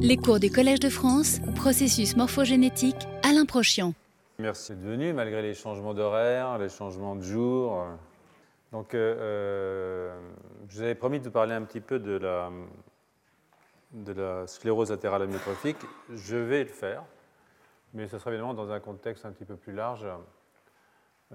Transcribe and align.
Les 0.00 0.16
cours 0.16 0.40
du 0.40 0.50
Collège 0.50 0.80
de 0.80 0.88
France, 0.88 1.38
processus 1.54 2.16
morphogénétique, 2.16 3.06
Alain 3.22 3.46
Prochian. 3.46 3.94
Merci 4.40 4.72
d'être 4.72 4.82
venu 4.82 5.12
malgré 5.12 5.40
les 5.40 5.54
changements 5.54 5.94
d'horaire, 5.94 6.58
les 6.58 6.68
changements 6.68 7.14
de 7.14 7.22
jour. 7.22 7.86
Donc, 8.72 8.92
euh, 8.92 9.14
euh, 9.18 10.30
je 10.68 10.74
vous 10.74 10.82
avais 10.82 10.96
promis 10.96 11.20
de 11.20 11.28
parler 11.28 11.54
un 11.54 11.62
petit 11.62 11.80
peu 11.80 12.00
de 12.00 12.16
la, 12.16 12.50
de 13.92 14.44
sclérose 14.46 14.90
latérale 14.90 15.22
amyotrophique. 15.22 15.78
Je 16.12 16.36
vais 16.36 16.64
le 16.64 16.70
faire, 16.70 17.04
mais 17.92 18.08
ce 18.08 18.18
sera 18.18 18.30
évidemment 18.32 18.54
dans 18.54 18.72
un 18.72 18.80
contexte 18.80 19.24
un 19.24 19.30
petit 19.30 19.44
peu 19.44 19.54
plus 19.54 19.72
large 19.72 20.06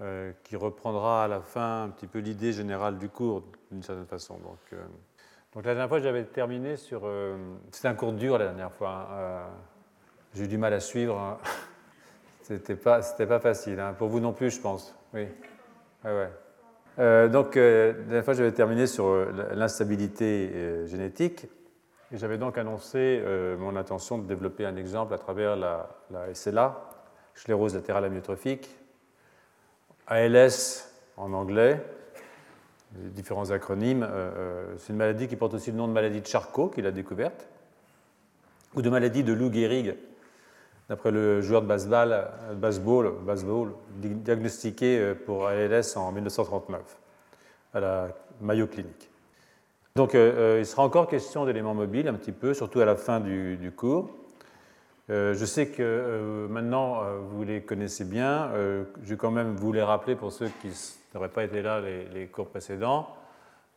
euh, 0.00 0.32
qui 0.44 0.56
reprendra 0.56 1.24
à 1.24 1.28
la 1.28 1.40
fin 1.40 1.84
un 1.84 1.88
petit 1.88 2.06
peu 2.06 2.18
l'idée 2.18 2.52
générale 2.52 2.98
du 2.98 3.08
cours 3.08 3.42
d'une 3.70 3.82
certaine 3.82 4.06
façon. 4.06 4.38
Donc 5.54 5.64
la 5.64 5.74
dernière 5.74 5.88
fois, 5.88 5.98
j'avais 5.98 6.22
terminé 6.24 6.76
sur. 6.76 7.02
Euh, 7.04 7.36
c'était 7.72 7.88
un 7.88 7.94
cours 7.94 8.12
dur 8.12 8.38
la 8.38 8.46
dernière 8.46 8.72
fois. 8.72 8.90
Hein. 8.90 9.14
Euh, 9.14 9.46
j'ai 10.34 10.44
eu 10.44 10.48
du 10.48 10.58
mal 10.58 10.72
à 10.72 10.80
suivre. 10.80 11.18
Hein. 11.18 11.38
C'était 12.42 12.76
pas, 12.76 13.00
pas 13.00 13.40
facile. 13.40 13.78
Hein. 13.80 13.94
Pour 13.98 14.08
vous 14.08 14.20
non 14.20 14.32
plus, 14.32 14.50
je 14.50 14.60
pense. 14.60 14.96
Oui. 15.12 15.26
Ouais, 16.04 16.10
ouais. 16.10 16.30
Euh, 16.98 17.28
donc 17.28 17.56
la 17.56 17.92
dernière 17.92 18.24
fois, 18.24 18.34
j'avais 18.34 18.52
terminé 18.52 18.86
sur 18.86 19.26
l'instabilité 19.52 20.86
génétique. 20.86 21.46
Et 22.12 22.16
j'avais 22.16 22.38
donc 22.38 22.58
annoncé 22.58 23.22
mon 23.58 23.76
intention 23.76 24.18
de 24.18 24.26
développer 24.26 24.66
un 24.66 24.74
exemple 24.74 25.14
à 25.14 25.18
travers 25.18 25.54
la, 25.54 25.88
la 26.10 26.34
SLA, 26.34 26.76
sclérose 27.34 27.76
latérale 27.76 28.04
amyotrophique, 28.04 28.68
ALS 30.08 30.92
en 31.16 31.32
anglais, 31.32 31.80
différents 32.92 33.50
acronymes. 33.50 34.02
Euh, 34.02 34.06
euh, 34.36 34.74
c'est 34.78 34.92
une 34.92 34.98
maladie 34.98 35.28
qui 35.28 35.36
porte 35.36 35.54
aussi 35.54 35.70
le 35.70 35.76
nom 35.76 35.88
de 35.88 35.92
maladie 35.92 36.20
de 36.20 36.26
Charcot, 36.26 36.68
qu'il 36.68 36.86
a 36.86 36.90
découverte, 36.90 37.46
ou 38.74 38.82
de 38.82 38.90
maladie 38.90 39.24
de 39.24 39.32
Lou 39.32 39.52
Gehrig, 39.52 39.94
d'après 40.88 41.10
le 41.10 41.40
joueur 41.40 41.62
de 41.62 41.66
baseball, 41.66 42.26
baseball, 42.56 43.12
baseball 43.24 43.72
diagnostiqué 43.96 44.98
euh, 44.98 45.14
pour 45.14 45.46
ALS 45.46 45.96
en 45.96 46.10
1939 46.12 46.80
à 47.74 47.80
la 47.80 48.08
Mayo 48.40 48.66
Clinic. 48.66 49.08
Donc 49.96 50.14
il 50.14 50.64
sera 50.64 50.84
encore 50.84 51.08
question 51.08 51.44
d'éléments 51.44 51.74
mobiles 51.74 52.06
un 52.08 52.14
petit 52.14 52.32
peu, 52.32 52.54
surtout 52.54 52.80
à 52.80 52.84
la 52.84 52.94
fin 52.94 53.18
du, 53.20 53.72
cours. 53.76 54.08
je 55.08 55.44
sais 55.44 55.66
que 55.66 56.46
maintenant 56.48 57.02
vous 57.28 57.42
les 57.42 57.60
connaissez 57.60 58.04
bien. 58.04 58.50
je 58.54 59.08
vais 59.08 59.16
quand 59.16 59.32
même 59.32 59.56
vous 59.56 59.72
les 59.72 59.82
rappeler 59.82 60.14
pour 60.14 60.32
ceux 60.32 60.48
qui 60.62 60.70
n'aurait 61.14 61.28
pas 61.28 61.44
été 61.44 61.62
là 61.62 61.80
les, 61.80 62.26
cours 62.26 62.48
précédents. 62.48 63.08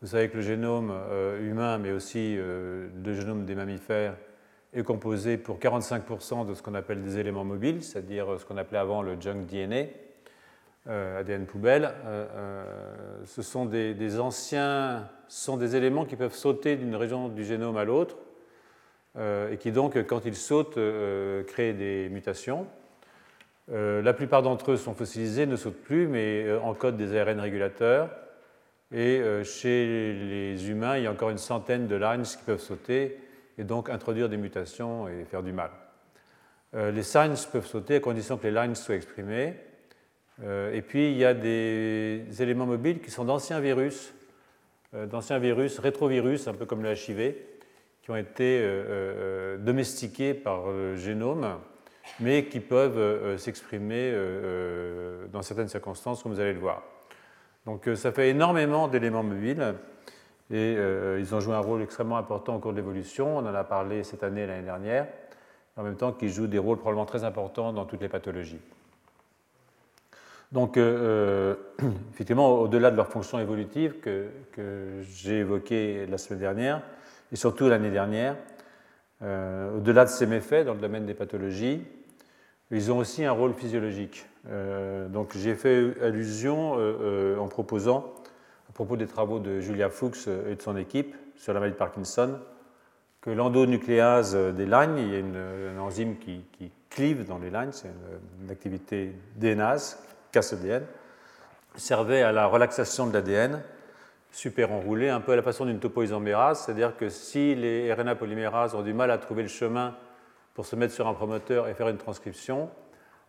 Vous 0.01 0.07
savez 0.07 0.29
que 0.29 0.37
le 0.37 0.43
génome 0.43 0.91
euh, 0.91 1.39
humain, 1.49 1.77
mais 1.77 1.91
aussi 1.91 2.35
euh, 2.37 2.89
le 3.03 3.13
génome 3.13 3.45
des 3.45 3.55
mammifères, 3.55 4.15
est 4.73 4.83
composé 4.83 5.37
pour 5.37 5.59
45% 5.59 6.47
de 6.47 6.53
ce 6.53 6.61
qu'on 6.61 6.73
appelle 6.73 7.01
des 7.01 7.19
éléments 7.19 7.43
mobiles, 7.43 7.83
c'est-à-dire 7.83 8.39
ce 8.39 8.45
qu'on 8.45 8.57
appelait 8.57 8.79
avant 8.79 9.01
le 9.01 9.19
junk 9.19 9.45
DNA, 9.45 9.85
euh, 10.87 11.19
ADN 11.19 11.45
poubelle. 11.45 11.93
ce 13.25 13.41
sont 13.41 13.65
des, 13.65 13.93
des, 13.93 14.19
anciens, 14.19 15.07
sont 15.27 15.57
des 15.57 15.75
éléments 15.75 16.05
qui 16.05 16.15
peuvent 16.15 16.33
sauter 16.33 16.75
d'une 16.75 16.95
région 16.95 17.29
du 17.29 17.45
génome 17.45 17.77
à 17.77 17.83
l'autre, 17.83 18.17
et 19.15 19.57
qui 19.57 19.71
donc, 19.71 19.95
quand 20.07 20.25
ils 20.25 20.35
sautent, 20.35 20.79
créent 21.45 21.73
des 21.73 22.09
mutations. 22.09 22.65
Euh, 23.71 24.01
la 24.01 24.13
plupart 24.13 24.43
d'entre 24.43 24.71
eux 24.71 24.77
sont 24.77 24.93
fossilisés, 24.93 25.45
ne 25.45 25.55
sautent 25.55 25.81
plus, 25.81 26.07
mais 26.07 26.43
euh, 26.43 26.59
encodent 26.59 26.97
des 26.97 27.17
ARN 27.17 27.39
régulateurs. 27.39 28.09
Et 28.91 29.19
euh, 29.19 29.43
chez 29.43 30.13
les 30.13 30.69
humains, 30.69 30.97
il 30.97 31.03
y 31.03 31.07
a 31.07 31.11
encore 31.11 31.29
une 31.29 31.37
centaine 31.37 31.87
de 31.87 31.95
lines 31.95 32.23
qui 32.23 32.43
peuvent 32.45 32.59
sauter 32.59 33.17
et 33.57 33.63
donc 33.63 33.89
introduire 33.89 34.29
des 34.29 34.37
mutations 34.37 35.07
et 35.07 35.25
faire 35.25 35.43
du 35.43 35.53
mal. 35.53 35.69
les 36.73 37.03
signs 37.03 37.35
peuvent 37.51 37.67
sauter 37.67 37.97
à 37.97 37.99
condition 37.99 38.37
que 38.37 38.47
les 38.47 38.51
lines 38.51 38.73
soient 38.73 38.95
exprimées. 38.95 39.53
et 40.41 40.81
puis, 40.81 41.11
il 41.11 41.17
y 41.17 41.25
a 41.25 41.35
des 41.35 42.25
éléments 42.39 42.65
mobiles 42.65 42.99
qui 42.99 43.11
sont 43.11 43.25
d'anciens 43.25 43.59
virus, 43.59 44.11
d'anciens 44.91 45.37
virus, 45.37 45.77
rétrovirus, 45.77 46.47
un 46.47 46.55
peu 46.55 46.65
comme 46.65 46.81
le 46.81 46.93
HIV, 46.93 47.35
qui 48.01 48.09
ont 48.09 48.15
été 48.15 48.67
domestiqués 49.59 50.33
par 50.33 50.71
le 50.71 50.95
génome 50.95 51.59
mais 52.19 52.45
qui 52.45 52.59
peuvent 52.59 52.97
euh, 52.97 53.37
s'exprimer 53.37 54.11
euh, 54.11 54.15
euh, 54.15 55.27
dans 55.31 55.41
certaines 55.41 55.67
circonstances, 55.67 56.23
comme 56.23 56.33
vous 56.33 56.39
allez 56.39 56.53
le 56.53 56.59
voir. 56.59 56.83
Donc 57.65 57.89
ça 57.95 58.11
fait 58.11 58.29
énormément 58.29 58.89
d'éléments 58.89 59.23
mobiles 59.23 59.75
et 60.51 60.73
ils 60.73 61.33
ont 61.33 61.39
joué 61.39 61.55
un 61.55 61.61
rôle 61.61 61.81
extrêmement 61.81 62.17
important 62.17 62.57
au 62.57 62.59
cours 62.59 62.73
de 62.73 62.75
l'évolution. 62.75 63.37
On 63.37 63.39
en 63.39 63.55
a 63.55 63.63
parlé 63.63 64.03
cette 64.03 64.21
année 64.21 64.41
et 64.41 64.47
l'année 64.47 64.65
dernière, 64.65 65.07
en 65.77 65.83
même 65.83 65.95
temps 65.95 66.11
qu'ils 66.11 66.29
jouent 66.29 66.47
des 66.47 66.59
rôles 66.59 66.77
probablement 66.77 67.05
très 67.05 67.23
importants 67.23 67.71
dans 67.71 67.85
toutes 67.85 68.01
les 68.01 68.09
pathologies. 68.09 68.59
Donc, 70.51 70.77
effectivement, 72.13 72.59
au-delà 72.59 72.91
de 72.91 72.97
leur 72.97 73.07
fonction 73.07 73.39
évolutive 73.39 74.01
que, 74.01 74.27
que 74.51 74.99
j'ai 75.03 75.39
évoquée 75.39 76.05
la 76.05 76.17
semaine 76.17 76.41
dernière, 76.41 76.81
et 77.31 77.37
surtout 77.37 77.69
l'année 77.69 77.91
dernière, 77.91 78.35
au-delà 79.21 80.05
de 80.05 80.09
ces 80.09 80.25
méfaits 80.25 80.65
dans 80.65 80.73
le 80.73 80.79
domaine 80.79 81.05
des 81.05 81.13
pathologies, 81.13 81.81
ils 82.71 82.91
ont 82.91 82.97
aussi 82.97 83.23
un 83.23 83.31
rôle 83.31 83.53
physiologique. 83.53 84.25
Euh, 84.49 85.07
donc 85.07 85.37
j'ai 85.37 85.55
fait 85.55 85.93
allusion 86.01 86.77
euh, 86.77 86.97
euh, 87.01 87.37
en 87.37 87.47
proposant, 87.47 88.13
à 88.69 88.73
propos 88.73 88.97
des 88.97 89.07
travaux 89.07 89.39
de 89.39 89.59
Julia 89.59 89.89
Fuchs 89.89 90.27
et 90.27 90.55
de 90.55 90.61
son 90.61 90.75
équipe 90.75 91.15
sur 91.35 91.53
la 91.53 91.59
maladie 91.59 91.75
de 91.75 91.79
Parkinson, 91.79 92.39
que 93.21 93.29
l'endonucléase 93.29 94.35
des 94.35 94.65
lignes, 94.65 94.97
il 94.97 95.13
y 95.13 95.15
a 95.15 95.19
une, 95.19 95.79
enzyme 95.79 96.17
qui, 96.17 96.43
clive 96.89 97.25
dans 97.25 97.39
les 97.39 97.49
lignes, 97.49 97.71
c'est 97.71 97.89
une, 98.41 98.51
activité 98.51 99.15
DNase, 99.35 99.97
casse 100.31 100.53
ADN, 100.53 100.83
servait 101.75 102.21
à 102.21 102.31
la 102.31 102.45
relaxation 102.45 103.07
de 103.07 103.13
l'ADN 103.13 103.61
super 104.33 104.71
enroulé, 104.71 105.09
un 105.09 105.21
peu 105.21 105.31
à 105.31 105.35
la 105.35 105.43
façon 105.43 105.65
d'une 105.65 105.79
topoisomérase, 105.79 106.63
c'est-à-dire 106.65 106.97
que 106.97 107.07
si 107.07 107.53
les 107.53 107.93
RNA 107.93 108.15
polymérases 108.15 108.73
ont 108.73 108.81
du 108.81 108.93
mal 108.93 109.11
à 109.11 109.19
trouver 109.19 109.43
le 109.43 109.47
chemin 109.47 109.95
pour 110.55 110.65
se 110.65 110.75
mettre 110.75 110.93
sur 110.93 111.07
un 111.07 111.13
promoteur 111.13 111.67
et 111.67 111.75
faire 111.75 111.87
une 111.87 111.97
transcription, 111.97 112.69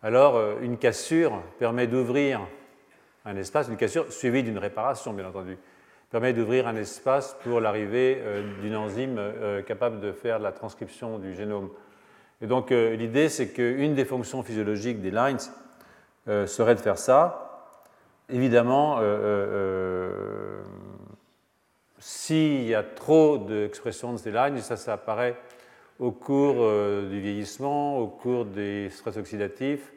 alors 0.01 0.35
euh, 0.35 0.55
une 0.61 0.77
cassure 0.77 1.43
permet 1.59 1.85
d'ouvrir 1.85 2.41
un 3.23 3.35
espace, 3.35 3.67
une 3.67 3.77
cassure 3.77 4.11
suivie 4.11 4.41
d'une 4.41 4.57
réparation 4.57 5.13
bien 5.13 5.27
entendu, 5.27 5.59
permet 6.09 6.33
d'ouvrir 6.33 6.67
un 6.67 6.75
espace 6.75 7.37
pour 7.43 7.61
l'arrivée 7.61 8.17
euh, 8.21 8.43
d'une 8.61 8.75
enzyme 8.75 9.17
euh, 9.19 9.61
capable 9.61 9.99
de 9.99 10.11
faire 10.11 10.39
la 10.39 10.51
transcription 10.51 11.19
du 11.19 11.35
génome. 11.35 11.69
Et 12.41 12.47
donc 12.47 12.71
l'idée 12.71 13.29
c'est 13.29 13.47
qu'une 13.53 13.95
des 13.95 14.03
fonctions 14.03 14.43
physiologiques 14.43 14.99
des 14.99 15.09
lines 15.09 15.37
serait 16.27 16.75
de 16.75 16.81
faire 16.81 16.97
ça. 16.97 17.71
Évidemment, 18.27 18.99
s'il 22.07 22.67
y 22.67 22.75
a 22.75 22.83
trop 22.83 23.39
d'expression 23.39 24.13
de 24.13 24.17
ces 24.17 24.29
lines, 24.29 24.59
ça, 24.59 24.77
ça 24.77 24.93
apparaît 24.93 25.35
au 25.97 26.11
cours 26.11 26.57
euh, 26.59 27.09
du 27.09 27.19
vieillissement, 27.19 27.97
au 27.97 28.05
cours 28.05 28.45
des 28.45 28.91
stress 28.91 29.17
oxydatifs, 29.17 29.91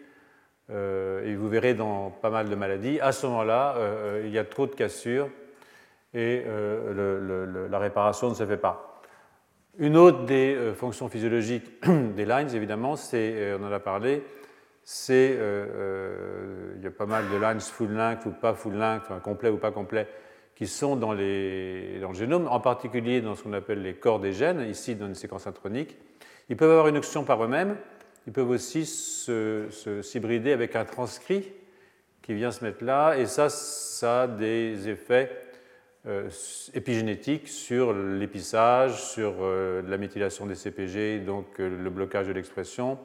euh, 0.70 1.22
et 1.26 1.34
vous 1.34 1.48
verrez 1.50 1.74
dans 1.74 2.08
pas 2.08 2.30
mal 2.30 2.48
de 2.48 2.54
maladies, 2.54 2.98
à 3.00 3.12
ce 3.12 3.26
moment-là, 3.26 3.74
euh, 3.76 4.22
il 4.24 4.30
y 4.30 4.38
a 4.38 4.44
trop 4.44 4.66
de 4.66 4.74
cassures 4.74 5.28
et 6.14 6.44
la 6.46 7.78
réparation 7.78 8.30
ne 8.30 8.34
se 8.34 8.46
fait 8.46 8.56
pas. 8.56 9.02
Une 9.76 9.98
autre 9.98 10.24
des 10.24 10.72
fonctions 10.76 11.10
physiologiques 11.10 11.70
des 12.16 12.24
lines, 12.24 12.54
évidemment, 12.54 12.96
c'est, 12.96 13.54
on 13.60 13.66
en 13.66 13.72
a 13.72 13.80
parlé, 13.80 14.24
c'est, 14.82 15.32
il 15.36 16.82
y 16.82 16.86
a 16.86 16.90
pas 16.90 17.04
mal 17.04 17.24
de 17.30 17.36
lines 17.36 17.60
full 17.60 17.92
length 17.92 18.24
ou 18.24 18.30
pas 18.30 18.54
full 18.54 18.76
length, 18.76 19.02
enfin, 19.02 19.20
complet 19.20 19.50
ou 19.50 19.58
pas 19.58 19.72
complet, 19.72 20.08
qui 20.58 20.66
sont 20.66 20.96
dans, 20.96 21.12
les, 21.12 22.00
dans, 22.00 22.08
le 22.08 22.16
génome, 22.16 22.48
en 22.48 22.58
particulier 22.58 23.20
dans 23.20 23.36
ce 23.36 23.44
qu'on 23.44 23.52
appelle 23.52 23.80
les 23.80 23.94
corps 23.94 24.18
des 24.18 24.32
gènes, 24.32 24.68
ici 24.68 24.96
dans 24.96 25.06
une 25.06 25.14
séquence 25.14 25.46
intronique. 25.46 25.96
Ils 26.48 26.56
peuvent 26.56 26.72
avoir 26.72 26.88
une 26.88 26.96
oxytion 26.96 27.22
par 27.22 27.44
eux-mêmes, 27.44 27.76
ils 28.26 28.32
peuvent 28.32 28.50
aussi 28.50 28.84
s'hybrider 28.84 30.50
avec 30.50 30.74
un 30.74 30.84
transcrit 30.84 31.52
qui 32.22 32.34
vient 32.34 32.50
se 32.50 32.64
mettre 32.64 32.82
là, 32.82 33.14
et 33.14 33.26
ça, 33.26 33.50
ça 33.50 34.22
a 34.22 34.26
des 34.26 34.88
effets 34.88 35.30
euh, 36.08 36.28
épigénétiques 36.74 37.46
sur 37.46 37.92
l'épissage, 37.92 39.00
sur 39.00 39.34
euh, 39.40 39.80
la 39.86 39.96
méthylation 39.96 40.44
des 40.44 40.56
CPG, 40.56 41.20
donc 41.20 41.46
euh, 41.60 41.68
le 41.68 41.90
blocage 41.90 42.26
de 42.26 42.32
l'expression, 42.32 42.98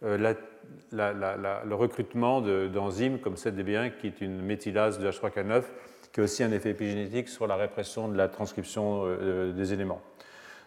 le 0.00 1.74
recrutement 1.74 2.40
d'enzymes 2.40 3.18
comme 3.18 3.36
cette 3.36 3.56
DB1 3.56 3.98
qui 3.98 4.06
est 4.06 4.22
une 4.22 4.40
méthylase 4.40 4.98
de 4.98 5.10
H3K9 5.10 5.64
qui 6.12 6.20
a 6.20 6.22
aussi 6.22 6.42
un 6.42 6.52
effet 6.52 6.70
épigénétique 6.70 7.28
sur 7.28 7.46
la 7.46 7.56
répression 7.56 8.08
de 8.08 8.16
la 8.16 8.28
transcription 8.28 9.04
euh, 9.04 9.18
euh, 9.20 9.52
des 9.52 9.72
éléments. 9.72 10.00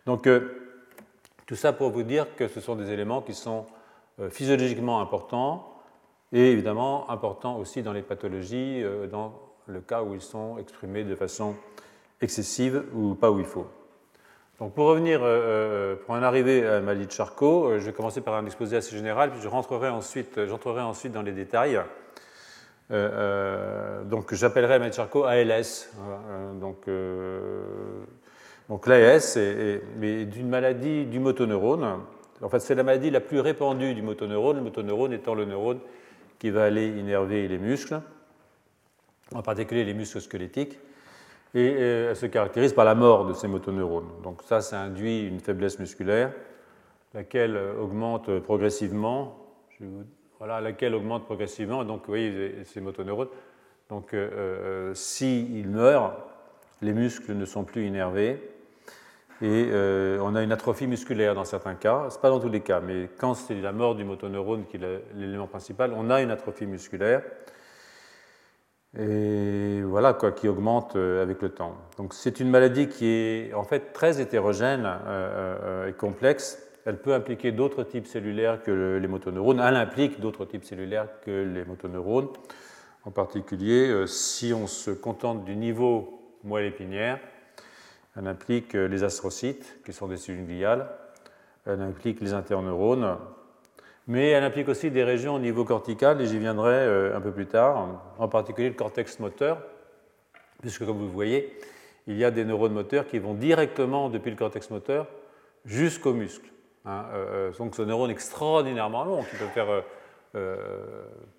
Donc, 0.05 0.27
euh, 0.27 0.39
tout 1.45 1.55
ça 1.55 1.73
pour 1.73 1.91
vous 1.91 2.03
dire 2.03 2.35
que 2.35 2.47
ce 2.47 2.61
sont 2.61 2.75
des 2.75 2.91
éléments 2.91 3.21
qui 3.21 3.33
sont 3.33 3.65
physiologiquement 4.29 5.01
importants 5.01 5.73
et 6.31 6.51
évidemment 6.51 7.09
importants 7.09 7.57
aussi 7.57 7.81
dans 7.81 7.91
les 7.91 8.03
pathologies, 8.03 8.83
dans 9.11 9.33
le 9.65 9.81
cas 9.81 10.01
où 10.01 10.13
ils 10.13 10.21
sont 10.21 10.57
exprimés 10.59 11.03
de 11.03 11.15
façon 11.15 11.55
excessive 12.21 12.85
ou 12.93 13.15
pas 13.15 13.31
où 13.31 13.39
il 13.39 13.45
faut. 13.45 13.67
Donc 14.59 14.73
pour 14.75 14.85
revenir, 14.85 15.19
pour 16.05 16.15
en 16.15 16.23
arriver 16.23 16.65
à 16.65 16.73
la 16.73 16.81
maladie 16.81 17.07
de 17.07 17.11
Charcot, 17.11 17.79
je 17.79 17.85
vais 17.85 17.93
commencer 17.93 18.21
par 18.21 18.35
un 18.35 18.45
exposé 18.45 18.77
assez 18.77 18.95
général, 18.95 19.31
puis 19.31 19.41
je 19.41 19.49
rentrerai 19.49 19.89
ensuite, 19.89 20.45
j'entrerai 20.45 20.81
ensuite 20.81 21.11
dans 21.11 21.23
les 21.23 21.33
détails. 21.33 21.81
Donc 22.91 24.33
j'appellerai 24.33 24.73
la 24.73 24.79
maladie 24.79 24.91
de 24.91 24.95
Charcot 24.95 25.23
ALS. 25.23 25.89
donc 26.59 26.87
donc 28.71 28.87
l'AS 28.87 29.35
est, 29.35 29.81
d'une 29.99 30.47
maladie 30.47 31.05
du 31.05 31.19
motoneurone. 31.19 31.99
En 32.41 32.47
fait, 32.47 32.59
c'est 32.59 32.73
la 32.73 32.83
maladie 32.83 33.09
la 33.09 33.19
plus 33.19 33.41
répandue 33.41 33.93
du 33.93 34.01
motoneurone, 34.01 34.55
le 34.55 34.63
motoneurone 34.63 35.11
étant 35.11 35.35
le 35.35 35.43
neurone 35.43 35.79
qui 36.39 36.51
va 36.51 36.63
aller 36.63 36.87
innerver 36.87 37.49
les 37.49 37.57
muscles, 37.57 37.99
en 39.35 39.41
particulier 39.41 39.83
les 39.83 39.93
muscles 39.93 40.21
squelettiques. 40.21 40.79
Et 41.53 41.65
elle 41.65 42.15
se 42.15 42.27
caractérise 42.27 42.71
par 42.71 42.85
la 42.85 42.95
mort 42.95 43.25
de 43.25 43.33
ces 43.33 43.49
motoneurones. 43.49 44.07
Donc 44.23 44.41
ça, 44.43 44.61
ça 44.61 44.79
induit 44.79 45.27
une 45.27 45.41
faiblesse 45.41 45.77
musculaire, 45.77 46.31
laquelle 47.13 47.59
augmente 47.77 48.39
progressivement. 48.39 49.37
Voilà, 50.41 50.59
laquelle 50.59 50.95
augmente 50.95 51.25
progressivement. 51.25 51.83
Donc, 51.83 51.99
vous 51.99 52.07
voyez, 52.07 52.63
ces 52.65 52.81
motoneurones. 52.81 53.27
Donc, 53.89 54.15
euh, 54.15 54.27
euh, 54.33 54.93
s'ils 54.95 55.69
meurent, 55.69 56.17
les 56.81 56.93
muscles 56.93 57.35
ne 57.35 57.45
sont 57.45 57.63
plus 57.63 57.85
innervés 57.85 58.41
et 59.43 59.69
euh, 59.71 60.17
on 60.19 60.33
a 60.33 60.41
une 60.41 60.51
atrophie 60.51 60.87
musculaire 60.87 61.35
dans 61.35 61.45
certains 61.45 61.75
cas. 61.75 62.07
Ce 62.09 62.15
n'est 62.15 62.21
pas 62.21 62.29
dans 62.31 62.39
tous 62.39 62.49
les 62.49 62.61
cas, 62.61 62.79
mais 62.79 63.07
quand 63.19 63.35
c'est 63.35 63.61
la 63.61 63.71
mort 63.71 63.93
du 63.93 64.03
motoneurone 64.03 64.65
qui 64.65 64.77
est 64.77 65.03
l'élément 65.13 65.45
principal, 65.45 65.93
on 65.95 66.09
a 66.09 66.23
une 66.23 66.31
atrophie 66.31 66.65
musculaire. 66.65 67.21
Et 68.97 69.83
voilà, 69.83 70.13
quoi, 70.13 70.31
qui 70.31 70.47
augmente 70.47 70.95
euh, 70.95 71.21
avec 71.21 71.39
le 71.43 71.49
temps. 71.49 71.75
Donc 71.97 72.15
c'est 72.15 72.39
une 72.39 72.49
maladie 72.49 72.87
qui 72.87 73.05
est 73.05 73.53
en 73.53 73.63
fait 73.63 73.93
très 73.93 74.19
hétérogène 74.19 74.89
et 75.87 75.93
complexe. 75.93 76.70
Elle 76.85 76.99
peut 76.99 77.13
impliquer 77.13 77.51
d'autres 77.51 77.83
types 77.83 78.07
cellulaires 78.07 78.63
que 78.63 78.97
les 78.97 79.07
motoneurones. 79.07 79.59
Elle 79.59 79.75
implique 79.75 80.19
d'autres 80.19 80.45
types 80.45 80.65
cellulaires 80.65 81.07
que 81.23 81.43
les 81.43 81.63
motoneurones. 81.65 82.29
En 83.03 83.11
particulier, 83.11 84.05
si 84.07 84.53
on 84.53 84.67
se 84.67 84.91
contente 84.91 85.43
du 85.45 85.55
niveau 85.55 86.37
moelle 86.43 86.65
épinière, 86.65 87.19
elle 88.17 88.27
implique 88.27 88.75
euh, 88.75 88.87
les 88.87 89.03
astrocytes, 89.03 89.79
qui 89.85 89.93
sont 89.93 90.07
des 90.07 90.17
cellules 90.17 90.45
gliales. 90.45 90.89
Elle 91.65 91.81
implique 91.81 92.19
les 92.21 92.33
interneurones. 92.33 93.17
Mais 94.07 94.29
elle 94.29 94.43
implique 94.43 94.67
aussi 94.67 94.91
des 94.91 95.03
régions 95.03 95.35
au 95.35 95.39
niveau 95.39 95.63
cortical, 95.63 96.19
et 96.19 96.25
j'y 96.25 96.39
viendrai 96.39 96.73
euh, 96.73 97.15
un 97.15 97.21
peu 97.21 97.31
plus 97.31 97.45
tard, 97.45 98.13
en 98.17 98.27
particulier 98.27 98.69
le 98.69 98.75
cortex 98.75 99.19
moteur, 99.19 99.61
puisque 100.59 100.85
comme 100.85 100.97
vous 100.97 101.11
voyez, 101.11 101.55
il 102.07 102.17
y 102.17 102.25
a 102.25 102.31
des 102.31 102.43
neurones 102.43 102.73
moteurs 102.73 103.07
qui 103.07 103.19
vont 103.19 103.35
directement 103.35 104.09
depuis 104.09 104.31
le 104.31 104.35
cortex 104.35 104.69
moteur 104.71 105.07
jusqu'au 105.65 106.13
muscle. 106.13 106.49
Hein. 106.85 107.05
Euh, 107.13 107.51
donc 107.57 107.75
ce 107.75 107.81
neurone 107.81 108.11
extraordinairement 108.11 109.03
long, 109.03 109.23
qui 109.23 109.35
peut 109.35 109.47
faire 109.47 109.83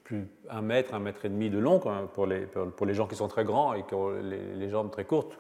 plus 0.05 0.29
un 0.51 0.61
mètre, 0.61 0.95
un 0.95 0.99
mètre 0.99 1.25
et 1.25 1.31
demi 1.31 1.49
de 1.49 1.59
long 1.59 1.81
pour, 2.13 2.27
les, 2.27 2.41
pour, 2.47 2.87
les, 2.87 2.93
gens 2.93 3.07
qui 3.07 3.17
sont 3.17 3.29
très 3.29 3.45
grands 3.45 3.73
et 3.73 3.85
qui 3.85 3.95
ont 3.95 4.11
les 4.11 4.69
jambes 4.69 4.91
très 4.91 5.05
courtes. 5.05 5.39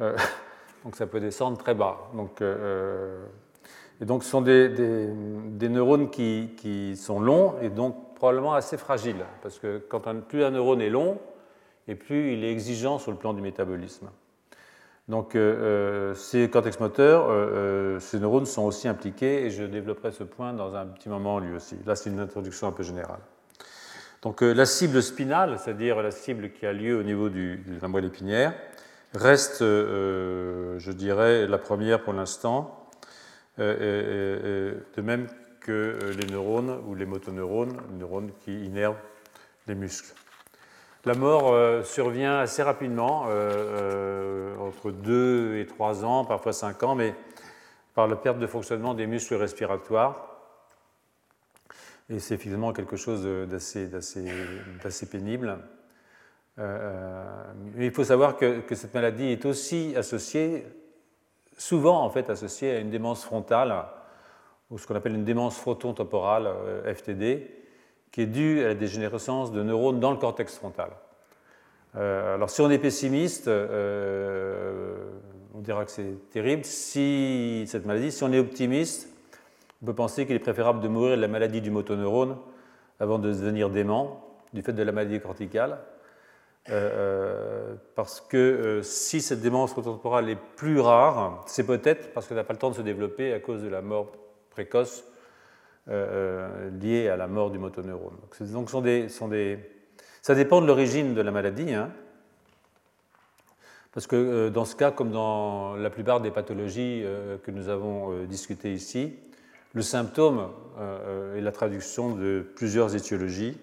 Euh, 0.00 0.16
donc 0.84 0.96
ça 0.96 1.06
peut 1.06 1.20
descendre 1.20 1.58
très 1.58 1.74
bas. 1.74 2.10
Donc, 2.14 2.40
euh, 2.40 2.56
euh, 2.58 3.26
et 4.00 4.04
donc 4.04 4.24
ce 4.24 4.30
sont 4.30 4.40
des, 4.40 4.68
des, 4.68 5.68
neurones 5.68 6.10
qui, 6.10 6.50
qui, 6.56 6.96
sont 6.96 7.20
longs 7.20 7.54
et 7.60 7.70
donc 7.70 8.14
probablement 8.14 8.54
assez 8.54 8.76
fragiles. 8.76 9.24
Parce 9.42 9.58
que 9.58 9.78
quand 9.88 10.02
plus 10.22 10.44
un 10.44 10.50
neurone 10.50 10.80
est 10.80 10.90
long, 10.90 11.18
et 11.86 11.94
plus 11.94 12.32
il 12.32 12.44
est 12.44 12.50
exigeant 12.50 12.98
sur 12.98 13.10
le 13.12 13.16
plan 13.16 13.34
du 13.34 13.42
métabolisme. 13.42 14.08
Donc 15.08 15.36
ces 16.14 16.48
cortex 16.48 16.80
moteurs, 16.80 18.00
ces 18.00 18.18
neurones 18.18 18.46
sont 18.46 18.62
aussi 18.62 18.88
impliqués 18.88 19.44
et 19.44 19.50
je 19.50 19.64
développerai 19.64 20.12
ce 20.12 20.24
point 20.24 20.54
dans 20.54 20.74
un 20.74 20.86
petit 20.86 21.10
moment 21.10 21.38
lui 21.38 21.54
aussi. 21.54 21.76
Là 21.84 21.94
c'est 21.94 22.08
une 22.08 22.20
introduction 22.20 22.68
un 22.68 22.72
peu 22.72 22.82
générale. 22.82 23.20
Donc 24.22 24.40
la 24.40 24.64
cible 24.64 25.02
spinale, 25.02 25.58
c'est-à-dire 25.58 26.02
la 26.02 26.10
cible 26.10 26.52
qui 26.52 26.64
a 26.64 26.72
lieu 26.72 26.98
au 26.98 27.02
niveau 27.02 27.28
de 27.28 27.58
la 27.82 27.88
moelle 27.88 28.06
épinière, 28.06 28.54
reste, 29.14 29.62
euh, 29.62 30.78
je 30.78 30.92
dirais, 30.92 31.46
la 31.46 31.58
première 31.58 32.02
pour 32.02 32.12
l'instant, 32.12 32.88
euh, 33.58 34.74
de 34.96 35.02
même 35.02 35.26
que 35.60 35.98
les 36.18 36.26
neurones 36.26 36.80
ou 36.86 36.94
les 36.94 37.06
motoneurones, 37.06 37.76
les 37.90 37.98
neurones 37.98 38.30
qui 38.44 38.64
innervent 38.64 39.00
les 39.66 39.74
muscles. 39.74 40.12
La 41.06 41.14
mort 41.14 41.52
euh, 41.52 41.82
survient 41.82 42.38
assez 42.38 42.62
rapidement, 42.62 43.26
entre 44.58 44.90
2 44.90 45.58
et 45.58 45.66
3 45.66 46.04
ans, 46.04 46.24
parfois 46.24 46.52
5 46.52 46.82
ans, 46.82 46.94
mais 46.94 47.14
par 47.94 48.08
la 48.08 48.16
perte 48.16 48.38
de 48.38 48.46
fonctionnement 48.46 48.94
des 48.94 49.06
muscles 49.06 49.34
respiratoires. 49.34 50.30
Et 52.10 52.18
c'est 52.18 52.36
finalement 52.36 52.72
quelque 52.72 52.96
chose 52.96 53.26
d'assez 53.48 55.06
pénible. 55.10 55.58
Euh, 56.58 57.24
il 57.78 57.90
faut 57.90 58.04
savoir 58.04 58.36
que, 58.36 58.62
cette 58.74 58.94
maladie 58.94 59.26
est 59.26 59.44
aussi 59.44 59.94
associée, 59.96 60.66
souvent 61.58 62.02
en 62.02 62.10
fait 62.10 62.30
associée 62.30 62.70
à 62.72 62.78
une 62.78 62.90
démence 62.90 63.24
frontale, 63.24 63.86
ou 64.70 64.78
ce 64.78 64.86
qu'on 64.86 64.94
appelle 64.94 65.14
une 65.14 65.24
démence 65.24 65.56
frontotemporale, 65.58 66.46
euh, 66.46 66.94
FTD, 66.94 67.63
qui 68.14 68.22
est 68.22 68.26
due 68.26 68.62
à 68.62 68.68
la 68.68 68.74
dégénérescence 68.74 69.50
de 69.50 69.64
neurones 69.64 69.98
dans 69.98 70.12
le 70.12 70.16
cortex 70.16 70.54
frontal. 70.54 70.90
Euh, 71.96 72.36
alors 72.36 72.48
si 72.48 72.60
on 72.60 72.70
est 72.70 72.78
pessimiste, 72.78 73.48
on 73.48 73.50
dira 75.60 75.84
que 75.84 75.90
c'est 75.90 76.30
terrible. 76.30 76.64
Si 76.64 77.64
cette 77.66 77.86
maladie, 77.86 78.12
si 78.12 78.22
on 78.22 78.32
est 78.32 78.38
optimiste, 78.38 79.08
on 79.82 79.86
peut 79.86 79.94
penser 79.94 80.26
qu'il 80.26 80.36
est 80.36 80.38
préférable 80.38 80.80
de 80.80 80.86
mourir 80.86 81.16
de 81.16 81.22
la 81.22 81.26
maladie 81.26 81.60
du 81.60 81.72
motoneurone 81.72 82.36
avant 83.00 83.18
de 83.18 83.32
devenir 83.32 83.68
dément 83.68 84.24
du 84.52 84.62
fait 84.62 84.72
de 84.72 84.82
la 84.84 84.92
maladie 84.92 85.20
corticale. 85.20 85.78
Euh, 86.70 86.72
euh, 86.72 87.74
parce 87.94 88.22
que 88.22 88.36
euh, 88.38 88.82
si 88.82 89.20
cette 89.20 89.42
démence 89.42 89.74
temporale 89.74 90.30
est 90.30 90.38
plus 90.56 90.80
rare, 90.80 91.44
c'est 91.46 91.66
peut-être 91.66 92.14
parce 92.14 92.26
qu'elle 92.26 92.38
n'a 92.38 92.44
pas 92.44 92.54
le 92.54 92.58
temps 92.58 92.70
de 92.70 92.76
se 92.76 92.80
développer 92.80 93.34
à 93.34 93.40
cause 93.40 93.62
de 93.62 93.68
la 93.68 93.82
mort 93.82 94.12
précoce 94.48 95.04
liée 95.86 97.08
à 97.08 97.16
la 97.16 97.26
mort 97.26 97.50
du 97.50 97.58
motoneurone. 97.58 98.16
Donc, 98.52 98.70
ça 100.22 100.34
dépend 100.34 100.60
de 100.60 100.66
l'origine 100.66 101.14
de 101.14 101.20
la 101.20 101.30
maladie. 101.30 101.74
Hein, 101.74 101.90
parce 103.92 104.06
que 104.06 104.48
dans 104.48 104.64
ce 104.64 104.74
cas, 104.74 104.90
comme 104.90 105.10
dans 105.10 105.76
la 105.76 105.90
plupart 105.90 106.20
des 106.20 106.30
pathologies 106.30 107.04
que 107.44 107.50
nous 107.50 107.68
avons 107.68 108.24
discutées 108.24 108.72
ici, 108.72 109.14
le 109.72 109.82
symptôme 109.82 110.50
est 111.36 111.40
la 111.40 111.52
traduction 111.52 112.14
de 112.14 112.44
plusieurs 112.56 112.96
étiologies 112.96 113.56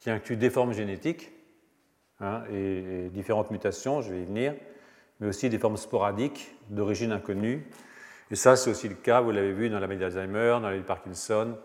qui 0.00 0.10
incluent 0.10 0.36
des 0.36 0.50
formes 0.50 0.72
génétiques, 0.72 1.34
Hein, 2.20 2.42
et, 2.52 3.10
différentes 3.10 3.50
mutations, 3.50 4.00
je 4.00 4.12
vais 4.12 4.22
y 4.22 4.24
venir, 4.24 4.54
mais 5.20 5.28
aussi 5.28 5.48
des 5.48 5.58
formes 5.58 5.76
sporadiques 5.76 6.54
d'origine 6.70 7.12
inconnue. 7.12 7.66
Et 8.30 8.36
ça, 8.36 8.56
c'est 8.56 8.70
aussi 8.70 8.88
le 8.88 8.94
cas, 8.94 9.20
vous 9.20 9.32
l'avez 9.32 9.52
vu 9.52 9.68
dans 9.68 9.80
la 9.80 9.86
maladie 9.86 10.00
d'Alzheimer, 10.00 10.48
dans 10.50 10.54
la 10.54 10.60
maladie 10.60 10.82
de 10.82 10.86
Parkinson. 10.86 11.56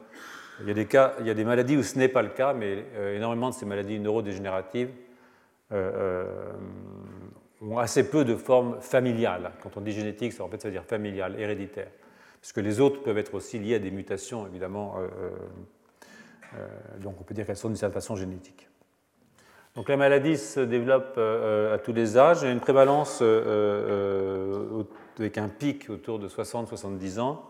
Il 0.61 0.67
y, 0.67 0.71
a 0.71 0.73
des 0.73 0.87
cas, 0.87 1.13
il 1.19 1.27
y 1.27 1.29
a 1.29 1.33
des 1.33 1.45
maladies 1.45 1.77
où 1.77 1.83
ce 1.83 1.97
n'est 1.97 2.09
pas 2.09 2.21
le 2.21 2.29
cas, 2.29 2.53
mais 2.53 2.85
euh, 2.95 3.15
énormément 3.15 3.49
de 3.49 3.55
ces 3.55 3.65
maladies 3.65 3.97
neurodégénératives 3.99 4.89
euh, 5.71 6.25
euh, 6.25 6.25
ont 7.61 7.77
assez 7.77 8.09
peu 8.09 8.25
de 8.25 8.35
formes 8.35 8.81
familiales. 8.81 9.51
Quand 9.63 9.77
on 9.77 9.81
dit 9.81 9.93
génétique, 9.93 10.33
ça, 10.33 10.43
veut 10.45 10.71
dire 10.71 10.83
familial, 10.83 11.39
héréditaire. 11.39 11.87
Parce 12.41 12.51
que 12.51 12.59
les 12.59 12.81
autres 12.81 13.01
peuvent 13.03 13.17
être 13.17 13.35
aussi 13.35 13.59
liées 13.59 13.75
à 13.75 13.79
des 13.79 13.91
mutations, 13.91 14.47
évidemment. 14.47 14.95
donc 17.01 17.15
on 17.19 17.23
peut 17.23 17.33
dire 17.33 17.45
qu'elles 17.45 17.57
sont 17.57 17.67
d'une 17.67 17.75
certaine 17.75 18.01
façon 18.01 18.15
génétiques. 18.15 18.69
Donc 19.75 19.89
la 19.89 19.97
maladie 19.97 20.37
se 20.37 20.61
développe 20.61 21.17
à 21.17 21.77
tous 21.79 21.91
les 21.91 22.17
âges. 22.17 22.43
Il 22.43 22.45
y 22.45 22.47
a 22.47 22.53
une 22.53 22.61
prévalence 22.61 23.21
avec 25.19 25.37
un 25.37 25.49
pic 25.49 25.89
autour 25.89 26.17
de 26.17 26.29
60-70 26.29 27.19
ans. 27.19 27.43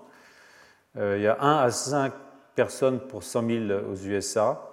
il 0.95 1.21
y 1.21 1.27
a 1.27 1.37
1 1.39 1.57
à 1.57 1.69
5 1.69 2.13
personnes 2.59 2.99
pour 2.99 3.23
100 3.23 3.47
000 3.47 3.79
aux 3.91 3.95
USA. 3.95 4.65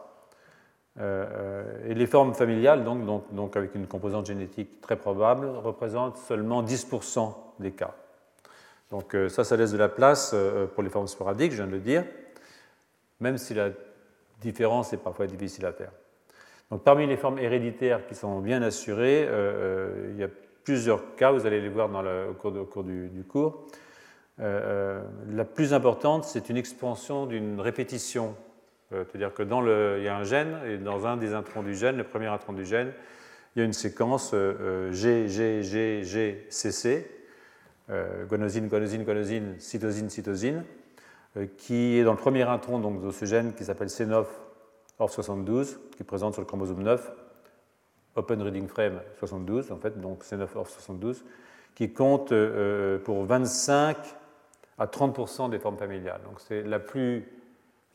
et 0.98 1.94
les 1.94 2.06
formes 2.06 2.34
familiales, 2.34 2.82
donc, 2.84 3.04
donc, 3.04 3.32
donc, 3.32 3.56
avec 3.56 3.74
une 3.74 3.86
composante 3.86 4.26
génétique 4.26 4.80
très 4.80 4.96
probable, 4.96 5.46
représentent 5.46 6.16
seulement 6.16 6.62
10% 6.62 7.34
des 7.60 7.72
cas. 7.72 7.94
Donc 8.90 9.16
ça, 9.28 9.44
ça 9.44 9.56
laisse 9.56 9.72
de 9.72 9.78
la 9.78 9.88
place 9.88 10.34
pour 10.74 10.82
les 10.82 10.90
formes 10.90 11.06
sporadiques, 11.06 11.52
je 11.52 11.58
viens 11.58 11.66
de 11.66 11.72
le 11.72 11.80
dire, 11.80 12.04
même 13.20 13.38
si 13.38 13.54
la 13.54 13.70
différence 14.40 14.92
est 14.92 15.02
parfois 15.02 15.26
difficile 15.26 15.66
à 15.66 15.72
faire. 15.72 15.92
Donc, 16.70 16.82
parmi 16.82 17.06
les 17.06 17.16
formes 17.16 17.38
héréditaires 17.38 18.06
qui 18.06 18.14
sont 18.14 18.40
bien 18.40 18.60
assurées, 18.62 19.24
euh, 19.24 19.30
euh, 19.30 20.10
il 20.12 20.20
y 20.20 20.24
a 20.24 20.28
plusieurs 20.64 21.14
cas, 21.14 21.30
vous 21.30 21.46
allez 21.46 21.60
les 21.60 21.68
voir 21.68 21.88
dans 21.88 22.04
au, 22.04 22.34
cours 22.64 22.82
du, 22.82 23.24
cours. 23.28 23.66
Euh, 24.40 25.02
la 25.30 25.44
plus 25.44 25.72
importante, 25.72 26.24
c'est 26.24 26.50
une 26.50 26.56
expansion 26.56 27.26
d'une 27.26 27.60
répétition. 27.60 28.34
C'est-à-dire 28.90 29.34
que 29.34 29.42
dans 29.42 29.60
le, 29.60 29.96
il 29.98 30.04
y 30.04 30.08
a 30.08 30.16
un 30.16 30.22
gène, 30.22 30.58
et 30.64 30.78
dans 30.78 31.06
un 31.06 31.16
des 31.16 31.34
introns 31.34 31.62
du 31.62 31.74
gène, 31.74 31.96
le 31.96 32.04
premier 32.04 32.26
intron 32.26 32.52
du 32.52 32.64
gène, 32.64 32.92
il 33.54 33.58
y 33.58 33.62
a 33.62 33.64
une 33.64 33.72
séquence 33.72 34.32
G, 34.32 35.26
G, 35.26 35.62
G, 35.62 36.04
G, 36.04 36.46
C, 36.50 36.70
C. 36.70 37.10
guanosine, 38.28 38.68
guanosine, 38.68 39.02
guanosine, 39.02 39.54
cytosine, 39.58 40.08
cytosine, 40.08 40.64
qui 41.56 41.98
est 41.98 42.04
dans 42.04 42.12
le 42.12 42.18
premier 42.18 42.42
intron 42.42 42.78
donc, 42.78 43.04
de 43.04 43.10
ce 43.10 43.24
gène 43.24 43.54
qui 43.54 43.64
s'appelle 43.64 43.88
C9 43.88 44.24
ORF72, 45.00 45.78
qui 45.96 46.02
est 46.02 46.06
présente 46.06 46.34
sur 46.34 46.42
le 46.42 46.46
chromosome 46.46 46.84
9, 46.84 47.10
Open 48.14 48.40
Reading 48.40 48.68
Frame 48.68 49.00
72, 49.18 49.72
en 49.72 49.78
fait, 49.78 50.00
donc 50.00 50.22
C9 50.22 50.46
ORF72, 50.54 51.24
qui 51.74 51.92
compte 51.92 52.32
pour 53.02 53.24
25 53.24 53.96
à 54.78 54.86
30% 54.86 55.50
des 55.50 55.58
formes 55.58 55.78
familiales. 55.78 56.20
Donc 56.24 56.40
c'est 56.40 56.62
la 56.62 56.78
plus 56.78 57.24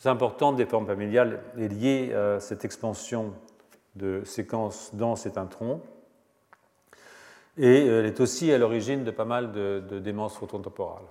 importante 0.06 0.56
des 0.56 0.66
formes 0.66 0.88
familiales 0.88 1.40
est 1.58 1.68
liée 1.68 2.14
à 2.14 2.40
cette 2.40 2.66
expansion 2.66 3.34
de 3.96 4.24
séquences 4.26 4.96
dans 4.96 5.16
cet 5.16 5.38
intron. 5.38 5.82
Et 7.58 7.86
elle 7.86 8.06
est 8.06 8.20
aussi 8.20 8.52
à 8.52 8.58
l'origine 8.58 9.04
de 9.04 9.12
pas 9.12 9.26
mal 9.26 9.52
de, 9.52 10.00
démences 10.00 10.38
phototemporales. 10.38 11.04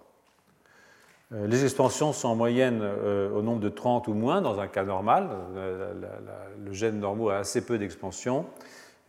Euh, 1.33 1.47
les 1.47 1.63
expansions 1.63 2.13
sont 2.13 2.29
en 2.29 2.35
moyenne 2.35 2.81
euh, 2.83 3.31
au 3.31 3.43
nombre 3.43 3.61
de 3.61 3.69
30 3.69 4.09
ou 4.09 4.15
moins 4.15 4.41
dans 4.41 4.59
un 4.59 4.67
cas 4.67 4.83
normal. 4.83 5.29
Le 6.65 6.73
gène 6.73 6.99
normaux 6.99 7.29
a 7.29 7.37
assez 7.37 7.65
peu 7.65 7.79
d'expansions, 7.79 8.47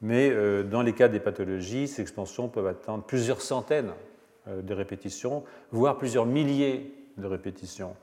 mais 0.02 0.30
euh, 0.30 0.64
dans 0.64 0.82
les 0.82 0.94
cas 0.94 1.08
des 1.08 1.20
pathologies, 1.20 1.88
ces 1.88 2.02
expansions 2.02 2.48
peuvent 2.48 2.68
atteindre 2.68 3.04
plusieurs 3.04 3.42
centaines 3.42 3.92
de 4.48 4.74
répétitions, 4.74 5.44
voire 5.72 5.98
plusieurs 5.98 6.26
milliers 6.26 6.94
de 7.18 7.28
répétitions. 7.28 7.96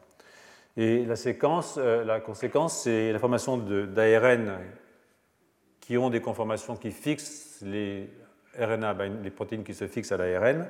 Et 0.76 1.04
la, 1.04 1.16
séquence, 1.16 1.76
la 1.76 2.20
conséquence, 2.20 2.82
c'est 2.82 3.12
la 3.12 3.18
formation 3.18 3.56
d'ARN 3.58 4.58
qui 5.80 5.98
ont 5.98 6.10
des 6.10 6.20
conformations 6.20 6.76
qui 6.76 6.92
fixent 6.92 7.58
les 7.62 8.08
RNA, 8.58 8.94
ben, 8.94 9.22
les 9.22 9.30
protéines 9.30 9.64
qui 9.64 9.74
se 9.74 9.88
fixent 9.88 10.12
à 10.12 10.16
l'ARN, 10.16 10.68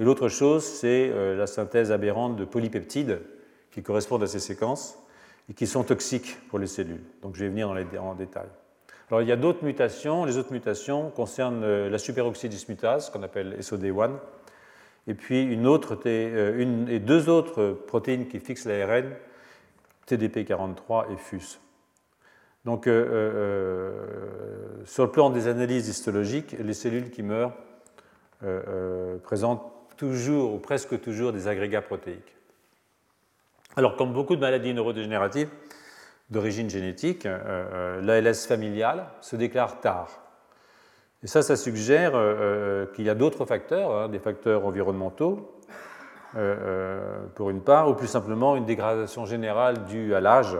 et 0.00 0.04
l'autre 0.04 0.28
chose, 0.28 0.64
c'est 0.64 1.10
euh, 1.12 1.36
la 1.36 1.46
synthèse 1.46 1.92
aberrante 1.92 2.36
de 2.36 2.46
polypeptides 2.46 3.20
qui 3.70 3.82
correspondent 3.82 4.22
à 4.22 4.26
ces 4.26 4.40
séquences 4.40 4.98
et 5.50 5.54
qui 5.54 5.66
sont 5.66 5.84
toxiques 5.84 6.38
pour 6.48 6.58
les 6.58 6.66
cellules. 6.66 7.02
Donc 7.22 7.36
je 7.36 7.44
vais 7.44 7.50
venir 7.50 7.70
en 7.70 8.14
détail. 8.14 8.46
Alors 9.10 9.20
il 9.20 9.28
y 9.28 9.32
a 9.32 9.36
d'autres 9.36 9.62
mutations. 9.62 10.24
Les 10.24 10.38
autres 10.38 10.52
mutations 10.52 11.10
concernent 11.10 11.64
euh, 11.64 11.90
la 11.90 11.98
superoxydismutase, 11.98 13.10
qu'on 13.10 13.22
appelle 13.22 13.58
SOD1, 13.60 14.12
et 15.06 15.14
puis 15.14 15.42
une 15.42 15.66
autre, 15.66 15.98
euh, 16.06 16.86
et 16.88 16.98
deux 16.98 17.28
autres 17.28 17.72
protéines 17.86 18.28
qui 18.28 18.40
fixent 18.40 18.66
l'ARN, 18.66 19.10
TDP43 20.08 21.12
et 21.12 21.16
FUS. 21.16 21.60
Donc, 22.64 22.84
sur 22.84 22.92
le 25.04 25.10
plan 25.10 25.30
des 25.30 25.48
analyses 25.48 25.88
histologiques, 25.88 26.54
les 26.58 26.74
cellules 26.74 27.10
qui 27.10 27.22
meurent 27.22 27.54
présentent 29.22 29.72
toujours 29.96 30.54
ou 30.54 30.58
presque 30.58 31.00
toujours 31.00 31.32
des 31.32 31.48
agrégats 31.48 31.80
protéiques. 31.80 32.36
Alors, 33.76 33.96
comme 33.96 34.12
beaucoup 34.12 34.34
de 34.34 34.40
maladies 34.40 34.74
neurodégénératives 34.74 35.50
d'origine 36.30 36.70
génétique, 36.70 37.26
euh, 37.26 38.00
euh, 38.00 38.00
l'ALS 38.00 38.46
familiale 38.46 39.06
se 39.20 39.36
déclare 39.36 39.80
tard. 39.80 40.19
Et 41.22 41.26
ça, 41.26 41.42
ça 41.42 41.56
suggère 41.56 42.12
euh, 42.14 42.86
qu'il 42.94 43.04
y 43.04 43.10
a 43.10 43.14
d'autres 43.14 43.44
facteurs, 43.44 43.94
hein, 43.94 44.08
des 44.08 44.18
facteurs 44.18 44.64
environnementaux, 44.64 45.56
pour 47.34 47.50
une 47.50 47.60
part, 47.60 47.88
ou 47.88 47.94
plus 47.94 48.06
simplement 48.06 48.54
une 48.56 48.64
dégradation 48.64 49.26
générale 49.26 49.84
due 49.86 50.14
à 50.14 50.20
l'âge. 50.20 50.56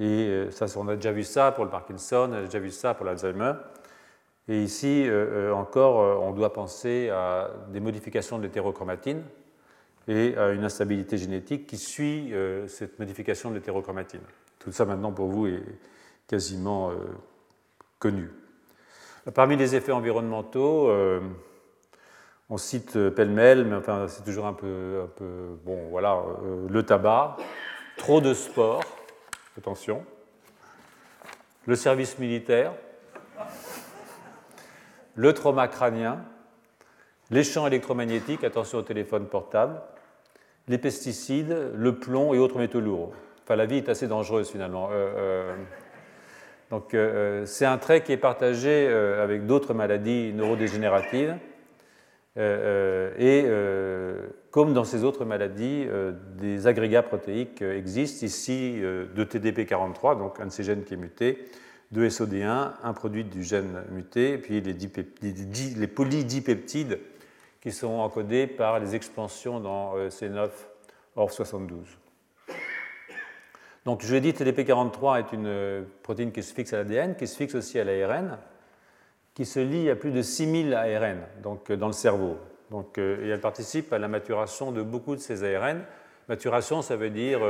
Et 0.00 0.48
ça, 0.50 0.66
on 0.76 0.88
a 0.88 0.96
déjà 0.96 1.12
vu 1.12 1.22
ça 1.22 1.52
pour 1.52 1.64
le 1.64 1.70
Parkinson, 1.70 2.28
on 2.30 2.32
a 2.32 2.42
déjà 2.42 2.58
vu 2.58 2.72
ça 2.72 2.92
pour 2.92 3.06
l'Alzheimer. 3.06 3.52
Et 4.48 4.62
ici 4.62 5.04
euh, 5.06 5.50
euh, 5.50 5.52
encore, 5.52 6.00
euh, 6.00 6.14
on 6.20 6.32
doit 6.32 6.52
penser 6.52 7.08
à 7.10 7.50
des 7.72 7.80
modifications 7.80 8.38
de 8.38 8.44
l'hétérochromatine 8.44 9.22
et 10.06 10.36
à 10.36 10.50
une 10.50 10.62
instabilité 10.62 11.18
génétique 11.18 11.66
qui 11.66 11.78
suit 11.78 12.32
cette 12.68 12.96
modification 13.00 13.50
de 13.50 13.56
l'hétérochromatine. 13.56 14.20
Tout 14.60 14.70
ça 14.70 14.84
maintenant 14.84 15.10
pour 15.10 15.26
vous 15.26 15.48
est 15.48 15.64
quasiment 16.28 16.92
connu. 17.98 18.30
Parmi 19.34 19.56
les 19.56 19.74
effets 19.74 19.92
environnementaux, 19.92 20.90
on 22.48 22.56
cite 22.56 23.10
pêle-mêle, 23.10 23.64
mais 23.64 23.74
enfin 23.74 24.06
c'est 24.08 24.22
toujours 24.22 24.46
un 24.46 24.52
peu, 24.52 25.02
un 25.04 25.08
peu 25.08 25.58
bon, 25.64 25.88
voilà, 25.90 26.22
le 26.68 26.82
tabac, 26.84 27.36
trop 27.96 28.20
de 28.20 28.34
sport, 28.34 28.82
attention, 29.58 30.04
le 31.66 31.74
service 31.74 32.18
militaire, 32.18 32.72
le 35.16 35.32
trauma 35.32 35.66
crânien, 35.66 36.24
les 37.30 37.42
champs 37.42 37.66
électromagnétiques, 37.66 38.44
attention 38.44 38.78
au 38.78 38.82
téléphone 38.82 39.26
portable, 39.26 39.80
les 40.68 40.78
pesticides, 40.78 41.72
le 41.74 41.96
plomb 41.96 42.34
et 42.34 42.38
autres 42.38 42.58
métaux 42.58 42.80
lourds. 42.80 43.12
Enfin, 43.42 43.56
la 43.56 43.66
vie 43.66 43.76
est 43.76 43.88
assez 43.88 44.08
dangereuse 44.08 44.50
finalement. 44.50 44.88
Euh, 44.92 45.12
euh, 45.16 45.56
donc, 46.70 46.94
euh, 46.94 47.46
c'est 47.46 47.64
un 47.64 47.78
trait 47.78 48.02
qui 48.02 48.12
est 48.12 48.16
partagé 48.16 48.88
avec 48.88 49.46
d'autres 49.46 49.74
maladies 49.74 50.32
neurodégénératives. 50.34 51.36
et 52.36 53.46
comme 54.50 54.72
dans 54.74 54.84
ces 54.84 55.04
autres 55.04 55.24
maladies, 55.24 55.86
des 56.38 56.66
agrégats 56.66 57.02
protéiques 57.02 57.62
existent 57.62 58.26
ici 58.26 58.80
de 58.80 59.24
TDP43, 59.24 60.18
donc 60.18 60.40
un 60.40 60.46
de 60.46 60.50
ces 60.50 60.64
gènes 60.64 60.84
qui 60.84 60.94
est 60.94 60.98
muté, 60.98 61.46
de 61.92 62.08
SOD1, 62.08 62.72
un 62.82 62.92
produit 62.92 63.24
du 63.24 63.44
gène 63.44 63.84
muté, 63.90 64.38
puis 64.38 64.60
les, 64.60 65.86
polydipeptides 65.86 66.98
qui 67.60 67.72
sont 67.72 67.94
encodés 67.98 68.46
par 68.46 68.80
les 68.80 68.94
expansions 68.94 69.60
dans 69.60 69.96
euh, 69.96 70.08
C9 70.08 70.50
ORF72. 71.16 71.84
Donc, 73.86 74.04
je 74.04 74.12
l'ai 74.12 74.20
dit, 74.20 74.32
TDP43 74.32 75.20
est 75.20 75.32
une 75.32 75.46
euh, 75.46 75.82
protéine 76.02 76.32
qui 76.32 76.42
se 76.42 76.52
fixe 76.52 76.74
à 76.74 76.78
l'ADN, 76.78 77.16
qui 77.16 77.26
se 77.26 77.36
fixe 77.36 77.54
aussi 77.54 77.78
à 77.78 77.84
l'ARN, 77.84 78.36
qui 79.32 79.46
se 79.46 79.60
lie 79.60 79.88
à 79.88 79.96
plus 79.96 80.10
de 80.10 80.20
6000 80.20 80.74
ARN 80.74 81.20
donc, 81.42 81.70
euh, 81.70 81.76
dans 81.76 81.86
le 81.86 81.94
cerveau. 81.94 82.36
Donc, 82.70 82.98
et 82.98 83.28
elle 83.28 83.40
participe 83.40 83.92
à 83.94 83.98
la 83.98 84.08
maturation 84.08 84.72
de 84.72 84.82
beaucoup 84.82 85.14
de 85.14 85.20
ces 85.20 85.44
ARN. 85.44 85.82
Maturation, 86.28 86.82
ça 86.82 86.96
veut 86.96 87.10
dire 87.10 87.40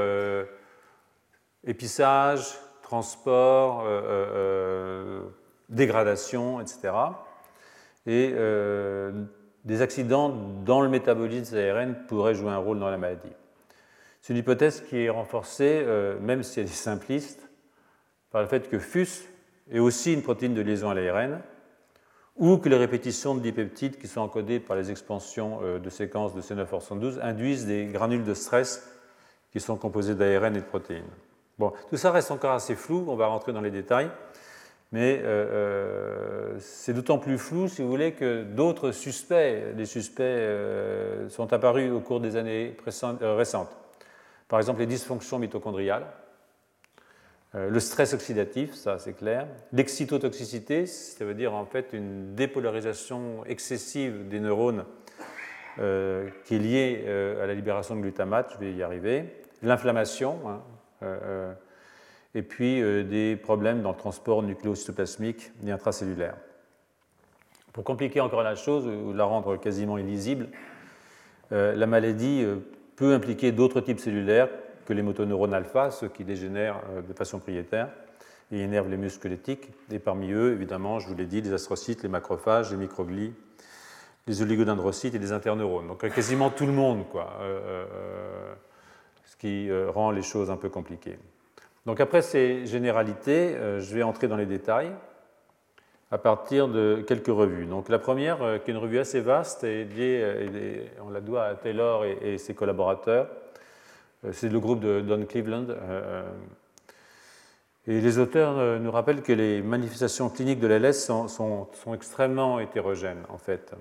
épissage, 1.65 2.59
transport, 2.87 3.81
euh, 3.81 3.85
euh, 3.85 4.27
euh, 4.35 5.21
dégradation, 5.69 6.61
etc. 6.61 6.93
Et 8.07 8.33
des 9.65 9.83
accidents 9.83 10.29
dans 10.65 10.81
le 10.81 10.89
métabolisme 10.89 11.57
des 11.57 11.71
ARN 11.71 11.97
pourraient 12.07 12.37
jouer 12.37 12.51
un 12.51 12.59
rôle 12.59 12.79
dans 12.79 12.89
la 12.89 12.99
maladie. 12.99 13.33
C'est 14.27 14.33
une 14.33 14.41
hypothèse 14.41 14.81
qui 14.81 15.05
est 15.05 15.09
renforcée, 15.09 15.87
même 16.21 16.43
si 16.43 16.59
elle 16.59 16.67
est 16.67 16.69
simpliste, 16.69 17.49
par 18.33 18.43
le 18.43 18.49
fait 18.49 18.69
que 18.69 18.77
FUS 18.81 19.23
est 19.71 19.79
aussi 19.79 20.13
une 20.13 20.23
protéine 20.23 20.53
de 20.53 20.63
liaison 20.63 20.91
à 20.91 20.95
l'ARN, 20.95 21.41
ou 22.35 22.57
que 22.57 22.69
les 22.69 22.77
répétitions 22.77 23.37
de 23.37 23.41
dipeptides 23.41 24.01
qui 24.01 24.09
sont 24.09 24.23
encodées 24.23 24.59
par 24.59 24.77
les 24.77 24.91
expansions 24.91 25.61
de 25.79 25.91
séquences 25.91 26.35
de 26.35 26.41
C9orf112 26.41 27.21
induisent 27.23 27.67
des 27.67 27.85
granules 27.85 28.25
de 28.25 28.35
stress 28.35 28.91
qui 29.53 29.61
sont 29.61 29.77
composés 29.77 30.17
d'ARN 30.17 30.57
et 30.57 30.61
de 30.61 30.67
protéines. 30.67 31.05
Bon, 31.57 31.73
tout 31.89 31.97
ça 31.97 32.11
reste 32.11 32.33
encore 32.33 32.51
assez 32.55 32.75
flou, 32.75 33.05
on 33.07 33.15
va 33.15 33.29
rentrer 33.29 33.53
dans 33.53 33.61
les 33.61 33.71
détails, 33.71 34.11
mais 34.91 35.21
euh, 35.23 35.47
euh, 35.53 36.57
c'est 36.59 36.95
d'autant 36.95 37.19
plus 37.19 37.39
flou, 37.39 37.69
si 37.69 37.81
vous 37.81 37.89
voulez, 37.89 38.15
que 38.15 38.43
d'autres 38.43 38.91
suspects, 38.91 39.73
des 39.77 39.87
suspects 39.87 40.25
euh, 40.25 41.29
sont 41.29 41.53
apparus 41.53 41.93
au 41.93 42.01
cours 42.01 42.19
des 42.19 42.35
années 42.35 42.77
récentes. 43.21 43.86
Par 44.49 44.59
exemple, 44.59 44.81
les 44.81 44.87
dysfonctions 44.87 45.39
mitochondriales, 45.39 46.07
le 47.55 47.81
stress 47.81 48.13
oxydatif, 48.13 48.75
ça 48.75 48.99
c'est 48.99 49.15
clair, 49.15 49.49
l'excytotoxicité, 49.73 50.85
ça 50.85 51.25
veut 51.25 51.35
dire 51.35 51.55
en 51.55 51.65
fait 51.65 51.95
une 51.95 52.35
dépolarisation 52.35 53.45
excessive 53.47 54.29
des 54.29 54.41
neurones 54.41 54.85
qui 55.77 55.83
est 55.83 56.59
liée 56.59 57.05
à 57.43 57.47
la 57.47 57.55
libération 57.55 57.97
de 57.97 58.03
glutamate, 58.03 58.53
je 58.55 58.59
vais 58.59 58.75
y 58.75 58.83
arriver, 58.83 59.43
l'inflammation, 59.63 60.39
hein, 60.49 60.63
euh, 61.03 61.19
euh, 61.23 61.53
et 62.35 62.43
puis 62.43 62.83
euh, 62.83 63.03
des 63.03 63.37
problèmes 63.37 63.83
dans 63.83 63.91
le 63.91 63.97
transport 63.97 64.43
nucléocytoplasmique 64.43 65.51
et 65.67 65.71
intracellulaire. 65.71 66.37
Pour 67.73 67.85
compliquer 67.85 68.21
encore 68.21 68.43
la 68.43 68.55
chose 68.55 68.87
ou 68.87 69.13
la 69.13 69.25
rendre 69.25 69.57
quasiment 69.57 69.99
illisible, 69.99 70.49
la 71.51 71.87
maladie 71.87 72.45
peut 72.97 73.15
impliquer 73.15 73.53
d'autres 73.53 73.81
types 73.81 74.01
cellulaires 74.01 74.49
que 74.87 74.93
les 74.93 75.03
motoneurones 75.03 75.55
alpha, 75.55 75.91
ceux 75.91 76.09
qui 76.09 76.25
dégénèrent 76.25 76.81
de 77.07 77.13
façon 77.13 77.39
prioritaire 77.39 77.91
et 78.53 78.61
énervent 78.61 78.89
les 78.89 78.97
muscles 78.97 79.19
squelettiques. 79.19 79.69
Et 79.91 79.99
parmi 79.99 80.31
eux, 80.31 80.53
évidemment, 80.53 80.99
je 80.99 81.09
vous 81.09 81.15
l'ai 81.15 81.27
dit, 81.27 81.41
les 81.41 81.53
astrocytes, 81.53 82.03
les 82.03 82.09
macrophages, 82.09 82.71
les 82.71 82.77
microglies, 82.77 83.35
les 84.27 84.43
oligodendrocytes 84.43 85.15
et 85.15 85.19
les 85.19 85.33
interneurones. 85.33 85.89
Donc 85.89 86.09
quasiment 86.09 86.51
tout 86.51 86.67
le 86.67 86.73
monde, 86.73 87.09
quoi 87.11 87.39
ce 89.27 89.37
qui 89.37 89.71
euh, 89.71 89.91
rend 89.91 90.11
les 90.11 90.23
choses 90.23 90.51
un 90.51 90.57
peu 90.57 90.69
compliquées. 90.69 91.19
Donc 91.85 92.01
après 92.01 92.23
ces 92.23 92.67
généralités, 92.67 93.55
euh, 93.55 93.81
je 93.81 93.95
vais 93.95 94.03
entrer 94.03 94.29
dans 94.29 94.37
les 94.37 94.47
détails. 94.47 94.91
À 96.11 96.19
partir 96.19 96.69
de 96.69 97.05
quelques 97.07 97.27
revues. 97.27 97.67
Donc 97.67 97.89
la 97.89 97.99
première, 97.99 98.39
qui 98.63 98.71
est 98.71 98.75
une 98.75 98.81
revue 98.81 98.99
assez 98.99 99.21
vaste, 99.21 99.65
est 99.65 99.85
liée, 99.85 100.91
on 101.05 101.11
la 101.11 101.21
doit 101.21 101.45
à 101.45 101.55
Taylor 101.55 102.05
et, 102.05 102.39
ses 102.39 102.55
collaborateurs. 102.55 103.29
C'est 104.33 104.49
le 104.49 104.61
groupe 104.61 104.81
de 104.81 105.01
Don 105.01 105.25
Cleveland. 105.25 105.67
Et 107.89 108.01
les 108.01 108.19
auteurs 108.19 108.81
nous 108.81 108.91
rappellent 108.91 109.23
que 109.23 109.33
les 109.33 109.63
manifestations 109.63 110.29
cliniques 110.29 110.61
de 110.61 110.69
l'ALS 110.69 110.95
sont, 110.95 111.27
sont, 111.27 111.69
extrêmement 111.93 112.61
hétérogènes, 112.61 113.25
en 113.29 113.39
fait. 113.39 113.75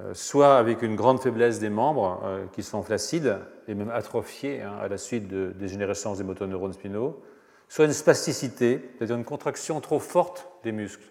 Euh, 0.00 0.14
soit 0.14 0.56
avec 0.58 0.82
une 0.82 0.94
grande 0.94 1.20
faiblesse 1.20 1.58
des 1.58 1.70
membres 1.70 2.20
euh, 2.24 2.46
qui 2.52 2.62
sont 2.62 2.82
flacides 2.82 3.38
et 3.66 3.74
même 3.74 3.90
atrophiés 3.90 4.62
hein, 4.62 4.74
à 4.80 4.86
la 4.86 4.96
suite 4.96 5.26
de 5.26 5.52
dégénérescence 5.56 6.18
des 6.18 6.24
motoneurones 6.24 6.72
spinaux, 6.72 7.20
soit 7.68 7.84
une 7.84 7.92
spasticité, 7.92 8.80
c'est-à-dire 8.96 9.16
une 9.16 9.24
contraction 9.24 9.80
trop 9.80 9.98
forte 9.98 10.48
des 10.64 10.72
muscles. 10.72 11.06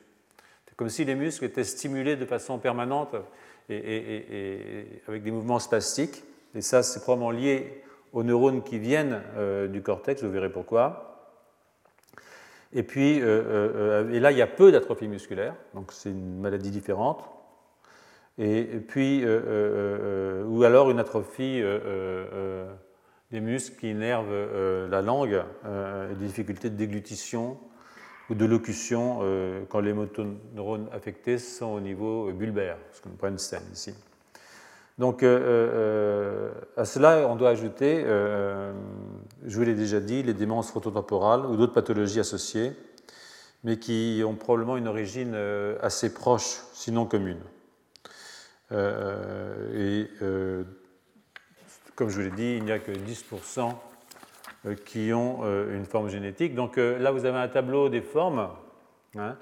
C'est 0.67 0.75
comme 0.75 0.89
si 0.89 1.05
les 1.05 1.15
muscles 1.15 1.45
étaient 1.45 1.63
stimulés 1.63 2.15
de 2.15 2.25
façon 2.25 2.57
permanente 2.59 3.15
et, 3.69 5.01
avec 5.07 5.23
des 5.23 5.31
mouvements 5.31 5.59
spastiques. 5.59 6.23
Et 6.55 6.61
ça, 6.61 6.83
c'est 6.83 7.01
probablement 7.01 7.31
lié 7.31 7.83
aux 8.13 8.23
neurones 8.23 8.63
qui 8.63 8.79
viennent 8.79 9.21
euh, 9.35 9.67
du 9.67 9.81
cortex, 9.81 10.23
vous 10.23 10.31
verrez 10.31 10.51
pourquoi. 10.51 11.03
Et 12.73 12.83
puis, 12.83 13.17
et 13.17 14.19
là, 14.19 14.31
il 14.31 14.37
y 14.37 14.41
a 14.41 14.47
peu 14.47 14.71
d'atrophie 14.71 15.07
musculaire, 15.07 15.55
donc 15.73 15.91
c'est 15.93 16.09
une 16.09 16.39
maladie 16.39 16.69
différente 16.69 17.23
et 18.39 18.79
puis, 18.87 19.23
euh, 19.23 19.27
euh, 19.27 19.41
euh, 19.49 20.45
ou 20.45 20.63
alors 20.63 20.91
une 20.91 20.99
atrophie 20.99 21.63
des 23.31 23.41
muscles 23.41 23.79
qui 23.79 23.91
innervent 23.91 24.87
la 24.89 25.01
langue, 25.01 25.43
des 25.63 26.25
difficultés 26.25 26.69
de 26.69 26.75
déglutition 26.75 27.57
ou 28.29 28.35
de 28.35 28.45
locution 28.45 29.19
quand 29.69 29.81
les 29.81 29.93
motoneurones 29.93 30.87
affectés 30.93 31.37
sont 31.37 31.67
au 31.67 31.79
niveau 31.79 32.31
bulbaire, 32.31 32.77
ce 32.93 33.01
qu'on 33.01 33.09
appelle 33.09 33.33
une 33.33 33.37
scène 33.37 33.63
ici. 33.73 33.93
Donc 34.97 35.23
à 35.23 36.85
cela, 36.85 37.27
on 37.27 37.35
doit 37.35 37.49
ajouter, 37.49 38.03
je 38.05 39.57
vous 39.57 39.63
l'ai 39.63 39.75
déjà 39.75 39.99
dit, 39.99 40.23
les 40.23 40.33
démences 40.33 40.69
frontotemporales 40.69 41.45
ou 41.45 41.57
d'autres 41.57 41.73
pathologies 41.73 42.21
associées, 42.21 42.71
mais 43.65 43.77
qui 43.77 44.23
ont 44.25 44.35
probablement 44.35 44.77
une 44.77 44.87
origine 44.87 45.35
assez 45.81 46.13
proche, 46.13 46.61
sinon 46.73 47.05
commune. 47.05 47.41
Euh, 48.71 50.05
euh, 50.21 50.63
comme 51.97 52.09
je 52.09 52.15
vous 52.15 52.29
l'ai 52.29 52.35
dit, 52.35 52.57
il 52.57 52.63
n'y 52.63 52.71
a 52.71 52.77
que 52.77 52.91
10% 52.91 53.71
euh, 54.65 54.75
qui 54.85 55.11
ont 55.13 55.39
une 55.73 55.85
forme 55.85 56.09
génétique. 56.09 56.53
Donc 56.53 56.77
là, 56.77 57.11
vous 57.11 57.25
avez 57.25 57.39
un 57.39 57.47
tableau 57.47 57.89
des 57.89 58.01
formes. 58.01 58.49
Hein. 59.17 59.35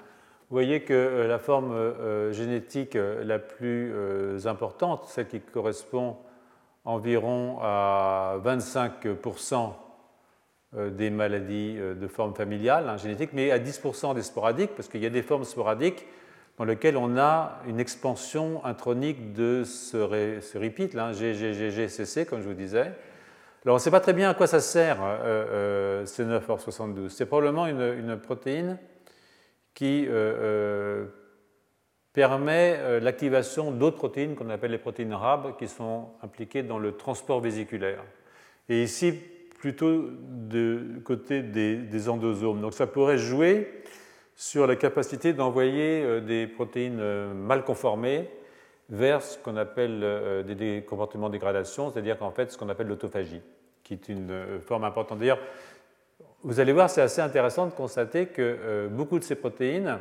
Vous 0.48 0.54
voyez 0.54 0.80
que 0.80 1.26
la 1.28 1.38
forme 1.38 1.74
génétique 2.32 2.94
la 2.94 3.38
plus 3.38 3.92
importante, 4.46 5.04
celle 5.06 5.26
qui 5.26 5.40
correspond 5.40 6.16
environ 6.84 7.58
à 7.60 8.36
25% 8.44 9.72
des 10.92 11.10
maladies 11.10 11.74
de 11.74 12.06
forme 12.06 12.34
familiale 12.34 12.88
hein, 12.88 12.96
génétique, 12.96 13.30
mais 13.32 13.50
à 13.50 13.58
10% 13.58 14.14
des 14.14 14.22
sporadiques, 14.22 14.74
parce 14.76 14.88
qu'il 14.88 15.02
y 15.02 15.06
a 15.06 15.10
des 15.10 15.22
formes 15.22 15.44
sporadiques 15.44 16.06
dans 16.58 16.64
lequel 16.64 16.96
on 16.96 17.18
a 17.18 17.60
une 17.66 17.80
expansion 17.80 18.64
intronique 18.64 19.32
de 19.34 19.62
ce, 19.64 19.96
repeat, 19.96 20.94
là, 20.94 21.12
GGGGCC, 21.12 22.24
comme 22.26 22.40
je 22.40 22.48
vous 22.48 22.54
disais. 22.54 22.92
Alors, 23.64 23.74
on 23.74 23.78
ne 23.78 23.82
sait 23.82 23.90
pas 23.90 24.00
très 24.00 24.14
bien 24.14 24.30
à 24.30 24.34
quoi 24.34 24.46
ça 24.46 24.60
sert, 24.60 25.02
euh, 25.02 25.16
euh, 25.24 26.04
C9or72. 26.04 27.08
C'est 27.08 27.26
probablement 27.26 27.66
une, 27.66 28.16
protéine 28.16 28.78
qui 29.74 30.06
euh, 30.08 31.04
permet 32.14 33.00
l'activation 33.00 33.72
d'autres 33.72 33.96
protéines 33.96 34.34
qu'on 34.34 34.48
appelle 34.48 34.70
les 34.70 34.78
protéines 34.78 35.12
RAB, 35.12 35.58
qui 35.58 35.68
sont 35.68 36.10
impliquées 36.22 36.62
dans 36.62 36.78
le 36.78 36.92
transport 36.96 37.40
vésiculaire. 37.40 38.02
Et 38.70 38.82
ici, 38.82 39.12
plutôt 39.58 40.10
du 40.10 41.02
côté 41.04 41.42
des 41.42 42.08
endosomes. 42.08 42.62
Donc, 42.62 42.72
ça 42.72 42.86
pourrait 42.86 43.18
jouer 43.18 43.82
sur 44.36 44.66
la 44.66 44.76
capacité 44.76 45.32
d'envoyer 45.32 46.02
euh, 46.02 46.20
des 46.20 46.46
protéines 46.46 47.00
euh, 47.00 47.32
mal 47.32 47.64
conformées 47.64 48.28
vers 48.90 49.22
ce 49.22 49.38
qu'on 49.38 49.56
appelle 49.56 50.00
euh, 50.04 50.42
des 50.42 50.84
comportements 50.86 51.28
de 51.28 51.32
dégradation, 51.32 51.90
c'est-à-dire 51.90 52.18
qu'en 52.18 52.30
fait 52.30 52.52
ce 52.52 52.58
qu'on 52.58 52.68
appelle 52.68 52.86
l'autophagie, 52.86 53.40
qui 53.82 53.94
est 53.94 54.08
une 54.08 54.60
forme 54.64 54.84
importante. 54.84 55.18
D'ailleurs, 55.18 55.40
vous 56.42 56.60
allez 56.60 56.72
voir, 56.72 56.90
c'est 56.90 57.00
assez 57.00 57.22
intéressant 57.22 57.66
de 57.66 57.72
constater 57.72 58.26
que 58.26 58.88
beaucoup 58.88 59.18
de 59.18 59.24
ces 59.24 59.34
protéines, 59.34 59.98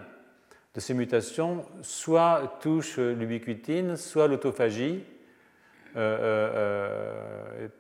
de 0.74 0.80
ces 0.80 0.93
mutations, 0.93 1.65
soit 1.82 2.58
touchent 2.62 3.00
l'ubiquitine, 3.00 3.95
soit 3.95 4.28
l'autophagie. 4.28 5.04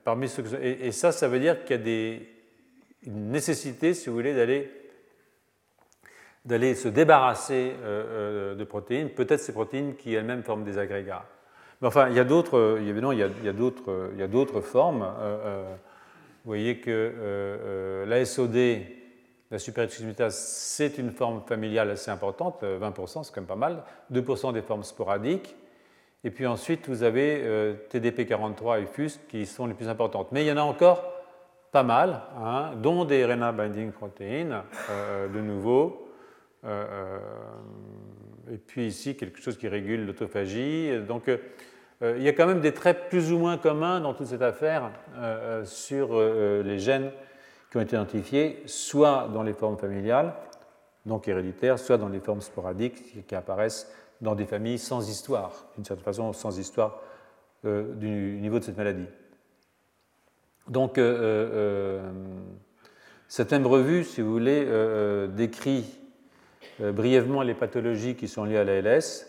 parmi 0.03 0.27
et, 0.61 0.91
ça, 0.91 1.11
ça 1.11 1.27
veut 1.27 1.39
dire 1.39 1.63
qu'il 1.63 1.75
y 1.75 1.79
a 1.79 1.83
des, 1.83 2.29
une 3.05 3.29
nécessité, 3.29 3.93
si 3.93 4.09
vous 4.09 4.15
voulez, 4.15 4.33
d'aller 4.33 4.84
d'aller 6.45 6.75
se 6.75 6.87
débarrasser 6.87 7.73
euh, 7.83 8.53
euh, 8.53 8.55
de 8.55 8.63
protéines, 8.63 9.09
peut-être 9.09 9.39
ces 9.39 9.53
protéines 9.53 9.95
qui 9.95 10.13
elles-mêmes 10.13 10.43
forment 10.43 10.63
des 10.63 10.77
agrégats. 10.77 11.25
Mais 11.81 11.87
enfin, 11.87 12.09
il 12.09 12.15
y 12.15 12.19
a 12.19 12.23
d'autres, 12.23 12.77
évidemment, 12.79 13.11
il 13.11 13.19
y 13.19 13.23
a, 13.23 13.27
il 13.27 13.45
y 13.45 13.49
a 14.23 14.27
d'autres 14.27 14.61
formes. 14.61 15.05
Euh, 15.19 15.65
vous 16.43 16.49
voyez 16.49 16.77
que 16.77 18.05
la 18.07 18.23
SOD, 18.23 18.55
la 19.51 19.59
superexclusimitase, 19.59 20.37
c'est 20.37 20.97
une 20.99 21.11
forme 21.11 21.41
familiale 21.45 21.89
assez 21.89 22.11
importante, 22.11 22.63
20%, 22.63 23.23
c'est 23.23 23.33
quand 23.33 23.41
même 23.41 23.47
pas 23.47 23.55
mal, 23.55 23.83
2% 24.13 24.53
des 24.53 24.61
formes 24.61 24.83
sporadiques. 24.83 25.55
Et 26.23 26.29
puis 26.29 26.45
ensuite, 26.45 26.87
vous 26.87 27.01
avez 27.03 27.75
TDP43 27.91 28.83
et 28.83 28.85
FUSC 28.85 29.27
qui 29.27 29.45
sont 29.47 29.65
les 29.65 29.73
plus 29.73 29.89
importantes. 29.89 30.31
Mais 30.31 30.45
il 30.45 30.47
y 30.47 30.51
en 30.51 30.57
a 30.57 30.61
encore 30.61 31.03
pas 31.71 31.83
mal, 31.83 32.21
hein, 32.39 32.73
dont 32.77 33.05
des 33.05 33.25
RNA 33.25 33.51
binding 33.51 33.91
proteins, 33.91 34.63
de 35.33 35.39
nouveau, 35.41 36.04
euh, 36.04 36.04
euh, 36.04 36.04
et 38.51 38.57
puis 38.57 38.87
ici, 38.87 39.15
quelque 39.15 39.41
chose 39.41 39.57
qui 39.57 39.67
régule 39.67 40.05
l'autophagie. 40.05 40.91
Donc, 41.07 41.27
euh, 41.27 42.15
il 42.17 42.23
y 42.23 42.27
a 42.27 42.33
quand 42.33 42.47
même 42.47 42.61
des 42.61 42.73
traits 42.73 43.09
plus 43.09 43.31
ou 43.31 43.37
moins 43.37 43.57
communs 43.57 44.01
dans 44.01 44.13
toute 44.13 44.27
cette 44.27 44.41
affaire 44.41 44.91
sur 45.63 46.19
les 46.19 46.79
gènes 46.79 47.11
qui 47.71 47.77
ont 47.77 47.81
été 47.81 47.95
identifiés, 47.95 48.63
soit 48.65 49.29
dans 49.33 49.43
les 49.43 49.53
formes 49.53 49.77
familiales, 49.77 50.33
donc 51.05 51.27
héréditaires, 51.27 51.79
soit 51.79 51.97
dans 51.97 52.09
les 52.09 52.19
formes 52.19 52.41
sporadiques 52.41 53.25
qui 53.25 53.35
apparaissent 53.35 53.91
dans 54.21 54.35
des 54.35 54.45
familles 54.45 54.79
sans 54.79 55.09
histoire, 55.09 55.67
d'une 55.75 55.85
certaine 55.85 56.03
façon 56.05 56.33
sans 56.33 56.57
histoire 56.57 57.01
du 57.63 58.37
niveau 58.41 58.59
de 58.59 58.63
cette 58.63 58.77
maladie. 58.77 59.07
Donc, 60.67 60.99
cette 63.27 63.51
même 63.51 63.67
revue, 63.67 64.03
si 64.03 64.21
vous 64.21 64.31
voulez, 64.31 64.65
décrit 65.29 65.85
euh, 65.85 66.04
brièvement 66.79 67.41
les 67.41 67.53
pathologies 67.53 68.15
qui 68.15 68.27
sont 68.27 68.43
liées 68.43 68.57
à 68.57 68.63
l'ALS. 68.63 69.27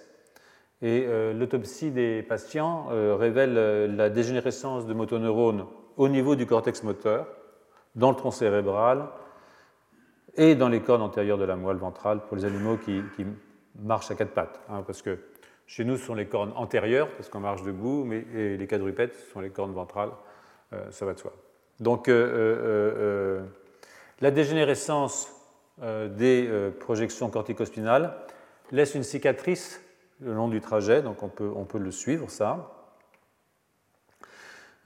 Et 0.83 1.07
euh, 1.07 1.33
l'autopsie 1.33 1.91
des 1.91 2.23
patients 2.23 2.89
euh, 2.91 3.17
révèle 3.17 3.55
la 3.97 4.11
dégénérescence 4.11 4.87
de 4.87 4.93
motoneurones 4.93 5.67
au 5.97 6.09
niveau 6.09 6.37
du 6.37 6.45
cortex 6.45 6.83
moteur, 6.83 7.27
dans 7.95 8.11
le 8.11 8.17
tronc 8.17 8.31
cérébral 8.31 9.09
et 10.37 10.55
dans 10.55 10.69
les 10.69 10.83
cornes 10.83 11.01
antérieures 11.01 11.39
de 11.39 11.47
la 11.47 11.57
moelle 11.57 11.79
ventrale 11.79 12.21
pour 12.27 12.37
les 12.37 12.45
animaux 12.45 12.77
qui, 12.77 13.03
marchent 13.83 14.11
à 14.11 14.15
quatre 14.15 14.33
pattes. 14.33 14.61
Hein, 14.69 14.83
parce 14.87 15.01
que 15.01 15.19
chez 15.67 15.85
nous, 15.85 15.97
ce 15.97 16.05
sont 16.05 16.15
les 16.15 16.27
cornes 16.27 16.53
antérieures, 16.57 17.09
parce 17.11 17.29
qu'on 17.29 17.41
marche 17.41 17.63
debout, 17.63 18.05
mais 18.05 18.25
les 18.33 18.67
quadrupèdes, 18.67 19.13
ce 19.15 19.33
sont 19.33 19.41
les 19.41 19.51
cornes 19.51 19.73
ventrales, 19.73 20.11
ça 20.91 21.05
va 21.05 21.13
de 21.13 21.19
soi. 21.19 21.33
Donc, 21.81 22.09
la 22.09 23.43
dégénérescence 24.31 25.29
euh, 25.29 25.36
des 25.79 26.47
euh, 26.49 26.71
projections 26.71 27.29
corticospinales 27.29 28.15
laisse 28.73 28.95
une 28.95 29.03
cicatrice 29.03 29.81
le 30.21 30.33
long 30.33 30.49
du 30.49 30.61
trajet, 30.61 31.03
donc 31.03 31.23
on 31.23 31.29
peut, 31.29 31.51
on 31.55 31.65
peut 31.65 31.79
le 31.79 31.91
suivre, 31.91 32.31
ça. 32.31 32.73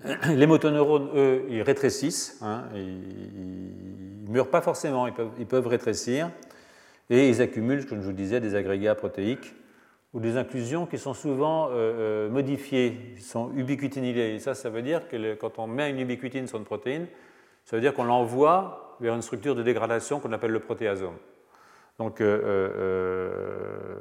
Les 0.28 0.46
motoneurones, 0.46 1.10
eux, 1.14 1.44
ils 1.48 1.62
rétrécissent, 1.62 2.38
hein, 2.42 2.64
ils 2.74 4.24
ne 4.24 4.30
meurent 4.30 4.50
pas 4.50 4.60
forcément, 4.60 5.06
ils 5.06 5.12
peuvent, 5.12 5.30
ils 5.38 5.46
peuvent, 5.46 5.68
rétrécir, 5.68 6.30
et 7.10 7.28
ils 7.28 7.40
accumulent, 7.40 7.86
comme 7.86 7.98
je 7.98 8.04
vous 8.04 8.10
le 8.10 8.16
disais, 8.16 8.40
des 8.40 8.56
agrégats 8.56 8.96
protéiques 8.96 9.54
ou 10.12 10.18
des 10.18 10.36
inclusions 10.36 10.86
qui 10.86 10.98
sont 10.98 11.14
souvent 11.14 11.68
euh, 11.70 12.28
modifiées, 12.28 13.14
ils 13.14 13.22
sont 13.22 13.52
ubiquitinylées. 13.54 14.40
Ça, 14.40 14.54
ça 14.54 14.68
veut 14.68 14.82
dire 14.82 15.06
que 15.08 15.34
quand 15.34 15.60
on 15.60 15.68
met 15.68 15.88
une 15.90 16.00
ubiquitine 16.00 16.48
sur 16.48 16.58
une 16.58 16.64
protéine, 16.64 17.06
ça 17.64 17.76
veut 17.76 17.82
dire 17.82 17.94
qu'on 17.94 18.04
l'envoie 18.04 18.89
vers 19.00 19.14
une 19.14 19.22
structure 19.22 19.54
de 19.54 19.62
dégradation 19.62 20.20
qu'on 20.20 20.32
appelle 20.32 20.50
le 20.50 20.60
protéasome. 20.60 21.16
Donc 22.00 22.22
euh, 22.22 22.40
euh, 22.42 22.70
euh, 22.78 23.98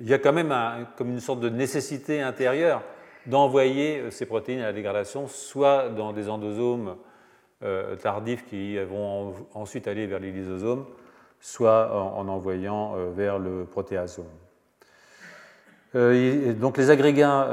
il 0.00 0.08
y 0.08 0.14
a 0.14 0.18
quand 0.18 0.32
même 0.32 0.54
comme 0.96 1.10
une 1.10 1.20
sorte 1.20 1.40
de 1.40 1.50
nécessité 1.50 2.22
intérieure 2.22 2.82
d'envoyer 3.26 4.10
ces 4.10 4.24
protéines 4.24 4.60
à 4.60 4.66
la 4.66 4.72
dégradation, 4.72 5.28
soit 5.28 5.90
dans 5.90 6.12
des 6.12 6.28
endosomes 6.28 6.96
tardifs 8.02 8.44
qui 8.44 8.76
vont 8.78 9.34
ensuite 9.54 9.86
aller 9.86 10.06
vers 10.06 10.18
les 10.18 10.30
lysosomes, 10.30 10.84
soit 11.40 11.94
en, 11.94 12.26
envoyant 12.28 12.96
vers 13.14 13.38
le 13.38 13.64
protéasome. 13.64 14.26
donc 15.94 16.76
les 16.76 16.90
agrégats 16.90 17.48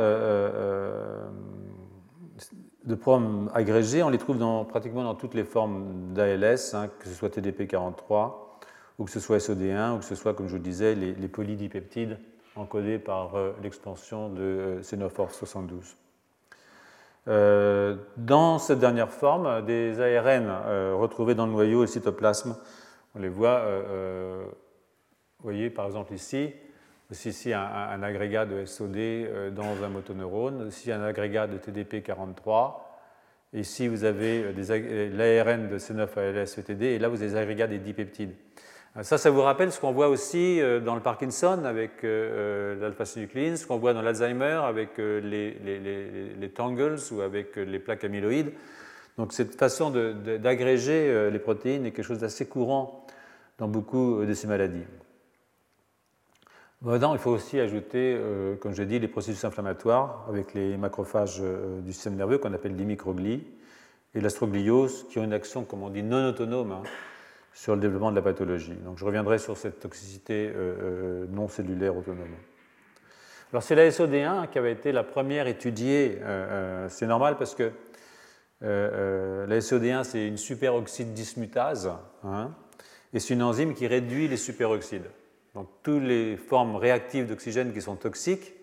de 2.86 2.96
prom 2.96 3.50
agrégés, 3.54 4.04
on 4.04 4.10
les 4.10 4.18
trouve 4.18 4.38
dans, 4.38 4.66
pratiquement 4.66 5.04
dans 5.04 5.16
toutes 5.16 5.34
les 5.34 5.44
formes 5.44 6.14
d'ALS, 6.14 6.74
hein, 6.74 6.90
que 7.00 7.08
ce 7.08 7.14
soit 7.14 7.30
TDP43 7.30 8.34
ou 9.00 9.06
que 9.06 9.12
ce 9.12 9.20
soit 9.20 9.38
SOD1 9.38 9.96
ou 9.96 9.98
que 10.00 10.06
ce 10.06 10.16
soit, 10.16 10.34
comme 10.34 10.48
je 10.48 10.54
vous 10.54 10.62
disais, 10.62 10.96
les, 10.96 11.14
les 11.14 11.28
polydipeptides 11.28 12.18
encodés 12.56 13.00
par 13.00 13.32
l'expansion 13.64 14.30
de 14.30 14.80
Xenophore 14.82 15.32
72. 15.32 15.96
Euh, 17.28 17.98
dans 18.18 18.58
cette 18.58 18.80
dernière 18.80 19.12
forme, 19.12 19.64
des 19.66 20.00
ARN 20.00 20.48
euh, 20.50 20.96
retrouvés 20.96 21.36
dans 21.36 21.46
le 21.46 21.52
noyau 21.52 21.80
et 21.80 21.82
le 21.82 21.88
cytoplasme, 21.88 22.58
on 23.16 23.20
les 23.20 23.30
voit, 23.30 23.60
euh, 23.60 24.44
vous 25.40 25.44
voyez 25.44 25.70
par 25.70 25.86
exemple 25.86 26.14
ici, 26.14 26.52
ici 27.12 27.54
un, 27.54 28.04
agrégat 28.04 28.46
de 28.46 28.66
SOD 28.66 29.54
dans 29.54 29.84
un 29.84 29.90
motoneurone, 29.90 30.68
ici 30.68 30.92
un 30.92 31.04
agrégat 31.04 31.48
de 31.48 31.58
TDP43, 31.58 32.74
ici 33.54 33.88
vous 33.88 34.04
avez 34.04 34.54
l'ARN 35.10 35.68
de 35.68 35.78
C9ALS-VTD, 35.78 36.84
et 36.84 37.00
là 37.00 37.10
vous 37.10 37.22
avez 37.22 37.32
des 37.32 37.36
agrégats 37.36 37.68
des 37.68 37.80
dipeptides. 37.80 38.34
Euh, 38.98 39.04
ça, 39.04 39.18
ça 39.18 39.30
vous 39.30 39.42
rappelle 39.42 39.72
ce 39.72 39.80
qu'on 39.80 39.92
voit 39.92 40.10
aussi 40.10 40.60
euh, 40.60 40.80
dans 40.80 40.96
le 40.96 41.02
Parkinson 41.02 41.64
avec 41.64 42.04
euh, 42.04 42.80
l'alpha-synucléine, 42.80 43.56
ce 43.58 43.66
qu'on 43.66 43.78
voit 43.78 43.94
dans 43.94 44.02
l'Alzheimer 44.02 44.60
avec 44.64 44.98
les, 44.98 46.52
tangles 46.54 46.98
ou 47.12 47.22
avec 47.22 47.56
les 47.56 47.80
plaques 47.80 48.04
amyloïdes. 48.04 48.52
Donc 49.18 49.34
cette 49.34 49.56
façon 49.56 49.92
d'agréger 49.92 51.30
les 51.30 51.40
protéines 51.40 51.86
est 51.86 51.92
quelque 51.92 52.06
chose 52.06 52.20
d'assez 52.20 52.48
courant 52.48 53.06
dans 53.58 53.68
beaucoup 53.68 54.26
de 54.26 54.34
ces 54.34 54.48
maladies. 54.48 54.86
Maintenant, 56.82 57.14
il 57.14 57.20
faut 57.20 57.32
aussi 57.32 57.60
ajouter, 57.60 58.20
comme 58.60 58.74
je 58.74 58.82
l'ai 58.82 58.88
dit, 58.88 59.00
les 59.00 59.08
processus 59.08 59.44
inflammatoires 59.46 60.26
avec 60.28 60.56
les 60.56 60.78
macrophages 60.78 61.42
du 61.84 61.94
système 61.94 62.16
nerveux 62.16 62.40
qu'on 62.40 62.54
appelle 62.54 62.76
les 62.76 62.86
microglies 62.86 63.44
et 64.16 64.22
l'astrogliose 64.22 65.06
qui 65.10 65.20
ont 65.20 65.24
une 65.24 65.34
action, 65.34 65.64
comme 65.64 65.84
on 65.84 65.92
dit, 65.92 66.02
non 66.02 66.30
autonome. 66.30 66.72
Hein, 66.72 66.84
sur 67.54 67.76
le 67.76 67.82
développement 67.82 68.12
de 68.12 68.16
la 68.16 68.22
pathologie. 68.22 68.74
Donc 68.74 68.98
je 68.98 69.06
reviendrai 69.06 69.38
sur 69.38 69.58
cette 69.58 69.80
toxicité 69.80 70.48
euh, 70.48 70.54
euh, 70.82 71.26
non 71.30 71.48
cellulaire 71.48 71.96
autonome. 71.96 72.36
Alors 73.52 73.64
c'est 73.64 73.76
la 73.76 73.90
SOD1 73.90 74.50
qui 74.50 74.58
avait 74.58 74.72
été 74.72 74.92
la 74.92 75.04
première 75.04 75.48
étudiée, 75.48 76.20
euh, 76.22 76.88
c'est 76.90 77.08
normal 77.08 77.36
parce 77.38 77.56
que 77.56 77.72
la 78.62 79.60
SOD1 79.60 80.04
c'est 80.04 80.28
une 80.28 80.38
superoxyde 80.38 81.14
dismutase, 81.14 81.92
hein, 82.24 82.52
et 83.12 83.20
c'est 83.20 83.34
une 83.34 83.44
enzyme 83.44 83.74
qui 83.74 83.88
réduit 83.88 84.28
les 84.28 84.38
superoxydes. 84.38 85.10
Donc 85.56 85.68
toutes 85.84 86.04
les 86.04 86.38
formes 86.38 86.76
réactives 86.76 87.28
d'oxygène 87.28 87.74
qui 87.74 87.82
sont 87.82 87.96
toxiques 87.96 88.54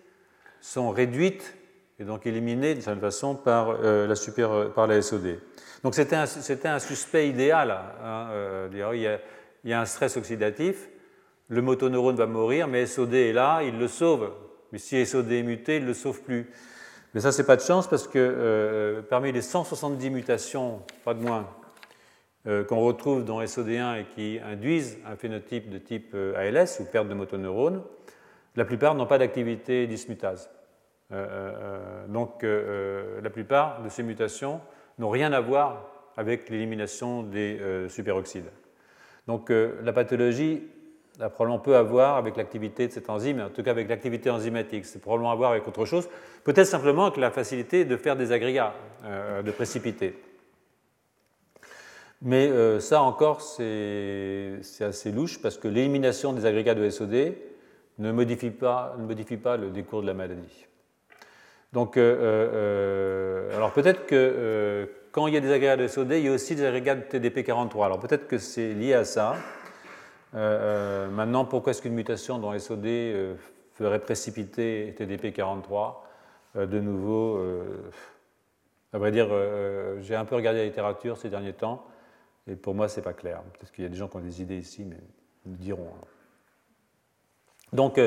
sont 0.61 0.89
réduites 0.89 1.55
et 1.99 2.03
donc 2.03 2.25
éliminées 2.25 2.75
de 2.75 2.81
certaine 2.81 3.01
façon 3.01 3.35
par, 3.35 3.77
par 4.75 4.87
la 4.87 5.01
SOD. 5.01 5.39
Donc 5.83 5.95
c'était 5.95 6.15
un, 6.15 6.79
suspect 6.79 7.29
idéal. 7.29 7.71
Hein, 7.71 8.27
euh, 8.31 8.93
il, 9.63 9.69
y 9.69 9.73
a, 9.73 9.81
un 9.81 9.85
stress 9.85 10.17
oxydatif, 10.17 10.89
le 11.47 11.61
motoneurone 11.61 12.15
va 12.15 12.25
mourir, 12.25 12.67
mais 12.67 12.85
SOD 12.85 13.13
est 13.13 13.33
là, 13.33 13.61
il 13.63 13.77
le 13.77 13.87
sauve. 13.87 14.31
Mais 14.71 14.77
si 14.77 15.03
SOD 15.05 15.31
est 15.31 15.43
muté, 15.43 15.77
il 15.77 15.83
ne 15.83 15.87
le 15.87 15.93
sauve 15.93 16.21
plus. 16.21 16.49
Mais 17.13 17.21
ça, 17.21 17.31
c'est 17.31 17.45
pas 17.45 17.55
de 17.55 17.61
chance 17.61 17.87
parce 17.87 18.07
que 18.07 18.19
euh, 18.19 19.01
parmi 19.01 19.31
les 19.31 19.41
170 19.41 20.09
mutations, 20.09 20.81
pas 21.03 21.13
de 21.13 21.21
moins, 21.21 21.49
euh, 22.47 22.63
qu'on 22.63 22.79
retrouve 22.79 23.25
dans 23.25 23.41
SOD1 23.41 24.01
et 24.01 24.05
qui 24.15 24.39
induisent 24.39 24.97
un 25.05 25.15
phénotype 25.15 25.69
de 25.69 25.77
type 25.77 26.15
ALS 26.35 26.79
ou 26.79 26.85
perte 26.85 27.07
de 27.07 27.13
motoneurones, 27.13 27.83
la 28.55 28.65
plupart 28.65 28.95
n'ont 28.95 29.05
pas 29.05 29.17
d'activité 29.17 29.87
dismutase. 29.87 30.49
donc 32.07 32.43
la 32.43 33.29
plupart 33.29 33.81
de 33.83 33.89
ces 33.89 34.03
mutations 34.03 34.59
n'ont 34.97 35.09
rien 35.09 35.31
à 35.33 35.39
voir 35.39 35.89
avec 36.19 36.49
l'élimination 36.49 37.23
des 37.23 37.57
euh, 37.61 37.87
superoxydes. 37.87 38.51
Donc 39.25 39.49
euh, 39.49 39.79
la 39.83 39.93
pathologie 39.93 40.63
a 41.21 41.29
probablement 41.29 41.59
peu 41.59 41.77
à 41.77 41.81
voir 41.81 42.17
avec 42.17 42.35
l'activité 42.35 42.87
de 42.87 42.91
cette 42.91 43.09
enzyme, 43.09 43.41
en 43.41 43.49
tout 43.49 43.63
cas 43.63 43.71
avec 43.71 43.87
l'activité 43.87 44.29
enzymatique. 44.29 44.85
C'est 44.85 44.99
probablement 44.99 45.31
à 45.31 45.35
voir 45.35 45.51
avec 45.51 45.65
autre 45.65 45.85
chose, 45.85 46.09
peut-être 46.43 46.67
simplement 46.67 47.05
avec 47.05 47.17
la 47.17 47.31
facilité 47.31 47.85
de 47.85 47.95
faire 47.95 48.17
des 48.17 48.33
agrégats, 48.33 48.73
euh, 49.05 49.41
de 49.41 49.51
précipiter. 49.51 50.15
Mais 52.21 52.79
ça 52.79 53.01
encore, 53.01 53.41
c'est 53.41 54.59
assez 54.81 55.11
louche 55.11 55.41
parce 55.41 55.57
que 55.57 55.67
l'élimination 55.67 56.33
des 56.33 56.45
agrégats 56.45 56.75
de 56.75 56.89
SOD 56.89 57.33
ne 57.99 58.11
modifie 58.11 58.49
pas, 58.49 58.95
le 58.97 59.69
décours 59.69 60.01
de 60.01 60.07
la 60.07 60.13
maladie. 60.13 60.67
Donc, 61.73 61.97
euh, 61.97 62.01
euh, 62.01 62.49
euh, 63.51 63.55
alors 63.55 63.73
peut-être 63.73 64.07
que 64.07 64.89
quand 65.11 65.27
il 65.27 65.33
y 65.33 65.37
a 65.37 65.39
des 65.39 65.51
agrégats 65.51 65.77
de 65.77 65.87
SOD, 65.87 66.11
il 66.13 66.25
y 66.25 66.27
a 66.27 66.31
aussi 66.31 66.55
des 66.55 66.65
agrégats 66.65 66.95
de 66.95 67.01
TDP43. 67.01 67.85
Alors 67.85 67.99
peut-être 67.99 68.27
que 68.27 68.37
c'est 68.37 68.73
lié 68.73 68.93
à 68.93 69.05
ça. 69.05 69.35
maintenant, 70.33 71.45
pourquoi 71.45 71.71
est-ce 71.71 71.81
qu'une 71.81 71.93
mutation 71.93 72.39
dans 72.39 72.57
SOD 72.57 72.87
ferait 73.73 73.99
précipiter 73.99 74.95
TDP43 74.97 75.95
De 76.55 76.79
nouveau, 76.79 77.39
à 78.93 78.97
vrai 78.97 79.11
dire, 79.11 79.27
j'ai 79.99 80.15
un 80.15 80.25
peu 80.25 80.35
regardé 80.35 80.59
la 80.59 80.65
littérature 80.65 81.17
ces 81.17 81.29
derniers 81.29 81.53
temps, 81.53 81.85
et 82.49 82.55
pour 82.55 82.73
moi, 82.73 82.87
ce 82.87 82.97
n'est 82.97 83.03
pas 83.03 83.13
clair. 83.13 83.41
Peut-être 83.53 83.71
qu'il 83.71 83.83
y 83.83 83.87
a 83.87 83.89
des 83.89 83.97
gens 83.97 84.07
qui 84.07 84.17
ont 84.17 84.21
des 84.21 84.41
idées 84.41 84.57
ici, 84.57 84.83
mais 84.83 84.97
nous 85.45 85.55
dirons. 85.55 85.87
Hein. 85.87 86.05
Donc, 87.73 87.99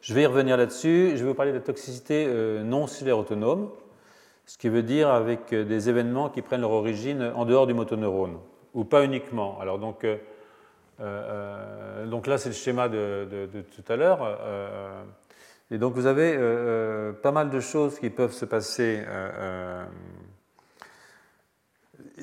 je 0.00 0.14
vais 0.14 0.22
y 0.22 0.26
revenir 0.26 0.56
là-dessus. 0.56 1.12
Je 1.14 1.22
vais 1.22 1.30
vous 1.30 1.34
parler 1.34 1.52
de 1.52 1.58
la 1.58 1.62
toxicité 1.62 2.26
euh, 2.26 2.62
non 2.62 2.86
cellulaire 2.86 3.18
autonome, 3.18 3.70
ce 4.46 4.56
qui 4.58 4.68
veut 4.68 4.82
dire 4.82 5.10
avec 5.10 5.52
euh, 5.52 5.64
des 5.64 5.88
événements 5.88 6.28
qui 6.28 6.42
prennent 6.42 6.60
leur 6.60 6.70
origine 6.70 7.32
en 7.34 7.44
dehors 7.44 7.66
du 7.66 7.74
motoneurone, 7.74 8.38
ou 8.74 8.84
pas 8.84 9.04
uniquement. 9.04 9.58
Alors 9.60 9.78
donc, 9.80 10.06
euh, 11.00 12.06
donc 12.06 12.28
là, 12.28 12.38
c'est 12.38 12.50
le 12.50 12.54
schéma 12.54 12.88
de, 12.88 13.48
tout 13.74 13.92
à 13.92 13.96
l'heure. 13.96 14.38
et 15.70 15.78
donc 15.78 15.94
vous 15.94 16.06
avez 16.06 16.36
pas 17.22 17.32
mal 17.32 17.50
de 17.50 17.58
choses 17.58 17.98
qui 17.98 18.10
peuvent 18.10 18.32
se 18.32 18.44
passer. 18.44 19.02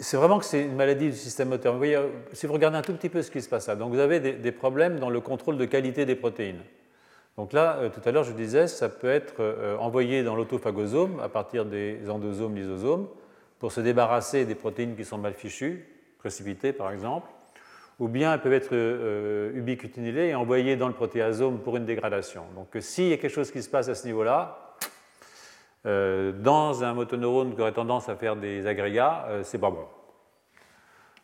C'est 0.01 0.17
vraiment 0.17 0.39
que 0.39 0.45
c'est 0.45 0.63
une 0.63 0.75
maladie 0.75 1.09
du 1.09 1.15
système 1.15 1.49
moteur. 1.49 1.79
Si 2.33 2.47
vous 2.47 2.53
regardez 2.53 2.77
un 2.77 2.81
tout 2.81 2.93
petit 2.93 3.09
peu 3.09 3.21
ce 3.21 3.31
qui 3.31 3.41
se 3.41 3.49
passe 3.49 3.67
là, 3.67 3.75
donc 3.75 3.91
vous 3.91 3.99
avez 3.99 4.19
des 4.19 4.51
problèmes 4.51 4.99
dans 4.99 5.09
le 5.09 5.21
contrôle 5.21 5.57
de 5.57 5.65
qualité 5.65 6.05
des 6.05 6.15
protéines. 6.15 6.61
Donc 7.37 7.53
là, 7.53 7.77
euh, 7.77 7.89
tout 7.89 8.01
à 8.03 8.11
l'heure, 8.11 8.25
je 8.25 8.33
disais, 8.33 8.67
ça 8.67 8.89
peut 8.89 9.09
être 9.09 9.35
euh, 9.39 9.77
envoyé 9.77 10.23
dans 10.23 10.35
l'autophagosome 10.35 11.21
à 11.21 11.29
partir 11.29 11.63
des 11.63 12.09
endosomes, 12.09 12.53
lysosomes, 12.53 13.07
pour 13.59 13.71
se 13.71 13.79
débarrasser 13.79 14.43
des 14.43 14.55
protéines 14.55 14.95
qui 14.95 15.05
sont 15.05 15.17
mal 15.17 15.33
fichues, 15.33 15.85
précipitées 16.17 16.73
par 16.73 16.91
exemple, 16.91 17.29
ou 17.97 18.09
bien 18.09 18.33
elles 18.33 18.41
peuvent 18.41 18.51
être 18.51 18.73
euh, 18.73 19.53
et 19.55 20.35
envoyées 20.35 20.75
dans 20.75 20.89
le 20.89 20.93
protéasome 20.93 21.59
pour 21.59 21.77
une 21.77 21.85
dégradation. 21.85 22.43
Donc 22.55 22.67
s'il 22.81 23.07
y 23.07 23.13
a 23.13 23.17
quelque 23.17 23.33
chose 23.33 23.51
qui 23.51 23.63
se 23.63 23.69
passe 23.69 23.87
à 23.87 23.95
ce 23.95 24.05
niveau-là, 24.05 24.68
dans 25.85 26.83
un 26.83 26.93
motoneurone 26.93 27.55
qui 27.55 27.61
aurait 27.61 27.71
tendance 27.71 28.09
à 28.09 28.15
faire 28.15 28.35
des 28.35 28.67
agrégats, 28.67 29.27
c'est 29.43 29.59
pas 29.59 29.71
bon. 29.71 29.85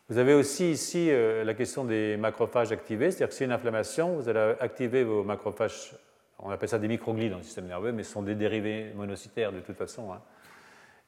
Vous 0.08 0.18
avez 0.18 0.34
aussi 0.34 0.70
ici 0.70 1.10
la 1.10 1.54
question 1.54 1.84
des 1.84 2.16
macrophages 2.16 2.72
activés, 2.72 3.10
c'est-à-dire 3.10 3.28
que 3.28 3.34
s'il 3.34 3.46
y 3.46 3.50
a 3.50 3.52
une 3.52 3.58
inflammation, 3.58 4.16
vous 4.16 4.28
allez 4.28 4.54
activer 4.60 5.04
vos 5.04 5.24
macrophages 5.24 5.94
on 6.38 6.50
appelle 6.50 6.68
ça 6.68 6.78
des 6.78 6.88
microglies 6.88 7.30
dans 7.30 7.38
le 7.38 7.42
système 7.42 7.66
nerveux, 7.66 7.92
mais 7.92 8.02
ce 8.02 8.12
sont 8.12 8.22
des 8.22 8.34
dérivés 8.34 8.92
monocytaires 8.94 9.52
de 9.52 9.60
toute 9.60 9.76
façon. 9.76 10.12
Hein. 10.12 10.20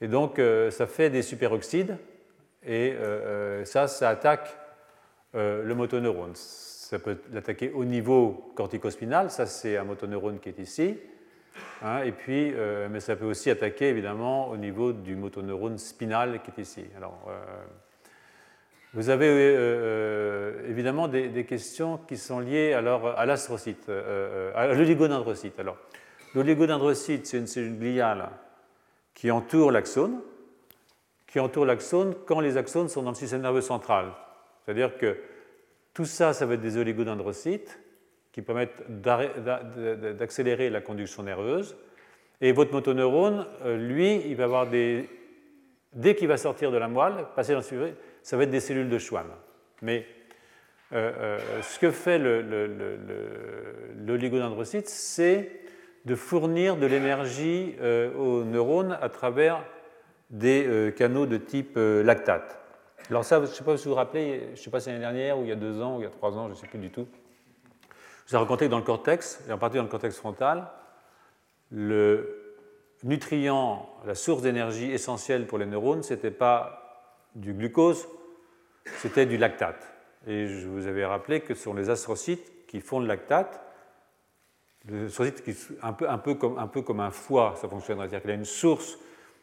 Et 0.00 0.08
donc, 0.08 0.38
euh, 0.38 0.70
ça 0.70 0.86
fait 0.86 1.10
des 1.10 1.22
superoxydes, 1.22 1.96
et 2.64 2.92
euh, 2.92 3.60
euh, 3.60 3.64
ça, 3.64 3.88
ça 3.88 4.08
attaque 4.08 4.56
le 5.34 5.74
motoneurone. 5.74 6.34
Ça 6.34 6.98
peut 6.98 7.18
l'attaquer 7.30 7.70
au 7.70 7.84
niveau 7.84 8.50
corticospinal, 8.56 9.30
ça 9.30 9.46
c'est 9.46 9.76
un 9.76 9.84
motoneurone 9.84 10.40
qui 10.40 10.48
est 10.48 10.58
ici, 10.58 10.98
hein, 11.82 12.02
et 12.04 12.12
puis, 12.12 12.52
mais 12.90 13.00
ça 13.00 13.16
peut 13.16 13.24
aussi 13.26 13.50
attaquer 13.50 13.88
évidemment 13.88 14.48
au 14.48 14.56
niveau 14.56 14.92
du 14.92 15.16
motoneurone 15.16 15.78
spinal 15.78 16.40
qui 16.42 16.50
est 16.50 16.62
ici. 16.62 16.84
Alors, 16.96 17.28
vous 18.94 19.10
avez 19.10 19.28
euh, 19.28 19.56
euh, 19.58 20.70
évidemment 20.70 21.08
des, 21.08 21.44
questions 21.44 21.98
qui 22.08 22.16
sont 22.16 22.40
liées 22.40 22.72
alors 22.72 23.18
à 23.18 23.26
l'astrocyte, 23.26 23.88
euh, 23.90 24.50
à 24.54 24.66
l'oligodendrocyte. 24.68 25.60
Alors, 25.60 25.76
l'oligodendrocyte, 26.34 27.26
c'est 27.26 27.36
une 27.36 27.46
cellule 27.46 27.78
gliale 27.78 28.30
qui 29.14 29.30
entoure 29.30 29.72
l'axone, 29.72 30.20
qui 31.26 31.38
entoure 31.38 31.66
l'axone 31.66 32.14
quand 32.24 32.40
les 32.40 32.56
axones 32.56 32.88
sont 32.88 33.02
dans 33.02 33.10
le 33.10 33.16
système 33.16 33.42
nerveux 33.42 33.60
central. 33.60 34.12
C'est-à-dire 34.64 34.96
que 34.96 35.18
tout 35.92 36.06
ça, 36.06 36.32
ça 36.32 36.46
va 36.46 36.54
être 36.54 36.60
des 36.60 36.78
oligodendrocytes 36.78 37.78
qui 38.38 38.42
permettent 38.42 38.84
d'accélérer 38.88 40.70
la 40.70 40.80
conduction 40.80 41.24
nerveuse. 41.24 41.76
Et 42.40 42.52
votre 42.52 42.72
motoneurone, 42.72 43.44
lui, 43.64 44.22
il 44.26 44.36
va 44.36 44.44
avoir 44.44 44.68
des. 44.68 45.08
Dès 45.92 46.14
qu'il 46.14 46.28
va 46.28 46.36
sortir 46.36 46.70
de 46.70 46.76
la 46.76 46.86
moelle, 46.86 47.24
passer 47.34 47.52
dans 47.52 47.58
le 47.68 47.94
ça 48.22 48.36
va 48.36 48.44
être 48.44 48.50
des 48.50 48.60
cellules 48.60 48.88
de 48.88 48.98
Schwann. 48.98 49.26
Mais 49.82 50.06
ce 50.92 51.78
que 51.80 51.90
fait 51.90 52.20
l'oligodendrocyte, 54.06 54.88
c'est 54.88 55.50
de 56.04 56.14
fournir 56.14 56.76
de 56.76 56.86
l'énergie 56.86 57.74
aux 58.16 58.44
neurones 58.44 58.96
à 59.02 59.08
travers 59.08 59.64
des 60.30 60.94
canaux 60.96 61.26
de 61.26 61.38
type 61.38 61.76
lactate. 61.76 62.56
Alors 63.10 63.24
ça, 63.24 63.38
je 63.38 63.42
ne 63.42 63.46
sais 63.46 63.64
pas 63.64 63.76
si 63.76 63.86
vous 63.86 63.90
vous 63.90 63.96
rappelez, 63.96 64.42
je 64.54 64.60
ne 64.60 64.64
sais 64.64 64.70
pas 64.70 64.78
si 64.78 64.90
l'année 64.90 65.00
dernière, 65.00 65.40
ou 65.40 65.42
il 65.42 65.48
y 65.48 65.52
a 65.52 65.56
deux 65.56 65.80
ans, 65.80 65.96
ou 65.96 66.02
il 66.02 66.04
y 66.04 66.06
a 66.06 66.10
trois 66.10 66.38
ans, 66.38 66.44
je 66.44 66.52
ne 66.52 66.56
sais 66.56 66.68
plus 66.68 66.78
du 66.78 66.90
tout. 66.90 67.08
Vous 68.28 68.34
ai 68.34 68.38
raconté 68.38 68.66
que 68.66 68.70
dans 68.70 68.78
le 68.78 68.84
cortex, 68.84 69.42
et 69.48 69.52
en 69.52 69.58
particulier 69.58 69.80
dans 69.80 69.84
le 69.86 69.90
cortex 69.90 70.14
frontal, 70.18 70.68
le 71.70 72.56
nutrient, 73.02 73.48
la 74.04 74.14
source 74.14 74.42
d'énergie 74.42 74.90
essentielle 74.92 75.46
pour 75.46 75.56
les 75.56 75.64
neurones, 75.64 76.02
ce 76.02 76.12
n'était 76.12 76.30
pas 76.30 77.14
du 77.34 77.54
glucose, 77.54 78.06
c'était 78.98 79.24
du 79.24 79.38
lactate. 79.38 79.82
Et 80.26 80.46
je 80.46 80.68
vous 80.68 80.86
avais 80.86 81.06
rappelé 81.06 81.40
que 81.40 81.54
ce 81.54 81.62
sont 81.62 81.72
les 81.72 81.88
astrocytes 81.88 82.66
qui 82.66 82.80
font 82.80 83.00
le 83.00 83.06
lactate. 83.06 83.62
Le 84.86 85.06
astrocyte, 85.06 85.42
qui, 85.42 85.56
un, 85.82 85.92
peu, 86.18 86.34
comme, 86.34 86.58
un 86.58 86.66
peu 86.66 86.82
comme 86.82 87.00
un 87.00 87.10
foie, 87.10 87.54
ça 87.58 87.66
fonctionne. 87.66 87.98
C'est-à-dire 87.98 88.20
qu'il 88.20 88.30
a 88.30 88.34
une 88.34 88.44
source 88.44 88.98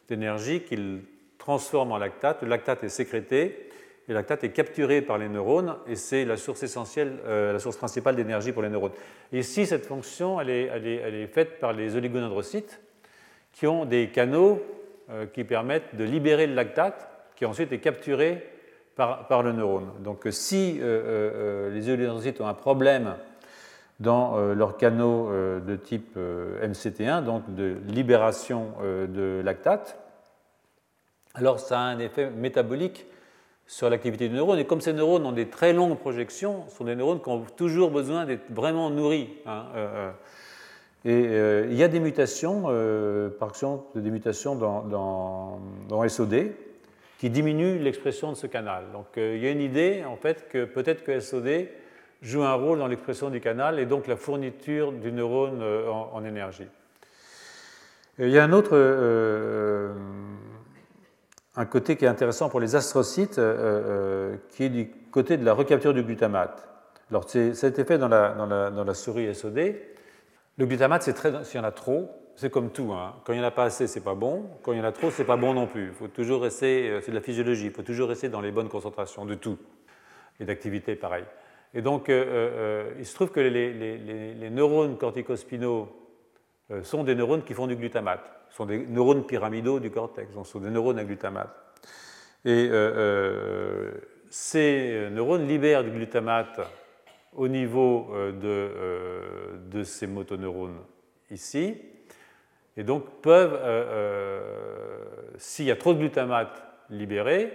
d'énergie 0.08 0.62
qu'il 0.62 1.02
transforme 1.38 1.90
en 1.90 1.98
lactate. 1.98 2.42
Le 2.42 2.48
lactate 2.48 2.84
est 2.84 2.88
sécrété 2.88 3.65
le 4.08 4.14
lactate 4.14 4.44
est 4.44 4.50
capturé 4.50 5.02
par 5.02 5.18
les 5.18 5.28
neurones 5.28 5.76
et 5.86 5.96
c'est 5.96 6.24
la 6.24 6.36
source 6.36 6.62
essentielle, 6.62 7.18
euh, 7.26 7.52
la 7.52 7.58
source 7.58 7.76
principale 7.76 8.14
d'énergie 8.14 8.52
pour 8.52 8.62
les 8.62 8.68
neurones. 8.68 8.92
Et 9.32 9.40
ici, 9.40 9.66
cette 9.66 9.86
fonction, 9.86 10.40
elle 10.40 10.50
est, 10.50 11.26
faite 11.26 11.58
par 11.58 11.72
les 11.72 11.96
oligodendrocytes 11.96 12.80
qui 13.52 13.66
ont 13.66 13.84
des 13.84 14.10
canaux 14.10 14.62
euh, 15.10 15.26
qui 15.26 15.44
permettent 15.44 15.96
de 15.96 16.04
libérer 16.04 16.46
le 16.46 16.54
lactate 16.54 17.08
qui 17.34 17.44
ensuite 17.44 17.72
est 17.72 17.80
capturé 17.80 18.46
par, 18.94 19.42
le 19.42 19.52
neurone. 19.52 19.90
Donc 20.00 20.26
si 20.30 20.78
euh, 20.80 21.70
les 21.70 21.90
oligodendrocytes 21.90 22.40
ont 22.40 22.46
un 22.46 22.54
problème 22.54 23.16
dans 24.00 24.38
leurs 24.54 24.76
canaux 24.76 25.30
de 25.30 25.76
type 25.76 26.16
MCT1, 26.16 27.24
donc 27.24 27.54
de 27.54 27.76
libération 27.88 28.72
de 28.82 29.40
lactate, 29.42 29.98
alors 31.34 31.60
ça 31.60 31.78
a 31.78 31.82
un 31.82 31.98
effet 31.98 32.30
métabolique 32.30 33.06
sur 33.66 33.90
l'activité 33.90 34.28
du 34.28 34.34
neurone. 34.34 34.58
Et 34.58 34.64
comme 34.64 34.80
ces 34.80 34.92
neurones 34.92 35.26
ont 35.26 35.32
des 35.32 35.48
très 35.48 35.72
longues 35.72 35.98
projections, 35.98 36.64
ce 36.68 36.76
sont 36.76 36.84
des 36.84 36.94
neurones 36.94 37.20
qui 37.20 37.28
ont 37.28 37.44
toujours 37.56 37.90
besoin 37.90 38.24
d'être 38.24 38.50
vraiment 38.50 38.90
nourris. 38.90 39.28
Hein, 39.46 39.66
euh, 39.74 39.86
euh. 39.94 40.10
et 41.04 41.26
euh, 41.28 41.66
il 41.70 41.76
y 41.76 41.82
a 41.82 41.88
des 41.88 42.00
mutations, 42.00 42.62
par 43.38 43.50
exemple 43.50 44.00
des 44.00 44.10
mutations 44.10 44.54
dans, 44.54 45.60
dans, 45.88 46.08
SOD, 46.08 46.52
qui 47.18 47.30
diminuent 47.30 47.78
l'expression 47.82 48.30
de 48.30 48.36
ce 48.36 48.46
canal. 48.46 48.84
Donc 48.92 49.06
il 49.16 49.38
y 49.38 49.46
a 49.46 49.50
une 49.50 49.60
idée 49.60 50.04
en 50.06 50.16
fait 50.16 50.48
que 50.48 50.64
peut-être 50.64 51.02
que 51.02 51.18
SOD 51.18 51.68
joue 52.22 52.42
un 52.42 52.54
rôle 52.54 52.78
dans 52.78 52.86
l'expression 52.86 53.30
du 53.30 53.40
canal 53.40 53.78
et 53.78 53.86
donc 53.86 54.06
la 54.06 54.16
fourniture 54.16 54.92
du 54.92 55.12
neurone 55.12 55.62
en, 55.62 56.10
en 56.12 56.24
énergie. 56.24 56.66
il 58.18 58.30
y 58.30 58.38
a 58.38 58.44
un 58.44 58.52
autre 58.52 58.76
un 61.56 61.64
côté 61.64 61.96
qui 61.96 62.04
est 62.04 62.08
intéressant 62.08 62.48
pour 62.48 62.60
les 62.60 62.76
astrocytes, 62.76 63.38
euh, 63.38 64.34
euh, 64.34 64.36
qui 64.50 64.64
est 64.64 64.68
du 64.68 64.90
côté 65.10 65.36
de 65.38 65.44
la 65.44 65.54
recapture 65.54 65.94
du 65.94 66.02
glutamate. 66.02 66.68
Alors, 67.10 67.28
ça 67.28 67.38
a 67.38 67.68
été 67.68 67.84
fait 67.84 67.98
dans 67.98 68.08
la, 68.08 68.94
souris 68.94 69.34
SOD. 69.34 69.74
Le 70.58 70.66
glutamate, 70.66 71.02
c'est 71.02 71.14
très, 71.14 71.44
s'il 71.44 71.58
y 71.58 71.62
en 71.62 71.66
a 71.66 71.72
trop, 71.72 72.10
c'est 72.34 72.50
comme 72.50 72.70
tout. 72.70 72.92
Hein. 72.92 73.14
Quand 73.24 73.32
il 73.32 73.38
n'y 73.38 73.44
en 73.44 73.48
a 73.48 73.52
pas 73.52 73.64
assez, 73.64 73.86
c'est 73.86 74.02
pas 74.02 74.14
bon. 74.14 74.44
Quand 74.62 74.72
il 74.72 74.78
y 74.78 74.80
en 74.80 74.84
a 74.84 74.92
trop, 74.92 75.10
c'est 75.10 75.24
pas 75.24 75.36
bon 75.36 75.54
non 75.54 75.66
plus. 75.66 75.86
Il 75.86 75.92
faut 75.92 76.08
toujours 76.08 76.42
rester, 76.42 76.90
euh, 76.90 77.00
c'est 77.00 77.10
de 77.10 77.16
la 77.16 77.22
physiologie, 77.22 77.66
il 77.66 77.72
faut 77.72 77.82
toujours 77.82 78.08
rester 78.08 78.28
dans 78.28 78.40
les 78.40 78.50
bonnes 78.50 78.68
concentrations 78.68 79.24
de 79.24 79.34
tout. 79.34 79.58
Et 80.40 80.44
d'activité, 80.44 80.94
pareil. 80.94 81.24
Et 81.72 81.80
donc, 81.80 82.08
il 82.08 83.06
se 83.06 83.14
trouve 83.14 83.30
que 83.30 83.40
les, 83.40 83.72
les 83.72 84.50
neurones 84.50 84.96
corticospinaux 84.96 85.88
sont 86.82 87.04
des 87.04 87.14
neurones 87.14 87.42
qui 87.42 87.54
font 87.54 87.66
du 87.66 87.76
glutamate. 87.76 88.35
Sont 88.56 88.64
des 88.64 88.78
neurones 88.78 89.26
pyramidaux 89.26 89.80
du 89.80 89.90
cortex, 89.90 90.32
donc 90.32 90.46
ce 90.46 90.52
sont 90.52 90.60
des 90.60 90.70
neurones 90.70 90.98
à 90.98 91.04
glutamate. 91.04 91.54
Et 92.46 92.68
euh, 92.70 92.72
euh, 92.72 93.92
ces 94.30 95.10
neurones 95.10 95.46
libèrent 95.46 95.84
du 95.84 95.90
glutamate 95.90 96.60
au 97.34 97.48
niveau 97.48 98.08
euh, 98.14 99.58
de, 99.58 99.82
ces 99.82 100.06
motoneurones 100.06 100.78
ici, 101.30 101.76
et 102.78 102.82
donc 102.82 103.20
peuvent, 103.20 103.60
s'il 105.36 105.66
y 105.66 105.70
a 105.70 105.76
trop 105.76 105.92
de 105.92 105.98
glutamate 105.98 106.62
libéré, 106.88 107.52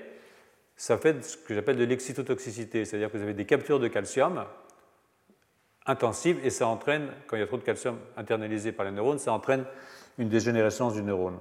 ça 0.76 1.00
fait 1.00 1.24
ce 1.24 1.36
que 1.36 1.56
j'appelle 1.56 1.78
de 1.78 1.84
l'excitotoxicité, 1.84 2.86
c'est-à-dire 2.86 3.12
que 3.12 3.18
vous 3.18 3.24
avez 3.24 3.34
des 3.34 3.46
captures 3.46 3.80
de 3.80 3.88
calcium 3.88 4.46
intensives 5.88 6.40
et 6.44 6.52
ça 6.52 6.68
entraîne, 6.68 7.08
quand 7.26 7.38
il 7.38 7.40
y 7.40 7.44
a 7.44 7.48
trop 7.48 7.58
de 7.58 7.64
calcium 7.64 7.98
internalisé 8.16 8.72
par 8.72 8.86
les 8.86 8.92
neurones, 8.92 9.18
ça 9.18 9.34
entraîne 9.34 9.66
une 10.22 10.30
dégénérescence 10.30 10.94
du 10.94 11.02
neurone. 11.02 11.38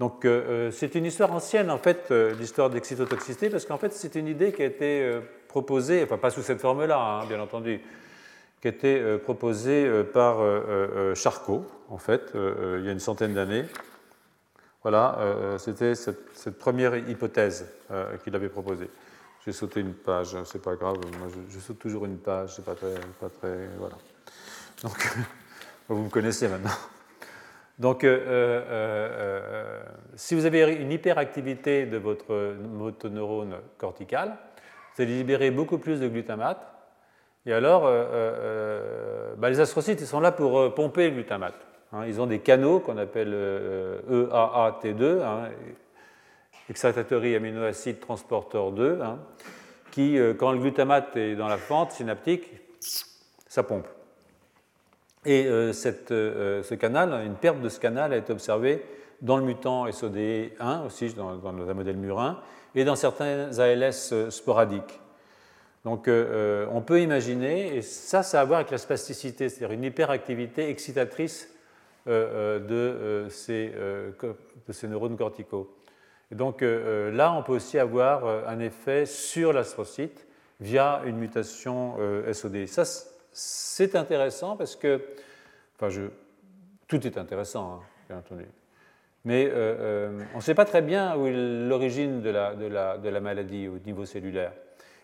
Donc 0.00 0.24
euh, 0.24 0.68
euh, 0.68 0.70
c'est 0.70 0.94
une 0.94 1.04
histoire 1.04 1.30
ancienne 1.32 1.70
en 1.70 1.76
fait, 1.76 2.06
euh, 2.10 2.34
l'histoire 2.34 2.70
d'excitotoxicité, 2.70 3.50
parce 3.50 3.66
qu'en 3.66 3.76
fait 3.76 3.92
c'est 3.92 4.14
une 4.14 4.26
idée 4.26 4.50
qui 4.50 4.62
a 4.62 4.64
été 4.64 5.20
proposée, 5.46 6.02
enfin 6.02 6.16
pas 6.16 6.30
sous 6.30 6.42
cette 6.42 6.60
forme-là, 6.60 6.98
hein, 6.98 7.26
bien 7.26 7.38
entendu, 7.38 7.80
qui 8.62 8.68
a 8.68 8.70
été 8.70 9.18
proposée 9.18 9.88
par 10.12 10.36
Charcot, 11.14 11.66
en 11.88 11.96
fait, 11.96 12.32
il 12.34 12.84
y 12.84 12.88
a 12.88 12.92
une 12.92 13.00
centaine 13.00 13.32
d'années. 13.32 13.64
Voilà, 14.82 15.18
c'était 15.56 15.94
cette, 15.94 16.58
première 16.58 16.94
hypothèse 17.08 17.66
qu'il 18.22 18.36
avait 18.36 18.50
proposée. 18.50 18.90
J'ai 19.46 19.52
sauté 19.52 19.80
une 19.80 19.94
page, 19.94 20.34
hein, 20.34 20.42
c'est 20.44 20.60
pas 20.60 20.74
grave, 20.76 20.96
moi 21.18 21.28
je, 21.48 21.58
saute 21.58 21.78
toujours 21.78 22.04
une 22.04 22.18
page, 22.18 22.56
c'est 22.56 22.64
pas 22.64 22.74
très, 22.74 22.94
pas 23.18 23.30
très, 23.30 23.66
voilà. 23.78 23.96
Donc 24.82 25.16
vous 25.88 26.02
me 26.02 26.10
connaissez 26.10 26.46
maintenant. 26.46 26.76
Donc, 27.80 28.04
euh, 28.04 28.18
euh, 28.28 28.62
euh, 28.70 29.82
si 30.14 30.34
vous 30.34 30.44
avez 30.44 30.74
une 30.74 30.92
hyperactivité 30.92 31.86
de 31.86 31.96
votre 31.96 32.54
motoneurone 32.54 33.56
cortical, 33.78 34.36
vous 34.94 35.02
allez 35.02 35.16
libérer 35.16 35.50
beaucoup 35.50 35.78
plus 35.78 35.98
de 35.98 36.06
glutamate. 36.06 36.60
Et 37.46 37.54
alors, 37.54 37.84
bah, 39.38 39.48
les 39.48 39.60
astrocytes, 39.60 39.98
ils 40.02 40.06
sont 40.06 40.20
là 40.20 40.30
pour 40.30 40.74
pomper 40.74 41.08
le 41.08 41.14
glutamate. 41.14 41.54
Hein. 41.92 42.04
ils 42.06 42.20
ont 42.20 42.26
des 42.26 42.40
canaux 42.40 42.80
qu'on 42.80 42.98
appelle 42.98 43.34
EAAT2, 44.10 45.22
hein, 45.22 45.48
excitatory 46.68 47.34
aminoacide 47.34 47.98
transporteur 47.98 48.72
2, 48.72 49.00
hein, 49.00 49.18
qui, 49.90 50.18
quand 50.38 50.52
le 50.52 50.58
glutamate 50.58 51.16
est 51.16 51.34
dans 51.34 51.48
la 51.48 51.56
fente 51.56 51.92
synaptique, 51.92 52.46
ça 53.48 53.62
pompe. 53.62 53.88
Et 55.26 55.44
euh, 55.46 55.72
euh, 56.10 56.62
ce 56.62 56.74
canal, 56.74 57.26
une 57.26 57.34
perte 57.34 57.60
de 57.60 57.68
ce 57.68 57.78
canal 57.78 58.12
a 58.12 58.16
été 58.16 58.32
observée 58.32 58.82
dans 59.20 59.36
le 59.36 59.44
mutant 59.44 59.86
SOD1 59.86 60.86
aussi, 60.86 61.12
dans, 61.12 61.36
dans 61.36 61.52
modèle 61.52 61.98
murin, 61.98 62.40
et 62.74 62.84
dans 62.84 62.96
certains 62.96 63.58
ALS 63.58 64.10
euh, 64.12 64.30
sporadiques. 64.30 64.98
Donc 65.84 66.08
on 66.08 66.82
peut 66.82 67.00
imaginer, 67.00 67.74
et 67.76 67.80
ça, 67.80 68.22
ça 68.22 68.38
a 68.38 68.42
à 68.42 68.44
voir 68.44 68.58
avec 68.58 68.70
la 68.70 68.76
spasticité, 68.76 69.48
c'est-à-dire 69.48 69.72
une 69.72 69.84
hyperactivité 69.84 70.68
excitatrice 70.68 71.48
de 72.04 73.26
ces, 73.30 73.72
neurones 74.82 75.16
corticaux. 75.16 75.74
Et 76.30 76.34
donc 76.34 76.60
là, 76.60 77.32
on 77.32 77.42
peut 77.42 77.54
aussi 77.54 77.78
avoir 77.78 78.26
un 78.46 78.58
effet 78.58 79.06
sur 79.06 79.54
l'astrocyte 79.54 80.26
via 80.60 81.00
une 81.06 81.16
mutation 81.16 81.94
SOD. 82.30 82.66
C'est 83.32 83.96
intéressant 83.96 84.56
parce 84.56 84.76
que, 84.76 85.00
enfin, 85.78 85.88
tout 86.88 87.06
est 87.06 87.16
intéressant, 87.18 87.74
hein, 87.74 87.80
bien 88.08 88.18
entendu. 88.18 88.46
Mais 89.24 89.46
euh, 89.46 89.52
euh, 89.52 90.24
on 90.34 90.38
ne 90.38 90.42
sait 90.42 90.54
pas 90.54 90.64
très 90.64 90.82
bien 90.82 91.16
où 91.16 91.26
est 91.26 91.32
l'origine 91.32 92.22
de 92.22 92.30
la, 92.30 93.20
maladie 93.20 93.68
au 93.68 93.78
niveau 93.78 94.06
cellulaire. 94.06 94.52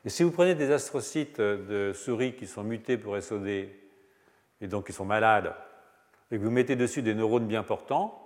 Et 0.05 0.09
si 0.09 0.23
vous 0.23 0.31
prenez 0.31 0.55
des 0.55 0.71
astrocytes 0.71 1.41
de 1.41 1.93
souris 1.93 2.35
qui 2.35 2.47
sont 2.47 2.63
mutés 2.63 2.97
pour 2.97 3.21
SOD 3.21 3.47
et 3.49 4.69
donc 4.69 4.87
qui 4.87 4.93
sont 4.93 5.05
malades, 5.05 5.53
et 6.31 6.39
que 6.39 6.43
vous 6.43 6.51
mettez 6.51 6.77
dessus 6.77 7.03
des 7.03 7.15
neurones 7.15 7.47
bien 7.47 7.63
portants, 7.63 8.23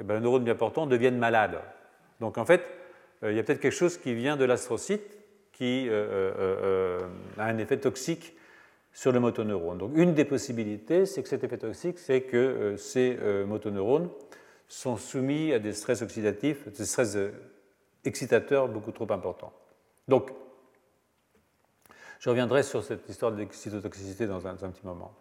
eh 0.00 0.02
bien, 0.02 0.16
les 0.16 0.20
neurones 0.22 0.44
bien 0.44 0.54
portants 0.54 0.86
deviennent 0.86 1.18
malades. 1.18 1.60
Donc 2.20 2.38
en 2.38 2.44
fait, 2.44 2.64
euh, 3.22 3.32
il 3.32 3.36
y 3.36 3.40
a 3.40 3.42
peut-être 3.42 3.60
quelque 3.60 3.72
chose 3.72 3.98
qui 3.98 4.14
vient 4.14 4.36
de 4.36 4.44
l'astrocyte 4.44 5.18
qui 5.52 5.88
a 5.88 7.44
un 7.44 7.58
effet 7.58 7.76
toxique 7.76 8.34
sur 8.94 9.10
le 9.10 9.18
motoneurone. 9.18 9.76
Donc 9.76 9.90
une 9.96 10.14
des 10.14 10.24
possibilités, 10.24 11.04
c'est 11.04 11.22
que 11.22 11.28
cet 11.28 11.42
effet 11.44 11.58
toxique, 11.58 11.98
c'est 11.98 12.22
que 12.22 12.36
euh, 12.36 12.76
ces 12.76 13.18
euh, 13.20 13.44
motoneurones 13.44 14.08
sont 14.68 14.96
soumis 14.96 15.52
à 15.52 15.58
des 15.58 15.72
stress 15.72 16.00
oxydatifs, 16.00 16.68
des 16.68 16.84
stress 16.86 17.16
euh, 17.16 17.32
excitateurs 18.04 18.68
beaucoup 18.68 18.92
trop 18.92 19.10
importants. 19.12 19.52
Donc, 20.06 20.30
je 22.20 22.30
reviendrai 22.30 22.62
sur 22.62 22.82
cette 22.84 23.06
histoire 23.08 23.32
d'excitotoxicité 23.32 24.26
dans 24.26 24.46
un, 24.46 24.54
petit 24.54 24.86
moment. 24.86 25.12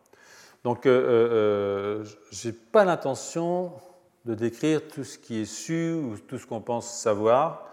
Donc, 0.63 0.83
je 0.85 2.03
n'ai 2.45 2.53
pas 2.53 2.85
l'intention 2.85 3.73
de 4.23 4.35
décrire 4.35 4.87
tout 4.87 5.03
ce 5.03 5.17
qui 5.17 5.41
est 5.41 5.45
su 5.45 5.91
ou 5.91 6.17
tout 6.17 6.37
ce 6.37 6.45
qu'on 6.45 6.61
pense 6.61 6.89
savoir 6.97 7.67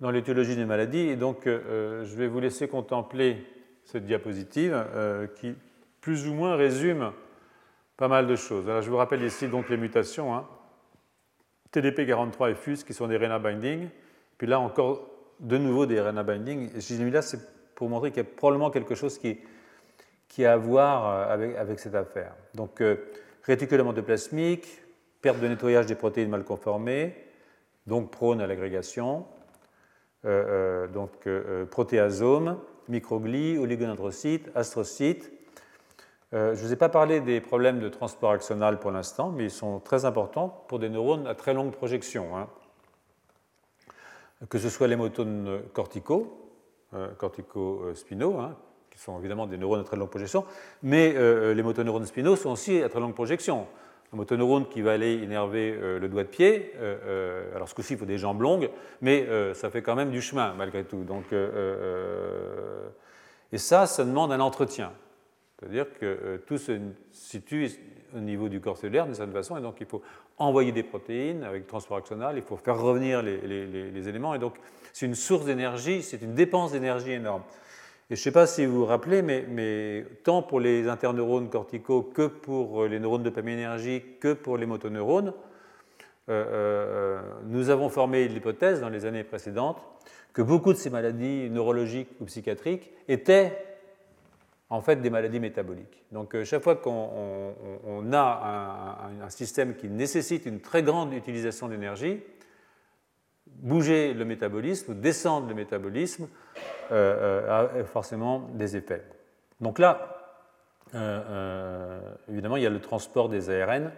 dans 0.00 0.10
l'étiologie 0.10 0.56
des 0.56 0.64
maladies, 0.64 1.00
et 1.00 1.16
donc 1.16 1.42
je 1.44 2.16
vais 2.16 2.26
vous 2.26 2.40
laisser 2.40 2.68
contempler 2.68 3.44
cette 3.84 4.06
diapositive 4.06 4.84
qui 5.36 5.54
plus 6.00 6.26
ou 6.28 6.34
moins 6.34 6.56
résume 6.56 7.12
pas 7.96 8.08
mal 8.08 8.26
de 8.26 8.36
choses. 8.36 8.68
Alors, 8.68 8.82
je 8.82 8.90
vous 8.90 8.96
rappelle 8.96 9.22
ici 9.22 9.48
donc 9.48 9.68
les 9.68 9.76
mutations. 9.76 10.34
Hein. 10.34 10.46
TDP43 11.72 12.52
et 12.52 12.54
FUS 12.54 12.84
qui 12.84 12.94
sont 12.94 13.08
des 13.08 13.16
RNA 13.16 13.38
binding. 13.38 13.88
Puis 14.38 14.46
là 14.46 14.60
encore, 14.60 15.08
de 15.40 15.58
nouveau 15.58 15.86
des 15.86 16.00
RNA 16.00 16.22
binding. 16.22 16.70
j'ai 16.76 16.98
mis 16.98 17.10
là, 17.10 17.22
c'est 17.22 17.40
pour 17.74 17.88
montrer 17.88 18.10
qu'il 18.10 18.22
y 18.22 18.26
a 18.26 18.28
probablement 18.36 18.70
quelque 18.70 18.94
chose 18.94 19.18
qui, 19.18 19.38
qui 20.28 20.44
a 20.44 20.52
à 20.52 20.56
voir 20.56 21.30
euh, 21.40 21.56
avec, 21.60 21.78
cette 21.78 21.94
affaire. 21.94 22.34
Donc, 22.54 22.80
euh, 22.80 22.96
réticulement 23.42 23.90
endoplasmique, 23.90 24.66
perte 25.20 25.40
de 25.40 25.48
nettoyage 25.48 25.86
des 25.86 25.94
protéines 25.94 26.28
mal 26.28 26.44
conformées, 26.44 27.14
donc 27.86 28.10
prône 28.10 28.40
à 28.40 28.46
l'agrégation, 28.46 29.26
euh, 30.24 30.86
donc 30.88 31.28
protéasome, 31.70 32.58
microglies, 32.88 33.58
oligodendrocytes, 33.58 34.50
astrocytes, 34.54 35.32
euh, 36.34 36.54
je 36.54 36.62
ne 36.62 36.66
vous 36.66 36.72
ai 36.72 36.76
pas 36.76 36.88
parlé 36.88 37.20
des 37.20 37.40
problèmes 37.40 37.78
de 37.78 37.88
transport 37.88 38.32
axonal 38.32 38.80
pour 38.80 38.90
l'instant, 38.90 39.30
mais 39.30 39.44
ils 39.44 39.50
sont 39.50 39.78
très 39.78 40.04
importants 40.04 40.64
pour 40.66 40.80
des 40.80 40.88
neurones 40.88 41.26
à 41.28 41.34
très 41.34 41.54
longue 41.54 41.70
projection. 41.70 42.36
Hein. 42.36 42.48
Que 44.48 44.58
ce 44.58 44.68
soit 44.68 44.88
les 44.88 44.96
motones 44.96 45.62
corticaux, 45.72 46.50
euh, 46.94 47.08
cortico-spinaux, 47.14 48.38
hein, 48.40 48.56
qui 48.90 48.98
sont 48.98 49.18
évidemment 49.20 49.46
des 49.46 49.56
neurones 49.56 49.80
à 49.80 49.84
très 49.84 49.96
longue 49.96 50.10
projection, 50.10 50.44
mais 50.82 51.14
euh, 51.16 51.54
les 51.54 51.62
motoneurones 51.62 52.06
spinaux 52.06 52.34
sont 52.34 52.50
aussi 52.50 52.82
à 52.82 52.88
très 52.88 53.00
longue 53.00 53.14
projection. 53.14 53.68
Un 54.14 54.16
motoneurone 54.16 54.66
qui 54.68 54.80
va 54.80 54.92
aller 54.92 55.14
énerver 55.22 55.76
le 55.76 56.08
doigt 56.08 56.22
de 56.22 56.28
pied, 56.28 56.72
alors 57.52 57.68
ce 57.68 57.74
coup-ci 57.74 57.94
il 57.94 57.98
faut 57.98 58.06
des 58.06 58.16
jambes 58.16 58.40
longues, 58.40 58.70
mais 59.02 59.26
ça 59.54 59.70
fait 59.70 59.82
quand 59.82 59.96
même 59.96 60.12
du 60.12 60.22
chemin 60.22 60.54
malgré 60.56 60.84
tout. 60.84 61.02
Donc, 61.02 61.24
et 63.54 63.58
ça, 63.58 63.86
ça 63.86 64.04
demande 64.04 64.32
un 64.32 64.40
entretien. 64.40 64.92
C'est-à-dire 65.58 65.86
que 65.98 66.04
euh, 66.04 66.38
tout 66.46 66.58
se 66.58 66.78
situe 67.12 67.70
au 68.14 68.18
niveau 68.18 68.48
du 68.48 68.60
corps 68.60 68.76
cellulaire 68.76 69.06
d'une 69.06 69.14
certaine 69.14 69.34
façon, 69.34 69.56
et 69.56 69.60
donc 69.60 69.76
il 69.80 69.86
faut 69.86 70.02
envoyer 70.38 70.72
des 70.72 70.82
protéines 70.82 71.44
avec 71.44 71.66
transport 71.66 71.96
axonal, 71.96 72.36
il 72.36 72.42
faut 72.42 72.56
faire 72.56 72.78
revenir 72.78 73.22
les, 73.22 74.08
éléments, 74.08 74.34
et 74.34 74.38
donc 74.38 74.54
c'est 74.92 75.06
une 75.06 75.14
source 75.14 75.44
d'énergie, 75.44 76.02
c'est 76.02 76.20
une 76.20 76.34
dépense 76.34 76.72
d'énergie 76.72 77.12
énorme. 77.12 77.42
Et 78.10 78.16
je 78.16 78.20
ne 78.20 78.24
sais 78.24 78.32
pas 78.32 78.46
si 78.46 78.66
vous 78.66 78.80
vous 78.80 78.84
rappelez, 78.84 79.22
mais, 79.22 80.04
tant 80.24 80.42
pour 80.42 80.60
les 80.60 80.88
interneurones 80.88 81.48
corticaux 81.48 82.02
que 82.02 82.26
pour 82.26 82.82
euh, 82.82 82.88
les 82.88 83.00
neurones 83.00 83.22
de 83.22 83.30
dopaminergiques 83.30 84.20
que 84.20 84.34
pour 84.34 84.58
les 84.58 84.66
motoneurones, 84.66 85.32
euh, 86.28 87.20
nous 87.46 87.70
avons 87.70 87.88
formé 87.88 88.28
l'hypothèse 88.28 88.80
dans 88.80 88.88
les 88.90 89.06
années 89.06 89.24
précédentes 89.24 89.82
que 90.34 90.42
beaucoup 90.42 90.72
de 90.72 90.78
ces 90.78 90.90
maladies 90.90 91.48
neurologiques 91.50 92.10
ou 92.20 92.24
psychiatriques 92.24 92.90
étaient 93.08 93.56
en 94.68 94.80
fait 94.80 94.96
des 94.96 95.10
maladies 95.10 95.40
métaboliques. 95.40 96.04
Donc 96.12 96.34
euh, 96.34 96.44
chaque 96.44 96.62
fois 96.62 96.76
qu'on 96.76 98.12
a 98.12 99.08
un, 99.22 99.30
système 99.30 99.76
qui 99.76 99.88
nécessite 99.88 100.44
une 100.44 100.60
très 100.60 100.82
grande 100.82 101.14
utilisation 101.14 101.68
d'énergie, 101.68 102.20
bouger 103.56 104.14
le 104.14 104.24
métabolisme, 104.24 104.94
descendre 104.94 105.48
le 105.48 105.54
métabolisme, 105.54 106.28
euh, 106.90 107.40
euh, 107.46 107.80
a 107.80 107.84
forcément 107.84 108.50
des 108.54 108.76
effets. 108.76 109.04
Donc 109.60 109.78
là, 109.78 110.10
évidemment, 112.28 112.56
il 112.56 112.62
y 112.62 112.66
a 112.66 112.70
le 112.70 112.80
transport 112.80 113.28
des 113.28 113.50
ARN 113.50 113.90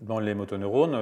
dans 0.00 0.18
les 0.18 0.34
motoneurones. 0.34 0.98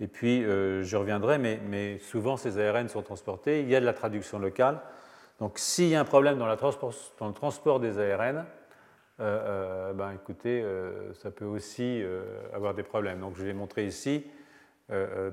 et 0.00 0.08
puis, 0.08 0.42
je 0.42 0.96
reviendrai, 0.96 1.38
mais, 1.38 1.60
mais, 1.68 1.98
souvent 1.98 2.36
ces 2.36 2.58
ARN 2.58 2.88
sont 2.88 3.02
transportés. 3.02 3.60
Il 3.60 3.68
y 3.68 3.76
a 3.76 3.80
de 3.80 3.86
la 3.86 3.92
traduction 3.92 4.40
locale. 4.40 4.80
Donc 5.42 5.58
s'il 5.58 5.88
y 5.88 5.96
a 5.96 6.00
un 6.00 6.04
problème 6.04 6.38
dans, 6.38 6.46
le 6.46 7.32
transport 7.32 7.80
des 7.80 7.98
ARN, 7.98 8.44
euh, 9.22 9.90
euh, 9.90 9.92
ben, 9.92 10.10
écoutez, 10.12 10.62
euh, 10.62 11.14
ça 11.14 11.30
peut 11.30 11.44
aussi 11.44 12.02
avoir 12.52 12.74
des 12.74 12.82
problèmes. 12.82 13.20
Donc 13.20 13.36
je 13.36 13.44
vais 13.44 13.52
montrer 13.52 13.86
ici, 13.86 14.26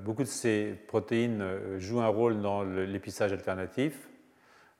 beaucoup 0.00 0.22
de 0.22 0.28
ces 0.28 0.74
protéines 0.88 1.44
jouent 1.78 2.00
un 2.00 2.08
rôle 2.08 2.40
dans 2.40 2.62
l'épissage 2.62 3.32
alternatif, 3.32 4.08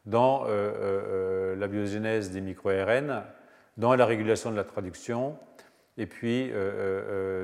dans 0.06 0.44
la 0.44 1.66
biogénèse 1.66 2.30
des 2.30 2.40
micro-ARN, 2.40 3.24
dans 3.76 3.94
la 3.94 4.06
régulation 4.06 4.50
de 4.50 4.56
la 4.56 4.64
traduction, 4.64 5.36
et 5.98 6.06
puis 6.06 6.50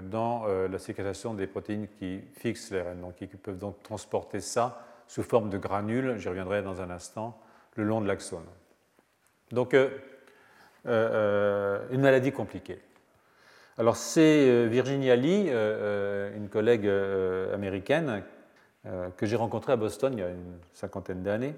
dans 0.04 0.46
la 0.46 0.78
sécrétation 0.78 1.34
des 1.34 1.46
protéines 1.46 1.88
qui 1.88 2.22
fixent 2.38 2.70
l'ARN, 2.70 3.00
donc 3.00 3.16
qui 3.16 3.26
peuvent 3.26 3.58
donc 3.58 3.82
transporter 3.82 4.40
ça 4.40 4.82
sous 5.06 5.22
forme 5.22 5.50
de 5.50 5.58
granules, 5.58 6.16
j'y 6.16 6.28
reviendrai 6.28 6.62
dans 6.62 6.80
un 6.80 6.88
instant, 6.88 7.38
le 7.74 7.84
long 7.84 8.00
de 8.00 8.06
l'axone. 8.06 8.46
Donc, 9.52 9.76
une 10.86 12.00
maladie 12.00 12.32
compliquée. 12.32 12.80
Alors, 13.78 13.96
c'est 13.96 14.48
euh, 14.48 14.68
Virginia 14.68 15.16
Lee, 15.16 15.50
une 15.50 16.48
collègue 16.48 16.90
américaine 17.52 18.22
que 19.16 19.26
j'ai 19.26 19.36
rencontrée 19.36 19.72
à 19.72 19.76
Boston 19.76 20.12
il 20.14 20.20
y 20.20 20.22
a 20.22 20.30
une 20.30 20.58
cinquantaine 20.72 21.22
d'années, 21.22 21.54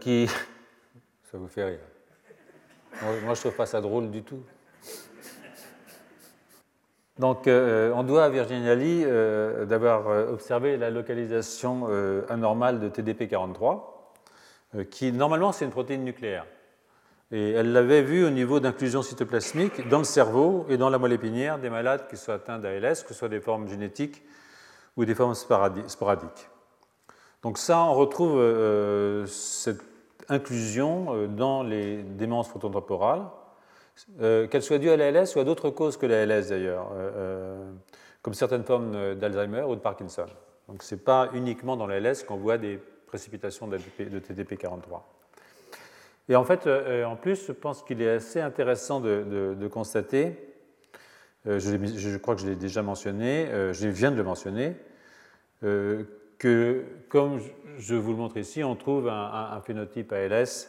qui. 0.00 0.26
Ça 1.30 1.38
vous 1.38 1.48
fait 1.48 1.64
rire. 1.64 1.80
Moi, 3.02 3.12
je 3.24 3.28
ne 3.28 3.34
trouve 3.34 3.56
pas 3.56 3.66
ça 3.66 3.80
drôle 3.80 4.08
du 4.08 4.22
tout. 4.22 4.40
Donc, 7.18 7.48
on 7.48 8.02
doit 8.04 8.24
à 8.24 8.28
Virginia 8.28 8.76
Lee 8.76 9.04
d'avoir 9.66 10.30
observé 10.30 10.76
la 10.76 10.90
localisation 10.90 11.88
anormale 12.28 12.78
de 12.78 12.88
TDP43, 12.88 13.80
qui 14.92 15.10
normalement 15.10 15.50
c'est 15.50 15.64
une 15.64 15.72
protéine 15.72 16.04
nucléaire. 16.04 16.46
Et 17.34 17.50
elle 17.50 17.72
l'avait 17.72 18.02
vu 18.02 18.24
au 18.24 18.30
niveau 18.30 18.60
d'inclusion 18.60 19.02
cytoplasmique 19.02 19.88
dans 19.88 19.98
le 19.98 20.04
cerveau 20.04 20.66
et 20.68 20.76
dans 20.76 20.88
la 20.88 20.98
moelle 20.98 21.12
épinière 21.12 21.58
des 21.58 21.68
malades 21.68 22.06
qui 22.08 22.16
soient 22.16 22.34
atteints 22.34 22.60
d'ALS, 22.60 23.02
que 23.02 23.08
ce 23.08 23.14
soit 23.14 23.28
des 23.28 23.40
formes 23.40 23.68
génétiques 23.68 24.22
ou 24.96 25.04
des 25.04 25.16
formes 25.16 25.34
sporadiques. 25.34 26.48
Donc 27.42 27.58
ça, 27.58 27.80
on 27.80 27.94
retrouve 27.94 28.40
cette 29.26 29.82
inclusion 30.28 31.26
dans 31.26 31.64
les 31.64 32.04
démences 32.04 32.48
frontotemporales 32.48 33.24
euh, 34.20 34.48
qu'elle 34.48 34.62
soit 34.62 34.78
due 34.78 34.90
à 34.90 34.96
l'ALS 34.96 35.36
ou 35.36 35.38
à 35.38 35.44
d'autres 35.44 35.70
causes 35.70 35.96
que 35.96 36.06
l'ALS 36.06 36.48
d'ailleurs, 36.48 36.90
euh, 36.92 37.10
euh, 37.14 37.72
comme 38.22 38.34
certaines 38.34 38.64
formes 38.64 39.14
d'Alzheimer 39.14 39.62
ou 39.62 39.74
de 39.76 39.80
Parkinson. 39.80 40.26
Donc 40.68 40.82
ce 40.82 40.94
n'est 40.94 41.00
pas 41.00 41.30
uniquement 41.32 41.76
dans 41.76 41.86
l'ALS 41.86 42.24
qu'on 42.26 42.36
voit 42.36 42.58
des 42.58 42.78
précipitations 43.06 43.68
de 43.68 43.78
TDP43. 43.78 45.00
Et 46.28 46.36
en 46.36 46.44
fait, 46.44 46.66
en 46.66 47.16
plus, 47.16 47.46
je 47.46 47.52
pense 47.52 47.82
qu'il 47.82 48.00
est 48.00 48.08
assez 48.08 48.40
intéressant 48.40 49.00
de, 49.00 49.68
constater, 49.70 50.54
je, 51.44 52.16
crois 52.16 52.34
que 52.34 52.40
je 52.40 52.46
l'ai 52.46 52.56
déjà 52.56 52.82
mentionné, 52.82 53.46
je 53.72 53.88
viens 53.88 54.10
de 54.10 54.16
le 54.16 54.22
mentionner, 54.22 54.74
que 56.38 56.84
comme 57.08 57.40
je 57.78 57.94
vous 57.94 58.12
le 58.12 58.18
montre 58.18 58.36
ici, 58.36 58.62
on 58.62 58.76
trouve 58.76 59.08
un, 59.08 59.60
phénotype 59.60 60.12
ALS 60.12 60.68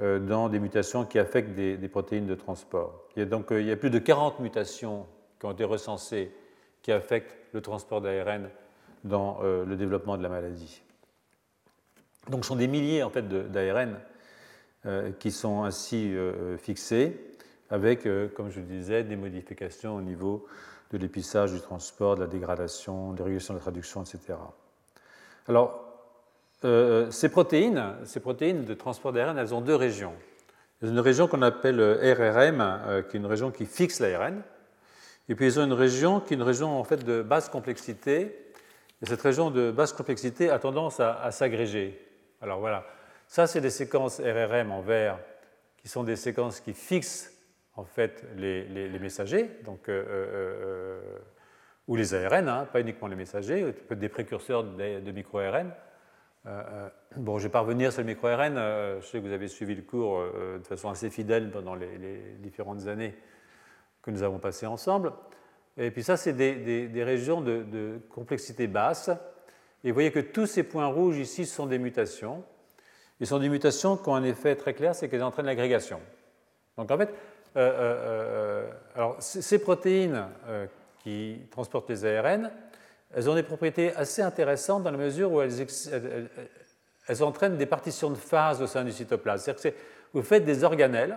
euh, 0.00 0.18
dans 0.18 0.48
des 0.48 0.58
mutations 0.58 1.04
qui 1.04 1.18
affectent 1.18 1.54
des, 1.54 1.88
protéines 1.88 2.26
de 2.26 2.34
transport. 2.34 3.04
Il 3.16 3.20
y 3.20 3.22
a 3.22 3.26
donc 3.26 3.50
euh, 3.52 3.60
il 3.60 3.66
y 3.66 3.72
a 3.72 3.76
plus 3.76 3.90
de 3.90 3.98
40 3.98 4.40
mutations 4.40 5.06
qui 5.40 5.46
ont 5.46 5.52
été 5.52 5.64
recensées 5.64 6.32
qui 6.82 6.92
affectent 6.92 7.36
le 7.52 7.60
transport 7.60 8.00
d'ARN 8.00 8.48
dans 9.04 9.40
euh, 9.42 9.64
le 9.64 9.76
développement 9.76 10.16
de 10.16 10.22
la 10.22 10.28
maladie. 10.28 10.82
Donc 12.28 12.44
ce 12.44 12.48
sont 12.48 12.56
des 12.56 12.68
milliers 12.68 13.02
en 13.02 13.10
fait 13.10 13.26
d'ARN 13.28 13.98
qui 15.18 15.30
sont 15.30 15.64
ainsi 15.64 16.14
fixés 16.58 17.18
avec, 17.70 18.08
comme 18.34 18.50
je 18.50 18.60
le 18.60 18.66
disais, 18.66 19.02
des 19.02 19.16
modifications 19.16 19.96
au 19.96 20.00
niveau 20.00 20.46
de 20.92 20.98
l'épissage, 20.98 21.52
du 21.52 21.60
transport, 21.60 22.16
de 22.16 22.20
la 22.20 22.26
dégradation, 22.26 23.12
des 23.12 23.22
régulations 23.22 23.54
de 23.54 23.58
la 23.58 23.62
traduction, 23.62 24.02
etc. 24.02 24.38
Alors, 25.48 25.88
euh, 26.64 27.10
ces 27.10 27.28
protéines, 27.28 27.94
ces 28.04 28.20
protéines 28.20 28.64
de 28.64 28.74
transport 28.74 29.12
d'ARN, 29.12 29.38
elles 29.38 29.54
ont 29.54 29.60
deux 29.60 29.74
régions. 29.74 30.14
Y 30.82 30.86
a 30.86 30.88
une 30.88 31.00
région 31.00 31.28
qu'on 31.28 31.42
appelle 31.42 31.80
euh, 31.80 32.14
RRM, 32.14 32.60
euh, 32.60 33.02
qui 33.02 33.16
est 33.16 33.20
une 33.20 33.26
région 33.26 33.50
qui 33.50 33.66
fixe 33.66 34.00
l'ARN, 34.00 34.42
et 35.28 35.34
puis 35.34 35.46
ils 35.46 35.60
ont 35.60 35.64
une 35.64 35.72
région 35.72 36.20
qui 36.20 36.34
est 36.34 36.36
une 36.36 36.42
région 36.42 36.78
en 36.78 36.84
fait 36.84 37.04
de 37.04 37.22
basse 37.22 37.48
complexité. 37.48 38.44
Et 39.00 39.06
cette 39.06 39.20
région 39.20 39.50
de 39.50 39.70
basse 39.70 39.92
complexité 39.92 40.50
a 40.50 40.58
tendance 40.58 40.98
à, 40.98 41.30
s'agréger. 41.30 42.04
Alors 42.40 42.58
voilà, 42.58 42.84
ça 43.28 43.46
c'est 43.46 43.60
des 43.60 43.70
séquences 43.70 44.20
RRM 44.20 44.72
en 44.72 44.80
vert, 44.80 45.20
qui 45.76 45.86
sont 45.86 46.02
des 46.02 46.16
séquences 46.16 46.58
qui 46.58 46.74
fixent 46.74 47.32
en 47.76 47.84
fait 47.84 48.24
les, 48.36 48.98
messagers, 48.98 49.48
donc, 49.64 49.88
ou 51.86 51.94
les 51.94 52.14
ARN, 52.14 52.48
hein, 52.48 52.68
pas 52.72 52.80
uniquement 52.80 53.06
les 53.06 53.14
messagers, 53.14 53.72
des 53.88 54.08
précurseurs 54.08 54.64
de, 54.64 54.98
de 54.98 55.12
micro-ARN. 55.12 55.72
Euh, 56.46 56.62
euh, 56.70 56.88
bon, 57.16 57.38
je 57.38 57.44
vais 57.44 57.52
pas 57.52 57.60
revenir 57.60 57.92
sur 57.92 58.02
le 58.02 58.06
micro-RN. 58.06 58.56
Euh, 58.56 59.00
je 59.00 59.06
sais 59.06 59.18
que 59.18 59.26
vous 59.26 59.32
avez 59.32 59.48
suivi 59.48 59.74
le 59.74 59.82
cours 59.82 60.22
de 60.22 60.66
façon 60.66 60.88
assez 60.88 61.10
fidèle 61.10 61.50
pendant 61.50 61.74
les, 61.74 62.36
différentes 62.38 62.86
années 62.86 63.14
que 64.02 64.10
nous 64.10 64.22
avons 64.22 64.38
passées 64.38 64.66
ensemble. 64.66 65.12
Et 65.76 65.90
puis 65.90 66.02
ça, 66.02 66.16
c'est 66.16 66.32
des, 66.32 67.04
régions 67.04 67.40
de, 67.40 68.00
complexité 68.10 68.66
basse 68.66 69.10
Et 69.84 69.90
vous 69.90 69.94
voyez 69.94 70.10
que 70.10 70.20
tous 70.20 70.46
ces 70.46 70.62
points 70.62 70.86
rouges 70.86 71.18
ici 71.18 71.46
sont 71.46 71.66
des 71.66 71.78
mutations. 71.78 72.44
Ils 73.20 73.26
sont 73.26 73.38
des 73.38 73.48
mutations 73.48 73.96
qui 73.96 74.08
ont 74.08 74.14
un 74.14 74.24
effet 74.24 74.54
très 74.54 74.74
clair, 74.74 74.94
c'est 74.94 75.08
qu'elles 75.08 75.22
entraînent 75.22 75.46
l'agrégation. 75.46 76.00
Donc 76.76 76.90
en 76.90 76.98
fait, 76.98 77.12
alors, 78.94 79.16
ces 79.18 79.58
protéines 79.58 80.26
qui 81.02 81.40
transportent 81.50 81.90
les 81.90 82.04
ARN, 82.04 82.50
elles 83.14 83.28
ont 83.28 83.34
des 83.34 83.42
propriétés 83.42 83.94
assez 83.94 84.22
intéressantes 84.22 84.82
dans 84.82 84.90
la 84.90 84.98
mesure 84.98 85.32
où 85.32 85.40
elles, 85.40 85.66
elles, 87.08 87.22
entraînent 87.22 87.56
des 87.56 87.66
partitions 87.66 88.10
de 88.10 88.16
phase 88.16 88.60
au 88.60 88.66
sein 88.66 88.84
du 88.84 88.92
cytoplasme. 88.92 89.44
C'est-à-dire 89.44 89.72
que 89.72 89.78
vous 90.12 90.22
faites 90.22 90.44
des 90.44 90.62
organelles, 90.62 91.16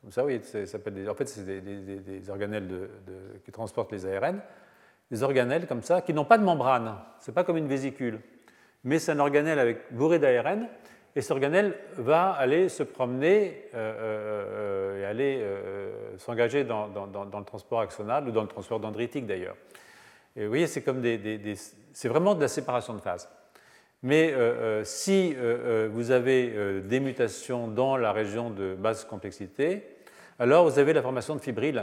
comme 0.00 0.12
ça, 0.12 0.24
oui, 0.24 0.40
ça 0.42 0.78
des, 0.78 1.08
en 1.08 1.14
fait, 1.14 1.28
c'est 1.28 1.44
des, 1.44 2.30
organelles 2.30 2.88
qui 3.44 3.52
transportent 3.52 3.92
les 3.92 4.06
ARN, 4.06 4.40
des 5.10 5.22
organelles 5.22 5.66
comme 5.66 5.82
ça, 5.82 6.00
qui 6.00 6.14
n'ont 6.14 6.24
pas 6.24 6.38
de 6.38 6.44
membrane. 6.44 6.96
Ce 7.20 7.30
n'est 7.30 7.34
pas 7.34 7.44
comme 7.44 7.56
une 7.56 7.68
vésicule, 7.68 8.20
mais 8.84 8.98
c'est 8.98 9.12
un 9.12 9.18
organelle 9.18 9.58
avec 9.58 9.92
bourré 9.92 10.18
d'ARN, 10.18 10.68
et 11.16 11.20
cet 11.20 11.32
organelle 11.32 11.74
va 11.96 12.30
aller 12.30 12.68
se 12.68 12.82
promener 12.82 13.68
euh, 13.74 13.76
euh, 13.76 14.44
euh, 14.96 15.00
et 15.00 15.04
aller 15.04 15.44
s'engager 16.18 16.64
dans, 16.64 16.86
le 16.86 17.44
transport 17.44 17.80
axonal 17.80 18.28
ou 18.28 18.30
dans 18.30 18.42
le 18.42 18.48
transport 18.48 18.78
dendritique 18.78 19.26
d'ailleurs. 19.26 19.56
Vous 20.36 20.48
voyez, 20.48 20.68
c'est 20.68 22.08
vraiment 22.08 22.34
de 22.34 22.40
la 22.40 22.48
séparation 22.48 22.94
de 22.94 23.00
phase. 23.00 23.28
Mais 24.02 24.32
si 24.84 25.34
vous 25.90 26.10
avez 26.12 26.80
des 26.82 27.00
mutations 27.00 27.66
dans 27.66 27.96
la 27.96 28.12
région 28.12 28.50
de 28.50 28.74
basse 28.74 29.04
complexité, 29.04 29.82
alors 30.38 30.70
vous 30.70 30.78
avez 30.78 30.92
la 30.92 31.02
formation 31.02 31.34
de 31.34 31.40
fibrilles, 31.40 31.82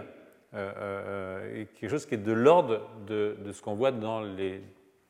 quelque 0.51 1.89
chose 1.89 2.05
qui 2.05 2.15
est 2.15 2.19
de 2.19 2.32
l'ordre 2.32 2.89
de, 3.05 3.36
de, 3.43 3.51
ce 3.51 3.61
qu'on 3.61 3.75
voit 3.75 3.91
dans 3.91 4.21
les 4.21 4.61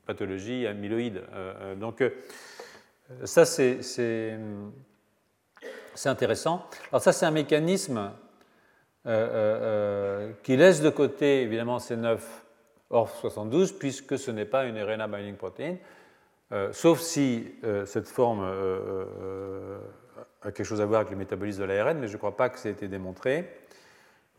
pathologies 0.06 0.66
amyloïdes. 0.66 1.22
donc 1.80 2.02
ça, 3.24 3.46
c'est 3.46 4.40
intéressant. 6.06 6.66
Alors 6.92 7.02
ça, 7.02 7.14
c'est 7.14 7.26
un 7.26 7.32
mécanisme 7.32 7.98
euh, 9.06 9.10
euh, 9.10 9.60
euh, 9.62 10.32
qui 10.44 10.58
laisse 10.58 10.82
de 10.82 10.90
côté, 10.90 11.42
évidemment, 11.42 11.78
C9 11.78 12.20
ORF72, 12.92 13.78
puisque 13.78 14.18
ce 14.18 14.32
n'est 14.32 14.46
pas 14.46 14.66
une 14.66 14.82
RNA 14.82 15.08
binding 15.08 15.36
protein, 15.36 15.78
sauf 16.72 17.00
si 17.00 17.54
cette 17.86 18.08
forme 18.08 18.42
a 20.42 20.52
quelque 20.52 20.64
chose 20.64 20.80
à 20.80 20.86
voir 20.86 21.02
avec 21.02 21.12
le 21.12 21.18
métabolisme 21.18 21.62
de 21.62 21.66
l'ARN, 21.66 21.98
mais 21.98 22.08
je 22.08 22.14
ne 22.14 22.18
crois 22.18 22.38
pas 22.38 22.48
que 22.50 22.58
ça 22.58 22.70
ait 22.70 22.72
été 22.72 22.88
démontré. 22.88 23.50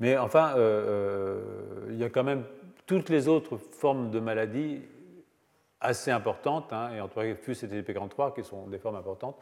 Mais 0.01 0.16
enfin, 0.16 0.55
il 1.91 1.97
y 1.97 2.05
a 2.05 2.09
quand 2.09 2.25
même 2.25 2.45
toutes 2.87 3.11
les 3.11 3.29
autres 3.29 3.59
formes 3.59 4.11
de 4.11 4.21
maladies 4.21 4.81
assez 5.81 6.11
importantes, 6.11 6.72
hein, 6.72 6.91
et 6.95 7.01
en 7.01 7.09
tout 7.09 7.20
cas 7.20 7.35
FUS 7.35 7.62
et 7.62 7.68
TDP43, 7.68 8.35
qui 8.35 8.43
sont 8.43 8.66
des 8.66 8.79
formes 8.79 8.97
importantes, 8.97 9.37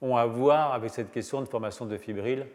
ont 0.00 0.16
à 0.16 0.26
voir 0.26 0.72
avec 0.72 0.90
cette 0.90 1.12
question 1.12 1.40
de 1.40 1.46
formation 1.46 1.86
de 1.86 1.96
fibrilles 1.96 2.46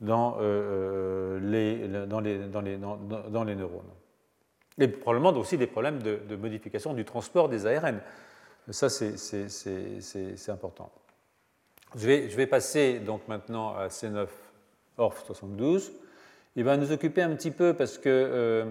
dans, 0.00 0.38
euh, 0.40 1.38
les, 1.40 1.88
dans, 2.06 2.20
les, 2.20 2.38
dans, 2.38 2.60
les, 2.60 2.76
dans, 2.76 3.44
les, 3.44 3.54
neurones. 3.54 3.90
Et 4.78 4.88
probablement 4.88 5.30
aussi 5.38 5.58
des 5.58 5.66
problèmes 5.66 6.02
de, 6.02 6.36
modification 6.36 6.94
du 6.94 7.04
transport 7.04 7.48
des 7.48 7.66
ARN. 7.66 8.00
Ça, 8.70 8.88
c'est 8.88 10.50
important. 10.50 10.90
Je 11.94 12.06
vais, 12.06 12.28
je 12.28 12.36
vais, 12.36 12.46
passer 12.46 12.98
donc 12.98 13.26
maintenant 13.28 13.74
à 13.74 13.88
C9 13.88 14.26
ORF72. 14.98 15.92
Il 16.56 16.64
va 16.64 16.76
nous 16.76 16.92
occuper 16.92 17.22
un 17.22 17.34
petit 17.34 17.50
peu 17.50 17.74
parce 17.74 17.96
que 17.98 18.08
euh, 18.08 18.64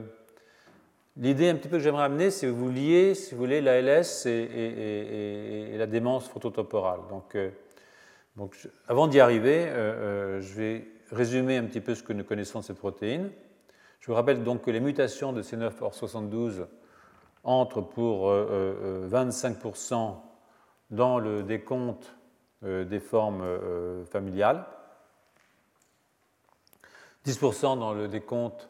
L'idée 1.18 1.50
un 1.50 1.56
petit 1.56 1.70
peu 1.70 1.78
que 1.78 1.84
j'aimerais 1.84 2.04
amener, 2.04 2.30
c'est 2.30 2.46
que 2.48 2.52
vous 2.52 2.70
liez, 2.70 3.16
si 3.16 3.34
vous 3.34 3.40
voulez, 3.40 3.62
l'ALS 3.62 4.26
et, 4.26 5.76
la 5.78 5.88
démence 5.88 6.28
phototemporale. 6.28 7.00
Donc, 7.10 7.36
euh, 7.36 7.52
avant 8.90 9.08
d'y 9.08 9.22
arriver, 9.22 9.66
euh, 9.66 10.40
euh, 10.40 10.42
je 10.42 10.54
vais 10.56 10.88
résumer 11.12 11.56
un 11.56 11.64
petit 11.64 11.80
peu 11.80 11.96
ce 11.96 12.04
que 12.04 12.12
nous 12.12 12.26
connaissons 12.26 12.60
de 12.60 12.66
cette 12.66 12.78
protéine. 12.78 13.32
Je 14.02 14.08
vous 14.08 14.14
rappelle 14.14 14.44
donc 14.44 14.64
que 14.64 14.72
les 14.72 14.82
mutations 14.82 15.32
de 15.32 15.42
C9OR72 15.42 16.66
entrent 17.46 17.82
pour 17.82 18.32
25% 18.32 20.16
dans 20.92 21.18
le 21.18 21.44
décompte 21.44 22.16
des 22.62 23.00
formes 23.00 23.44
familiales, 24.12 24.66
10% 27.26 27.80
dans 27.80 27.94
le 27.94 28.08
décompte 28.08 28.70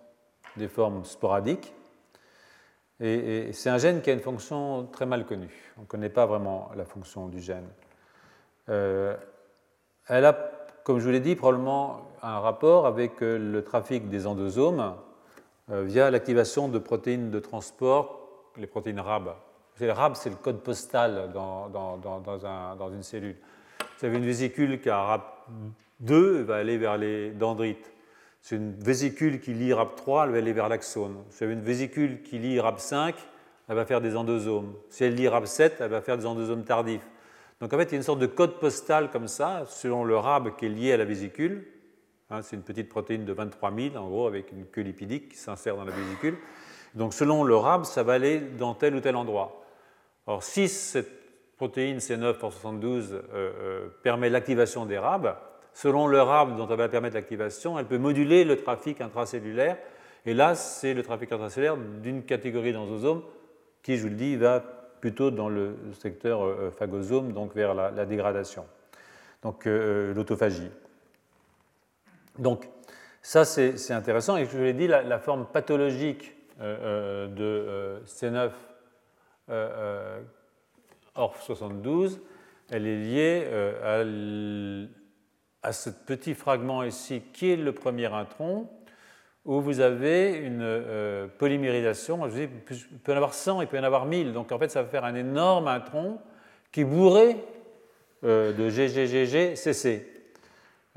des 0.58 0.68
formes 0.68 1.04
sporadiques, 1.06 1.75
et, 3.00 3.52
c'est 3.54 3.70
un 3.70 3.78
gène 3.78 4.02
qui 4.02 4.10
a 4.10 4.14
une 4.14 4.20
fonction 4.20 4.88
très 4.92 5.06
mal 5.06 5.26
connue. 5.26 5.74
On 5.78 5.82
ne 5.82 5.86
connaît 5.86 6.10
pas 6.10 6.26
vraiment 6.26 6.72
la 6.76 6.86
fonction 6.86 7.28
du 7.28 7.42
gène. 7.42 7.68
Euh, 8.70 9.16
elle 10.08 10.26
a, 10.26 10.34
comme 10.84 11.00
je 11.00 11.06
vous 11.06 11.12
l'ai 11.12 11.20
dit, 11.20 11.36
probablement 11.36 12.02
un 12.22 12.40
rapport 12.40 12.88
avec 12.88 13.22
euh, 13.22 13.38
le 13.38 13.64
trafic 13.64 14.10
des 14.10 14.28
endosomes 14.28 14.96
euh, 15.72 15.84
via 15.84 16.10
l'activation 16.10 16.70
de 16.70 16.80
protéines 16.80 17.32
de 17.32 17.40
transport, 17.40 18.52
les 18.58 18.68
protéines 18.68 19.00
RAB. 19.00 19.36
Le 19.80 19.92
RAB, 19.92 20.16
c'est 20.16 20.30
le 20.30 20.38
code 20.38 20.62
postal 20.62 21.32
dans, 21.34 21.68
dans, 21.68 21.98
dans, 21.98 22.46
un, 22.46 22.76
dans, 22.78 22.90
une 22.90 23.04
cellule. 23.04 23.36
Vous 24.00 24.06
avez 24.06 24.18
une 24.18 24.26
vésicule 24.26 24.80
qui 24.80 24.90
a 24.90 25.02
RAB 25.02 25.22
2, 26.00 26.40
elle 26.40 26.44
va 26.44 26.56
aller 26.56 26.78
vers 26.78 26.98
les 26.98 27.32
dendrites. 27.32 27.92
C'est 28.46 28.58
une 28.58 28.74
vésicule 28.74 29.40
qui 29.40 29.56
lie 29.56 29.72
RAP3, 29.72 30.26
elle 30.26 30.32
va 30.32 30.38
aller 30.38 30.54
vers 30.54 30.70
l'axone. 30.70 31.18
Si 31.32 31.44
avez 31.44 31.54
une 31.54 31.64
vésicule 31.64 32.22
qui 32.22 32.38
lit 32.38 32.58
RAP5, 32.60 33.16
elle 33.68 33.76
va 33.76 33.86
faire 33.88 34.02
des 34.02 34.16
endosomes. 34.16 34.72
Si 34.92 35.04
elle 35.04 35.16
lit 35.16 35.26
RAP7, 35.26 35.72
elle 35.80 35.90
va 35.90 36.00
faire 36.00 36.16
des 36.16 36.28
endosomes 36.28 36.64
tardifs. 36.64 37.10
Donc 37.60 37.74
en 37.74 37.78
fait, 37.80 37.86
il 37.86 37.92
y 37.94 37.94
a 37.96 37.98
une 37.98 38.04
sorte 38.04 38.20
de 38.20 38.28
code 38.28 38.60
postal 38.60 39.10
comme 39.10 39.28
ça, 39.28 39.64
selon 39.68 40.04
le 40.04 40.16
RAB 40.16 40.56
qui 40.58 40.68
est 40.68 40.70
lié 40.70 40.94
à 40.94 40.98
la 40.98 41.06
vésicule. 41.06 41.66
Hein, 42.30 42.44
c'est 42.44 42.56
une 42.56 42.62
petite 42.62 42.88
protéine 42.88 43.26
de 43.26 43.34
23 43.34 43.74
000, 43.76 43.96
en 43.96 44.08
gros, 44.10 44.28
avec 44.28 44.52
une 44.52 44.68
queue 44.68 44.82
lipidique 44.82 45.30
qui 45.30 45.38
s'insère 45.38 45.76
dans 45.76 45.84
la 45.84 45.94
vésicule. 45.94 46.38
Donc 46.94 47.16
selon 47.16 47.44
le 47.44 47.56
RAB, 47.56 47.86
ça 47.86 48.04
va 48.04 48.14
aller 48.14 48.40
dans 48.40 48.76
tel 48.76 48.94
ou 48.94 49.00
tel 49.00 49.16
endroit. 49.16 49.66
Or, 50.28 50.44
si 50.44 50.68
cette 50.68 51.56
protéine 51.58 51.98
C9 51.98 52.34
por 52.38 52.54
72 52.54 53.12
euh, 53.12 53.22
euh, 53.34 53.88
permet 54.04 54.30
l'activation 54.30 54.86
des 54.86 55.00
RAB, 55.00 55.36
selon 55.76 56.08
le 56.08 56.22
RAB 56.22 56.56
dont 56.56 56.68
elle 56.70 56.78
va 56.78 56.88
permettre 56.88 57.16
l'activation, 57.16 57.78
elle 57.78 57.86
peut 57.86 57.98
moduler 57.98 58.46
le 58.46 58.56
trafic 58.56 59.02
intracellulaire. 59.02 59.78
Et 60.26 60.34
là, 60.34 60.56
c'est 60.56 60.94
le 60.94 61.04
trafic 61.04 61.32
intracellulaire 61.32 61.76
d'une 61.78 62.24
catégorie 62.24 62.72
d'endosomes 62.72 63.22
qui, 63.84 63.98
je 63.98 64.04
vous 64.04 64.10
le 64.10 64.16
dis, 64.16 64.38
va 64.38 64.64
plutôt 65.02 65.32
dans 65.32 65.50
le 65.50 65.76
secteur 66.00 66.44
euh, 66.44 66.72
phagosome, 66.72 67.34
donc 67.34 67.54
vers 67.54 67.76
la, 67.76 68.06
dégradation, 68.06 68.66
donc 69.44 69.68
euh, 69.68 70.14
l'autophagie. 70.14 70.72
Donc, 72.40 72.70
ça, 73.22 73.44
c'est 73.44 73.92
intéressant. 73.92 74.38
Et 74.38 74.46
je 74.46 74.52
vous 74.52 74.64
l'ai 74.64 74.74
dit, 74.74 74.88
la, 74.88 75.20
forme 75.20 75.46
pathologique 75.46 76.36
euh, 76.62 77.28
de 77.28 78.02
C9 78.06 78.52
ORF72, 81.18 82.20
elle 82.70 82.88
est 82.88 82.98
liée 82.98 83.48
à 83.84 84.04
à 85.66 85.74
ce 85.74 85.90
petit 85.90 86.36
fragment 86.36 86.84
ici 86.84 87.24
qui 87.34 87.52
est 87.52 87.56
le 87.56 87.74
premier 87.74 88.06
intron, 88.06 88.70
où 89.46 89.62
vous 89.62 89.80
avez 89.80 90.34
une 90.34 90.62
euh, 90.62 91.28
polymérisation. 91.40 92.30
Je 92.30 92.36
dis, 92.36 92.50
il 92.92 93.00
peut 93.00 93.12
y 93.12 93.14
en 93.14 93.18
avoir 93.18 93.34
100, 93.34 93.62
il 93.62 93.68
peut 93.68 93.78
y 93.78 93.80
en 93.80 93.84
avoir 93.84 94.06
1000. 94.06 94.32
Donc 94.32 94.52
en 94.52 94.60
fait, 94.60 94.70
ça 94.70 94.84
va 94.84 94.90
faire 94.90 95.06
un 95.06 95.16
énorme 95.16 95.68
intron 95.68 96.20
qui 96.72 96.82
est 96.82 96.86
bourré 96.86 97.38
euh, 98.24 98.54
de 98.54 98.70
GGGGCC. 98.70 100.08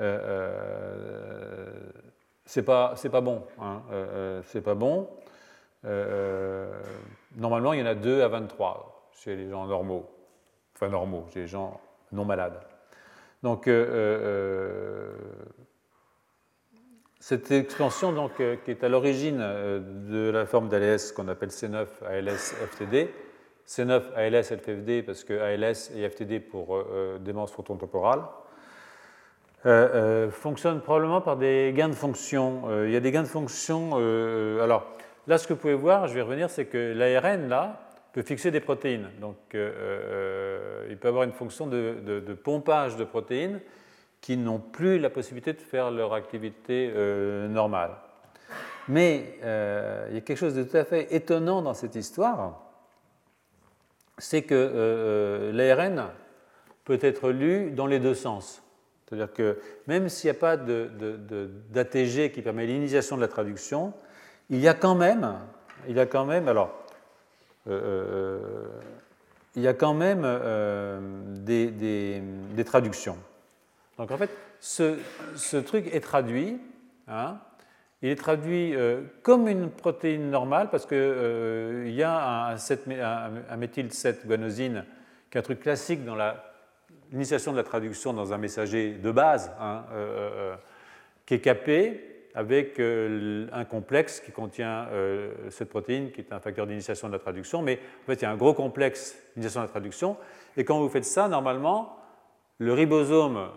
Euh, 0.01 0.19
euh, 0.23 1.71
c'est 2.45 2.63
pas, 2.63 2.95
pas 3.11 3.21
bon. 3.21 3.43
Hein. 3.61 3.83
c'est 4.45 4.63
pas 4.63 4.75
bon. 4.75 5.09
normalement, 7.37 7.73
il 7.73 7.81
y 7.81 7.83
en 7.83 7.87
a 7.87 7.95
2 7.95 8.23
à 8.23 8.29
23 8.29 9.11
chez 9.13 9.37
les 9.37 9.49
gens 9.49 9.67
normaux. 9.67 10.09
Enfin, 10.75 10.89
normaux, 10.89 11.27
chez 11.33 11.41
les 11.41 11.47
gens 11.47 11.81
non 12.13 12.25
malades. 12.25 12.59
Donc, 13.43 13.69
euh, 13.69 13.87
euh, 13.91 15.13
cette 17.21 17.51
expansion 17.53 18.13
donc, 18.13 18.33
euh, 18.41 18.57
qui 18.65 18.73
est 18.73 18.83
à 18.83 18.89
l'origine 18.89 19.39
de 19.39 20.31
la 20.31 20.45
forme 20.47 20.69
d'ALS 20.69 21.13
qu'on 21.15 21.29
appelle 21.29 21.51
C9 21.51 21.87
ALS 22.05 22.55
FTD, 22.73 23.11
C9 23.67 24.03
ALS 24.17 24.45
FTD 24.45 25.03
parce 25.03 25.23
que 25.23 25.39
ALS 25.39 25.93
et 25.95 26.09
FTD 26.09 26.41
pour 26.41 26.83
démence 27.21 27.53
phototemporale, 27.53 28.23
fonctionne 30.31 30.81
probablement 30.81 31.21
par 31.21 31.37
des 31.37 31.73
gains 31.77 31.91
de 31.91 31.95
fonction. 31.95 32.63
il 32.85 32.91
y 32.91 32.97
a 32.97 33.01
des 33.01 33.13
gains 33.13 33.23
de 33.23 33.29
fonction. 33.29 33.97
alors, 34.63 34.87
là, 35.27 35.39
ce 35.39 35.47
que 35.47 35.53
vous 35.53 35.61
pouvez 35.61 35.75
voir, 35.75 36.09
je 36.09 36.15
vais 36.15 36.23
revenir, 36.23 36.49
c'est 36.49 36.65
que 36.65 36.95
l'ARN, 36.95 37.49
là, 37.49 37.88
fixer 38.23 38.51
des 38.51 38.61
protéines. 38.61 39.09
Donc, 39.21 39.37
euh, 39.55 39.73
euh, 39.77 40.87
il 40.91 40.97
peut 40.97 41.09
avoir 41.09 41.25
une 41.25 41.33
fonction 41.33 41.67
de, 41.67 42.21
pompage 42.43 42.97
de 42.97 43.05
protéines 43.05 43.61
qui 44.21 44.37
n'ont 44.37 44.59
plus 44.59 44.99
la 44.99 45.11
possibilité 45.11 45.53
de 45.53 45.61
faire 45.61 45.91
leur 45.91 46.15
activité 46.15 46.93
euh, 46.95 47.49
normale. 47.49 47.93
Mais 48.89 49.35
il 49.43 50.15
y 50.15 50.19
a 50.19 50.21
quelque 50.23 50.37
chose 50.37 50.55
de 50.55 50.63
tout 50.63 50.77
à 50.77 50.85
fait 50.85 51.15
étonnant 51.15 51.61
dans 51.61 51.75
cette 51.75 51.95
histoire. 51.95 52.63
c'est 54.17 54.43
que 54.43 55.51
l'ARN 55.53 56.09
peut 56.85 56.99
être 57.03 57.31
lu 57.31 57.71
dans 57.71 57.87
les 57.87 57.99
deux 57.99 58.15
sens. 58.15 58.63
C'est-à-dire 59.07 59.33
que 59.33 59.59
même 59.87 60.09
s'il 60.09 60.31
n'y 60.31 60.37
a 60.37 60.41
pas 60.41 60.57
d'ATG 60.57 62.33
qui 62.33 62.41
permet 62.41 62.67
l'initiation 62.67 63.17
de 63.17 63.21
la 63.21 63.29
traduction, 63.29 63.93
il 64.49 64.61
y 64.61 64.69
a 64.69 64.75
quand 64.75 64.95
même, 64.95 65.35
il 65.87 65.95
y 65.97 66.01
a 66.01 66.07
quand 66.07 66.25
même, 66.25 66.49
alors, 66.49 66.88
il 69.57 69.63
y 69.63 69.69
a 69.69 69.75
quand 69.75 69.95
même 69.95 70.23
euh, 70.25 71.01
des, 71.45 72.65
traductions. 72.65 73.19
Donc 73.97 74.11
en 74.11 74.17
fait, 74.17 74.31
ce, 74.61 75.57
truc 75.57 75.93
est 75.93 76.01
traduit. 76.01 76.59
Hein, 77.09 77.39
il 78.03 78.11
est 78.11 78.17
traduit 78.17 78.77
comme 79.23 79.49
une 79.49 79.71
protéine 79.71 80.31
normale 80.31 80.71
parce 80.71 80.87
qu'il 80.87 81.93
y 81.93 82.03
a 82.03 82.53
un, 82.53 82.57
un, 83.51 83.57
méthyl 83.57 83.93
7 83.93 84.27
guanosine 84.27 84.85
qui 85.31 85.37
est 85.37 85.41
un 85.41 85.43
truc 85.43 85.61
classique 85.61 86.05
dans 86.05 86.17
l'initiation 87.11 87.51
de 87.51 87.57
la 87.57 87.65
traduction 87.65 88.13
dans 88.13 88.33
un 88.33 88.39
messager 88.39 88.93
de 88.93 89.11
base, 89.11 89.51
hein, 89.61 89.83
qui 91.27 91.35
est 91.35 91.41
capé 91.41 92.18
avec 92.39 92.79
euh, 92.79 93.49
un 93.53 93.65
complexe 93.65 94.21
qui 94.21 94.31
contient 94.31 94.87
euh, 94.93 95.33
cette 95.51 95.71
protéine, 95.71 96.13
qui 96.13 96.21
est 96.21 96.33
un 96.33 96.39
facteur 96.39 96.69
d'initiation 96.69 97.09
de 97.09 97.15
la 97.15 97.19
traduction. 97.19 97.63
Mais 97.63 97.81
en 98.05 98.07
fait, 98.07 98.15
il 98.15 98.23
y 98.23 98.27
a 98.27 98.31
un 98.31 98.37
gros 98.37 98.55
complexe 98.55 99.21
d'initiation 99.35 99.63
de 99.63 99.67
la 99.67 99.71
traduction. 99.71 100.17
Et 100.57 100.65
quand 100.65 100.79
vous 100.79 100.89
faites 100.89 101.05
ça, 101.05 101.27
normalement, 101.27 101.99
le 102.59 102.73
ribosome, 102.73 103.49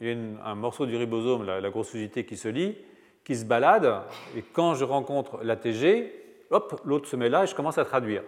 il 0.00 0.08
y 0.08 0.10
a 0.10 0.46
un 0.46 0.54
morceau 0.54 0.86
du 0.86 0.96
ribosome, 0.96 1.44
la, 1.44 1.68
grosse 1.68 1.92
unité 1.92 2.24
qui 2.24 2.38
se 2.38 2.48
lie, 2.48 2.78
qui 3.24 3.36
se 3.36 3.44
balade. 3.44 3.92
Et 4.34 4.40
quand 4.40 4.72
je 4.72 4.84
rencontre 4.84 5.44
l'ATG, 5.44 6.10
hop, 6.48 6.80
l'autre 6.86 7.06
se 7.06 7.16
met 7.16 7.28
là 7.28 7.44
et 7.44 7.46
je 7.46 7.54
commence 7.54 7.76
à 7.76 7.84
traduire. 7.84 8.22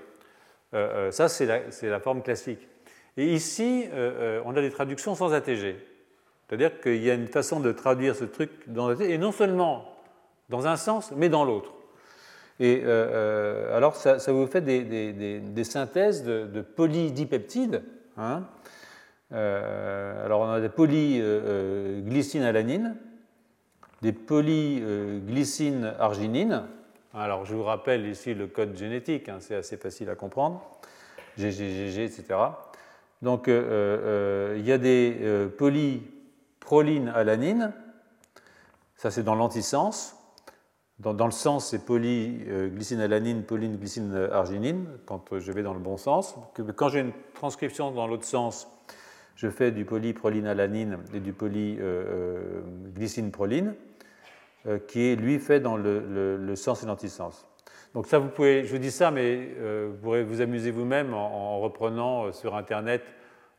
Euh, 0.74 1.10
ça, 1.10 1.30
c'est 1.30 1.46
la, 1.88 2.00
forme 2.00 2.22
classique. 2.22 2.68
Et 3.16 3.32
ici, 3.32 3.86
on 4.44 4.54
a 4.54 4.60
des 4.60 4.70
traductions 4.70 5.14
sans 5.14 5.32
ATG. 5.32 5.76
C'est-à-dire 6.46 6.80
qu'il 6.80 7.02
y 7.02 7.10
a 7.10 7.14
une 7.14 7.26
façon 7.26 7.60
de 7.60 7.72
traduire 7.72 8.14
ce 8.14 8.24
truc 8.24 8.50
dans 8.68 8.88
la 8.88 8.96
tête, 8.96 9.10
et 9.10 9.18
non 9.18 9.32
seulement 9.32 9.96
dans 10.48 10.66
un 10.66 10.76
sens, 10.76 11.12
mais 11.16 11.28
dans 11.28 11.44
l'autre. 11.44 11.72
Et 12.58 12.80
euh, 12.84 12.86
euh, 12.86 13.76
alors, 13.76 13.94
ça, 13.96 14.16
vous 14.32 14.46
fait 14.46 14.62
des, 14.62 15.64
synthèses 15.64 16.24
de, 16.24 16.62
polydipeptides. 16.62 17.82
Hein. 18.16 18.44
Euh, 19.32 20.24
alors, 20.24 20.42
on 20.42 20.50
a 20.50 20.60
des 20.60 20.68
polyglycines-alanines, 20.68 22.94
des 24.02 24.12
polyglycines-arginines. 24.12 26.62
Alors, 27.12 27.44
je 27.44 27.54
vous 27.54 27.64
rappelle 27.64 28.06
ici 28.06 28.34
le 28.34 28.46
code 28.46 28.76
génétique, 28.76 29.28
hein, 29.28 29.38
c'est 29.40 29.56
assez 29.56 29.76
facile 29.76 30.08
à 30.10 30.14
comprendre. 30.14 30.62
GGGG, 31.36 31.98
etc. 31.98 32.24
Donc, 33.20 33.48
il 33.48 34.62
y 34.64 34.72
a 34.72 34.78
des 34.78 35.48
poly 35.58 36.02
proline 36.66 37.08
alanine, 37.08 37.72
ça 38.96 39.10
c'est 39.10 39.22
dans 39.22 39.36
l'antisens. 39.36 40.14
Dans, 40.98 41.26
le 41.26 41.30
sens, 41.30 41.68
c'est 41.68 41.84
polyglycine 41.84 43.00
alanine, 43.00 43.42
polyne 43.44 43.76
glycine 43.76 44.28
arginine, 44.32 44.86
quand 45.04 45.38
je 45.38 45.52
vais 45.52 45.62
dans 45.62 45.74
le 45.74 45.78
bon 45.78 45.98
sens. 45.98 46.34
Quand 46.74 46.88
j'ai 46.88 47.00
une 47.00 47.12
transcription 47.34 47.90
dans 47.92 48.06
l'autre 48.06 48.24
sens, 48.24 48.66
je 49.36 49.48
fais 49.48 49.70
du 49.70 49.84
polyproline 49.84 50.46
alanine 50.46 50.98
et 51.14 51.20
du 51.20 51.34
polyglycine 51.34 53.30
proline, 53.30 53.74
euh, 54.66 54.78
qui 54.78 55.12
est 55.12 55.16
lui 55.16 55.38
fait 55.38 55.60
dans 55.60 55.76
le, 55.76 56.56
sens 56.56 56.82
et 56.82 56.86
l'antisens. 56.86 57.46
Donc 57.94 58.06
ça, 58.06 58.18
vous 58.18 58.28
pouvez, 58.30 58.64
je 58.64 58.72
vous 58.72 58.78
dis 58.78 58.90
ça, 58.90 59.10
mais 59.10 59.50
euh, 59.58 59.90
vous 59.92 59.98
pourrez 59.98 60.24
vous 60.24 60.40
amuser 60.40 60.70
vous-même 60.70 61.12
en, 61.14 61.60
reprenant 61.60 62.24
euh, 62.24 62.32
sur 62.32 62.56
Internet 62.56 63.04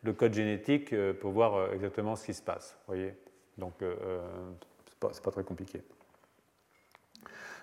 le 0.04 0.14
code 0.14 0.34
génétique 0.34 0.94
euh, 0.94 1.14
pour 1.14 1.32
voir 1.32 1.56
euh, 1.56 1.72
exactement 1.74 2.16
ce 2.16 2.26
qui 2.26 2.34
se 2.34 2.42
passe. 2.42 2.78
Voyez 2.88 3.14
Donc, 3.58 3.74
euh, 3.82 3.96
ce 5.02 5.06
n'est 5.06 5.22
pas, 5.22 5.32
très 5.32 5.44
compliqué. 5.44 5.82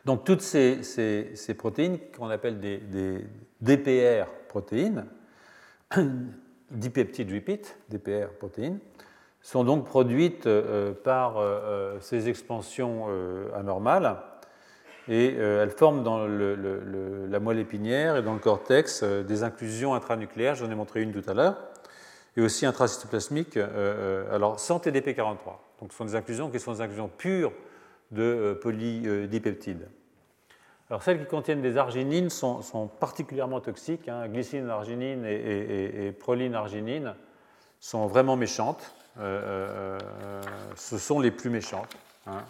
Donc, 0.04 0.24
toutes 0.24 0.42
ces, 0.42 0.82
protéines 1.56 1.98
qu'on 2.16 2.28
appelle 2.28 2.60
des, 2.60 3.24
DPR 3.60 4.26
protéines, 4.48 5.06
dipeptide 6.70 7.32
repeat, 7.32 7.78
DPR 7.88 8.28
protéines, 8.38 8.78
sont 9.40 9.64
donc 9.64 9.86
produites 9.86 10.48
par 11.02 11.36
ces 12.00 12.28
expansions 12.28 13.06
anormales 13.54 14.16
et 15.08 15.34
elles 15.34 15.70
forment 15.70 16.02
dans 16.02 16.26
la 16.26 17.40
moelle 17.40 17.58
épinière 17.58 18.16
et 18.16 18.22
dans 18.22 18.32
le 18.34 18.38
cortex 18.38 19.02
des 19.02 19.42
inclusions 19.42 19.94
intranucléaires. 19.94 20.54
J'en 20.54 20.70
ai 20.70 20.74
montré 20.74 21.02
une 21.02 21.12
tout 21.12 21.28
à 21.30 21.34
l'heure 21.34 21.58
et 22.36 22.40
aussi 22.40 22.66
intracytoplasmique, 22.66 23.56
euh, 23.56 23.66
euh, 24.26 24.34
alors 24.34 24.58
sans 24.58 24.78
TDP43. 24.78 25.56
Donc 25.80 25.92
ce 25.92 25.98
sont 25.98 26.04
des 26.04 26.14
inclusions 26.14 26.50
qui 26.50 26.60
sont 26.60 26.72
des 26.72 26.80
inclusions 26.80 27.08
pures 27.08 27.52
de 28.10 28.22
euh, 28.22 28.54
polydipeptides. 28.54 29.88
Alors 30.90 31.02
celles 31.02 31.20
qui 31.20 31.26
contiennent 31.26 31.62
des 31.62 31.76
arginines 31.76 32.30
sont, 32.30 32.90
particulièrement 33.00 33.60
toxiques. 33.60 34.08
Hein. 34.08 34.28
Glycine 34.28 34.68
arginine 34.68 35.24
et, 35.24 36.12
proline 36.12 36.54
arginine 36.54 37.14
sont 37.80 38.06
vraiment 38.06 38.36
méchantes. 38.36 38.94
ce 39.16 40.98
sont 40.98 41.20
les 41.20 41.30
plus 41.30 41.48
méchantes. 41.48 41.96
Hein. 42.26 42.42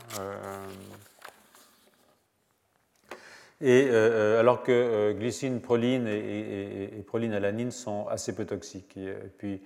Et 3.60 3.88
alors 3.88 4.62
que 4.62 5.12
glycine, 5.12 5.60
proline 5.60 6.06
et, 6.06 7.02
proline 7.06 7.32
alanine 7.32 7.70
sont 7.70 8.06
assez 8.08 8.34
peu 8.34 8.44
toxiques. 8.44 8.96
Et, 8.96 9.14
puis 9.38 9.62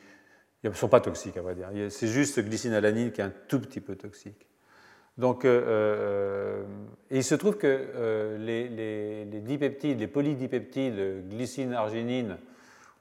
ils 0.63 0.71
ne 0.71 0.75
sont 0.75 0.89
pas 0.89 1.01
toxiques, 1.01 1.37
à 1.37 1.43
vrai 1.43 1.55
dire. 1.55 1.69
C'est 1.91 2.09
juste 2.09 2.41
glycine-alanine 2.41 3.13
qui 3.13 3.21
est 3.21 3.25
un 3.25 3.33
tout 3.49 3.61
petit 3.61 3.81
peu 3.81 3.97
toxique. 3.97 4.49
Donc, 5.19 5.45
euh, 5.45 5.63
euh, 5.67 6.65
et 7.11 7.19
il 7.19 7.25
se 7.25 7.35
trouve 7.35 7.57
que 7.57 7.67
euh, 7.67 8.39
les, 8.39 8.69
les, 9.25 9.41
dipeptides, 9.41 9.99
les 9.99 10.07
polydipeptides, 10.07 11.29
glycine, 11.29 11.73
arginine 11.73 12.39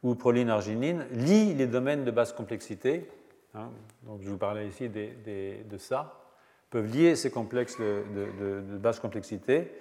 ou 0.02 0.16
proline, 0.16 0.50
arginine, 0.50 1.06
lient 1.12 1.54
les 1.54 1.68
domaines 1.68 2.04
de 2.04 2.12
basse 2.12 2.34
complexité. 2.34 3.08
Hein. 3.54 3.70
donc, 4.04 4.22
je 4.22 4.30
vous 4.30 4.38
parlais 4.38 4.68
ici 4.68 4.90
de 4.90 5.78
ça. 5.78 6.24
Peuvent 6.72 6.92
lier 6.92 7.16
ces 7.16 7.30
complexes 7.30 7.78
de, 7.80 8.62
de 8.62 8.78
basse 8.78 9.00
complexité 9.00 9.72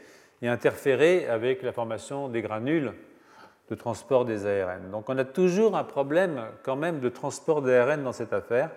et 0.43 0.49
interférer 0.49 1.27
avec 1.29 1.63
la 1.63 1.73
formation 1.73 2.29
des 2.29 2.43
granules 2.43 2.93
de 3.69 3.75
transport 3.75 4.25
des 4.25 4.47
ARN. 4.47 4.91
Donc 4.91 5.09
on 5.09 5.19
a 5.19 5.25
toujours 5.25 5.77
un 5.77 5.85
problème 5.85 6.47
quand 6.63 6.77
même 6.77 7.01
de 7.01 7.09
transport 7.09 7.63
d'ARN 7.63 8.03
dans 8.03 8.13
cette 8.13 8.33
affaire, 8.33 8.71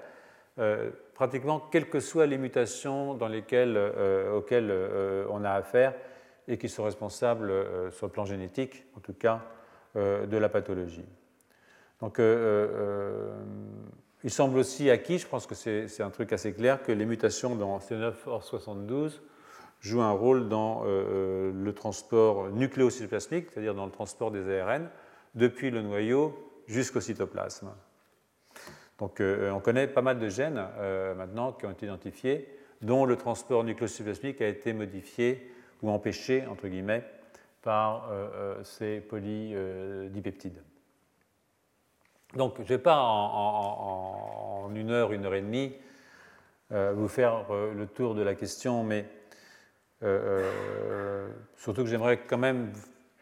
euh, 0.57 0.89
pratiquement 1.13 1.59
quelles 1.59 1.89
que 1.89 1.99
soient 1.99 2.25
les 2.25 2.37
mutations 2.37 3.13
dans 3.13 3.27
lesquelles, 3.27 3.75
euh, 3.77 4.33
auxquelles 4.33 4.69
euh, 4.71 5.25
on 5.29 5.43
a 5.43 5.51
affaire 5.51 5.93
et 6.47 6.57
qui 6.57 6.69
sont 6.69 6.83
responsables 6.83 7.51
sur 7.91 8.07
le 8.07 8.11
plan 8.11 8.25
génétique, 8.25 8.85
en 8.97 8.99
tout 9.01 9.13
cas, 9.13 9.43
de 9.93 10.35
la 10.35 10.49
pathologie. 10.49 11.05
Donc 12.01 12.19
il 14.23 14.31
semble 14.31 14.57
aussi 14.57 14.89
acquis, 14.89 15.19
je 15.19 15.27
pense 15.27 15.45
que 15.45 15.53
c'est 15.53 16.01
un 16.01 16.09
truc 16.09 16.33
assez 16.33 16.53
clair, 16.53 16.81
que 16.81 16.91
les 16.91 17.05
mutations 17.05 17.55
dans 17.55 17.77
C9 17.77 18.13
or 18.25 18.43
72 18.43 19.21
joue 19.79 20.01
un 20.01 20.11
rôle 20.11 20.49
dans 20.49 20.83
euh, 20.85 21.51
le 21.53 21.73
transport 21.73 22.49
nucléocytoplasmique, 22.49 23.47
c'est-à-dire 23.51 23.75
dans 23.75 23.85
le 23.85 23.91
transport 23.91 24.31
des 24.31 24.59
ARN, 24.59 24.89
depuis 25.35 25.71
le 25.71 25.81
noyau 25.81 26.35
jusqu'au 26.67 27.01
cytoplasme. 27.01 27.71
Donc 28.97 29.21
euh, 29.21 29.51
on 29.51 29.59
connaît 29.59 29.87
pas 29.87 30.01
mal 30.01 30.19
de 30.19 30.27
gènes 30.27 30.61
euh, 30.77 31.15
maintenant 31.15 31.53
qui 31.53 31.65
ont 31.65 31.71
été 31.71 31.85
identifiés, 31.85 32.49
dont 32.81 33.05
le 33.05 33.15
transport 33.15 33.63
nucléocytoplasmique 33.63 34.41
a 34.41 34.47
été 34.47 34.73
modifié 34.73 35.51
ou 35.81 35.89
empêché, 35.89 36.45
entre 36.47 36.67
guillemets, 36.67 37.05
par 37.61 38.09
ces 38.63 39.01
polydipeptides. 39.01 40.61
Donc 42.35 42.55
je 42.57 42.61
ne 42.61 42.67
vais 42.67 42.77
pas 42.77 42.97
en, 43.01 44.71
une 44.73 44.91
heure, 44.91 45.11
une 45.11 45.25
heure 45.25 45.35
et 45.35 45.41
demie 45.41 45.73
vous 46.69 47.07
faire 47.09 47.45
le 47.49 47.85
tour 47.85 48.15
de 48.15 48.21
la 48.21 48.35
question, 48.35 48.83
mais 48.85 49.05
euh, 49.05 49.05
euh, 49.05 49.18
surtout 50.01 51.83
que 51.83 51.89
j'aimerais 51.89 52.19
quand 52.19 52.37
même 52.37 52.71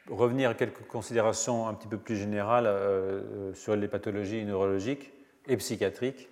revenir 0.09 0.51
à 0.51 0.53
quelques 0.53 0.85
considérations 0.87 1.67
un 1.67 1.73
petit 1.73 1.87
peu 1.87 1.97
plus 1.97 2.15
générales 2.15 2.67
euh, 2.67 3.53
sur 3.53 3.75
les 3.75 3.87
pathologies 3.87 4.45
neurologiques 4.45 5.11
et 5.47 5.57
psychiatriques. 5.57 6.29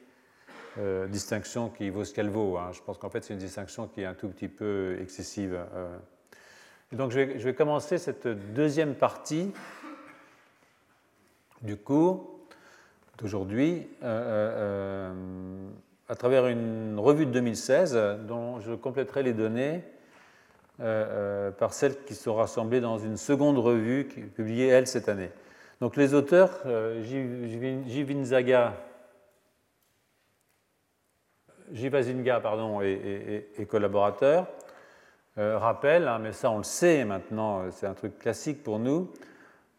distinction 1.09 1.69
qui 1.69 1.89
vaut 1.89 2.03
ce 2.03 2.13
qu'elle 2.13 2.29
vaut. 2.29 2.57
Hein. 2.57 2.71
Je 2.73 2.81
pense 2.81 2.97
qu'en 2.97 3.09
fait, 3.09 3.23
c'est 3.23 3.33
une 3.33 3.39
distinction 3.39 3.87
qui 3.87 4.01
est 4.01 4.05
un 4.05 4.13
tout 4.13 4.27
petit 4.27 4.49
peu 4.49 4.97
excessive. 5.01 5.57
donc, 6.91 7.11
je 7.11 7.19
vais, 7.19 7.39
je 7.39 7.45
vais, 7.45 7.53
commencer 7.55 7.97
cette 7.97 8.27
deuxième 8.53 8.93
partie 8.93 9.51
du 11.61 11.77
cours 11.77 12.39
d'aujourd'hui 13.17 13.87
à 16.07 16.15
travers 16.15 16.47
une 16.47 16.99
revue 16.99 17.25
de 17.25 17.31
2016 17.31 18.19
dont 18.27 18.59
je 18.59 18.73
compléterai 18.73 19.23
les 19.23 19.33
données 19.33 19.81
euh, 20.81 21.47
euh, 21.47 21.51
par 21.51 21.73
celles 21.73 22.03
qui 22.03 22.15
sont 22.15 22.35
rassemblées 22.35 22.81
dans 22.81 22.97
une 22.97 23.15
seconde 23.15 23.57
revue 23.57 24.03
publiée, 24.35 24.67
elle, 24.67 24.87
cette 24.87 25.07
année. 25.07 25.29
Donc 25.79 25.95
les 25.95 26.13
auteurs, 26.13 26.51
euh, 26.65 27.01
Jivazinga 31.71 32.39
pardon, 32.41 32.81
et, 32.81 33.65
collaborateurs, 33.69 34.47
euh, 35.37 35.57
rappellent, 35.57 36.09
hein, 36.09 36.19
mais 36.19 36.33
ça 36.33 36.51
on 36.51 36.57
le 36.57 36.63
sait 36.63 37.05
maintenant, 37.05 37.71
c'est 37.71 37.87
un 37.87 37.93
truc 37.93 38.19
classique 38.19 38.61
pour 38.61 38.77
nous, 38.77 39.09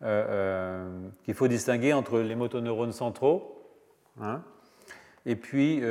qu'il 0.00 1.34
faut 1.34 1.48
distinguer 1.48 1.92
entre 1.92 2.20
les 2.20 2.36
motoneurones 2.36 2.92
centraux, 2.92 3.62
hein, 4.18 4.42
et 5.26 5.36
puis 5.36 5.82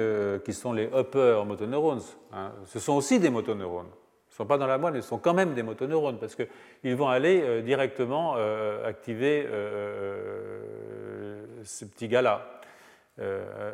qui 0.44 0.54
sont 0.54 0.74
les 0.74 0.90
upper 0.96 1.44
motoneurones. 1.46 2.02
Hein. 2.34 2.54
Ce 2.66 2.80
sont 2.80 2.94
aussi 2.94 3.20
des 3.20 3.30
motoneurones 3.30 3.90
ne 4.36 4.44
sont 4.44 4.48
pas 4.48 4.58
dans 4.58 4.68
la 4.68 4.78
moelle, 4.78 4.94
mais 4.94 5.02
sont 5.02 5.18
quand 5.18 5.34
même 5.34 5.54
des 5.54 5.64
motoneurones, 5.64 6.18
parce 6.20 6.36
qu'ils 6.36 6.96
vont 6.96 7.08
aller 7.08 7.42
euh, 7.42 7.62
directement 7.62 8.34
euh, 8.36 8.86
activer 8.86 9.48
euh, 9.50 10.60
ce 11.64 11.86
petit 11.86 12.10
gars-là. 12.10 12.46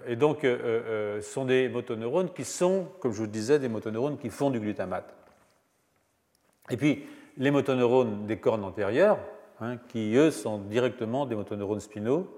et 0.07 0.15
donc, 0.15 0.41
ce 0.43 1.19
sont 1.21 1.45
des 1.45 1.67
motoneurones 1.67 2.31
qui 2.31 2.45
sont, 2.45 2.87
comme 2.99 3.11
je 3.11 3.17
vous 3.17 3.23
le 3.23 3.31
disais, 3.31 3.57
des 3.57 3.69
motoneurones 3.69 4.19
qui 4.19 4.29
font 4.29 4.51
du 4.51 4.59
glutamate. 4.59 5.15
Et 6.69 6.77
puis, 6.77 7.07
les 7.37 7.49
motoneurones 7.49 8.27
des 8.27 8.37
cornes 8.37 8.63
antérieures, 8.63 9.17
hein, 9.59 9.77
qui 9.89 10.15
eux 10.15 10.29
sont 10.29 10.59
directement 10.59 11.25
des 11.25 11.35
motoneurones 11.35 11.79
spinaux, 11.79 12.37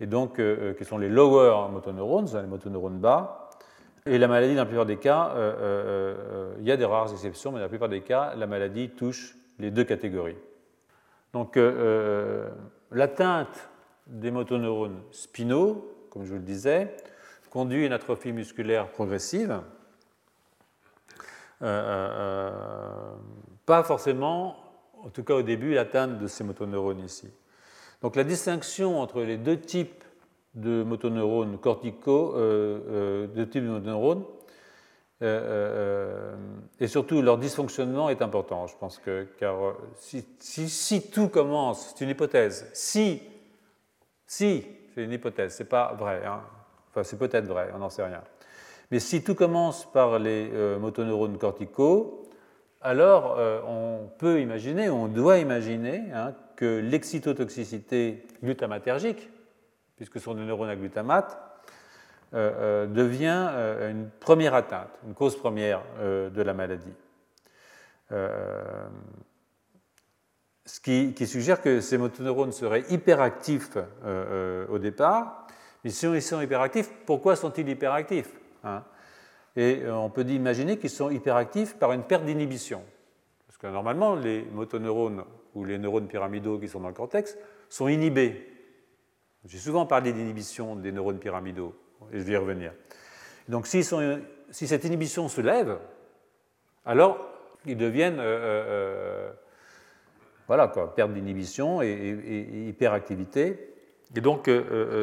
et 0.00 0.06
donc 0.06 0.40
qui 0.76 0.84
sont 0.84 0.98
les 0.98 1.08
lower 1.08 1.70
motoneurones, 1.70 2.28
les 2.34 2.48
motoneurones 2.48 2.98
bas, 2.98 3.43
et 4.06 4.18
la 4.18 4.28
maladie, 4.28 4.54
dans 4.54 4.62
la 4.62 4.66
plupart 4.66 4.84
des 4.84 4.98
cas, 4.98 5.30
euh, 5.30 5.36
euh, 5.38 6.14
euh, 6.32 6.54
il 6.58 6.66
y 6.66 6.72
a 6.72 6.76
des 6.76 6.84
rares 6.84 7.10
exceptions, 7.10 7.52
mais 7.52 7.58
dans 7.58 7.64
la 7.64 7.70
plupart 7.70 7.88
des 7.88 8.02
cas, 8.02 8.34
la 8.34 8.46
maladie 8.46 8.90
touche 8.90 9.34
les 9.58 9.70
deux 9.70 9.84
catégories. 9.84 10.36
Donc, 11.32 11.58
l'atteinte 12.92 13.68
des 14.06 14.30
motoneurones 14.30 15.00
spinaux, 15.10 15.90
comme 16.10 16.24
je 16.24 16.30
vous 16.30 16.36
le 16.38 16.44
disais, 16.44 16.94
conduit 17.50 17.84
à 17.84 17.86
une 17.86 17.92
atrophie 17.92 18.32
musculaire 18.32 18.88
progressive. 18.88 19.60
pas 21.58 22.52
forcément, 23.84 24.56
en 25.02 25.08
tout 25.08 25.24
cas 25.24 25.34
au 25.34 25.42
début, 25.42 25.74
l'atteinte 25.74 26.18
de 26.18 26.28
ces 26.28 26.44
motoneurones 26.44 27.00
ici. 27.00 27.28
Donc 28.00 28.14
la 28.14 28.24
distinction 28.24 29.00
entre 29.00 29.22
les 29.22 29.38
deux 29.38 29.58
types 29.58 30.03
de 30.54 30.82
motoneurones 30.84 31.58
corticaux, 31.58 32.34
euh, 32.36 32.80
euh, 32.88 33.26
de 33.26 33.44
type 33.44 33.64
motoneurones, 33.64 34.24
euh, 35.22 36.34
et 36.80 36.86
surtout 36.86 37.22
leur 37.22 37.38
dysfonctionnement 37.38 38.08
est 38.08 38.22
important, 38.22 38.66
je 38.66 38.76
pense 38.76 38.98
que, 38.98 39.26
car 39.38 39.74
si, 39.96 40.24
si, 40.38 41.10
tout 41.10 41.28
commence, 41.28 41.94
c'est 41.94 42.04
une 42.04 42.10
hypothèse, 42.10 42.68
si, 42.72 43.22
si, 44.26 44.64
c'est 44.94 45.04
une 45.04 45.12
hypothèse, 45.12 45.54
c'est 45.54 45.68
pas 45.68 45.94
vrai, 45.98 46.22
hein. 46.24 46.40
enfin 46.90 47.02
c'est 47.02 47.18
peut-être 47.18 47.46
vrai, 47.46 47.70
on 47.74 47.78
n'en 47.78 47.90
sait 47.90 48.04
rien, 48.04 48.22
mais 48.90 49.00
si 49.00 49.24
tout 49.24 49.34
commence 49.34 49.90
par 49.90 50.18
les 50.18 50.50
motoneurones 50.78 51.38
corticaux, 51.38 52.28
alors 52.80 53.38
on 53.66 54.08
peut 54.18 54.40
imaginer, 54.40 54.90
on 54.90 55.08
doit 55.08 55.38
imaginer 55.38 56.02
hein, 56.12 56.34
que 56.56 56.80
l'excitotoxicité 56.80 58.26
glutamatergique, 58.42 59.30
puisque 59.96 60.20
sont 60.20 60.34
des 60.34 60.44
neurones 60.44 60.70
à 60.70 60.76
glutamate, 60.76 61.38
euh, 62.34 62.52
euh, 62.56 62.86
devient 62.86 63.48
euh, 63.50 63.90
une 63.92 64.10
première 64.10 64.54
atteinte, 64.54 64.90
une 65.06 65.14
cause 65.14 65.36
première 65.36 65.82
de 66.00 66.42
la 66.42 66.52
maladie. 66.52 66.92
ce 70.66 70.80
qui, 70.80 71.26
suggère 71.26 71.60
que 71.60 71.80
ces 71.80 71.98
motoneurones 71.98 72.52
seraient 72.52 72.84
hyperactifs 72.90 73.76
au 74.68 74.78
départ, 74.78 75.46
mais 75.84 75.90
si 75.90 76.06
ils 76.06 76.22
sont 76.22 76.40
hyperactifs, 76.40 76.90
pourquoi 77.06 77.36
sont-ils 77.36 77.68
hyperactifs 77.68 78.32
hein? 78.64 78.82
Et 79.56 79.84
on 79.88 80.10
peut 80.10 80.24
imaginer 80.24 80.78
qu'ils 80.78 80.90
sont 80.90 81.10
hyperactifs 81.10 81.76
par 81.78 81.92
une 81.92 82.02
perte 82.02 82.24
d'inhibition. 82.24 82.82
Parce 83.46 83.58
que 83.58 83.68
normalement, 83.68 84.16
les 84.16 84.42
motoneurones 84.42 85.22
ou 85.54 85.64
les 85.64 85.78
neurones 85.78 86.08
pyramidaux 86.08 86.58
qui 86.58 86.66
sont 86.66 86.80
dans 86.80 86.88
le 86.88 86.94
cortex 86.94 87.36
sont 87.68 87.86
inhibés 87.86 88.53
j'ai 89.46 89.58
souvent 89.58 89.86
parlé 89.86 90.12
d'inhibition 90.12 90.76
des 90.76 90.92
neurones 90.92 91.18
pyramidaux, 91.18 91.74
et 92.12 92.18
je 92.18 92.24
vais 92.24 92.32
y 92.32 92.36
revenir. 92.36 92.72
Donc 93.48 93.66
si, 93.66 93.84
cette 93.84 94.84
inhibition 94.84 95.28
se 95.28 95.40
lève, 95.40 95.78
alors 96.84 97.18
ils 97.66 97.76
deviennent, 97.76 98.18
euh, 98.18 98.22
euh, 98.22 98.64
euh, 98.68 99.32
voilà 100.46 100.68
quoi, 100.68 100.94
perte 100.94 101.12
d'inhibition 101.12 101.82
et, 101.82 102.68
hyperactivité. 102.68 103.70
Et 104.16 104.20
donc 104.20 104.48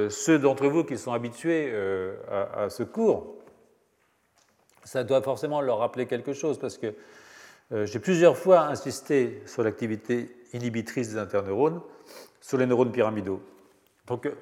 ceux 0.09 0.39
d'entre 0.39 0.67
vous 0.67 0.85
qui 0.85 0.97
sont 0.97 1.11
habitués 1.11 1.73
à, 2.29 2.69
ce 2.69 2.83
cours, 2.83 3.35
ça 4.85 5.03
doit 5.03 5.21
forcément 5.21 5.59
leur 5.59 5.79
rappeler 5.79 6.05
quelque 6.05 6.31
chose, 6.31 6.57
parce 6.57 6.77
que 6.77 6.93
j'ai 7.71 7.99
plusieurs 7.99 8.37
fois 8.37 8.61
insisté 8.61 9.41
sur 9.45 9.63
l'activité 9.63 10.33
inhibitrice 10.53 11.09
des 11.09 11.17
interneurones 11.17 11.81
sur 12.39 12.57
les 12.57 12.65
neurones 12.65 12.93
pyramidaux. 12.93 13.41
Donc, 14.07 14.25
euh, 14.25 14.35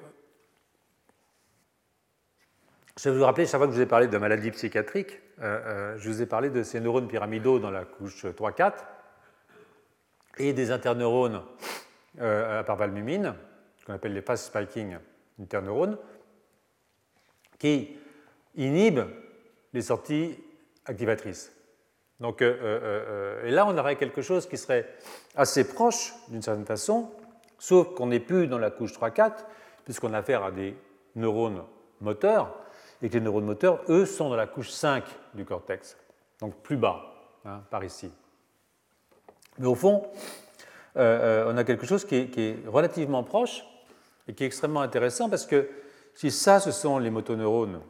je 2.96 3.08
vais 3.08 3.16
vous 3.16 3.24
rappeler, 3.24 3.46
chaque 3.46 3.58
fois 3.58 3.66
que 3.66 3.72
je 3.72 3.78
vous 3.78 3.82
ai 3.82 3.86
parlé 3.86 4.08
de 4.08 4.18
maladie 4.18 4.50
psychiatrique, 4.50 5.20
euh, 5.40 5.94
euh, 5.94 5.98
je 5.98 6.08
vous 6.08 6.22
ai 6.22 6.26
parlé 6.26 6.50
de 6.50 6.62
ces 6.62 6.80
neurones 6.80 7.08
pyramidaux 7.08 7.58
dans 7.58 7.70
la 7.70 7.84
couche 7.84 8.24
3-4 8.24 8.72
et 10.38 10.52
des 10.52 10.70
interneurones 10.70 11.42
à 12.18 12.64
parvalbumine, 12.64 13.34
qu'on 13.86 13.92
appelle 13.92 14.14
les 14.14 14.22
fast 14.22 14.46
spiking 14.46 14.96
interneurones, 15.40 15.96
qui 17.58 17.96
inhibent 18.56 19.06
les 19.72 19.82
sorties 19.82 20.36
activatrices. 20.86 21.52
Donc, 22.18 22.42
et 22.42 23.50
là, 23.50 23.66
on 23.66 23.76
aurait 23.78 23.96
quelque 23.96 24.22
chose 24.22 24.48
qui 24.48 24.56
serait 24.56 24.88
assez 25.36 25.68
proche, 25.68 26.14
d'une 26.28 26.42
certaine 26.42 26.66
façon, 26.66 27.12
sauf 27.60 27.94
qu'on 27.94 28.06
n'est 28.06 28.20
plus 28.20 28.48
dans 28.48 28.58
la 28.58 28.70
couche 28.70 28.92
3-4, 28.92 29.44
puisqu'on 29.84 30.12
a 30.14 30.18
affaire 30.18 30.42
à 30.42 30.50
des 30.50 30.74
neurones 31.14 31.62
moteurs, 32.00 32.56
et 33.02 33.08
que 33.08 33.14
les 33.14 33.20
neurones 33.20 33.44
moteurs, 33.44 33.82
eux, 33.88 34.06
sont 34.06 34.30
dans 34.30 34.36
la 34.36 34.46
couche 34.46 34.70
5 34.70 35.04
du 35.34 35.44
cortex, 35.44 35.96
donc 36.40 36.56
plus 36.56 36.76
bas, 36.76 37.02
hein, 37.44 37.62
par 37.70 37.84
ici. 37.84 38.10
Mais 39.58 39.66
au 39.66 39.74
fond, 39.74 40.06
euh, 40.96 41.44
euh, 41.46 41.52
on 41.52 41.56
a 41.58 41.64
quelque 41.64 41.86
chose 41.86 42.04
qui 42.04 42.16
est, 42.16 42.66
relativement 42.66 43.22
proche 43.22 43.62
et 44.26 44.34
qui 44.34 44.42
est 44.42 44.46
extrêmement 44.46 44.80
intéressant 44.80 45.28
parce 45.28 45.46
que 45.46 45.68
si 46.14 46.30
ça, 46.30 46.60
ce 46.60 46.72
sont 46.72 46.98
les 46.98 47.10
motoneurones 47.10 47.80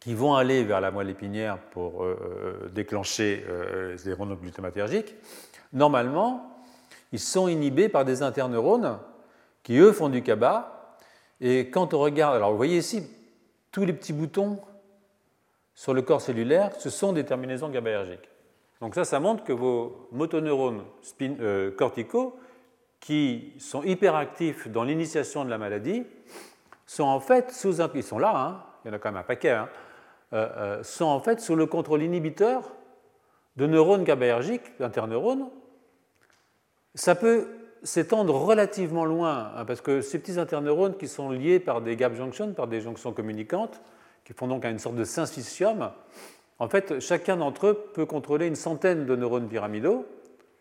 qui 0.00 0.14
vont 0.14 0.34
aller 0.34 0.64
vers 0.64 0.80
la 0.80 0.90
moelle 0.90 1.10
épinière 1.10 1.58
pour 1.58 2.04
euh, 2.04 2.70
déclencher 2.72 3.44
les 4.04 4.10
neurones 4.10 4.36
normalement, 5.72 6.57
ils 7.12 7.20
sont 7.20 7.48
inhibés 7.48 7.88
par 7.88 8.04
des 8.04 8.22
interneurones 8.22 8.98
qui 9.62 9.78
eux 9.78 9.92
font 9.92 10.08
du 10.08 10.22
CABA. 10.22 10.96
Et 11.40 11.70
quand 11.70 11.94
on 11.94 11.98
regarde, 11.98 12.36
alors 12.36 12.50
vous 12.50 12.56
voyez 12.56 12.78
ici, 12.78 13.08
tous 13.70 13.84
les 13.84 13.92
petits 13.92 14.12
boutons 14.12 14.60
sur 15.74 15.94
le 15.94 16.02
corps 16.02 16.20
cellulaire, 16.20 16.72
ce 16.78 16.90
sont 16.90 17.12
des 17.12 17.24
terminaisons 17.24 17.68
GABAergiques. 17.68 18.28
Donc 18.80 18.94
ça, 18.94 19.04
ça 19.04 19.20
montre 19.20 19.44
que 19.44 19.52
vos 19.52 20.08
motoneurones 20.12 20.84
euh, 21.22 21.70
corticaux, 21.72 22.38
qui 23.00 23.52
sont 23.58 23.82
hyperactifs 23.82 24.68
dans 24.68 24.84
l'initiation 24.84 25.44
de 25.44 25.50
la 25.50 25.58
maladie, 25.58 26.04
sont 26.86 27.04
en 27.04 27.20
fait 27.20 27.52
sous 27.52 27.80
ils 27.94 28.02
sont 28.02 28.18
là, 28.18 28.32
hein, 28.36 28.62
il 28.84 28.88
y 28.88 28.90
en 28.90 28.94
a 28.94 28.98
quand 28.98 29.10
même 29.10 29.20
un 29.20 29.24
paquet, 29.24 29.50
hein, 29.50 29.68
euh, 30.32 30.48
euh, 30.56 30.82
sont 30.82 31.04
en 31.04 31.20
fait 31.20 31.40
sous 31.40 31.54
le 31.54 31.66
contrôle 31.66 32.02
inhibiteur 32.02 32.72
de 33.56 33.66
neurones 33.66 34.04
GABAergiques, 34.04 34.78
d'interneurones. 34.78 35.48
Ça 36.98 37.14
peut 37.14 37.46
s'étendre 37.84 38.34
relativement 38.34 39.04
loin, 39.04 39.52
hein, 39.54 39.64
parce 39.64 39.80
que 39.80 40.00
ces 40.00 40.18
petits 40.18 40.36
interneurones 40.36 40.96
qui 40.96 41.06
sont 41.06 41.30
liés 41.30 41.60
par 41.60 41.80
des 41.80 41.94
gap 41.94 42.12
junctions, 42.12 42.52
par 42.54 42.66
des 42.66 42.80
jonctions 42.80 43.12
communicantes, 43.12 43.80
qui 44.24 44.32
font 44.32 44.48
donc 44.48 44.64
une 44.64 44.80
sorte 44.80 44.96
de 44.96 45.04
syncytium, 45.04 45.92
en 46.58 46.68
fait, 46.68 46.98
chacun 46.98 47.36
d'entre 47.36 47.68
eux 47.68 47.90
peut 47.94 48.04
contrôler 48.04 48.48
une 48.48 48.56
centaine 48.56 49.06
de 49.06 49.14
neurones 49.14 49.48
pyramidaux. 49.48 50.06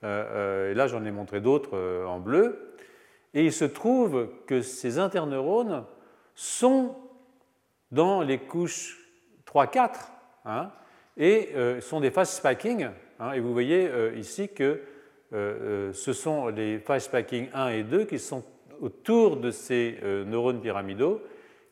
Euh, 0.04 0.26
euh, 0.30 0.72
et 0.72 0.76
là, 0.76 0.86
j'en 0.86 1.04
ai 1.06 1.12
montré 1.12 1.42
d'autres 1.42 1.76
euh, 1.76 2.06
en 2.06 2.20
bleu. 2.20 2.76
Et 3.34 3.44
il 3.44 3.52
se 3.52 3.66
trouve 3.66 4.30
que 4.46 4.62
ces 4.62 5.00
interneurones 5.00 5.86
sont 6.36 6.96
dans 7.92 8.22
les 8.22 8.38
couches 8.38 9.10
3-4 9.52 9.90
hein, 10.46 10.70
et 11.18 11.50
sont 11.82 12.00
des 12.00 12.12
fast 12.12 12.38
spiking. 12.38 12.90
Hein, 13.20 13.32
et 13.32 13.40
vous 13.40 13.54
voyez 13.54 13.90
ici 14.16 14.50
que 14.50 14.82
euh, 15.34 15.90
euh, 15.90 15.94
ce 15.94 16.14
sont 16.14 16.48
les 16.48 16.80
phase 16.80 17.08
packing 17.10 17.50
1 17.54 17.70
et 17.70 17.84
2 17.84 18.06
qui 18.06 18.18
sont 18.18 18.44
autour 18.80 19.38
de 19.38 19.52
ces 19.52 19.98
euh, 20.04 20.24
neurones 20.24 20.62
pyramidaux, 20.62 21.22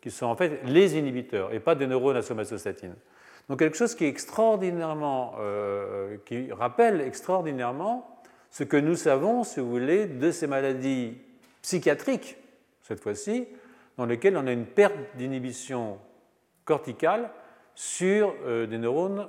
qui 0.01 0.11
sont 0.11 0.25
en 0.25 0.35
fait 0.35 0.61
les 0.65 0.97
inhibiteurs 0.97 1.53
et 1.53 1.59
pas 1.59 1.75
des 1.75 1.87
neurones 1.87 2.17
à 2.17 2.21
somatostatine. 2.21 2.95
Donc 3.47 3.59
quelque 3.59 3.77
chose 3.77 3.95
qui 3.95 4.05
est 4.05 4.09
extraordinairement, 4.09 5.35
qui 6.25 6.51
rappelle 6.51 6.99
extraordinairement 7.01 8.23
ce 8.49 8.63
que 8.63 8.77
nous 8.77 8.95
savons, 8.95 9.43
si 9.43 9.59
vous 9.59 9.69
voulez, 9.69 10.07
de 10.07 10.31
ces 10.31 10.47
maladies 10.47 11.15
psychiatriques, 11.61 12.37
cette 12.81 13.01
fois-ci, 13.01 13.47
dans 13.97 14.07
lesquels 14.07 14.35
on 14.35 14.47
a 14.47 14.51
une 14.51 14.65
perte 14.65 14.95
d'inhibition 15.15 15.99
corticale 16.65 17.29
sur 17.75 18.33
des 18.45 18.79
neurones 18.79 19.27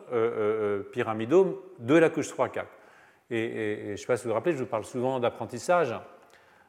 pyramidaux 0.92 1.74
de 1.78 1.94
la 1.94 2.08
couche 2.08 2.30
3-4. 2.30 2.64
Et, 3.30 3.82
je 3.86 3.90
ne 3.92 3.96
sais 3.96 4.06
pas 4.06 4.16
si 4.16 4.24
vous 4.24 4.30
vous 4.30 4.34
rappelez, 4.34 4.54
je 4.54 4.60
vous 4.60 4.66
parle 4.66 4.84
souvent 4.84 5.20
d'apprentissage 5.20 5.94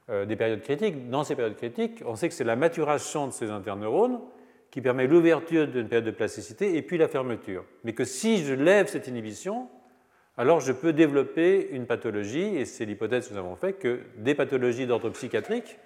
des 0.10 0.36
périodes 0.36 0.62
critiques. 0.62 1.10
Dans 1.10 1.24
ces 1.24 1.36
périodes 1.36 1.58
critiques, 1.58 2.02
on 2.06 2.16
sait 2.16 2.30
que 2.30 2.34
c'est 2.34 2.44
la 2.44 2.56
maturation 2.56 3.28
de 3.28 3.34
ces 3.34 3.52
interneurones 3.52 4.20
qui 4.72 4.82
permet 4.82 5.08
l'ouverture 5.08 5.68
d'une 5.68 5.88
période 5.88 6.06
de 6.06 6.12
plasticité 6.12 6.78
et 6.78 6.82
puis 6.82 6.98
la 6.98 7.08
fermeture. 7.08 7.66
Mais 7.84 7.94
que 7.94 8.04
si 8.04 8.44
je 8.44 8.54
lève 8.54 8.88
cette 8.88 9.08
inhibition, 9.08 9.70
alors 10.38 10.60
je 10.60 10.72
peux 10.72 10.94
développer 10.94 11.70
une 11.72 11.88
pathologie, 11.88 12.58
et 12.58 12.66
c'est 12.66 12.86
l'hypothèse 12.86 13.28
que 13.28 13.34
nous 13.34 13.40
avons 13.40 13.56
faite, 13.56 13.80
que 13.80 14.02
des 14.18 14.36
pathologies 14.36 14.86
d'ordre 14.86 15.10
psychiatrique 15.10 15.80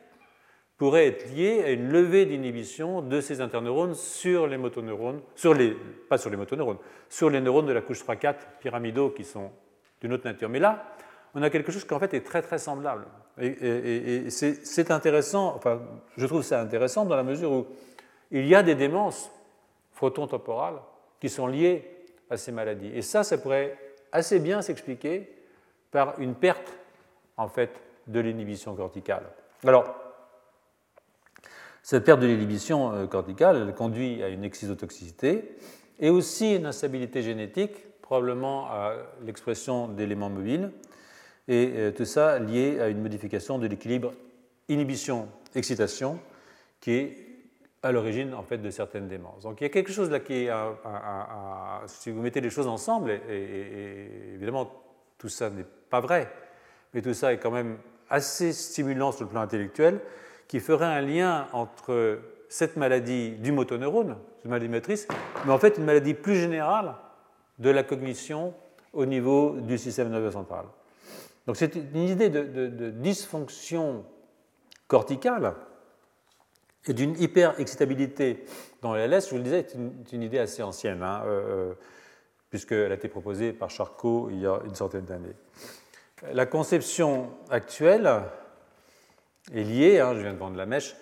pourraient 0.78 1.08
être 1.08 1.32
liées 1.34 1.64
à 1.64 1.72
une 1.72 1.90
levée 1.90 2.26
d'inhibition 2.26 3.02
de 3.02 3.22
ces 3.22 3.40
interneurones 3.40 3.94
sur 3.94 4.48
les 4.48 4.58
motoneurones, 4.58 5.22
sur 5.36 5.54
les, 5.54 5.78
pas 6.10 6.18
sur 6.18 6.32
les 6.32 6.38
motoneurones, 6.38 6.80
sur 7.08 7.30
les 7.30 7.40
neurones 7.40 7.68
de 7.68 7.72
la 7.72 7.82
couche 7.82 8.04
3-4 8.04 8.36
pyramidaux 8.60 9.12
qui 9.12 9.24
sont 9.24 9.52
d'une 10.02 10.14
autre 10.14 10.26
nature. 10.26 10.50
Mais 10.50 10.60
là, 10.60 10.84
on 11.34 11.42
a 11.42 11.50
quelque 11.50 11.72
chose 11.72 11.86
qui 11.86 12.00
fait 12.00 12.14
est 12.14 12.26
très 12.26 12.42
très 12.42 12.58
semblable. 12.58 13.06
Et, 13.40 14.26
et 14.26 14.30
c'est 14.30 14.92
intéressant, 14.92 15.56
enfin 15.56 15.82
je 16.18 16.26
trouve 16.26 16.44
ça 16.44 16.60
intéressant 16.62 17.06
dans 17.06 17.16
la 17.16 17.24
mesure 17.24 17.52
où 17.52 17.68
il 18.30 18.46
y 18.46 18.56
a 18.56 18.62
des 18.62 18.76
démences 18.76 19.32
photon-temporales 19.94 20.80
qui 21.20 21.30
sont 21.30 21.48
liées 21.48 21.88
à 22.30 22.38
ces 22.38 22.52
maladies. 22.52 22.92
Et 22.94 23.02
ça, 23.02 23.24
ça 23.24 23.38
pourrait 23.38 23.78
assez 24.12 24.40
bien 24.40 24.62
s'expliquer 24.62 25.30
par 25.92 26.20
une 26.20 26.36
perte 26.36 26.74
en 27.38 27.48
fait 27.48 27.72
de 28.08 28.20
l'inhibition 28.20 28.76
corticale. 28.76 29.24
Alors, 29.66 29.96
cette 31.84 32.04
perte 32.04 32.20
de 32.20 32.28
l'inhibition 32.28 32.94
euh, 32.94 33.08
corticale 33.08 33.74
conduit 33.76 34.24
à 34.24 34.30
une 34.30 34.44
excisotoxicité 34.44 35.56
et 36.00 36.10
aussi 36.10 36.56
une 36.56 36.66
instabilité 36.66 37.22
génétique, 37.22 37.76
probablement 38.12 38.66
à 38.66 38.96
l'expression 39.26 39.88
d'éléments 39.88 40.30
mobiles, 40.30 40.70
et 41.48 41.72
euh, 41.78 41.92
tout 41.92 42.04
ça 42.04 42.40
lié 42.40 42.78
à 42.82 42.90
une 42.90 43.02
modification 43.02 43.58
de 43.58 43.68
l'équilibre 43.68 44.12
inhibition-excitation 44.68 46.20
qui 46.82 46.92
est 46.92 47.18
à 47.82 47.94
l'origine 47.94 48.34
en 48.34 48.44
fait 48.44 48.58
de 48.58 48.70
certaines 48.70 49.08
démences. 49.08 49.44
Donc 49.44 49.62
il 49.62 49.64
y 49.64 49.68
a 49.68 49.70
quelque 49.70 49.94
chose 49.94 50.10
là 50.10 50.20
qui 50.20 50.34
est, 50.34 50.52
si 51.86 52.12
vous 52.12 52.22
mettez 52.22 52.42
les 52.42 52.50
choses 52.50 52.68
ensemble, 52.68 53.12
et, 53.12 54.34
évidemment 54.36 54.70
tout 55.18 55.30
ça 55.30 55.50
n'est 55.50 55.66
pas 55.90 56.02
vrai, 56.02 56.30
mais 56.94 57.02
tout 57.02 57.14
ça 57.14 57.32
est 57.32 57.38
quand 57.38 57.52
même 57.52 57.78
assez 58.10 58.52
stimulant 58.52 59.14
sur 59.14 59.24
le 59.24 59.30
plan 59.30 59.40
intellectuel, 59.40 60.02
qui 60.50 60.60
ferait 60.60 60.84
un 60.84 61.00
lien 61.00 61.48
entre 61.54 62.20
cette 62.50 62.76
maladie 62.76 63.38
du 63.38 63.54
motoneurone, 63.54 64.18
une 64.44 64.50
maladie 64.50 64.68
motrice, 64.68 65.08
mais 65.46 65.54
en 65.54 65.60
fait 65.60 65.78
une 65.78 65.86
maladie 65.86 66.14
plus 66.14 66.36
générale 66.36 66.96
de 67.62 67.70
la 67.70 67.84
cognition 67.84 68.54
au 68.94 69.06
niveau 69.06 69.58
du 69.62 69.78
système 69.78 70.10
nerveux 70.10 70.32
central. 70.32 70.66
Donc 71.48 71.56
c'est 71.56 71.76
une 71.76 72.08
idée 72.08 72.30
de 72.30 72.90
dysfonction 72.90 74.04
corticale 74.88 75.56
et 76.88 76.94
d'une 76.94 77.20
hyper-excitabilité 77.22 78.44
dans 78.82 78.96
les 78.96 79.08
je 79.08 79.30
vous 79.30 79.38
le 79.38 79.44
disais, 79.44 79.60
est 79.60 79.76
une, 80.12 80.24
idée 80.24 80.40
assez 80.40 80.64
ancienne, 80.64 81.04
hein, 81.04 81.22
euh, 81.26 81.70
euh, 81.70 81.74
puisqu'elle 82.50 82.92
a 82.92 82.96
été 82.96 83.08
proposée 83.08 83.54
par 83.54 83.70
Charcot 83.70 84.30
il 84.32 84.40
y 84.40 84.48
a 84.48 84.60
une 84.66 84.76
centaine 84.76 85.06
d'années. 85.06 85.36
La 86.34 86.46
conception 86.46 87.30
actuelle 87.50 88.10
est 89.54 89.64
liée, 89.64 90.00
hein, 90.00 90.14
je 90.16 90.22
viens 90.22 90.34
de 90.34 90.38
vendre 90.38 90.58
la 90.58 90.66
mèche, 90.66 90.96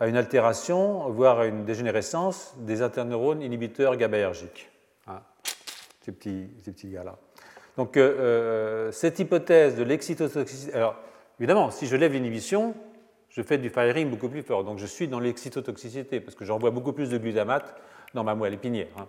à 0.00 0.08
une 0.08 0.16
altération, 0.16 1.08
voire 1.10 1.40
à 1.40 1.46
une 1.46 1.64
dégénérescence 1.64 2.54
des 2.58 2.82
interneurones 2.82 3.42
inhibiteurs 3.42 3.96
GABAergiques. 3.96 4.71
Ces 6.02 6.12
petits, 6.12 6.48
ces 6.62 6.72
petits 6.72 6.90
gars-là. 6.90 7.18
Donc, 7.76 7.96
euh, 7.96 8.92
cette 8.92 9.18
hypothèse 9.18 9.76
de 9.76 9.82
l'excitotoxicité. 9.82 10.74
Alors, 10.74 10.96
évidemment, 11.38 11.70
si 11.70 11.86
je 11.86 11.96
lève 11.96 12.12
l'inhibition, 12.12 12.74
je 13.32 13.42
fais 13.42 13.58
du 13.58 13.70
firing 13.70 14.10
beaucoup 14.10 14.28
plus 14.28 14.42
fort. 14.42 14.62
Donc 14.62 14.78
je 14.78 14.86
suis 14.86 15.08
dans 15.08 15.20
l'excitotoxicité 15.20 16.20
parce 16.20 16.34
que 16.34 16.44
j'envoie 16.44 16.70
beaucoup 16.70 16.92
plus 16.92 17.08
de 17.08 17.18
glutamate 17.18 17.74
dans 18.14 18.24
ma 18.24 18.34
moelle 18.34 18.54
épinière. 18.54 18.88
Hein. 18.98 19.06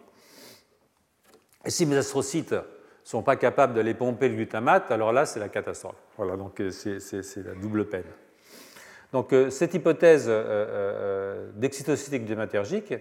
Et 1.66 1.70
si 1.70 1.86
mes 1.86 1.98
astrocytes 1.98 2.54
ne 2.54 2.62
sont 3.04 3.22
pas 3.22 3.36
capables 3.36 3.74
de 3.74 3.82
les 3.82 3.94
pomper 3.94 4.30
le 4.30 4.36
glutamate, 4.36 4.92
alors 4.92 5.12
là, 5.12 5.26
c'est 5.26 5.40
la 5.40 5.50
catastrophe. 5.50 6.02
Voilà, 6.18 6.38
donc 6.38 6.60
euh, 6.60 6.72
c'est 6.72 7.44
la 7.44 7.54
double 7.56 7.86
peine. 7.90 8.06
Donc 9.12 9.34
euh, 9.34 9.50
cette 9.50 9.74
hypothèse 9.74 10.26
euh, 10.28 11.52
d'excitocité 11.56 12.20
glutamatérgique 12.20 12.94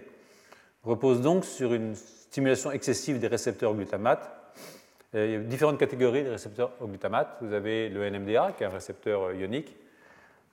repose 0.83 1.21
donc 1.21 1.45
sur 1.45 1.73
une 1.73 1.95
stimulation 2.33 2.71
excessive 2.71 3.19
des 3.19 3.27
récepteurs 3.27 3.75
glutamate. 3.75 4.27
Il 5.13 5.29
y 5.29 5.35
a 5.35 5.39
différentes 5.39 5.77
catégories 5.77 6.23
de 6.23 6.31
récepteurs 6.31 6.71
au 6.81 6.87
glutamate. 6.87 7.37
Vous 7.41 7.53
avez 7.53 7.89
le 7.89 8.09
NMDA, 8.09 8.53
qui 8.57 8.63
est 8.63 8.65
un 8.65 8.71
récepteur 8.71 9.33
ionique, 9.33 9.77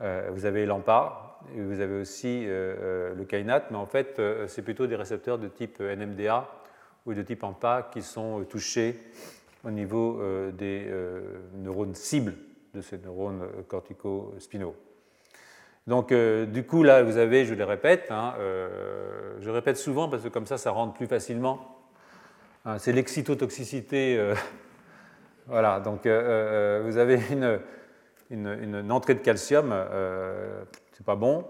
euh, 0.02 0.28
vous 0.30 0.44
avez 0.44 0.66
l'AMPA, 0.66 1.38
vous 1.56 1.80
avez 1.80 1.98
aussi 1.98 2.44
euh, 2.44 2.76
euh, 2.82 3.14
le 3.14 3.24
kainate, 3.24 3.70
mais 3.70 3.78
en 3.78 3.86
fait, 3.86 4.20
c'est 4.46 4.60
plutôt 4.60 4.86
des 4.86 4.96
récepteurs 4.96 5.38
de 5.38 5.48
type 5.48 5.80
NMDA 5.80 6.46
ou 7.06 7.14
de 7.14 7.22
type 7.22 7.42
AMPA 7.44 7.88
qui 7.90 8.02
sont 8.02 8.44
touchés 8.44 9.00
au 9.64 9.70
niveau 9.70 10.22
des 10.52 10.86
neurones 11.54 11.94
cibles 11.94 12.34
de 12.74 12.82
ces 12.82 12.98
neurones 12.98 13.48
cortico-spinaux. 13.68 14.76
Donc, 15.90 16.14
du 16.14 16.64
coup, 16.64 16.82
là, 16.82 17.02
vous 17.02 17.18
avez, 17.18 17.44
je 17.44 17.52
le 17.52 17.64
répète, 17.64 18.06
hein, 18.10 18.34
je 19.40 19.50
répète 19.50 19.76
souvent 19.76 20.08
parce 20.08 20.22
que 20.22 20.28
comme 20.28 20.46
ça, 20.46 20.56
ça 20.56 20.70
rentre 20.70 20.94
plus 20.94 21.06
facilement. 21.06 21.76
Hein, 22.64 22.78
c'est 22.78 22.92
l'excitotoxicité. 22.92 24.18
voilà, 25.46 25.80
donc 25.80 26.06
vous 26.06 26.96
avez 26.96 27.20
une, 28.30 28.90
entrée 28.90 29.14
de 29.14 29.20
calcium, 29.20 29.70
euh, 29.72 30.62
c'est 30.92 31.04
pas 31.04 31.16
bon, 31.16 31.44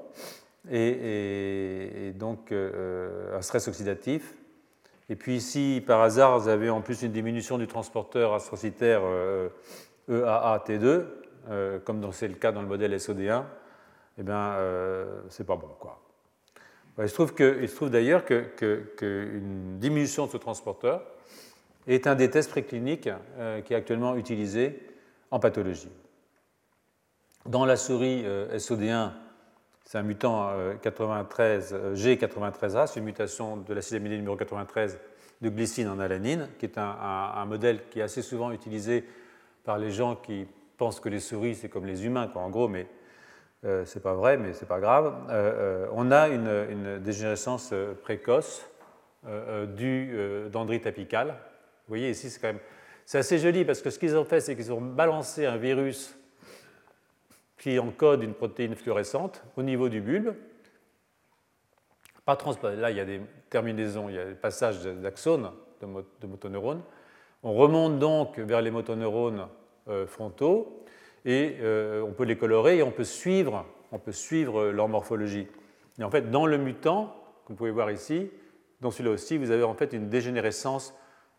et, 0.71 2.13
donc 2.17 2.53
euh, 2.53 3.37
un 3.37 3.43
stress 3.43 3.69
oxydatif. 3.69 4.35
Et 5.09 5.17
puis 5.17 5.41
si 5.41 5.83
par 5.85 6.01
hasard 6.01 6.39
vous 6.39 6.49
avez 6.49 6.71
en 6.71 6.81
plus 6.81 7.03
une 7.03 7.13
diminution 7.13 7.59
du 7.59 7.67
transporteur 7.67 8.33
astrocytaire 8.33 9.03
EAA-T2, 10.09 10.85
euh, 10.85 11.07
e 11.49 11.79
comme 11.79 12.13
c'est 12.13 12.29
le 12.29 12.35
cas 12.35 12.53
dans 12.53 12.63
le 12.63 12.69
modèle 12.69 12.95
SOD1, 12.95 13.43
eh 14.19 14.23
bien 14.23 14.57
c'est 15.29 15.47
pas 15.47 15.57
bon 15.57 15.71
quoi. 15.79 16.01
Il 16.99 17.09
se 17.09 17.15
trouve, 17.15 17.33
trouve 17.35 17.91
d'ailleurs 17.91 18.25
qu'une 18.25 18.51
que, 18.57 19.41
diminution 19.79 20.27
de 20.27 20.31
ce 20.31 20.37
transporteur 20.37 21.03
est 21.87 22.07
un 22.07 22.15
des 22.15 22.29
tests 22.29 22.51
précliniques 22.51 23.09
qui 23.65 23.73
est 23.73 23.77
actuellement 23.77 24.17
utilisé 24.17 24.81
en 25.31 25.39
pathologie. 25.39 25.91
Dans 27.47 27.65
la 27.65 27.77
souris 27.77 28.23
euh, 28.25 28.59
SOD1, 28.59 29.13
c'est 29.85 29.99
un 29.99 30.03
mutant 30.03 30.53
93, 30.83 31.73
euh, 31.73 31.95
G93A, 31.95 32.77
euh, 32.77 32.87
c'est 32.87 33.01
une 33.01 33.07
mutation 33.07 33.57
de 33.57 33.73
l'acide 33.73 33.97
aminé 33.97 34.17
numéro 34.17 34.37
93 34.37 34.99
de 35.41 35.49
glycine 35.49 35.89
en 35.89 35.99
alanine, 35.99 36.49
qui 36.59 36.67
est 36.67 36.77
un, 36.77 37.45
modèle 37.47 37.81
qui 37.91 38.01
est 38.01 38.03
assez 38.03 38.21
souvent 38.21 38.53
utilisé 38.53 39.05
par 39.65 39.79
les 39.79 39.91
gens 39.91 40.17
qui 40.17 40.47
pensent 40.77 41.01
que 41.01 41.09
les 41.09 41.19
souris, 41.19 41.55
c'est 41.55 41.71
comme 41.71 41.87
les 41.87 42.05
humains, 42.05 42.29
quoi, 42.29 42.43
en 42.43 42.51
gros, 42.51 42.69
mais 42.69 42.87
ce 43.63 43.85
c'est 43.85 44.03
pas 44.03 44.15
vrai, 44.15 44.37
mais 44.37 44.53
c'est 44.53 44.69
pas 44.69 44.81
grave. 44.81 45.15
on 45.93 46.11
a 46.11 46.29
une, 46.29 46.99
dégénérescence 46.99 47.75
précoce 48.03 48.67
du 49.77 50.15
dendrite 50.51 50.87
apical. 50.87 51.29
Vous 51.29 51.97
voyez, 51.97 52.11
ici, 52.11 52.31
c'est 52.31 52.41
quand 52.41 52.49
même. 52.49 52.61
C'est 53.05 53.19
assez 53.19 53.39
joli 53.39 53.65
parce 53.65 53.83
que 53.83 53.91
ce 53.91 53.99
qu'ils 53.99 54.17
ont 54.17 54.25
fait, 54.25 54.41
c'est 54.41 54.55
qu'ils 54.55 54.73
ont 54.73 54.81
balancé 54.81 55.45
un 55.45 55.57
virus 55.57 56.17
qui 57.59 57.79
encode 57.79 58.23
une 58.23 58.35
protéine 58.35 58.75
fluorescente 58.75 59.45
au 59.57 59.63
niveau 59.63 59.89
du 59.89 60.01
bulbe. 60.01 60.35
Pas 62.25 62.39
Là, 62.77 62.91
il 62.91 62.97
y 62.97 63.01
a 63.01 63.05
des 63.05 63.21
terminaisons, 63.51 64.09
il 64.09 64.15
y 64.15 64.19
a 64.19 64.25
des 64.25 64.35
passages 64.35 64.83
d'axones 64.83 65.51
de, 65.81 66.27
motoneurones. 66.27 66.83
On 67.43 67.53
remonte 67.55 67.99
donc 67.99 68.39
vers 68.39 68.63
les 68.63 68.71
motoneurones 68.71 69.49
euh, 69.89 70.07
frontaux 70.07 70.85
et 71.25 71.57
euh, 71.61 72.03
on 72.03 72.13
peut 72.13 72.25
les 72.25 72.37
colorer 72.37 72.79
et 72.79 72.83
on 72.83 72.91
peut 72.91 73.05
suivre, 73.05 73.67
on 73.93 73.99
peut 73.99 74.13
suivre 74.13 74.71
leur 74.71 74.89
morphologie. 74.89 75.47
Et 75.99 76.05
en 76.05 76.11
fait, 76.11 76.31
dans 76.31 76.47
le 76.47 76.59
mutant, 76.59 77.15
comme 77.45 77.55
vous 77.55 77.59
pouvez 77.59 77.71
voir 77.71 77.91
ici, 77.91 78.31
dans 78.81 78.91
celui-là 78.91 79.11
aussi, 79.11 79.37
vous 79.37 79.51
avez 79.51 79.63
en 79.63 79.75
fait 79.75 79.93
une 79.93 80.09
dégénérescence 80.09 80.95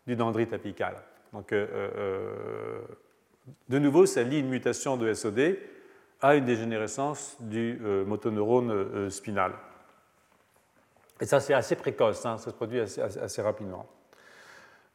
du 0.06 0.16
dendrite 0.16 0.54
apical. 0.54 0.96
Donc, 1.34 1.54
euh, 1.54 2.82
de 3.70 3.80
nouveau, 3.80 4.06
ça 4.06 4.24
lie 4.24 4.40
une 4.40 4.50
mutation 4.50 4.98
de 4.98 5.14
SOD 5.14 5.58
à 6.22 6.36
une 6.36 6.46
dégénérescence 6.46 7.38
du 7.40 7.80
euh, 7.84 8.06
motoneurone 8.06 8.72
euh, 8.72 9.10
spinal. 9.10 9.54
Et 11.20 11.26
ça, 11.26 11.40
c'est 11.40 11.54
assez 11.54 11.76
précoce, 11.76 12.26
hein, 12.26 12.38
ça 12.38 12.52
se 12.52 12.56
produit 12.56 12.80
assez, 12.80 13.42
rapidement. 13.42 13.88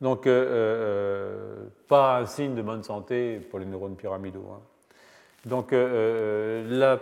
Donc, 0.00 0.26
euh, 0.26 1.66
pas 1.88 2.18
un 2.18 2.26
signe 2.26 2.54
de 2.54 2.62
bonne 2.62 2.82
santé 2.82 3.38
pour 3.38 3.58
les 3.58 3.66
neurones 3.66 3.96
pyramidaux. 3.96 4.46
Hein. 4.52 4.60
Donc, 5.46 5.72
la 5.72 7.00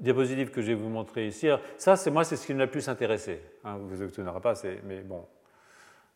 diapositive 0.00 0.50
que 0.50 0.60
je 0.60 0.68
vais 0.68 0.74
vous 0.74 0.88
montrer 0.88 1.26
ici. 1.26 1.48
ça, 1.78 1.96
c'est 1.96 2.10
moi, 2.10 2.24
c'est 2.24 2.36
ce 2.36 2.46
qui 2.46 2.54
m'a 2.54 2.64
le 2.64 2.70
plus 2.70 2.88
intéressé. 2.88 3.40
Hein, 3.64 3.76
vous 3.78 3.96
vous 3.96 4.40
pas, 4.40 4.54
mais 4.84 5.00
bon, 5.00 5.24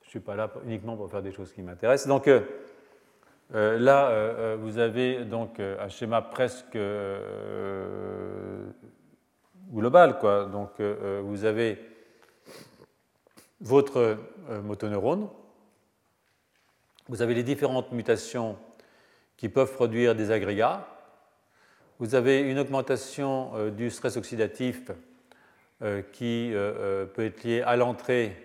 je 0.02 0.06
ne 0.06 0.10
suis 0.10 0.20
pas 0.20 0.36
là 0.36 0.50
uniquement 0.64 0.96
pour 0.96 1.10
faire 1.10 1.22
des 1.22 1.32
choses 1.32 1.52
qui 1.52 1.62
m'intéressent. 1.62 2.08
Donc 2.08 2.28
euh, 2.28 2.40
euh, 3.54 3.78
là, 3.78 4.08
euh, 4.08 4.56
vous 4.58 4.78
avez 4.78 5.24
donc 5.24 5.60
un 5.60 5.88
schéma 5.88 6.22
presque 6.22 6.78
global, 9.70 10.18
quoi. 10.18 10.46
Donc 10.46 10.80
vous 10.80 11.44
avez 11.44 11.78
votre 13.60 14.16
motoneurone, 14.62 15.28
vous 17.08 17.20
avez 17.20 17.34
les 17.34 17.42
différentes 17.42 17.92
mutations 17.92 18.56
qui 19.36 19.48
peuvent 19.48 19.72
produire 19.72 20.14
des 20.14 20.30
agrégats. 20.30 20.86
Vous 22.00 22.14
avez 22.14 22.42
une 22.42 22.60
augmentation 22.60 23.50
euh, 23.56 23.70
du 23.70 23.90
stress 23.90 24.16
oxydatif 24.16 24.92
euh, 25.82 26.00
qui 26.12 26.52
euh, 26.54 27.06
peut 27.06 27.24
être 27.24 27.42
liée 27.42 27.60
à 27.62 27.74
l'entrée, 27.74 28.36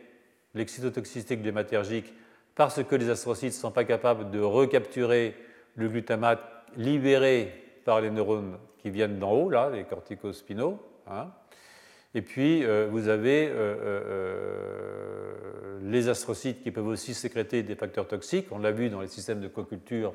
l'excitotoxicité 0.56 1.38
glumatergique, 1.38 2.12
parce 2.56 2.84
que 2.84 2.95
les 2.95 3.12
astrocytes 3.12 3.54
ne 3.54 3.58
sont 3.58 3.72
pas 3.72 3.84
capables 3.84 4.32
de 4.32 4.39
recapturer 4.39 5.36
le 5.76 5.88
glutamate 5.88 6.41
libéré 6.78 7.54
par 7.86 8.01
les 8.01 8.10
neurones 8.10 8.58
qui 8.80 8.89
viennent 8.89 9.20
d'en 9.20 9.32
haut, 9.32 9.49
là, 9.51 9.70
les 9.70 9.84
corticospinaux. 9.84 10.80
Hein. 11.08 11.28
Et 12.16 12.22
puis, 12.22 12.64
vous 12.91 13.08
avez 13.08 13.51
les 15.82 16.10
astrocytes 16.10 16.62
qui 16.62 16.70
peuvent 16.70 16.86
aussi 16.86 17.16
sécréter 17.16 17.64
des 17.64 17.74
facteurs 17.74 18.08
toxiques. 18.08 18.51
On 18.51 18.60
l'a 18.60 18.72
vu 18.72 18.89
dans 18.91 19.01
les 19.01 19.08
systèmes 19.08 19.41
de 19.41 19.47
co-culture 19.47 20.14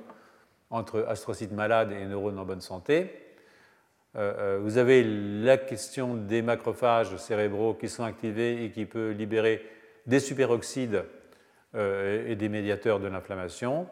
entre 0.70 1.05
astrocytes 1.09 1.51
malades 1.51 1.91
et 1.91 2.05
neurones 2.05 2.39
en 2.39 2.45
bonne 2.45 2.61
santé. 2.61 3.28
Euh, 4.16 4.56
euh, 4.56 4.59
vous 4.62 4.78
avez 4.78 5.04
la 5.04 5.59
question 5.59 6.14
des 6.14 6.40
macrophages 6.40 7.14
cérébraux 7.16 7.74
qui 7.74 7.88
sont 7.88 8.04
activés 8.04 8.64
et 8.64 8.70
qui 8.70 8.86
peuvent 8.86 9.12
libérer 9.12 9.64
des 10.06 10.18
superoxydes 10.18 11.04
euh, 11.74 12.26
et 12.26 12.34
des 12.34 12.48
médiateurs 12.48 13.00
de 13.00 13.06
l'inflammation. 13.06 13.86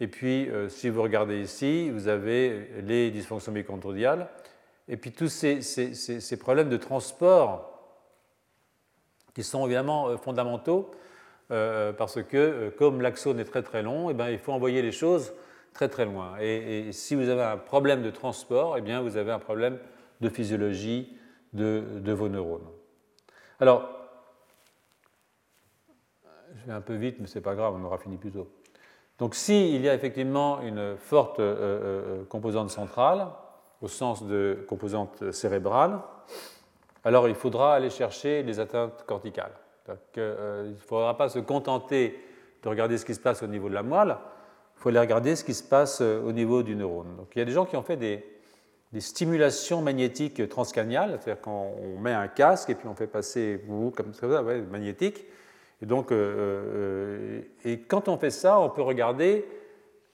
Et 0.00 0.08
puis, 0.08 0.50
si 0.68 0.88
vous 0.88 1.02
regardez 1.02 1.40
ici, 1.40 1.88
vous 1.90 2.08
avez 2.08 2.68
les 2.82 3.12
dysfonctions 3.12 3.52
mitochondriales. 3.52 4.26
Et 4.88 4.96
puis 4.96 5.12
tous 5.12 5.28
ces, 5.28 6.36
problèmes 6.36 6.68
de 6.68 6.76
transport 6.76 7.70
qui 9.34 9.44
sont 9.44 9.64
évidemment 9.66 10.18
fondamentaux 10.18 10.90
parce 11.48 12.20
que 12.24 12.70
comme 12.76 13.02
l'axone 13.02 13.38
est 13.38 13.44
très 13.44 13.62
très 13.62 13.84
long, 13.84 14.10
eh 14.10 14.14
bien, 14.14 14.30
il 14.30 14.40
faut 14.40 14.52
envoyer 14.52 14.82
les 14.82 14.90
choses 14.90 15.32
très 15.74 15.88
très 15.88 16.06
loin. 16.06 16.36
Et, 16.40 16.92
si 16.92 17.14
vous 17.14 17.28
avez 17.28 17.42
un 17.42 17.58
problème 17.58 18.02
de 18.02 18.10
transport, 18.10 18.78
eh 18.78 18.80
bien 18.80 19.02
vous 19.02 19.16
avez 19.18 19.32
un 19.32 19.38
problème 19.38 19.78
de 20.20 20.28
physiologie 20.28 21.14
de, 21.52 22.12
vos 22.12 22.28
neurones. 22.28 22.66
Alors, 23.60 23.88
je 26.56 26.66
vais 26.66 26.72
un 26.72 26.80
peu 26.80 26.94
vite, 26.94 27.16
mais 27.20 27.26
ce 27.26 27.38
n'est 27.38 27.42
pas 27.42 27.54
grave, 27.54 27.74
on 27.76 27.84
aura 27.84 27.98
fini 27.98 28.16
plus 28.16 28.30
tôt. 28.32 28.48
Donc 29.18 29.34
s'il 29.34 29.80
y 29.80 29.88
a 29.88 29.94
effectivement 29.94 30.60
une 30.62 30.96
forte 30.96 31.38
euh, 31.38 32.22
euh, 32.22 32.24
composante 32.24 32.70
centrale, 32.70 33.28
au 33.82 33.88
sens 33.88 34.24
de 34.24 34.64
composante 34.68 35.30
cérébrale, 35.30 36.00
alors 37.04 37.28
il 37.28 37.34
faudra 37.34 37.74
aller 37.74 37.90
chercher 37.90 38.42
les 38.42 38.58
atteintes 38.58 39.04
corticales. 39.06 39.52
Euh, 40.16 40.64
il 40.66 40.72
ne 40.72 40.78
faudra 40.78 41.16
pas 41.16 41.28
se 41.28 41.38
contenter 41.38 42.18
de 42.62 42.68
regarder 42.68 42.96
ce 42.96 43.04
qui 43.04 43.14
se 43.14 43.20
passe 43.20 43.42
au 43.42 43.46
niveau 43.46 43.68
de 43.68 43.74
la 43.74 43.82
moelle, 43.82 44.16
faut 44.76 44.88
aller 44.88 44.98
regarder 44.98 45.36
ce 45.36 45.44
qui 45.44 45.54
se 45.54 45.62
passe 45.62 46.00
euh, 46.00 46.22
au 46.22 46.32
niveau 46.32 46.62
du 46.62 46.76
neurone. 46.76 47.16
Donc, 47.16 47.28
il 47.34 47.38
y 47.38 47.42
a 47.42 47.44
des 47.44 47.52
gens 47.52 47.64
qui 47.64 47.76
ont 47.76 47.82
fait 47.82 47.96
des, 47.96 48.24
stimulations 49.00 49.82
magnétiques 49.82 50.48
transcraniales, 50.48 51.18
c'est-à-dire 51.20 51.42
qu'on 51.42 51.98
met 51.98 52.12
un 52.12 52.28
casque 52.28 52.70
et 52.70 52.76
puis 52.76 52.86
on 52.86 52.94
fait 52.94 53.08
passer 53.08 53.60
comme 53.96 54.14
ça, 54.14 54.28
magnétique. 54.70 55.24
Et 55.82 55.86
donc, 55.86 56.12
euh, 56.12 56.14
euh, 56.14 57.40
et 57.64 57.80
quand 57.80 58.06
on 58.06 58.16
fait 58.18 58.30
ça, 58.30 58.60
on 58.60 58.70
peut 58.70 58.82
regarder 58.82 59.48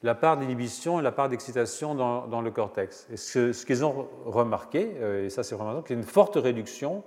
la 0.03 0.15
part 0.15 0.39
d'inhibition 0.39 0.99
et 0.99 1.03
la 1.03 1.13
part 1.13 1.29
d'excitation 1.29 1.95
dans, 1.95 2.41
le 2.41 2.51
cortex. 2.51 3.07
Et 3.13 3.19
ce, 3.19 3.67
qu'ils 3.67 3.85
ont 3.85 4.09
remarqué, 4.25 4.93
et 5.25 5.29
ça 5.29 5.43
c'est 5.43 5.55
vraiment 5.55 5.83
c'est 5.87 5.93
une 5.93 6.03
forte 6.03 6.37
réduction, 6.37 7.05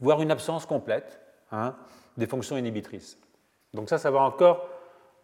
voire 0.00 0.22
une 0.22 0.30
absence 0.30 0.64
complète 0.64 1.20
hein, 1.52 1.74
des 2.16 2.26
fonctions 2.26 2.56
inhibitrices. 2.56 3.18
Donc 3.74 3.90
ça, 3.90 3.98
ça 3.98 4.10
va 4.10 4.20
encore 4.20 4.66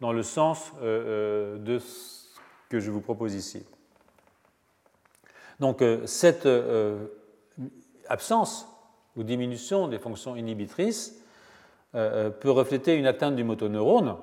dans 0.01 0.11
le 0.11 0.23
sens 0.23 0.71
euh, 0.81 1.55
euh, 1.55 1.57
de 1.57 1.79
ce 1.79 2.27
que 2.69 2.79
je 2.79 2.91
vous 2.91 3.01
propose 3.01 3.33
ici. 3.35 3.65
Donc 5.59 5.81
euh, 5.81 6.05
cette 6.05 6.47
absence 8.07 8.67
ou 9.15 9.23
diminution 9.23 9.87
des 9.87 9.99
fonctions 9.99 10.35
inhibitrices 10.35 11.23
peut 11.93 12.51
refléter 12.51 12.95
une 12.95 13.07
atteinte 13.07 13.35
du 13.35 13.43
motoneurone 13.43 14.17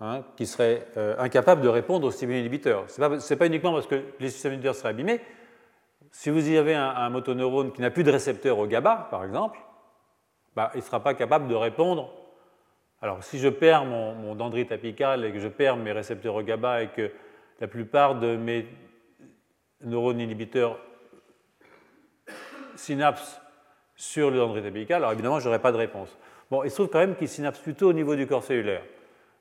hein, 0.00 0.22
qui 0.36 0.46
serait 0.46 0.86
incapable 1.18 1.62
de 1.62 1.68
répondre 1.68 2.06
aux 2.06 2.10
stimuli 2.10 2.40
inhibiteurs. 2.40 2.84
Ce 2.90 3.00
n'est 3.00 3.38
pas, 3.38 3.46
uniquement 3.46 3.72
parce 3.72 3.86
que 3.86 4.02
les 4.20 4.28
systèmes 4.28 4.52
inhibiteurs 4.52 4.74
seraient 4.74 4.90
abîmés. 4.90 5.20
Si 6.10 6.28
vous 6.28 6.50
y 6.50 6.58
avez 6.58 6.74
un, 6.74 7.08
motoneurone 7.08 7.72
qui 7.72 7.80
n'a 7.80 7.90
plus 7.90 8.04
de 8.04 8.10
récepteur 8.10 8.58
au 8.58 8.66
GABA, 8.66 9.08
par 9.10 9.24
exemple, 9.24 9.58
bah, 10.54 10.70
il 10.74 10.78
ne 10.78 10.82
sera 10.82 11.00
pas 11.00 11.14
capable 11.14 11.48
de 11.48 11.54
répondre 11.54 12.12
alors, 13.04 13.22
si 13.22 13.38
je 13.38 13.50
perds 13.50 13.84
mon, 13.84 14.34
dendrite 14.34 14.72
apical 14.72 15.26
et 15.26 15.32
que 15.32 15.38
je 15.38 15.48
perds 15.48 15.76
mes 15.76 15.92
récepteurs 15.92 16.42
GABA 16.42 16.84
et 16.84 16.88
que 16.88 17.10
la 17.60 17.68
plupart 17.68 18.14
de 18.14 18.34
mes 18.34 18.66
neurones 19.82 20.20
inhibiteurs 20.20 20.78
synapsent 22.76 23.42
sur 23.94 24.30
le 24.30 24.38
dendrite 24.38 24.64
apical, 24.64 25.02
alors 25.02 25.12
évidemment, 25.12 25.38
je 25.38 25.44
n'aurai 25.44 25.58
pas 25.58 25.70
de 25.70 25.76
réponse. 25.76 26.16
Bon, 26.50 26.64
il 26.64 26.70
se 26.70 26.76
trouve 26.76 26.88
quand 26.88 27.00
même 27.00 27.14
qu'ils 27.14 27.28
synapsent 27.28 27.58
plutôt 27.58 27.90
au 27.90 27.92
niveau 27.92 28.16
du 28.16 28.26
corps 28.26 28.42
cellulaire. 28.42 28.80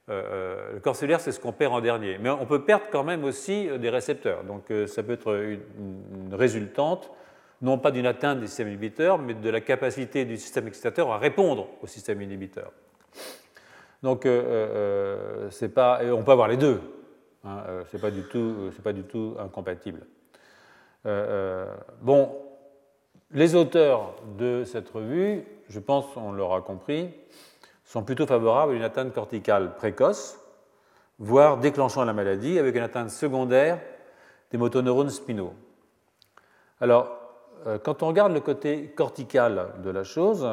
Euh, 0.09 0.23
euh, 0.29 0.73
le 0.73 0.79
corps 0.81 0.97
cellulaire, 0.97 1.21
c'est 1.21 1.31
ce 1.31 1.39
qu'on 1.39 1.53
perd 1.53 1.71
en 1.71 1.79
dernier. 1.79 2.17
Mais 2.17 2.31
on 2.31 2.45
peut 2.45 2.65
perdre 2.65 2.87
quand 2.91 3.05
même 3.05 3.23
aussi 3.23 3.69
euh, 3.69 3.77
des 3.77 3.89
récepteurs. 3.89 4.43
Donc, 4.43 4.73
ça 4.87 5.03
peut 5.03 5.13
être 5.13 5.33
une, 5.35 6.35
résultante, 6.35 7.11
non 7.61 7.77
pas 7.77 7.91
d'une 7.91 8.07
atteinte 8.07 8.41
des 8.41 8.47
systèmes 8.47 8.67
inhibiteurs, 8.67 9.19
mais 9.19 9.35
de 9.35 9.49
la 9.49 9.61
capacité 9.61 10.25
du 10.25 10.35
système 10.35 10.67
excitateur 10.67 11.13
à 11.13 11.17
répondre 11.17 11.69
au 11.81 11.87
système 11.87 12.21
inhibiteur. 12.21 12.73
Donc, 14.03 14.25
euh, 14.25 14.43
euh, 14.43 15.49
c'est 15.49 15.69
pas, 15.69 16.01
on 16.11 16.23
peut 16.23 16.33
avoir 16.33 16.49
les 16.49 16.57
deux. 16.57 16.81
Hein, 17.45 17.63
euh, 17.67 17.83
ce 17.89 17.95
n'est 17.95 18.01
pas, 18.01 18.11
du 18.11 18.23
tout, 18.23 18.69
pas 18.83 18.91
du 18.91 19.03
tout 19.03 19.35
incompatible. 19.39 20.05
bon, 22.01 22.35
les 23.31 23.55
auteurs 23.55 24.13
de 24.37 24.63
cette 24.65 24.89
revue, 24.89 25.45
je 25.69 25.79
pense 25.79 26.05
on 26.17 26.33
l'aura 26.33 26.61
compris, 26.61 27.11
sont 27.85 28.03
plutôt 28.03 28.27
favorables 28.27 28.73
à 28.73 28.75
une 28.75 28.83
atteinte 28.83 29.13
corticale 29.13 29.75
précoce, 29.75 30.37
voire 31.17 31.57
déclenchant 31.57 32.03
la 32.03 32.13
maladie, 32.13 32.59
avec 32.59 32.75
une 32.75 32.83
atteinte 32.83 33.09
secondaire 33.09 33.79
des 34.51 34.57
motoneurones 34.57 35.09
spinaux. 35.09 35.53
Alors, 36.79 37.19
quand 37.83 38.03
on 38.03 38.07
regarde 38.07 38.33
le 38.33 38.41
côté 38.41 38.87
cortical 38.89 39.73
de 39.81 39.89
la 39.89 40.03
chose, 40.03 40.45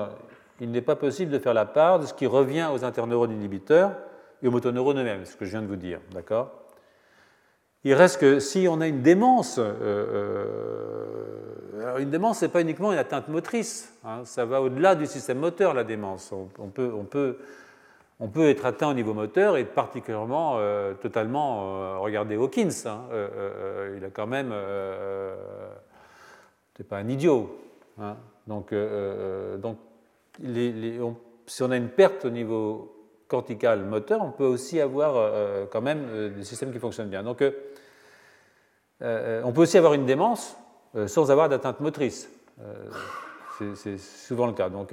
il 0.61 0.71
n'est 0.71 0.83
pas 0.83 0.97
possible 0.97 1.33
de 1.33 1.39
faire 1.39 1.55
la 1.55 1.65
part 1.65 1.99
de 1.99 2.07
ce 2.07 2.15
qui 2.15 2.27
revient 2.27 2.69
aux 2.73 2.85
interneurones 2.85 3.33
inhibiteurs 3.33 3.93
et 4.43 4.49
aux 4.49 4.51
motoneurones 4.51 4.99
eux-mêmes, 4.99 5.25
ce 5.25 5.37
que 5.37 5.45
je 5.45 5.51
viens 5.51 5.63
de 5.63 5.67
vous 5.67 5.77
dire. 5.77 6.01
D'accord? 6.13 6.51
Il 7.85 7.95
reste 7.95 8.21
que 8.21 8.41
si 8.41 8.69
on 8.69 8.83
a 8.83 8.87
une 8.87 9.01
démence, 9.01 9.59
euh, 9.59 9.73
euh, 11.73 11.99
une 11.99 12.11
démence, 12.11 12.41
ce 12.41 12.45
n'est 12.45 12.51
pas 12.51 12.61
uniquement 12.61 12.93
une 12.93 12.99
atteinte 12.99 13.29
motrice, 13.29 13.97
hein, 14.05 14.21
ça 14.25 14.45
va 14.45 14.61
au-delà 14.61 14.95
du 14.95 15.07
système 15.07 15.39
moteur, 15.39 15.73
la 15.73 15.85
démence. 15.85 16.31
On, 16.33 16.69
peut, 16.69 16.93
on, 16.95 17.05
peut, 17.05 17.39
on, 18.19 18.29
peut, 18.29 18.51
être 18.51 18.67
atteint 18.67 18.91
au 18.91 18.95
niveau 18.95 19.15
moteur 19.15 19.57
et 19.57 19.65
particulièrement 19.65 20.57
euh, 20.59 20.93
totalement, 20.93 22.03
regardez 22.03 22.37
Hawkins, 22.37 22.69
hein, 22.85 23.05
il 23.97 24.05
a 24.05 24.11
quand 24.11 24.27
même, 24.27 24.53
c'est 26.77 26.87
pas 26.87 26.99
un 26.99 27.09
idiot. 27.09 27.59
Hein, 27.99 28.17
donc, 28.47 28.75
donc 29.59 29.79
si 30.39 31.63
on 31.63 31.71
a 31.71 31.77
une 31.77 31.89
perte 31.89 32.25
au 32.25 32.31
niveau 32.31 33.01
cortical 33.31 33.85
moteur, 33.85 34.21
on 34.23 34.33
peut 34.33 34.45
aussi 34.45 34.81
avoir 34.81 35.15
euh, 35.17 35.65
quand 35.71 35.81
même 35.81 36.05
euh, 36.11 36.29
des 36.31 36.45
systèmes 36.45 36.73
qui 36.73 36.79
fonctionnent 36.79 37.09
bien. 37.09 37.23
Donc, 37.23 37.43
euh, 39.03 39.43
on 39.45 39.53
peut 39.53 39.63
aussi 39.63 39.79
avoir 39.79 39.95
une 39.95 40.05
démence 40.05 40.57
sans 41.07 41.31
avoir 41.31 41.49
d'atteinte 41.49 41.79
motrice. 41.81 42.29
c'est 43.77 43.99
souvent 43.99 44.47
le 44.47 44.53
cas. 44.53 44.69
Donc, 44.69 44.93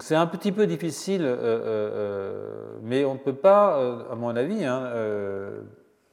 c'est 0.00 0.14
un 0.14 0.26
petit 0.26 0.52
peu 0.52 0.66
difficile, 0.66 1.22
mais 2.82 3.04
on 3.04 3.12
ne 3.12 3.18
peut 3.18 3.34
pas, 3.34 3.76
à 4.10 4.14
mon 4.14 4.34
avis, 4.34 4.64
hein, 4.64 4.90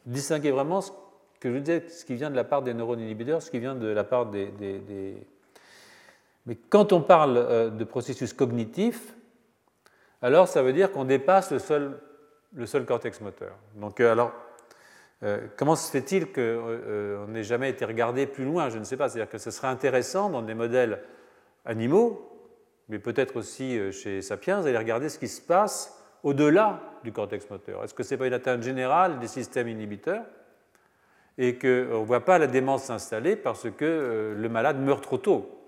distinguer 0.06 0.52
vraiment 0.52 0.82
ce 0.82 0.92
qui 2.06 2.16
vient 2.16 2.30
de 2.30 2.36
la 2.36 2.44
part 2.44 2.62
des 2.62 2.74
neurones 2.74 3.00
inhibiteurs, 3.00 3.42
ce 3.42 3.50
qui 3.50 3.60
vient 3.60 3.74
de 3.74 3.88
la 3.88 4.04
part 4.04 4.26
des 4.26 5.16
mais 6.46 6.56
quand 6.56 6.94
on 6.94 7.02
parle 7.02 7.38
euh, 7.38 7.70
de 7.70 7.84
processus 7.84 8.34
cognitif, 8.34 9.16
alors 10.22 10.48
ça 10.48 10.62
veut 10.62 10.74
dire 10.74 10.92
qu'on 10.92 11.06
dépasse 11.06 11.52
le 11.52 11.60
seul, 11.60 12.00
le 12.54 12.66
seul 12.66 12.86
cortex 12.86 13.22
moteur. 13.22 13.56
Donc, 13.76 14.00
euh, 14.00 14.12
alors, 14.12 14.32
comment 15.56 15.76
se 15.76 15.92
fait-il 15.92 16.32
qu'on 16.32 17.28
n'ait 17.28 17.44
jamais 17.44 17.70
été 17.70 17.86
regardé 17.86 18.26
plus 18.26 18.44
loin? 18.44 18.70
Je 18.70 18.80
ne 18.80 18.84
sais 18.84 18.98
pas. 18.98 19.08
C'est-à-dire 19.08 19.30
que 19.30 19.38
ce 19.38 19.52
serait 19.52 19.68
intéressant 19.68 20.32
dans 20.32 20.42
des 20.42 20.56
modèles 20.56 21.00
animaux, 21.64 22.28
mais 22.90 22.98
peut-être 22.98 23.36
aussi 23.36 23.80
chez 23.92 24.24
Sapiens, 24.24 24.62
d'aller 24.62 24.80
regarder 24.80 25.10
ce 25.10 25.20
qui 25.20 25.28
se 25.28 25.40
passe 25.40 26.02
au-delà 26.24 26.82
du 27.04 27.12
cortex 27.12 27.50
moteur. 27.50 27.84
Est-ce 27.84 27.94
que 27.94 28.04
ce 28.04 28.14
n'est 28.14 28.18
pas 28.18 28.28
une 28.28 28.34
atteinte 28.34 28.64
générale 28.64 29.20
des 29.20 29.28
systèmes 29.28 29.68
inhibiteurs 29.68 30.24
et 31.38 31.58
qu'on 31.58 31.68
ne 31.68 32.06
voit 32.06 32.26
pas 32.26 32.38
la 32.38 32.48
démence 32.48 32.84
s'installer 32.86 33.36
parce 33.36 33.70
que 33.70 33.86
euh, 33.86 34.36
le 34.36 34.50
malade 34.50 34.80
meurt 34.80 35.04
trop 35.04 35.18
tôt? 35.18 35.30
euh, 35.36 35.50
euh, 35.50 35.61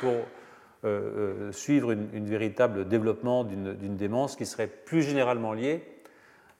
pour 0.00 1.52
suivre 1.52 1.92
une, 1.92 2.26
véritable 2.26 2.88
développement 2.88 3.44
d'une 3.44 3.96
démence 3.96 4.36
qui 4.36 4.46
serait 4.46 4.66
plus 4.66 5.02
généralement 5.02 5.52
liée 5.52 5.84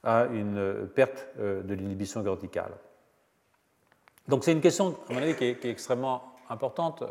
à 0.02 0.26
une 0.26 0.88
perte 0.94 1.28
de 1.38 1.74
l'inhibition 1.74 2.22
corticale. 2.22 2.72
Donc 4.28 4.44
c'est 4.44 4.52
une 4.52 4.60
question, 4.60 4.96
à 5.08 5.12
mon 5.12 5.22
avis, 5.22 5.34
qui 5.34 5.44
est, 5.44 5.64
extrêmement 5.64 6.22
importante. 6.48 7.02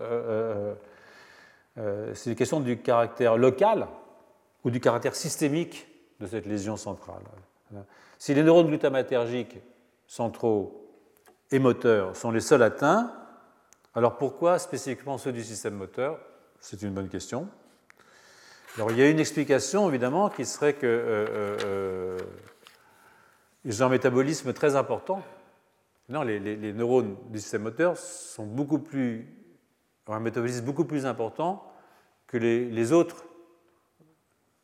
c'est 2.14 2.30
une 2.30 2.36
question 2.36 2.60
du 2.60 2.78
caractère 2.80 3.38
local 3.38 3.88
ou 4.64 4.70
du 4.70 4.80
caractère 4.80 5.16
systémique 5.16 5.88
de 6.20 6.28
cette 6.28 6.46
lésion 6.46 6.78
centrale. 6.78 7.24
Si 8.18 8.34
les 8.34 8.44
neurones 8.44 8.68
glutamatergiques 8.68 9.58
centraux 10.08 10.88
et 11.52 11.60
moteurs 11.60 12.16
sont 12.16 12.32
les 12.32 12.42
seuls 12.42 12.64
atteints, 12.64 13.14
alors 13.96 14.18
pourquoi 14.18 14.60
spécifiquement 14.60 15.18
ceux 15.18 15.32
du 15.32 15.44
système 15.44 15.74
moteur? 15.74 16.20
C'est 16.60 16.82
une 16.82 16.94
bonne 16.94 17.10
question. 17.10 17.48
Alors 18.76 18.92
il 18.92 18.98
y 18.98 19.02
a 19.02 19.10
une 19.10 19.20
explication 19.20 19.90
évidemment 19.90 20.30
qui 20.30 20.46
serait 20.46 20.76
qu'ils 20.76 20.88
euh, 20.88 21.28
euh, 21.66 22.18
euh 23.66 23.82
ont 23.82 23.86
un 23.86 23.90
métabolisme 23.90 24.54
très 24.54 24.76
important. 24.76 25.22
Non, 26.08 26.24
les, 26.24 26.40
neurones 26.74 27.18
du 27.30 27.40
système 27.40 27.64
moteur 27.64 27.98
sont 27.98 28.46
beaucoup 28.46 28.80
plus, 28.80 29.28
ont 30.08 30.14
un 30.14 30.20
métabolisme 30.20 30.66
beaucoup 30.66 30.86
plus 30.86 31.06
important 31.06 31.72
que 32.26 32.38
les, 32.38 32.92
autres 32.94 33.26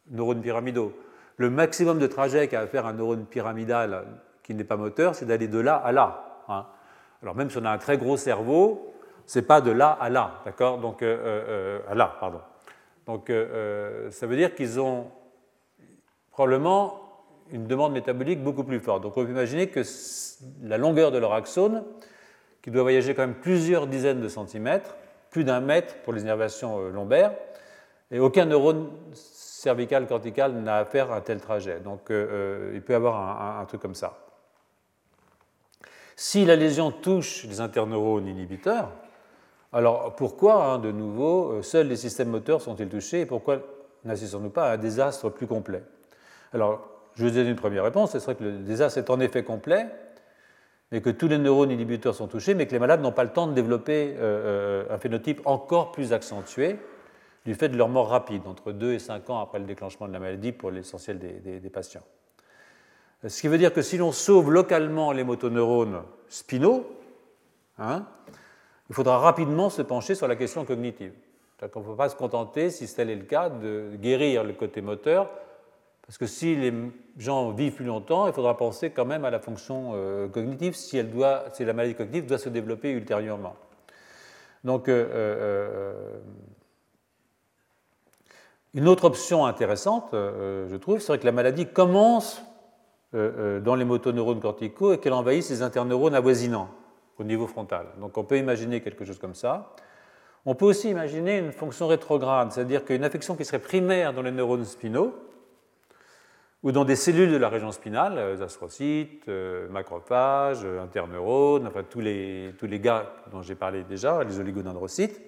neurones 0.09 0.41
pyramidaux. 0.41 0.93
Le 1.37 1.49
maximum 1.49 1.99
de 1.99 2.07
trajet 2.07 2.47
qu'a 2.47 2.61
à 2.61 2.67
faire 2.67 2.85
un 2.85 2.93
neurone 2.93 3.25
pyramidal 3.25 4.07
qui 4.43 4.55
n'est 4.55 4.63
pas 4.63 4.77
moteur, 4.77 5.13
c'est 5.13 5.25
d'aller 5.25 5.47
de 5.47 5.59
là 5.59 5.75
à 5.75 5.91
là. 5.91 6.43
Hein. 6.47 6.65
Alors 7.21 7.35
même 7.35 7.49
si 7.49 7.57
on 7.57 7.65
a 7.65 7.71
un 7.71 7.77
très 7.77 7.97
gros 7.97 8.17
cerveau, 8.17 8.94
c'est 9.25 9.41
pas 9.41 9.61
de 9.61 9.71
là 9.71 9.97
à 9.99 10.09
là, 10.09 10.41
d'accord? 10.45 10.77
Donc 10.79 11.01
euh, 11.01 11.17
euh, 11.17 11.43
euh, 11.47 11.79
à 11.89 11.95
là, 11.95 12.15
pardon. 12.19 12.41
Donc 13.05 13.31
ça 14.09 14.25
veut 14.25 14.35
dire 14.35 14.55
qu'ils 14.55 14.79
ont 14.79 15.11
probablement 16.31 17.01
une 17.51 17.67
demande 17.67 17.93
métabolique 17.93 18.43
beaucoup 18.43 18.63
plus 18.63 18.79
forte. 18.79 19.03
Donc 19.03 19.15
on 19.15 19.23
peut 19.23 19.29
imaginer 19.29 19.67
que 19.67 19.81
la 20.63 20.79
longueur 20.79 21.11
de 21.11 21.19
leur 21.19 21.33
axone, 21.33 21.83
qui 22.63 22.71
doit 22.71 22.81
voyager 22.81 23.13
quand 23.13 23.21
même 23.21 23.35
plusieurs 23.35 23.85
dizaines 23.85 24.21
de 24.21 24.27
centimètres, 24.27 24.95
plus 25.29 25.43
d'un 25.43 25.59
mètre 25.59 25.97
pour 25.97 26.13
les 26.13 26.23
innervations 26.23 26.79
lombaires, 26.89 27.33
et 28.09 28.17
aucun 28.17 28.45
neurone 28.45 28.89
cervical 29.13 30.07
cortical 30.07 30.53
n'a 30.53 30.77
à 30.77 30.85
faire 30.85 31.11
un 31.11 31.21
tel 31.21 31.39
trajet. 31.39 31.79
Donc 31.79 32.07
il 32.09 32.81
peut 32.81 32.93
y 32.93 32.95
avoir 32.95 33.59
un 33.59 33.65
truc 33.65 33.81
comme 33.81 33.93
ça. 33.93 34.17
Si 36.15 36.43
la 36.43 36.55
lésion 36.55 36.89
touche 36.89 37.43
les 37.43 37.61
interneurones 37.61 38.25
inhibiteurs, 38.25 38.89
alors 39.75 40.15
pourquoi, 40.15 40.63
hein, 40.63 40.79
de 40.79 40.89
nouveau, 40.89 41.51
euh, 41.51 41.61
seuls 41.61 41.89
les 41.89 41.97
systèmes 41.97 42.29
moteurs 42.29 42.61
sont-ils 42.61 42.87
touchés 42.87 43.21
et 43.21 43.25
pourquoi 43.25 43.59
n'assistons-nous 44.05 44.49
pas 44.49 44.69
à 44.69 44.73
un 44.75 44.77
désastre 44.77 45.29
plus 45.29 45.47
complet? 45.47 45.83
Alors, 46.53 46.87
je 47.15 47.25
vous 47.25 47.31
donne 47.31 47.47
une 47.47 47.57
première 47.57 47.83
réponse, 47.83 48.13
ce 48.13 48.19
serait 48.19 48.35
que 48.35 48.45
le 48.45 48.51
désastre 48.59 48.99
est 48.99 49.09
en 49.09 49.19
effet 49.19 49.43
complet, 49.43 49.87
mais 50.93 51.01
que 51.01 51.09
tous 51.09 51.27
les 51.27 51.37
neurones 51.37 51.71
inhibiteurs 51.71 52.15
sont 52.15 52.27
touchés, 52.27 52.53
mais 52.53 52.67
que 52.67 52.71
les 52.71 52.79
malades 52.79 53.01
n'ont 53.01 53.11
pas 53.11 53.25
le 53.25 53.31
temps 53.31 53.47
de 53.47 53.53
développer 53.53 54.15
euh, 54.17 54.85
euh, 54.87 54.95
un 54.95 54.97
phénotype 54.97 55.41
encore 55.43 55.91
plus 55.91 56.13
accentué 56.13 56.77
du 57.45 57.53
fait 57.53 57.67
de 57.67 57.75
leur 57.75 57.89
mort 57.89 58.07
rapide, 58.07 58.43
entre 58.47 58.71
2 58.71 58.93
et 58.93 58.99
5 58.99 59.29
ans 59.29 59.41
après 59.41 59.59
le 59.59 59.65
déclenchement 59.65 60.07
de 60.07 60.13
la 60.13 60.19
maladie 60.19 60.53
pour 60.53 60.71
l'essentiel 60.71 61.19
des 61.19 61.69
patients. 61.69 62.01
Ce 63.27 63.41
qui 63.41 63.49
veut 63.49 63.57
dire 63.57 63.73
que 63.73 63.81
si 63.81 63.97
l'on 63.97 64.13
sauve 64.13 64.51
localement 64.51 65.11
les 65.11 65.25
motoneurones 65.25 66.01
spinaux, 66.29 66.85
hein, 67.77 68.05
il 68.89 68.95
faudra 68.95 69.17
rapidement 69.17 69.69
se 69.69 69.81
pencher 69.81 70.15
sur 70.15 70.27
la 70.27 70.35
question 70.35 70.65
cognitive. 70.65 71.13
On 71.61 71.79
ne 71.79 71.85
peut 71.85 71.95
pas 71.95 72.09
se 72.09 72.15
contenter, 72.15 72.69
si 72.69 72.93
tel 72.93 73.09
est 73.09 73.15
le 73.15 73.23
cas, 73.23 73.49
de 73.49 73.95
guérir 73.95 74.43
le 74.43 74.53
côté 74.53 74.81
moteur, 74.81 75.29
parce 76.05 76.17
que 76.17 76.27
si 76.27 76.55
les 76.55 76.73
gens 77.17 77.51
vivent 77.51 77.73
plus 77.73 77.85
longtemps, 77.85 78.27
il 78.27 78.33
faudra 78.33 78.57
penser 78.57 78.91
quand 78.91 79.05
même 79.05 79.25
à 79.25 79.31
la 79.31 79.39
fonction 79.39 79.93
euh, 79.95 80.27
cognitive 80.27 80.75
si, 80.75 81.01
la 81.01 81.73
maladie 81.73 81.95
cognitive 81.95 82.27
doit 82.27 82.37
se 82.37 82.49
développer 82.49 82.91
ultérieurement. 82.91 83.55
Donc, 84.63 84.87
euh, 84.87 85.07
euh, 85.11 86.19
une 88.75 88.87
autre 88.87 89.05
option 89.05 89.45
intéressante, 89.45 90.09
je 90.11 90.75
trouve, 90.75 90.99
serait 90.99 91.17
que 91.17 91.25
la 91.25 91.31
maladie 91.31 91.65
commence 91.65 92.43
dans 93.13 93.75
les 93.75 93.85
motoneurones 93.85 94.41
corticaux 94.41 94.91
et 94.91 94.97
qu'elle 94.97 95.13
envahisse 95.13 95.49
les 95.49 95.61
interneurones 95.61 96.13
avoisinants 96.13 96.67
au 97.17 97.23
niveau 97.23 97.47
frontal. 97.47 97.87
Donc 97.99 98.17
on 98.17 98.23
peut 98.23 98.37
imaginer 98.37 98.81
quelque 98.81 99.05
chose 99.05 99.19
comme 99.19 99.35
ça. 99.35 99.73
On 100.45 100.55
peut 100.55 100.65
aussi 100.65 100.89
imaginer 100.89 101.39
une 101.39 101.51
fonction 101.51 101.87
rétrograde, 101.87 102.51
c'est-à-dire 102.51 102.85
qu'une 102.85 103.03
affection 103.03 103.35
qui 103.35 103.45
serait 103.45 103.59
primaire 103.59 104.13
dans 104.13 104.21
les 104.21 104.31
neurones 104.31 104.65
spinaux 104.65 105.15
ou 106.61 106.71
dans 106.71 106.85
des 106.85 106.95
cellules 106.95 107.31
de 107.31 107.37
la 107.37 107.49
région 107.49 107.71
spinale, 107.71 108.17
euh, 108.17 108.43
astrocytes, 108.43 109.27
macrophages, 109.69 110.65
interneurones, 110.65 111.67
enfin 111.67 111.83
tous 111.83 112.01
les, 112.01 112.53
tous 112.57 112.65
les 112.65 112.79
gars 112.79 113.13
dont 113.31 113.41
j'ai 113.41 113.55
parlé 113.55 113.83
déjà, 113.83 114.23
les 114.23 114.39
oligodendrocytes, 114.39 115.21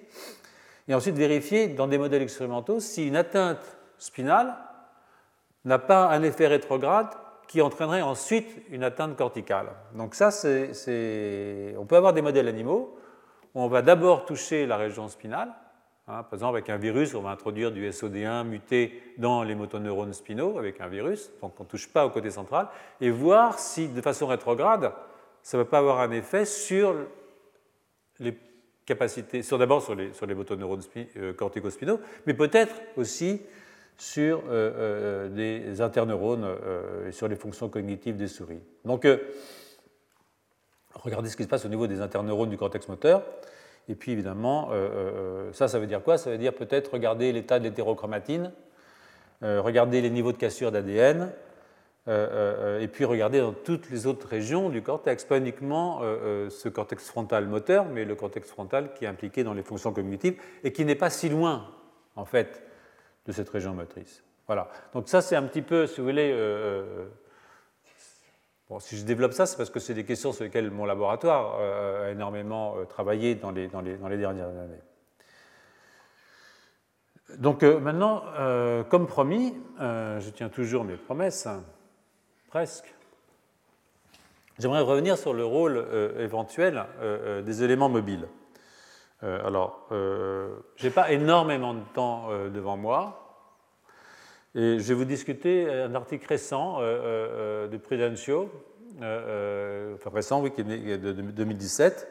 et 0.88 0.94
ensuite 0.94 1.16
vérifier 1.16 1.68
dans 1.68 1.86
des 1.86 1.98
modèles 1.98 2.22
expérimentaux 2.22 2.80
si 2.80 3.06
une 3.06 3.16
atteinte 3.16 3.78
spinale 3.98 4.54
n'a 5.64 5.78
pas 5.78 6.08
un 6.08 6.22
effet 6.22 6.46
rétrograde 6.46 7.08
qui 7.48 7.62
entraînerait 7.62 8.02
ensuite 8.02 8.62
une 8.70 8.84
atteinte 8.84 9.16
corticale. 9.16 9.68
Donc 9.94 10.14
ça, 10.14 10.30
c'est, 10.30 11.74
on 11.78 11.86
peut 11.86 11.96
avoir 11.96 12.12
des 12.12 12.22
modèles 12.22 12.46
animaux 12.46 12.96
où 13.54 13.62
on 13.62 13.68
va 13.68 13.82
d'abord 13.82 14.26
toucher 14.26 14.66
la 14.66 14.76
région 14.76 15.08
spinale. 15.08 15.52
Hein, 16.06 16.22
par 16.22 16.34
exemple, 16.34 16.56
avec 16.56 16.68
un 16.68 16.76
virus, 16.76 17.14
on 17.14 17.22
va 17.22 17.30
introduire 17.30 17.72
du 17.72 17.88
SOD1 17.88 18.44
muté 18.44 19.02
dans 19.16 19.42
les 19.42 19.54
motoneurones 19.54 20.12
spinaux 20.12 20.58
avec 20.58 20.80
un 20.80 20.88
virus, 20.88 21.30
donc 21.42 21.58
on 21.58 21.64
ne 21.64 21.68
touche 21.68 21.88
pas 21.88 22.06
au 22.06 22.10
côté 22.10 22.30
central, 22.30 22.68
et 23.00 23.10
voir 23.10 23.58
si, 23.58 23.88
de 23.88 24.00
façon 24.00 24.26
rétrograde, 24.26 24.92
ça 25.42 25.58
ne 25.58 25.62
va 25.62 25.68
pas 25.68 25.78
avoir 25.78 26.00
un 26.00 26.10
effet 26.10 26.44
sur 26.44 26.94
les 28.18 28.38
capacités, 28.86 29.42
sur 29.42 29.58
d'abord 29.58 29.82
sur 29.82 29.94
les, 29.94 30.12
sur 30.14 30.24
les 30.24 30.34
motoneurones 30.34 30.82
euh, 31.16 31.34
corticospinaux, 31.34 32.00
mais 32.26 32.32
peut-être 32.32 32.74
aussi 32.96 33.42
sur 33.98 34.44
euh, 34.48 34.48
euh, 34.50 35.28
des 35.28 35.80
interneurones 35.80 36.44
euh, 36.44 37.08
et 37.08 37.12
sur 37.12 37.26
les 37.26 37.34
fonctions 37.34 37.68
cognitives 37.68 38.16
des 38.16 38.28
souris. 38.28 38.62
Donc, 38.84 39.06
regardez 40.94 41.28
ce 41.28 41.36
qui 41.36 41.42
se 41.42 41.48
passe 41.48 41.66
au 41.66 41.68
niveau 41.68 41.86
des 41.88 42.00
interneurones 42.00 42.48
du 42.48 42.56
cortex 42.56 42.88
moteur. 42.88 43.24
Et 43.88 43.94
puis, 43.94 44.12
évidemment, 44.12 44.70
ça, 45.52 45.66
ça 45.66 45.78
veut 45.78 45.86
dire 45.86 46.02
quoi? 46.02 46.18
Ça 46.18 46.30
veut 46.30 46.36
dire 46.36 46.52
peut-être 46.52 46.92
regarder 46.92 47.32
l'état 47.32 47.58
de 47.58 47.64
l'hétérochromatine, 47.64 48.52
regarder 49.40 50.02
les 50.02 50.10
niveaux 50.10 50.32
de 50.32 50.36
cassure 50.36 50.70
d'ADN, 50.70 51.32
et 52.06 52.88
puis 52.88 53.06
regarder 53.06 53.40
dans 53.40 53.54
toutes 53.54 53.88
les 53.88 54.06
autres 54.06 54.28
régions 54.28 54.68
du 54.68 54.82
cortex, 54.82 55.24
pas 55.24 55.38
uniquement 55.38 56.00
ce 56.50 56.68
cortex 56.68 57.08
frontal 57.08 57.46
moteur, 57.46 57.86
mais 57.86 58.04
le 58.04 58.14
cortex 58.14 58.50
frontal 58.50 58.92
qui 58.92 59.06
est 59.06 59.08
impliqué 59.08 59.42
dans 59.42 59.54
les 59.54 59.62
fonctions 59.62 59.94
cognitives 59.94 60.38
et 60.64 60.72
qui 60.72 60.84
n'est 60.84 60.94
pas 60.94 61.08
si 61.08 61.30
loin, 61.30 61.66
en 62.14 62.26
fait, 62.26 62.67
de 63.28 63.32
cette 63.32 63.50
région 63.50 63.74
motrice. 63.74 64.24
Voilà. 64.46 64.68
Donc 64.94 65.08
ça, 65.08 65.20
c'est 65.20 65.36
un 65.36 65.42
petit 65.42 65.62
peu, 65.62 65.86
si 65.86 66.00
vous 66.00 66.06
voulez, 66.06 66.32
euh, 66.32 67.06
euh, 68.70 68.78
si 68.80 68.96
je 68.96 69.04
développe 69.04 69.34
ça, 69.34 69.44
c'est 69.44 69.58
parce 69.58 69.68
que 69.68 69.78
c'est 69.78 69.92
des 69.94 70.06
questions 70.06 70.32
sur 70.32 70.44
lesquelles 70.44 70.70
mon 70.70 70.86
laboratoire 70.86 71.58
euh, 71.60 72.08
a 72.08 72.10
énormément 72.10 72.76
travaillé 72.88 73.34
dans 73.34 73.50
les, 73.50 73.68
dernières 73.68 74.48
années. 74.48 74.80
Donc 77.36 77.62
maintenant, 77.62 78.22
comme 78.88 79.06
promis, 79.06 79.54
je 79.78 80.30
tiens 80.30 80.48
toujours 80.48 80.84
mes 80.84 80.96
promesses, 80.96 81.46
hein, 81.46 81.62
presque. 82.48 82.94
J'aimerais 84.58 84.80
revenir 84.80 85.18
sur 85.18 85.34
le 85.34 85.44
rôle 85.44 85.86
éventuel 86.18 86.86
des 87.44 87.62
éléments 87.62 87.90
mobiles. 87.90 88.26
Euh, 89.24 89.46
alors, 89.46 89.86
euh, 89.90 90.54
je 90.76 90.86
n'ai 90.86 90.92
pas 90.92 91.10
énormément 91.10 91.74
de 91.74 91.82
temps 91.94 92.30
euh, 92.30 92.48
devant 92.50 92.76
moi. 92.76 93.24
Et 94.54 94.78
je 94.78 94.88
vais 94.88 94.94
vous 94.94 95.04
discuter 95.04 95.70
un 95.70 95.94
article 95.94 96.26
récent 96.26 96.80
de 96.80 97.76
Prudencio, 97.76 98.50
enfin 98.96 100.10
récent, 100.12 100.40
oui, 100.40 100.50
qui 100.50 100.62
est 100.62 100.98
de 100.98 101.12
2017, 101.12 102.08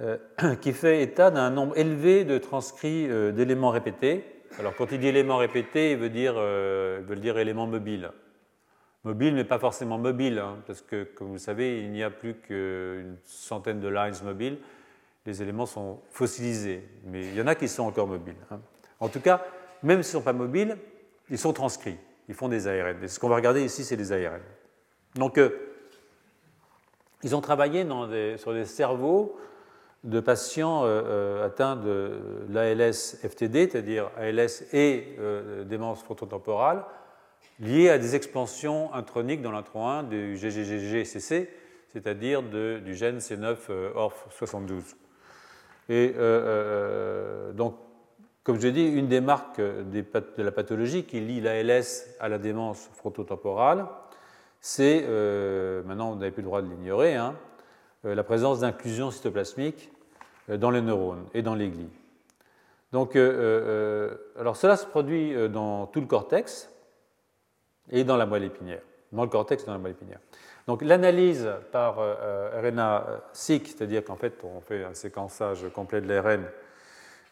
qui 0.60 0.72
fait 0.72 1.02
état 1.02 1.30
d'un 1.30 1.50
nombre 1.50 1.78
élevé 1.78 2.24
de 2.24 2.38
transcrits 2.38 3.06
d'éléments 3.32 3.70
répétés. 3.70 4.24
Alors, 4.58 4.74
quand 4.74 4.90
il 4.90 4.98
dit 4.98 5.06
éléments 5.06 5.36
répétés, 5.36 5.92
il 5.92 5.98
veut 5.98 6.10
dire, 6.10 6.34
il 6.34 7.04
veut 7.06 7.38
éléments 7.38 7.68
mobiles. 7.68 8.10
mobile, 9.04 9.34
mais 9.34 9.44
pas 9.44 9.60
forcément 9.60 9.96
mobile, 9.96 10.40
hein, 10.40 10.56
parce 10.66 10.82
que, 10.82 11.04
comme 11.04 11.28
vous 11.28 11.34
le 11.34 11.38
savez, 11.38 11.80
il 11.80 11.92
n'y 11.92 12.02
a 12.02 12.10
plus 12.10 12.34
qu'une 12.34 13.16
centaine 13.22 13.78
de 13.80 13.88
lines 13.88 14.20
mobiles. 14.24 14.58
Les 15.26 15.42
éléments 15.42 15.66
sont 15.66 16.00
fossilisés, 16.10 16.88
mais 17.04 17.26
il 17.26 17.34
y 17.34 17.42
en 17.42 17.46
a 17.46 17.54
qui 17.54 17.68
sont 17.68 17.84
encore 17.84 18.06
mobiles. 18.06 18.36
Hein. 18.50 18.60
En 19.00 19.08
tout 19.08 19.20
cas, 19.20 19.44
même 19.82 20.02
s'ils 20.02 20.16
ne 20.16 20.20
sont 20.20 20.24
pas 20.24 20.32
mobiles, 20.32 20.76
ils 21.30 21.38
sont 21.38 21.52
transcrits, 21.52 21.98
ils 22.28 22.34
font 22.34 22.48
des 22.48 22.66
ARN. 22.66 23.02
Et 23.02 23.08
ce 23.08 23.18
qu'on 23.18 23.28
va 23.28 23.36
regarder 23.36 23.64
ici, 23.64 23.84
c'est 23.84 23.96
des 23.96 24.12
ARN. 24.12 24.40
Donc, 25.14 25.38
euh, 25.38 25.50
ils 27.22 27.34
ont 27.34 27.40
travaillé 27.40 27.86
sur 28.36 28.52
des 28.52 28.64
cerveaux 28.64 29.36
de 30.04 30.20
patients 30.20 30.84
euh, 30.84 31.02
euh, 31.04 31.46
atteints 31.46 31.76
de 31.76 32.46
l'ALS-FTD, 32.48 33.70
c'est-à-dire 33.70 34.10
ALS 34.16 34.64
et 34.72 35.16
démence 35.64 36.02
frontotemporale, 36.02 36.84
liées 37.60 37.88
à 37.88 37.98
des 37.98 38.14
expansions 38.14 38.92
introniques 38.94 39.42
dans 39.42 39.50
l'intron 39.50 39.88
1 39.88 40.02
du 40.04 40.36
GGGGCC, 40.36 41.50
c'est-à-dire 41.92 42.42
du 42.42 42.94
gène 42.94 43.18
C9-ORF72. 43.18 44.94
Et 45.88 46.14
donc, 47.54 47.76
comme 48.48 48.58
je 48.58 48.66
l'ai 48.66 48.72
dit, 48.72 48.86
une 48.86 49.08
des 49.08 49.20
marques 49.20 49.60
de 49.60 50.42
la 50.42 50.52
pathologie 50.52 51.04
qui 51.04 51.20
lie 51.20 51.40
l'ALS 51.40 52.06
à 52.18 52.28
la 52.28 52.38
démence 52.38 52.88
frontotemporale, 52.94 53.86
c'est, 54.60 55.04
euh, 55.06 55.82
maintenant 55.84 56.12
vous 56.12 56.18
n'avez 56.18 56.30
plus 56.30 56.42
le 56.42 56.46
droit 56.46 56.62
de 56.62 56.68
l'ignorer, 56.68 57.14
hein, 57.14 57.34
euh, 58.04 58.14
la 58.14 58.24
présence 58.24 58.60
d'inclusion 58.60 59.10
cytoplasmique 59.10 59.92
euh, 60.50 60.56
dans 60.56 60.70
les 60.70 60.80
neurones 60.80 61.26
et 61.34 61.42
dans 61.42 61.54
les 61.54 61.68
glies. 61.68 61.90
Donc, 62.90 63.16
alors 63.16 64.56
cela 64.56 64.78
se 64.78 64.86
produit 64.86 65.34
dans 65.50 65.86
tout 65.88 66.00
le 66.00 66.06
cortex 66.06 66.70
et 67.90 68.02
dans 68.02 68.16
la 68.16 68.24
moelle 68.24 68.44
épinière, 68.44 68.80
dans 69.12 69.24
le 69.24 69.28
cortex 69.28 69.62
et 69.62 69.66
dans 69.66 69.74
la 69.74 69.78
moelle 69.78 69.92
épinière. 69.92 70.20
Donc 70.68 70.82
l'analyse 70.82 71.48
par 71.72 71.96
RNA-seq, 71.96 73.66
c'est-à-dire 73.66 74.04
qu'en 74.04 74.16
fait 74.16 74.34
on 74.44 74.60
fait 74.60 74.84
un 74.84 74.94
séquençage 74.94 75.64
complet 75.74 76.00
de 76.00 76.06
l'ARN 76.06 76.44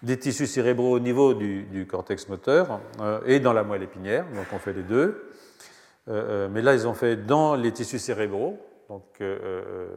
des 0.02 0.18
tissus 0.18 0.46
cérébraux 0.46 0.92
au 0.92 1.00
niveau 1.00 1.34
du, 1.34 1.86
cortex 1.88 2.28
moteur 2.28 2.80
euh, 3.00 3.20
et 3.26 3.40
dans 3.40 3.52
la 3.52 3.62
moelle 3.62 3.82
épinière, 3.82 4.24
donc 4.34 4.46
on 4.52 4.58
fait 4.58 4.72
les 4.72 4.82
deux. 4.82 5.30
Euh, 6.08 6.46
euh, 6.46 6.48
mais 6.50 6.62
là, 6.62 6.74
ils 6.74 6.86
ont 6.86 6.94
fait 6.94 7.16
dans 7.16 7.56
les 7.56 7.72
tissus 7.72 7.98
cérébraux, 7.98 8.58
donc 8.88 9.20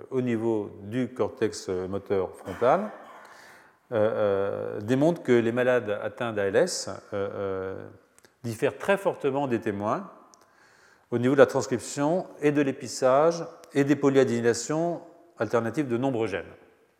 au 0.09 0.21
niveau 0.21 0.71
du 0.81 1.13
cortex 1.13 1.69
moteur 1.69 2.31
frontal, 2.35 2.89
démontrent 4.81 5.21
que 5.21 5.31
les 5.31 5.51
malades 5.51 5.99
atteints 6.01 6.33
d'ALS 6.33 6.89
diffèrent 8.43 8.79
très 8.79 8.97
fortement 8.97 9.47
des 9.47 9.59
témoins 9.59 10.09
au 11.11 11.17
niveau 11.17 11.33
de 11.33 11.39
la 11.39 11.45
transcription 11.45 12.27
et 12.41 12.51
de 12.51 12.61
l'épissage 12.61 13.43
et 13.73 13.83
des 13.83 13.95
polyadylations 13.95 15.01
alternatives 15.37 15.87
de 15.87 15.97
nombreux 15.97 16.27
gènes. 16.27 16.43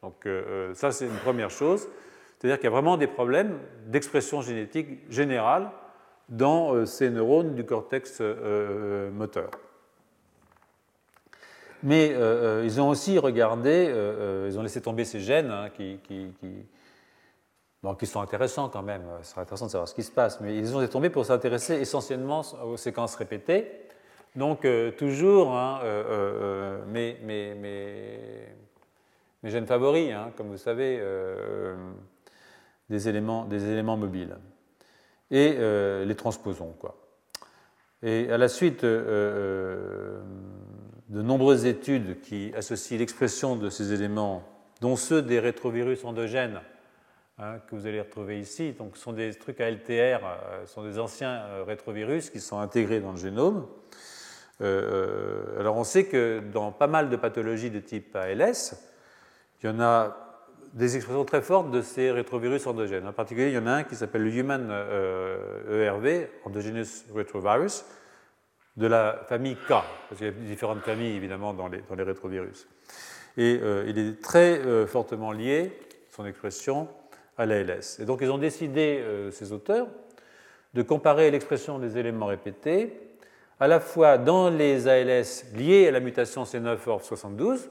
Donc 0.02 0.28
ça, 0.74 0.92
c'est 0.92 1.06
une 1.06 1.18
première 1.18 1.50
chose. 1.50 1.88
C'est-à-dire 2.40 2.58
qu'il 2.58 2.66
y 2.66 2.68
a 2.68 2.72
vraiment 2.72 2.96
des 2.96 3.08
problèmes 3.08 3.60
d'expression 3.88 4.42
génétique 4.42 5.00
générale 5.12 5.72
dans 6.30 6.74
euh, 6.74 6.86
ces 6.86 7.10
neurones 7.10 7.54
du 7.54 7.66
cortex 7.66 8.22
euh, 8.22 8.36
euh, 8.42 9.12
moteur. 9.12 9.52
Mais 11.82 12.14
ils 12.66 12.82
ont 12.82 12.90
aussi 12.90 13.18
regardé, 13.20 13.86
ils 14.50 14.60
ont 14.60 14.62
laissé 14.62 14.82
tomber 14.82 15.06
ces 15.06 15.22
gènes 15.22 15.50
hein, 15.50 15.70
qui, 15.70 15.98
sont 18.04 18.20
intéressants 18.20 18.68
quand 18.68 18.82
même, 18.82 19.04
ce 19.22 19.32
serait 19.32 19.40
intéressant 19.44 19.68
de 19.68 19.72
savoir 19.72 19.88
ce 19.88 19.96
qui 19.96 20.04
se 20.04 20.12
passe, 20.12 20.42
mais 20.42 20.58
ils 20.58 20.76
ont 20.76 20.82
laissé 20.82 20.92
tomber 20.92 21.10
pour 21.10 21.26
s'intéresser 21.26 21.76
essentiellement 21.76 22.42
aux 22.66 22.76
séquences 22.76 23.16
répétées. 23.16 23.72
Donc 24.36 24.66
toujours 24.98 25.56
hein, 25.56 25.82
mes, 26.88 27.18
mes, 27.24 27.56
mes, 27.56 29.50
gènes 29.50 29.66
favoris, 29.66 30.12
hein, 30.12 30.32
comme 30.38 30.48
vous 30.48 30.58
savez, 30.58 31.02
des 32.90 33.08
éléments, 33.08 33.98
mobiles. 33.98 34.38
Et 35.32 35.56
euh, 35.58 36.06
les 36.06 36.16
transposons. 36.16 36.76
Et 38.02 38.32
à 38.32 38.38
la 38.38 38.48
suite 38.48 38.84
euh, 38.84 39.04
euh, 39.08 40.22
de 41.10 41.22
nombreuses 41.22 41.66
études 41.66 42.22
qui 42.22 42.52
associent 42.56 42.98
l'expression 42.98 43.56
de 43.56 43.70
ces 43.70 43.94
éléments, 43.94 44.44
dont 44.82 44.96
ceux 44.96 45.22
des 45.22 45.40
rétrovirus 45.40 46.04
endogènes, 46.04 46.62
hein, 47.38 47.60
que 47.68 47.76
vous 47.76 47.86
allez 47.86 48.02
retrouver 48.02 48.40
ici, 48.40 48.72
donc 48.72 48.98
ce 48.98 49.04
sont 49.04 49.14
des 49.14 49.36
trucs 49.36 49.62
ALTR, 49.62 50.22
ce 50.66 50.74
sont 50.74 50.84
des 50.84 50.98
anciens 50.98 51.64
rétrovirus 51.66 52.32
qui 52.32 52.40
sont 52.40 52.60
intégrés 52.60 53.00
dans 53.00 53.12
le 53.12 53.18
génome. 53.18 53.68
Alors 54.62 55.78
on 55.78 55.84
sait 55.84 56.06
que 56.06 56.42
dans 56.52 56.72
pas 56.72 56.88
mal 56.88 57.10
de 57.10 57.16
pathologies 57.16 57.70
de 57.70 57.80
type 57.80 58.16
ALS, 58.16 58.76
il 59.62 59.68
y 59.68 59.70
en 59.70 59.80
a 59.80 60.30
des 60.74 60.96
expressions 60.96 61.26
très 61.26 61.42
fortes 61.42 61.72
de 61.72 61.82
ces 61.82 62.12
rétrovirus 62.12 62.66
endogènes. 62.68 63.08
En 63.08 63.14
particulier, 63.14 63.48
il 63.48 63.54
y 63.54 63.58
en 63.58 63.68
a 63.68 63.72
un 63.72 63.84
qui 63.84 63.96
s'appelle 63.96 64.24
le 64.24 64.34
Human 64.34 64.70
ERV, 64.70 66.06
euh, 66.06 66.26
e 66.26 66.28
Endogenous 66.46 67.06
Retrovirus, 67.14 67.86
de 68.78 68.88
la 68.88 69.26
famille 69.28 69.56
K, 69.56 69.68
parce 69.68 70.18
qu'il 70.18 70.28
y 70.28 70.30
a 70.30 70.32
différentes 70.32 70.82
familles 70.82 71.16
évidemment 71.16 71.54
dans 71.54 71.68
les, 71.68 72.04
rétrovirus. 72.04 72.68
Et 73.38 73.60
euh, 73.62 73.86
il 73.88 73.98
est 73.98 74.22
très 74.22 74.60
euh, 74.60 74.86
fortement 74.86 75.32
lié, 75.32 75.78
son 76.10 76.26
expression, 76.26 76.88
à 77.38 77.46
l'ALS. 77.46 78.00
Et 78.00 78.06
donc 78.06 78.20
ils 78.22 78.30
ont 78.30 78.38
décidé, 78.38 79.02
ces 79.32 79.54
auteurs, 79.54 79.88
de 80.74 80.82
comparer 80.82 81.32
l'expression 81.32 81.80
des 81.80 81.98
éléments 81.98 82.26
répétés 82.26 83.09
à 83.60 83.68
la 83.68 83.80
fois 83.80 84.18
dans 84.18 84.50
les 84.50 84.88
ALS 84.88 85.46
liés 85.54 85.88
à 85.88 85.92
la 85.92 86.00
mutation 86.00 86.44
C9-ORF72, 86.44 87.70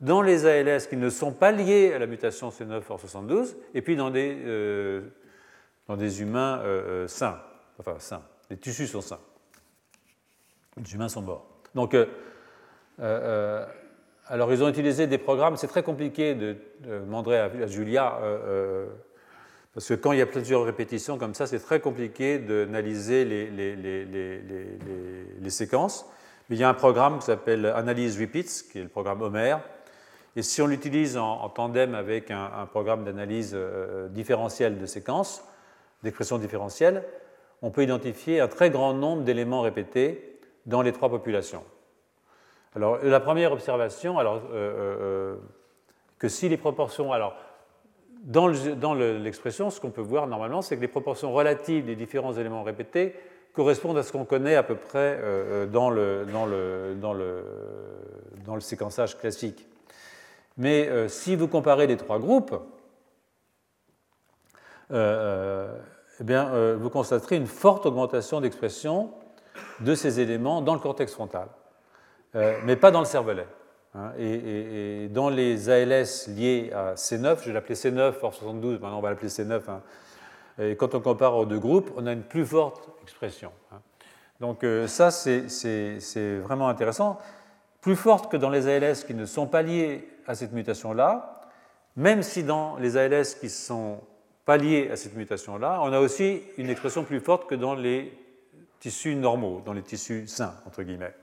dans 0.00 0.22
les 0.22 0.46
ALS 0.46 0.86
qui 0.86 0.96
ne 0.96 1.10
sont 1.10 1.32
pas 1.32 1.52
liés 1.52 1.92
à 1.92 1.98
la 1.98 2.06
mutation 2.06 2.50
C9-OR72, 2.50 3.56
et 3.74 3.82
puis 3.82 3.96
dans 3.96 4.10
des, 4.10 4.36
euh, 4.44 5.02
dans 5.86 5.96
des 5.96 6.22
humains 6.22 6.60
euh, 6.60 7.04
euh, 7.04 7.08
sains, 7.08 7.40
enfin 7.78 7.96
sains, 7.98 8.22
les 8.50 8.56
tissus 8.56 8.86
sont 8.86 9.00
sains. 9.00 9.20
Les 10.76 10.94
humains 10.94 11.08
sont 11.08 11.22
morts. 11.22 11.46
Donc, 11.74 11.96
alors 12.98 14.52
ils 14.52 14.62
ont 14.62 14.68
utilisé 14.68 15.06
des 15.06 15.18
programmes, 15.18 15.56
c'est 15.56 15.66
très 15.66 15.82
compliqué 15.82 16.34
de, 16.34 16.56
demander 16.80 17.34
à, 17.34 17.66
Julia, 17.66 18.18
parce 19.74 19.88
que 19.88 19.94
quand 19.94 20.12
il 20.12 20.18
y 20.18 20.22
a 20.22 20.26
plusieurs 20.26 20.64
répétitions 20.64 21.18
comme 21.18 21.34
ça, 21.34 21.46
c'est 21.46 21.60
très 21.60 21.80
compliqué 21.80 22.38
d'analyser 22.38 23.24
les, 23.24 23.50
les, 25.40 25.50
séquences. 25.50 26.06
Mais 26.48 26.56
il 26.56 26.58
y 26.58 26.64
a 26.64 26.68
un 26.68 26.74
programme 26.74 27.18
qui 27.18 27.26
s'appelle 27.26 27.66
Analyse 27.66 28.18
Repeats, 28.18 28.70
qui 28.72 28.78
est 28.78 28.82
le 28.82 28.88
programme 28.88 29.22
Homer, 29.22 29.56
et 30.36 30.42
si 30.42 30.62
on 30.62 30.66
l'utilise 30.66 31.16
en, 31.16 31.48
tandem 31.48 31.94
avec 31.94 32.30
un, 32.30 32.66
programme 32.70 33.04
d'analyse 33.04 33.52
euh, 33.54 34.08
différentielle 34.08 34.78
de 34.78 34.86
séquences, 34.86 35.42
d'expression 36.02 36.38
différentielle, 36.38 37.04
on 37.60 37.70
peut 37.70 37.82
identifier 37.82 38.40
un 38.40 38.48
très 38.48 38.70
grand 38.70 38.94
nombre 38.94 39.22
d'éléments 39.22 39.62
répétés 39.62 40.38
dans 40.66 40.82
les 40.82 40.92
trois 40.92 41.08
populations. 41.08 41.64
Alors, 42.76 42.98
la 43.02 43.20
première 43.20 43.52
observation, 43.52 44.18
alors, 44.18 44.42
euh, 44.52 44.52
euh, 44.52 45.36
que 46.18 46.28
si 46.28 46.48
les 46.48 46.56
proportions. 46.56 47.12
Alors, 47.12 47.34
dans 48.28 48.94
l'expression, 48.94 49.70
ce 49.70 49.80
qu'on 49.80 49.90
peut 49.90 50.02
voir 50.02 50.26
normalement, 50.26 50.60
c'est 50.60 50.76
que 50.76 50.82
les 50.82 50.88
proportions 50.88 51.32
relatives 51.32 51.86
des 51.86 51.96
différents 51.96 52.34
éléments 52.34 52.62
répétés 52.62 53.14
correspondent 53.54 53.96
à 53.96 54.02
ce 54.02 54.12
qu'on 54.12 54.26
connaît 54.26 54.54
à 54.54 54.62
peu 54.62 54.76
près 54.76 55.18
dans, 55.72 55.88
le, 55.88 56.26
dans, 56.26 57.14
le, 57.14 58.60
séquençage 58.60 59.18
classique. 59.18 59.66
Mais 60.58 60.88
euh, 60.88 61.08
si 61.08 61.36
vous 61.36 61.48
comparez 61.48 61.86
les 61.86 61.96
trois 61.96 62.18
groupes, 62.18 62.52
euh, 64.90 64.94
euh, 64.94 65.78
eh 66.20 66.24
bien, 66.24 66.74
vous 66.74 66.90
constaterez 66.90 67.36
une 67.36 67.46
forte 67.46 67.86
augmentation 67.86 68.40
d'expression 68.40 69.12
de 69.80 69.94
ces 69.94 70.20
éléments 70.20 70.60
dans 70.60 70.74
le 70.74 70.80
cortex 70.80 71.12
frontal, 71.12 71.46
mais 72.34 72.74
pas 72.74 72.90
dans 72.90 72.98
le 72.98 73.06
cervelet. 73.06 73.46
Hein. 73.94 74.12
et, 74.18 75.08
dans 75.10 75.28
les 75.28 75.70
ALS 75.70 76.28
liés 76.28 76.70
à 76.74 76.94
C9, 76.94 77.38
je 77.44 77.52
l'appeler 77.52 77.74
C9, 77.74 78.14
or 78.22 78.34
72, 78.34 78.80
maintenant 78.80 78.98
on 78.98 79.02
va 79.02 79.10
l'appeler 79.10 79.28
C9, 79.28 79.60
hein. 79.68 79.82
et 80.58 80.76
quand 80.76 80.94
on 80.94 81.00
compare 81.00 81.36
aux 81.36 81.46
deux 81.46 81.58
groupes, 81.58 81.90
on 81.96 82.06
a 82.06 82.12
une 82.12 82.22
plus 82.22 82.46
forte 82.46 82.88
expression. 83.02 83.50
Hein. 83.72 83.80
Donc 84.40 84.64
ça, 84.86 85.10
c'est 85.10 86.38
vraiment 86.38 86.68
intéressant 86.68 87.18
plus 87.80 87.96
forte 87.96 88.30
que 88.30 88.36
dans 88.36 88.50
les 88.50 88.68
ALS 88.68 89.04
qui 89.04 89.14
ne 89.14 89.24
sont 89.24 89.46
pas 89.46 89.62
liés 89.62 90.08
à 90.26 90.34
cette 90.34 90.52
mutation-là, 90.52 91.40
même 91.96 92.22
si 92.22 92.42
dans 92.42 92.76
les 92.76 92.96
ALS 92.96 93.36
qui 93.40 93.46
ne 93.46 93.50
sont 93.50 94.00
pas 94.44 94.56
liés 94.56 94.90
à 94.90 94.96
cette 94.96 95.14
mutation-là, 95.14 95.80
on 95.82 95.92
a 95.92 96.00
aussi 96.00 96.42
une 96.56 96.70
expression 96.70 97.04
plus 97.04 97.20
forte 97.20 97.48
que 97.48 97.54
dans 97.54 97.74
les 97.74 98.12
tissus 98.80 99.14
normaux, 99.14 99.62
dans 99.64 99.72
les 99.72 99.82
tissus 99.82 100.26
sains, 100.26 100.54
entre 100.66 100.82
guillemets. 100.82 101.14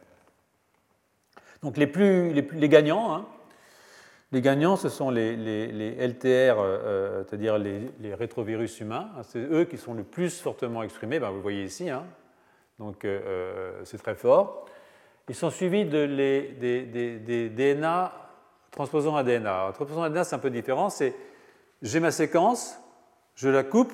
Donc 1.61 1.77
les, 1.77 1.87
plus, 1.87 2.33
les, 2.33 2.69
gagnants, 2.69 3.15
hein, 3.15 3.25
les 4.31 4.41
gagnants, 4.41 4.75
ce 4.75 4.89
sont 4.89 5.09
les, 5.09 5.35
LTR, 5.35 6.59
euh, 6.59 7.23
c'est-à-dire 7.23 7.57
les, 7.57 8.13
rétrovirus 8.13 8.79
humains. 8.79 9.09
C'est 9.23 9.39
eux 9.39 9.65
qui 9.65 9.77
sont 9.77 9.93
le 9.93 10.03
plus 10.03 10.41
fortement 10.41 10.83
exprimés. 10.83 11.19
Ben, 11.19 11.31
vous 11.31 11.41
voyez 11.41 11.63
ici, 11.63 11.89
hein. 11.89 12.03
donc 12.79 13.05
euh, 13.05 13.19
euh, 13.25 13.81
c'est 13.83 13.97
très 13.97 14.15
fort. 14.15 14.65
ils 15.29 15.35
sont 15.35 15.49
suivis 15.49 15.85
de 15.85 15.99
les, 15.99 16.41
des, 17.19 17.49
DNA 17.49 18.11
transposant 18.71 19.15
ADNA. 19.15 19.71
Transposant 19.73 20.03
ADNA, 20.03 20.23
c'est 20.23 20.35
un 20.35 20.39
peu 20.39 20.49
différent. 20.49 20.89
C'est 20.89 21.15
j'ai 21.81 21.99
ma 21.99 22.11
séquence, 22.11 22.77
je 23.35 23.49
la 23.49 23.63
coupe 23.63 23.93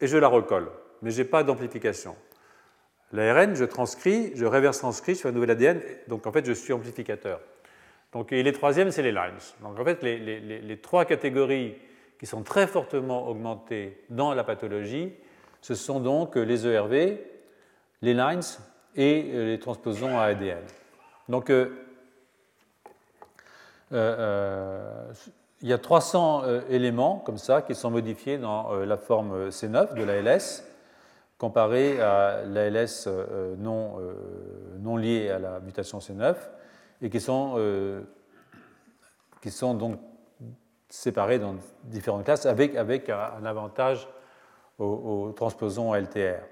et 0.00 0.06
je 0.06 0.16
la 0.16 0.28
recolle, 0.28 0.70
mais 1.00 1.10
je 1.10 1.22
n'ai 1.22 1.28
pas 1.28 1.44
d'amplification. 1.44 2.16
L'ARN, 3.12 3.54
je 3.54 3.64
transcris, 3.64 4.32
je 4.34 4.44
reverse 4.46 4.78
transcris, 4.78 5.14
je 5.14 5.20
fais 5.20 5.28
un 5.28 5.32
nouvel 5.32 5.50
ADN, 5.50 5.80
donc 6.08 6.26
en 6.26 6.32
fait, 6.32 6.46
je 6.46 6.52
suis 6.52 6.72
amplificateur. 6.72 7.40
Donc, 8.12 8.32
et 8.32 8.42
les 8.42 8.52
troisièmes, 8.52 8.90
c'est 8.90 9.02
les 9.02 9.12
lines. 9.12 9.38
Donc 9.62 9.78
en 9.78 9.84
fait, 9.84 10.02
les, 10.02 10.18
les, 10.18 10.76
trois 10.78 11.04
catégories 11.04 11.74
qui 12.18 12.26
sont 12.26 12.42
très 12.42 12.66
fortement 12.66 13.28
augmentées 13.28 14.02
dans 14.10 14.34
la 14.34 14.44
pathologie, 14.44 15.12
ce 15.60 15.74
sont 15.74 16.00
donc 16.00 16.36
les 16.36 16.66
ERV, 16.66 17.18
les 18.02 18.14
lines 18.14 18.40
et 18.96 19.22
les 19.22 19.58
transposons 19.58 20.18
à 20.18 20.24
ADN. 20.24 20.62
Donc, 21.28 21.50
euh, 21.50 21.70
euh, 23.92 24.16
euh, 24.18 25.12
il 25.62 25.68
y 25.68 25.72
a 25.72 25.78
300 25.78 26.42
éléments 26.70 27.22
comme 27.24 27.38
ça 27.38 27.62
qui 27.62 27.74
sont 27.74 27.90
modifiés 27.90 28.36
dans 28.36 28.74
la 28.74 28.96
forme 28.96 29.48
C9 29.50 29.94
de 29.94 30.02
l'ALS 30.02 30.64
comparé 31.42 32.00
à 32.00 32.44
l'ALS 32.46 33.08
non, 33.58 33.98
non 34.78 34.96
lié 34.96 35.28
à 35.28 35.40
la 35.40 35.58
mutation 35.58 35.98
C9 35.98 36.36
et 37.02 37.10
qui 37.10 37.20
sont, 37.20 37.56
qui 39.42 39.50
sont 39.50 39.74
donc 39.74 39.98
séparés 40.88 41.40
dans 41.40 41.56
différentes 41.82 42.24
classes 42.24 42.46
avec, 42.46 42.76
avec 42.76 43.08
un 43.08 43.44
avantage 43.44 44.06
aux, 44.78 45.32
transposons 45.34 45.94
LTR. 45.94 46.42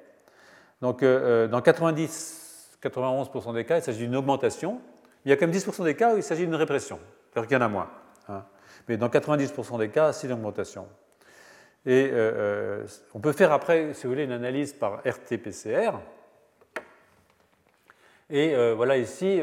Donc, 0.81 1.03
euh, 1.03 1.47
euh, 1.47 1.49
dans 1.49 1.61
90, 1.61 2.79
91% 2.83 3.55
des 3.55 3.65
cas, 3.65 3.79
il 3.79 3.83
s'agit 3.83 4.01
d'une 4.01 4.17
augmentation. 4.17 4.81
Il 5.25 5.31
y 5.31 5.33
a 5.33 5.37
quand 5.37 5.47
même 5.47 5.55
10% 5.55 5.85
des 5.85 5.95
cas 5.95 6.15
où 6.15 6.17
il 6.17 6.23
s'agit 6.23 6.47
d'une 6.47 6.55
répression, 6.55 6.99
c'est-à-dire 7.31 7.49
qu'il 7.49 7.59
y 7.59 7.61
en 7.61 7.65
a 7.65 7.69
moins. 7.69 7.91
Hein. 8.29 8.45
Mais 8.89 8.97
dans 8.97 9.09
90% 9.09 9.79
des 9.79 9.91
cas, 9.91 10.13
c'est 10.13 10.27
une 10.27 10.33
augmentation. 10.35 10.87
Et 11.87 12.11
euh, 12.13 12.87
on 13.15 13.21
peut 13.21 13.33
faire 13.33 13.53
après, 13.53 13.95
si 13.95 14.05
vous 14.05 14.13
voulez, 14.13 14.25
une 14.25 14.33
analyse 14.33 14.73
par 14.73 15.03
RT-PCR. 15.05 15.93
Et 18.31 18.55
voilà 18.75 18.97
ici, 18.97 19.43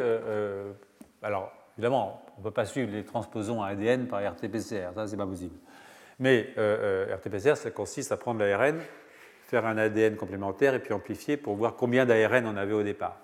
alors 1.22 1.52
évidemment, 1.78 2.24
on 2.38 2.42
ne 2.42 2.44
peut 2.44 2.52
pas 2.52 2.66
suivre 2.66 2.92
les 2.92 3.04
transposons 3.04 3.62
à 3.62 3.70
ADN 3.70 4.08
par 4.08 4.22
RT-PCR, 4.22 4.94
ça 4.94 5.08
c'est 5.08 5.18
pas 5.18 5.26
possible. 5.26 5.56
Mais 6.20 6.50
euh, 6.58 7.08
euh 7.10 7.16
RT-PCR, 7.16 7.56
ça 7.56 7.72
consiste 7.72 8.12
à 8.12 8.18
prendre 8.18 8.40
l'ARN, 8.40 8.80
faire 9.44 9.66
un 9.66 9.78
ADN 9.78 10.16
complémentaire 10.16 10.74
et 10.74 10.80
puis 10.80 10.94
amplifier 10.94 11.38
pour 11.38 11.56
voir 11.56 11.76
combien 11.76 12.06
d'ARN 12.06 12.46
on 12.46 12.58
avait 12.58 12.74
au 12.74 12.84
départ. 12.84 13.18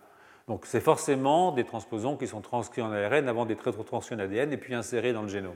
Donc 0.47 0.65
c'est 0.65 0.81
forcément 0.81 1.51
des 1.51 1.63
transposons 1.63 2.17
qui 2.17 2.27
sont 2.27 2.41
transcrits 2.41 2.81
en 2.81 2.91
ARN 2.91 3.27
avant 3.27 3.45
d'être 3.45 3.61
rétrotranscrits 3.61 4.15
en 4.15 4.19
ADN 4.19 4.51
et 4.51 4.57
puis 4.57 4.73
insérés 4.73 5.13
dans 5.13 5.21
le 5.21 5.29
génome. 5.29 5.55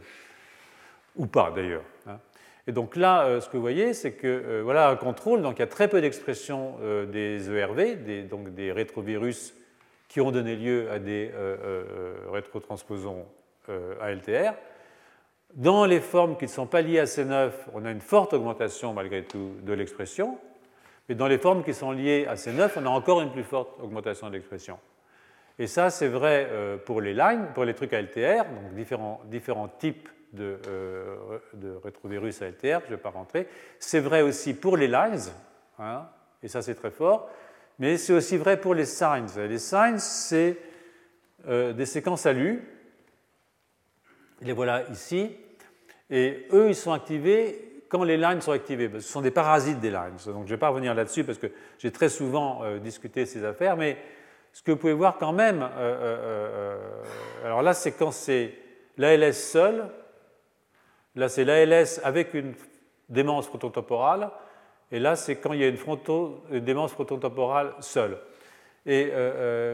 Ou 1.15 1.25
pas 1.25 1.51
d'ailleurs. 1.51 1.83
Hein. 2.07 2.19
Et 2.67 2.71
donc 2.73 2.95
là, 2.95 3.23
euh, 3.23 3.41
ce 3.41 3.47
que 3.47 3.55
vous 3.55 3.61
voyez, 3.61 3.93
c'est 3.93 4.11
que 4.11 4.27
euh, 4.27 4.61
voilà 4.63 4.89
un 4.89 4.95
contrôle, 4.95 5.41
donc 5.41 5.57
il 5.57 5.61
y 5.61 5.63
a 5.63 5.67
très 5.67 5.87
peu 5.87 6.01
d'expression 6.01 6.75
des 7.11 7.49
ERV, 7.49 8.27
donc 8.29 8.53
des 8.53 8.71
rétrovirus 8.71 9.55
qui 10.07 10.21
ont 10.21 10.31
donné 10.31 10.55
lieu 10.55 10.89
à 10.91 10.99
des 10.99 11.31
rétrotransposons 12.31 13.25
ALTR. 14.01 14.53
Dans 15.53 15.85
les 15.85 16.01
formes 16.01 16.37
qui 16.37 16.45
ne 16.45 16.49
sont 16.49 16.67
pas 16.67 16.81
liées 16.81 16.99
à 16.99 17.05
C9, 17.05 17.51
on 17.73 17.85
a 17.85 17.91
une 17.91 18.01
forte 18.01 18.33
augmentation 18.33 18.93
malgré 18.93 19.23
tout 19.23 19.51
de 19.63 19.73
l'expression, 19.73 20.37
mais 21.09 21.15
dans 21.15 21.27
les 21.27 21.37
formes 21.37 21.63
qui 21.63 21.73
sont 21.73 21.91
liées 21.91 22.25
à 22.27 22.35
C9, 22.35 22.71
on 22.75 22.85
a 22.85 22.89
encore 22.89 23.21
une 23.21 23.31
plus 23.31 23.43
forte 23.43 23.79
augmentation 23.81 24.27
de 24.27 24.33
l'expression. 24.33 24.77
Et 25.59 25.67
ça, 25.67 25.89
c'est 25.89 26.07
vrai 26.07 26.47
euh, 26.51 26.77
pour 26.77 27.01
les 27.01 27.13
lines, 27.13 27.47
pour 27.53 27.65
les 27.65 27.73
trucs 27.73 27.93
ALTR, 27.93 28.43
donc 28.45 28.75
différents, 28.75 29.21
différents 29.25 29.67
types 29.67 30.09
de, 30.33 30.59
euh, 30.67 31.39
de, 31.53 31.75
rétrovirus 31.83 32.41
ALTR, 32.41 32.81
je 32.85 32.91
ne 32.91 32.95
vais 32.95 32.97
pas 32.97 33.09
rentrer. 33.09 33.47
C'est 33.79 33.99
vrai 33.99 34.21
aussi 34.21 34.53
pour 34.53 34.77
les 34.77 34.87
lines, 34.87 35.31
hein, 35.79 36.07
et 36.43 36.47
ça 36.47 36.61
c'est 36.61 36.75
très 36.75 36.91
fort, 36.91 37.29
mais 37.79 37.97
c'est 37.97 38.13
aussi 38.13 38.37
vrai 38.37 38.59
pour 38.59 38.73
les 38.73 38.85
signs. 38.85 39.27
Les 39.37 39.59
signs, 39.59 39.99
c'est 39.99 40.57
euh, 41.47 41.73
des 41.73 41.85
séquences 41.85 42.25
ALU, 42.25 42.61
les 44.41 44.53
voilà 44.53 44.83
ici. 44.89 45.35
Et 46.09 46.47
eux, 46.53 46.69
ils 46.69 46.75
sont 46.75 46.93
activés 46.93 47.83
quand 47.89 48.03
les 48.03 48.17
lines 48.17 48.41
sont 48.41 48.51
activées. 48.51 48.89
Ce 48.93 48.99
sont 49.01 49.21
des 49.21 49.31
parasites 49.31 49.79
des 49.79 49.89
lines. 49.89 50.17
Donc 50.25 50.25
je 50.25 50.29
ne 50.41 50.45
vais 50.45 50.57
pas 50.57 50.69
revenir 50.69 50.93
là-dessus 50.93 51.23
parce 51.23 51.37
que 51.37 51.47
j'ai 51.79 51.91
très 51.91 52.09
souvent 52.09 52.63
euh, 52.63 52.79
discuté 52.79 53.25
ces 53.25 53.43
affaires. 53.43 53.77
Mais 53.77 53.97
ce 54.53 54.61
que 54.61 54.71
vous 54.71 54.77
pouvez 54.77 54.93
voir 54.93 55.17
quand 55.17 55.33
même, 55.33 55.61
alors 57.43 57.61
là, 57.61 57.73
c'est 57.73 57.91
quand 57.91 58.11
c'est 58.11 58.53
l'ALS 58.97 59.33
seul. 59.33 59.89
Là, 61.17 61.29
c'est 61.29 61.43
l'ALS 61.43 61.99
avec 62.03 62.33
une 62.33 62.53
démence 63.09 63.47
frontotemporale. 63.47 64.29
Et 64.91 64.99
là, 64.99 65.15
c'est 65.15 65.35
quand 65.35 65.51
il 65.51 65.59
y 65.59 65.63
a 65.63 65.67
une, 65.67 66.63
démence 66.63 66.91
frontotemporale 66.91 67.73
seule. 67.81 68.17
Et 68.85 69.11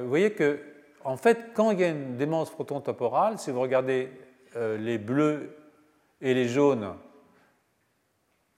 vous 0.02 0.10
voyez 0.10 0.32
que, 0.32 0.60
en 1.03 1.18
fait, 1.18 1.49
quand 1.53 1.70
il 1.72 1.82
y 1.82 1.84
a 1.84 1.90
une 1.90 2.18
démence 2.18 2.49
frontotemporale, 2.49 3.38
si 3.38 3.52
vous 3.52 3.61
regardez 3.61 4.10
les 4.56 4.98
bleus 4.98 5.56
et 6.20 6.34
les 6.34 6.48
jaunes 6.48 6.95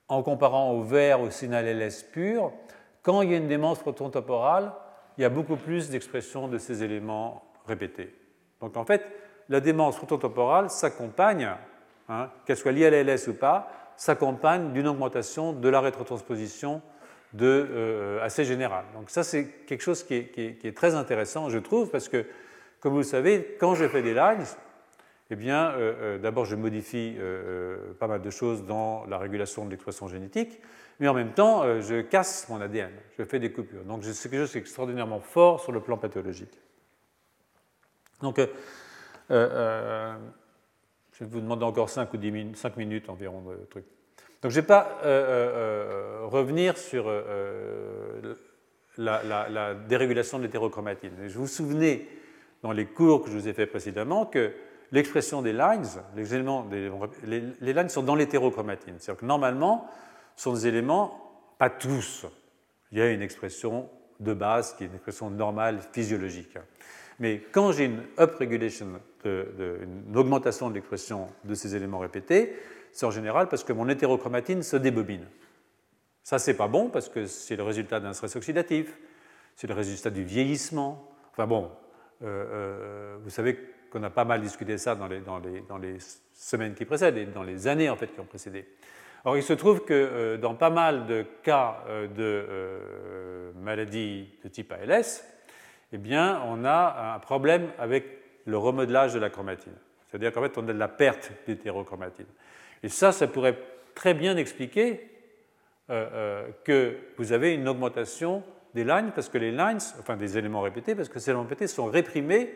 en 0.08 0.22
comparant 0.22 0.72
au 0.72 0.82
vert 0.82 1.20
au 1.20 1.30
signal 1.30 1.66
LS 1.66 2.04
pur, 2.04 2.52
quand 3.02 3.22
il 3.22 3.30
y 3.30 3.34
a 3.34 3.38
une 3.38 3.48
démence 3.48 3.78
proton-temporale, 3.80 4.72
il 5.18 5.22
y 5.22 5.24
a 5.24 5.28
beaucoup 5.28 5.56
plus 5.56 5.90
d'expression 5.90 6.48
de 6.48 6.58
ces 6.58 6.82
éléments 6.82 7.42
répétés. 7.66 8.14
Donc 8.60 8.76
en 8.76 8.84
fait, 8.84 9.02
la 9.48 9.60
démence 9.60 9.96
proton-temporale 9.96 10.70
s'accompagne, 10.70 11.50
hein, 12.08 12.30
qu'elle 12.44 12.56
soit 12.56 12.72
liée 12.72 12.86
à 12.86 12.90
l'LS 12.90 13.28
ou 13.28 13.34
pas, 13.34 13.70
s'accompagne 13.96 14.72
d'une 14.72 14.86
augmentation 14.88 15.52
de 15.52 15.68
la 15.68 15.80
rétrotransposition 15.80 16.82
de, 17.32 17.68
euh, 17.70 18.24
assez 18.24 18.44
générale. 18.44 18.84
Donc 18.94 19.10
ça, 19.10 19.22
c'est 19.22 19.46
quelque 19.66 19.82
chose 19.82 20.02
qui 20.02 20.14
est, 20.14 20.76
très 20.76 20.94
intéressant, 20.94 21.50
je 21.50 21.58
trouve, 21.58 21.90
parce 21.90 22.08
que, 22.08 22.24
comme 22.80 22.92
vous 22.92 22.98
le 22.98 23.04
savez, 23.04 23.56
quand 23.58 23.74
je 23.74 23.88
fais 23.88 24.02
des 24.02 24.14
lines, 24.14 24.44
eh 25.30 25.36
bien, 25.36 25.70
euh, 25.70 25.94
euh, 26.00 26.18
d'abord, 26.18 26.44
je 26.44 26.54
modifie 26.54 27.16
pas 27.98 28.06
mal 28.06 28.22
de 28.22 28.30
choses 28.30 28.64
dans 28.64 29.04
la 29.06 29.18
régulation 29.18 29.64
de 29.64 29.70
l'expression 29.70 30.08
génétique, 30.08 30.60
mais 31.00 31.08
en 31.08 31.14
même 31.14 31.32
temps, 31.32 31.80
je 31.80 32.00
casse 32.00 32.48
mon 32.48 32.60
ADN, 32.60 32.92
je 33.18 33.24
fais 33.24 33.38
des 33.38 33.52
coupures. 33.52 33.84
Donc, 33.84 34.04
c'est 34.04 34.30
quelque 34.30 34.40
chose 34.40 34.52
qui 34.52 34.58
est 34.58 34.62
extraordinairement 34.62 35.20
fort 35.20 35.60
sur 35.60 35.72
le 35.72 35.80
plan 35.80 35.98
pathologique. 35.98 36.58
Donc, 38.22 38.40
je 41.18 41.24
vais 41.24 41.30
vous 41.30 41.40
demander 41.40 41.64
encore 41.64 41.88
5 41.88 42.12
ou 42.12 42.16
10 42.16 42.30
minutes, 42.30 42.56
5 42.56 42.76
minutes 42.76 43.08
environ 43.08 43.42
de 43.42 43.56
truc. 43.70 43.84
Donc, 44.42 44.52
je 44.52 44.56
ne 44.56 44.60
vais 44.60 44.66
pas 44.66 44.98
revenir 46.28 46.76
sur 46.76 47.10
la, 48.98 49.48
la, 49.48 49.74
dérégulation 49.74 50.38
de 50.38 50.44
l'hétérochromatine. 50.44 51.12
Je 51.26 51.38
vous 51.38 51.46
souvenez, 51.46 52.06
dans 52.62 52.72
les 52.72 52.86
cours 52.86 53.24
que 53.24 53.30
je 53.30 53.36
vous 53.36 53.48
ai 53.48 53.54
fait 53.54 53.66
précédemment, 53.66 54.26
que 54.26 54.52
l'expression 54.92 55.42
des 55.42 55.52
lines, 55.52 55.86
les, 56.14 56.34
éléments 56.34 56.68
les, 57.24 57.72
lines 57.72 57.88
sont 57.88 58.02
dans 58.02 58.14
l'hétérochromatine. 58.14 58.96
C'est-à-dire 58.98 59.20
que 59.20 59.26
normalement, 59.26 59.88
ce 60.36 60.44
sont 60.44 60.52
des 60.52 60.66
éléments, 60.66 61.54
pas 61.58 61.70
tous. 61.70 62.26
Il 62.92 62.98
y 62.98 63.00
a 63.00 63.10
une 63.10 63.22
expression 63.22 63.88
de 64.20 64.32
base 64.32 64.74
qui 64.74 64.84
est 64.84 64.86
une 64.86 64.94
expression 64.94 65.30
normale, 65.30 65.80
physiologique. 65.92 66.56
Mais 67.18 67.42
quand 67.52 67.72
j'ai 67.72 67.86
une 67.86 68.02
upregulation, 68.18 68.86
une 69.26 70.16
augmentation 70.16 70.68
de 70.68 70.74
l'expression 70.74 71.28
de 71.44 71.54
ces 71.54 71.76
éléments 71.76 71.98
répétés, 71.98 72.56
c'est 72.92 73.06
en 73.06 73.10
général 73.10 73.48
parce 73.48 73.64
que 73.64 73.72
mon 73.72 73.88
hétérochromatine 73.88 74.62
se 74.62 74.76
débobine. 74.76 75.26
Ça, 76.22 76.38
c'est 76.38 76.56
pas 76.56 76.66
bon 76.66 76.88
parce 76.88 77.08
que 77.08 77.26
c'est 77.26 77.54
le 77.54 77.62
résultat 77.62 78.00
d'un 78.00 78.12
stress 78.12 78.34
oxydatif, 78.34 78.98
c'est 79.54 79.68
le 79.68 79.74
résultat 79.74 80.10
du 80.10 80.24
vieillissement. 80.24 81.08
Enfin 81.30 81.46
bon, 81.46 81.70
euh, 82.22 82.26
euh, 82.26 83.16
vous 83.22 83.30
savez 83.30 83.58
qu'on 83.92 84.02
a 84.02 84.10
pas 84.10 84.24
mal 84.24 84.40
discuté 84.40 84.76
ça 84.78 84.96
dans 84.96 85.06
les, 85.78 85.98
semaines 86.32 86.74
qui 86.74 86.84
précèdent 86.84 87.16
et 87.16 87.26
dans 87.26 87.42
les 87.42 87.68
années 87.68 87.88
en 87.88 87.96
fait 87.96 88.08
qui 88.08 88.18
ont 88.18 88.24
précédé. 88.24 88.66
Or, 89.24 89.36
il 89.36 89.42
se 89.42 89.52
trouve 89.52 89.84
que 89.84 89.94
euh, 89.94 90.36
dans 90.36 90.54
pas 90.54 90.70
mal 90.70 91.06
de 91.06 91.24
cas 91.42 91.84
de 92.16 93.52
maladies 93.60 94.28
de 94.42 94.48
type 94.48 94.72
ALS, 94.72 95.22
eh 95.92 95.98
bien, 95.98 96.42
on 96.46 96.64
a 96.64 97.14
un 97.14 97.18
problème 97.20 97.68
avec 97.78 98.15
le 98.46 98.56
remodelage 98.56 99.12
de 99.14 99.18
la 99.18 99.30
chromatine. 99.30 99.74
C'est-à-dire 100.08 100.32
qu'en 100.32 100.42
fait, 100.42 100.56
on 100.56 100.68
a 100.68 100.72
de 100.72 100.78
la 100.78 100.88
perte 100.88 101.32
d'hétérochromatine. 101.46 102.26
Et 102.82 102.88
ça, 102.88 103.12
ça 103.12 103.26
pourrait 103.26 103.58
très 103.94 104.14
bien 104.14 104.36
expliquer 104.36 105.10
que 105.88 106.96
vous 107.16 107.32
avez 107.32 107.54
une 107.54 107.68
augmentation 107.68 108.42
des 108.76 108.84
lines, 108.84 109.10
parce 109.14 109.28
que 109.28 109.38
les 109.38 109.50
lines, 109.50 109.78
enfin 109.98 110.16
des 110.16 110.36
éléments 110.36 110.60
répétés, 110.60 110.94
parce 110.94 111.08
que 111.08 111.18
ces 111.18 111.30
éléments 111.30 111.44
répétés 111.44 111.66
sont 111.66 111.86
réprimés 111.86 112.54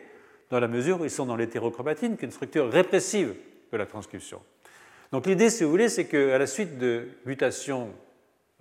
dans 0.51 0.59
la 0.59 0.67
mesure 0.67 1.01
où 1.01 1.03
ils 1.03 1.09
sont 1.09 1.25
dans 1.25 1.35
l'hétérochromatine, 1.35 2.15
qui 2.15 2.23
est 2.23 2.27
une 2.27 2.31
structure 2.31 2.71
répressive 2.71 3.33
de 3.71 3.77
la 3.77 3.85
transcription. 3.85 4.41
Donc 5.11 5.25
l'idée, 5.25 5.49
si 5.49 5.63
vous 5.63 5.71
voulez, 5.71 5.89
c'est 5.89 6.05
qu'à 6.05 6.37
la 6.37 6.45
suite 6.45 6.77
de 6.77 7.07
mutations 7.25 7.89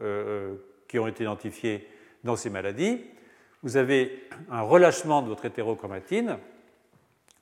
euh, 0.00 0.04
euh, 0.04 0.54
qui 0.88 0.98
ont 0.98 1.06
été 1.06 1.24
identifiées 1.24 1.86
dans 2.24 2.36
ces 2.36 2.48
maladies, 2.48 3.04
vous 3.62 3.76
avez 3.76 4.24
un 4.50 4.62
relâchement 4.62 5.20
de 5.20 5.28
votre 5.28 5.44
hétérochromatine, 5.44 6.38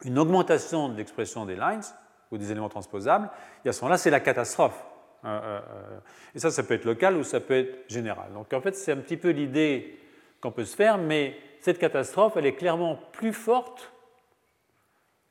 une 0.05 0.19
augmentation 0.19 0.89
de 0.89 0.97
l'expression 0.97 1.45
des 1.45 1.57
lines 1.57 1.83
ou 2.31 2.39
des 2.39 2.51
éléments 2.51 2.69
transposables, 2.69 3.31
et 3.65 3.69
à 3.69 3.73
ce 3.73 3.81
moment-là, 3.81 3.99
c'est 3.99 4.11
la 4.11 4.21
catastrophe. 4.21 4.85
Euh, 5.25 5.29
euh, 5.29 5.61
euh, 5.61 5.99
et 6.35 6.39
ça, 6.39 6.51
ça 6.51 6.63
peut 6.63 6.75
être 6.75 6.85
local 6.85 7.17
ou 7.17 7.25
ça 7.25 7.41
peut 7.41 7.55
être 7.55 7.91
général. 7.91 8.33
Donc 8.33 8.53
en 8.53 8.61
fait, 8.61 8.77
c'est 8.77 8.93
un 8.93 8.99
petit 8.99 9.17
peu 9.17 9.31
l'idée 9.31 9.99
qu'on 10.41 10.53
peut 10.53 10.65
se 10.65 10.77
faire, 10.77 10.99
mais 10.99 11.37
cette 11.61 11.79
catastrophe, 11.79 12.35
elle 12.37 12.47
est 12.47 12.55
clairement 12.55 12.97
plus 13.13 13.33
forte 13.33 13.93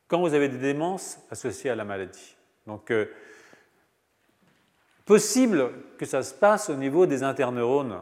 quand 0.07 0.19
vous 0.19 0.33
avez 0.33 0.49
des 0.49 0.57
démences 0.57 1.19
associées 1.31 1.69
à 1.69 1.75
la 1.75 1.85
maladie. 1.85 2.35
Donc, 2.65 2.91
possible 5.05 5.71
que 5.97 6.05
ça 6.05 6.21
se 6.21 6.33
passe 6.33 6.69
au 6.69 6.75
niveau 6.75 7.05
des 7.05 7.23
interneurones 7.23 8.01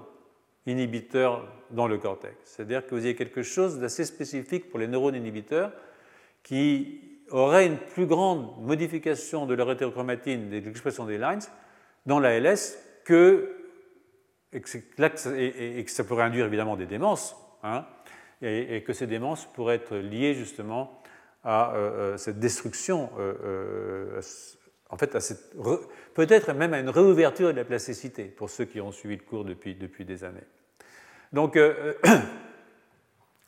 inhibiteurs 0.66 1.48
dans 1.70 1.88
le 1.88 1.98
cortex. 1.98 2.36
C'est-à-dire 2.44 2.86
que 2.86 2.96
vous 2.96 3.06
ayez 3.06 3.16
quelque 3.16 3.44
chose 3.44 3.80
d'assez 3.80 4.06
spécifique 4.06 4.70
pour 4.70 4.80
les 4.80 4.88
neurones 4.88 5.16
inhibiteurs 5.16 5.72
qui 6.46 7.02
aurait 7.32 7.66
une 7.66 7.78
plus 7.78 8.06
grande 8.06 8.62
modification 8.62 9.48
de 9.48 9.56
leur 9.56 9.70
hétérochromatine 9.72 10.50
de 10.50 10.60
l'expression 10.60 11.06
des 11.06 11.18
lines 11.18 11.42
dans 12.06 12.20
l'ALS 12.20 12.78
que, 13.04 13.52
et 14.54 14.62
que, 14.62 15.92
ça 15.92 16.04
pourrait 16.04 16.24
induire 16.24 16.46
évidemment 16.46 16.78
des 16.78 16.86
démences, 16.86 17.36
hein, 17.64 17.86
et, 18.44 18.84
que 18.84 18.94
ces 18.94 19.08
démences 19.08 19.46
pourraient 19.54 19.76
être 19.76 19.98
liées 19.98 20.36
justement 20.36 21.02
à 21.44 21.74
euh, 21.74 21.78
euh, 22.14 22.18
cette 22.18 22.40
destruction, 22.40 23.10
euh, 23.18 24.22
en 24.92 24.98
fait, 24.98 25.18
peut-être 26.14 26.54
même 26.54 26.76
à 26.76 26.80
une 26.80 26.90
réouverture 26.90 27.52
de 27.52 27.58
la 27.58 27.66
plasticité 27.66 28.26
pour 28.26 28.52
ceux 28.52 28.66
qui 28.66 28.80
ont 28.80 28.92
suivi 28.92 29.18
le 29.18 29.24
cours 29.24 29.46
depuis, 29.46 29.74
depuis 29.74 30.06
des 30.06 30.24
années. 30.24 30.46
Donc, 31.34 31.56
je 31.56 31.62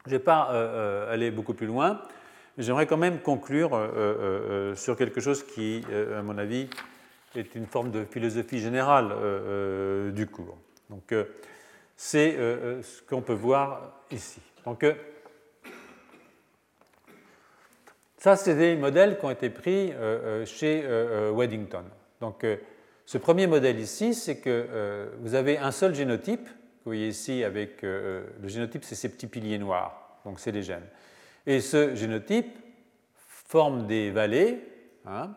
ne 0.08 0.10
vais 0.10 0.20
pas 0.20 1.08
aller 1.12 1.30
beaucoup 1.30 1.54
plus 1.54 1.68
loin. 1.68 2.02
J'aimerais 2.58 2.88
quand 2.88 2.98
même 2.98 3.20
conclure 3.20 3.80
sur 4.76 4.98
quelque 4.98 5.22
chose 5.22 5.44
qui, 5.44 5.84
à 6.16 6.22
mon 6.24 6.38
avis, 6.38 6.68
est 7.36 7.56
une 7.56 7.66
forme 7.66 7.92
de 7.92 8.06
philosophie 8.06 8.60
générale 8.60 9.12
euh, 9.12 10.08
euh, 10.10 10.12
du 10.12 10.28
cours. 10.28 10.58
Donc, 10.90 11.12
euh, 11.12 11.26
c'est 11.96 12.34
ce 12.84 13.02
qu'on 13.02 13.24
peut 13.24 13.34
voir 13.34 14.04
ici. 14.12 14.40
Donc, 14.66 14.86
ça, 18.18 18.36
c'est 18.36 18.54
des 18.54 18.76
modèles 18.76 19.18
qui 19.18 19.26
ont 19.26 19.32
été 19.32 19.50
pris 19.50 19.94
chez 20.46 20.84
Weddington. 21.34 21.86
Donc, 22.22 22.46
ce 23.04 23.18
premier 23.18 23.48
modèle 23.48 23.80
ici, 23.80 24.14
c'est 24.14 24.38
que 24.38 25.10
vous 25.22 25.34
avez 25.34 25.58
un 25.58 25.72
seul 25.72 25.96
génotype. 25.96 26.48
Vous 26.48 26.92
voyez 26.92 27.08
ici, 27.08 27.44
avec 27.44 27.82
le 27.82 28.28
génotype, 28.46 28.84
c'est 28.84 28.94
ces 28.94 29.10
petits 29.10 29.26
piliers 29.26 29.58
noirs. 29.58 30.20
Donc, 30.24 30.40
c'est 30.40 30.52
les 30.52 30.62
gènes. 30.62 30.88
Et 31.48 31.62
ce 31.62 31.96
génotype 31.96 32.56
forme 33.16 33.88
des 33.88 34.12
vallées. 34.12 34.62
Hein, 35.06 35.32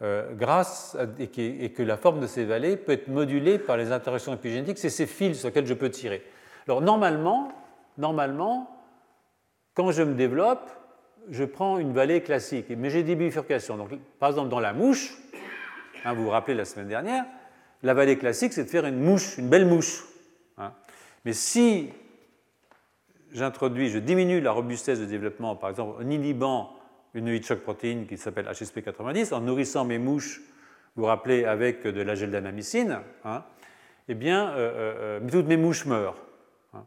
euh, 0.00 0.32
grâce 0.34 0.96
et, 1.20 1.28
que, 1.70 1.82
la 1.82 1.96
forme 1.96 2.18
de 2.18 2.26
ces 2.26 2.44
vallées 2.44 2.76
peut 2.76 2.92
être 2.92 3.06
modulée 3.06 3.58
par 3.58 3.76
les 3.76 3.92
interactions 3.92 4.34
épigénétiques, 4.34 4.78
c'est 4.78 4.90
ces 4.90 5.06
fils 5.06 5.38
sur 5.38 5.48
lesquels 5.48 5.66
je 5.66 5.74
peux 5.74 5.90
tirer. 5.90 6.24
Alors 6.66 6.80
normalement, 6.80 7.52
normalement, 7.98 8.68
quand 9.74 9.92
je 9.92 10.02
me 10.02 10.14
développe, 10.14 10.70
je 11.28 11.44
prends 11.44 11.78
une 11.78 11.92
vallée 11.92 12.22
classique, 12.22 12.66
mais 12.70 12.90
j'ai 12.90 13.04
des 13.04 13.14
bifurcations. 13.14 13.76
Donc, 13.76 13.90
par 14.18 14.30
exemple, 14.30 14.48
dans 14.48 14.58
la 14.58 14.72
mouche, 14.72 15.16
hein, 16.04 16.14
vous 16.14 16.24
vous 16.24 16.30
rappelez 16.30 16.56
la 16.56 16.64
semaine 16.64 16.88
dernière, 16.88 17.24
la 17.84 17.94
vallée 17.94 18.18
classique, 18.18 18.52
c'est 18.54 18.64
de 18.64 18.70
faire 18.70 18.86
une 18.86 18.98
mouche, 18.98 19.38
une 19.38 19.48
belle 19.48 19.66
mouche. 19.66 20.04
Hein. 20.58 20.72
Mais 21.24 21.32
si 21.32 21.90
j'introduis, 23.32 23.88
je 23.88 23.98
diminue 23.98 24.40
la 24.40 24.52
robustesse 24.52 25.00
de 25.00 25.06
développement, 25.06 25.56
par 25.56 25.70
exemple 25.70 26.02
en 26.02 26.08
inhibant 26.08 26.76
une 27.14 27.28
heat 27.28 27.46
shock 27.46 27.60
protéine 27.60 28.06
qui 28.06 28.16
s'appelle 28.16 28.46
HSP90, 28.46 29.34
en 29.34 29.40
nourrissant 29.40 29.84
mes 29.84 29.98
mouches, 29.98 30.40
vous 30.94 31.02
vous 31.02 31.08
rappelez, 31.08 31.44
avec 31.44 31.86
de 31.86 32.02
la 32.02 32.14
geldamamycine, 32.14 33.00
hein, 33.24 33.44
eh 34.08 34.14
bien, 34.14 34.50
euh, 34.50 34.56
euh, 34.56 35.20
euh, 35.20 35.30
toutes 35.30 35.46
mes 35.46 35.56
mouches 35.56 35.86
meurent. 35.86 36.20
Hein. 36.74 36.84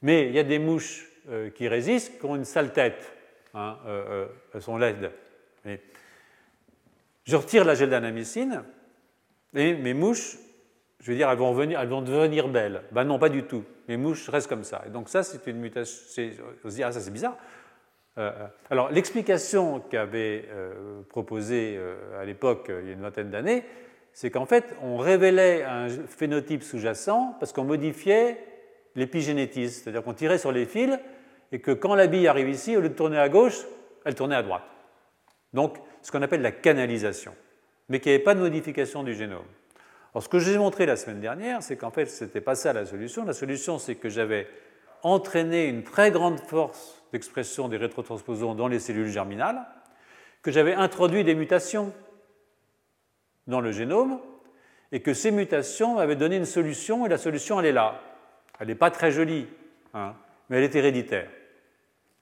Mais 0.00 0.28
il 0.28 0.34
y 0.34 0.38
a 0.38 0.44
des 0.44 0.58
mouches 0.58 1.08
qui 1.54 1.68
résistent, 1.68 2.18
qui 2.18 2.26
ont 2.26 2.34
une 2.34 2.44
sale 2.44 2.72
tête. 2.72 3.12
Hein, 3.54 3.78
elles 4.52 4.60
sont 4.62 4.76
laides. 4.76 5.12
je 7.24 7.36
retire 7.36 7.64
la 7.64 7.76
geldamamycine 7.76 8.64
et 9.54 9.74
mes 9.74 9.94
mouches, 9.94 10.36
je 11.02 11.10
veux 11.10 11.16
dire, 11.16 11.28
elles 11.28 11.36
vont, 11.36 12.00
devenir 12.00 12.48
belles. 12.48 12.82
Ben 12.92 13.02
non, 13.02 13.18
pas 13.18 13.28
du 13.28 13.42
tout. 13.42 13.64
Mes 13.88 13.96
mouches 13.96 14.28
restent 14.28 14.48
comme 14.48 14.62
ça. 14.62 14.84
Et 14.86 14.90
donc 14.90 15.08
ça, 15.08 15.24
c'est 15.24 15.44
une 15.48 15.58
mutation. 15.58 16.30
On 16.64 16.70
se 16.70 16.74
dit, 16.76 16.82
ah, 16.84 16.92
ça 16.92 17.00
c'est 17.00 17.10
bizarre. 17.10 17.36
Euh, 18.18 18.30
euh, 18.30 18.46
alors, 18.70 18.90
l'explication 18.90 19.80
qu'avait 19.80 20.44
euh, 20.50 21.02
proposée 21.08 21.78
à 22.18 22.24
l'époque, 22.24 22.70
il 22.82 22.86
y 22.86 22.90
a 22.90 22.92
une 22.92 23.00
vingtaine 23.00 23.30
d'années, 23.30 23.64
c'est 24.12 24.30
qu'en 24.30 24.46
fait, 24.46 24.76
on 24.80 24.96
révélait 24.96 25.64
un 25.64 25.88
phénotype 25.88 26.62
sous-jacent 26.62 27.36
parce 27.40 27.52
qu'on 27.52 27.64
modifiait 27.64 28.38
l'épigénétisme, 28.94 29.82
c'est-à-dire 29.82 30.04
qu'on 30.04 30.14
tirait 30.14 30.38
sur 30.38 30.52
les 30.52 30.66
fils 30.66 30.98
et 31.50 31.60
que 31.60 31.72
quand 31.72 31.96
la 31.96 32.06
bille 32.06 32.28
arrive 32.28 32.48
ici, 32.48 32.76
au 32.76 32.80
lieu 32.80 32.90
de 32.90 32.94
tourner 32.94 33.18
à 33.18 33.28
gauche, 33.28 33.58
elle 34.04 34.14
tournait 34.14 34.36
à 34.36 34.42
droite. 34.42 34.62
Donc, 35.52 35.78
ce 36.02 36.12
qu'on 36.12 36.22
appelle 36.22 36.42
la 36.42 36.52
canalisation, 36.52 37.34
mais 37.88 37.98
qu'il 37.98 38.12
n'y 38.12 38.16
avait 38.16 38.24
pas 38.24 38.34
de 38.34 38.40
modification 38.40 39.02
du 39.02 39.14
génome. 39.14 39.44
Alors, 40.14 40.22
ce 40.22 40.28
que 40.28 40.38
j'ai 40.38 40.58
montré 40.58 40.84
la 40.84 40.96
semaine 40.96 41.20
dernière, 41.20 41.62
c'est 41.62 41.76
qu'en 41.76 41.90
fait, 41.90 42.06
ce 42.06 42.24
n'était 42.24 42.42
pas 42.42 42.54
ça 42.54 42.72
la 42.72 42.84
solution. 42.84 43.24
La 43.24 43.32
solution, 43.32 43.78
c'est 43.78 43.94
que 43.94 44.10
j'avais 44.10 44.46
entraîné 45.02 45.66
une 45.66 45.82
très 45.82 46.10
grande 46.10 46.38
force 46.40 47.02
d'expression 47.12 47.68
des 47.68 47.76
rétrotransposons 47.76 48.54
dans 48.54 48.68
les 48.68 48.78
cellules 48.78 49.08
germinales, 49.08 49.64
que 50.42 50.50
j'avais 50.50 50.74
introduit 50.74 51.24
des 51.24 51.34
mutations 51.34 51.92
dans 53.46 53.60
le 53.60 53.72
génome 53.72 54.20
et 54.92 55.00
que 55.00 55.14
ces 55.14 55.30
mutations 55.30 55.94
m'avaient 55.96 56.16
donné 56.16 56.36
une 56.36 56.44
solution 56.44 57.06
et 57.06 57.08
la 57.08 57.18
solution 57.18 57.60
elle 57.60 57.66
est 57.66 57.72
là. 57.72 58.00
Elle 58.58 58.68
n'est 58.68 58.74
pas 58.74 58.90
très 58.90 59.10
jolie, 59.10 59.46
hein, 59.94 60.14
mais 60.48 60.58
elle 60.58 60.64
est 60.64 60.74
héréditaire. 60.74 61.30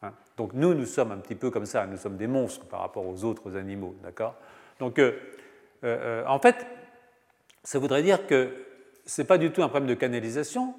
Hein. 0.02 0.12
Donc 0.36 0.52
nous, 0.54 0.74
nous 0.74 0.86
sommes 0.86 1.12
un 1.12 1.18
petit 1.18 1.34
peu 1.34 1.50
comme 1.50 1.66
ça, 1.66 1.86
nous 1.86 1.96
sommes 1.96 2.16
des 2.16 2.26
monstres 2.26 2.66
par 2.66 2.80
rapport 2.80 3.06
aux 3.06 3.24
autres 3.24 3.56
animaux, 3.56 3.96
d'accord? 4.02 4.36
Donc 4.78 4.98
euh, 4.98 5.12
euh, 5.84 6.24
en 6.26 6.38
fait, 6.38 6.66
ça 7.62 7.78
voudrait 7.78 8.02
dire 8.02 8.26
que 8.26 8.50
ce 9.06 9.22
n'est 9.22 9.26
pas 9.26 9.38
du 9.38 9.50
tout 9.50 9.62
un 9.62 9.68
problème 9.68 9.88
de 9.88 9.94
canalisation, 9.94 10.74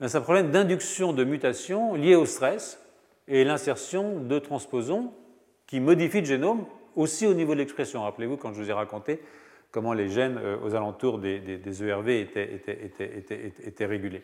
mais 0.00 0.08
c'est 0.08 0.18
un 0.18 0.22
problème 0.22 0.50
d'induction 0.50 1.12
de 1.12 1.24
mutations 1.24 1.94
liées 1.94 2.14
au 2.14 2.26
stress 2.26 2.80
et 3.28 3.44
l'insertion 3.44 4.20
de 4.20 4.38
transposons 4.38 5.12
qui 5.66 5.80
modifient 5.80 6.20
le 6.20 6.26
génome 6.26 6.66
aussi 6.96 7.26
au 7.26 7.34
niveau 7.34 7.54
de 7.54 7.60
l'expression. 7.60 8.02
Rappelez-vous 8.02 8.36
quand 8.36 8.52
je 8.52 8.62
vous 8.62 8.70
ai 8.70 8.72
raconté 8.72 9.20
comment 9.70 9.92
les 9.92 10.08
gènes 10.08 10.38
euh, 10.38 10.56
aux 10.64 10.74
alentours 10.74 11.18
des, 11.18 11.82
ERV 11.82 12.08
étaient, 12.08 13.86
régulés. 13.86 14.22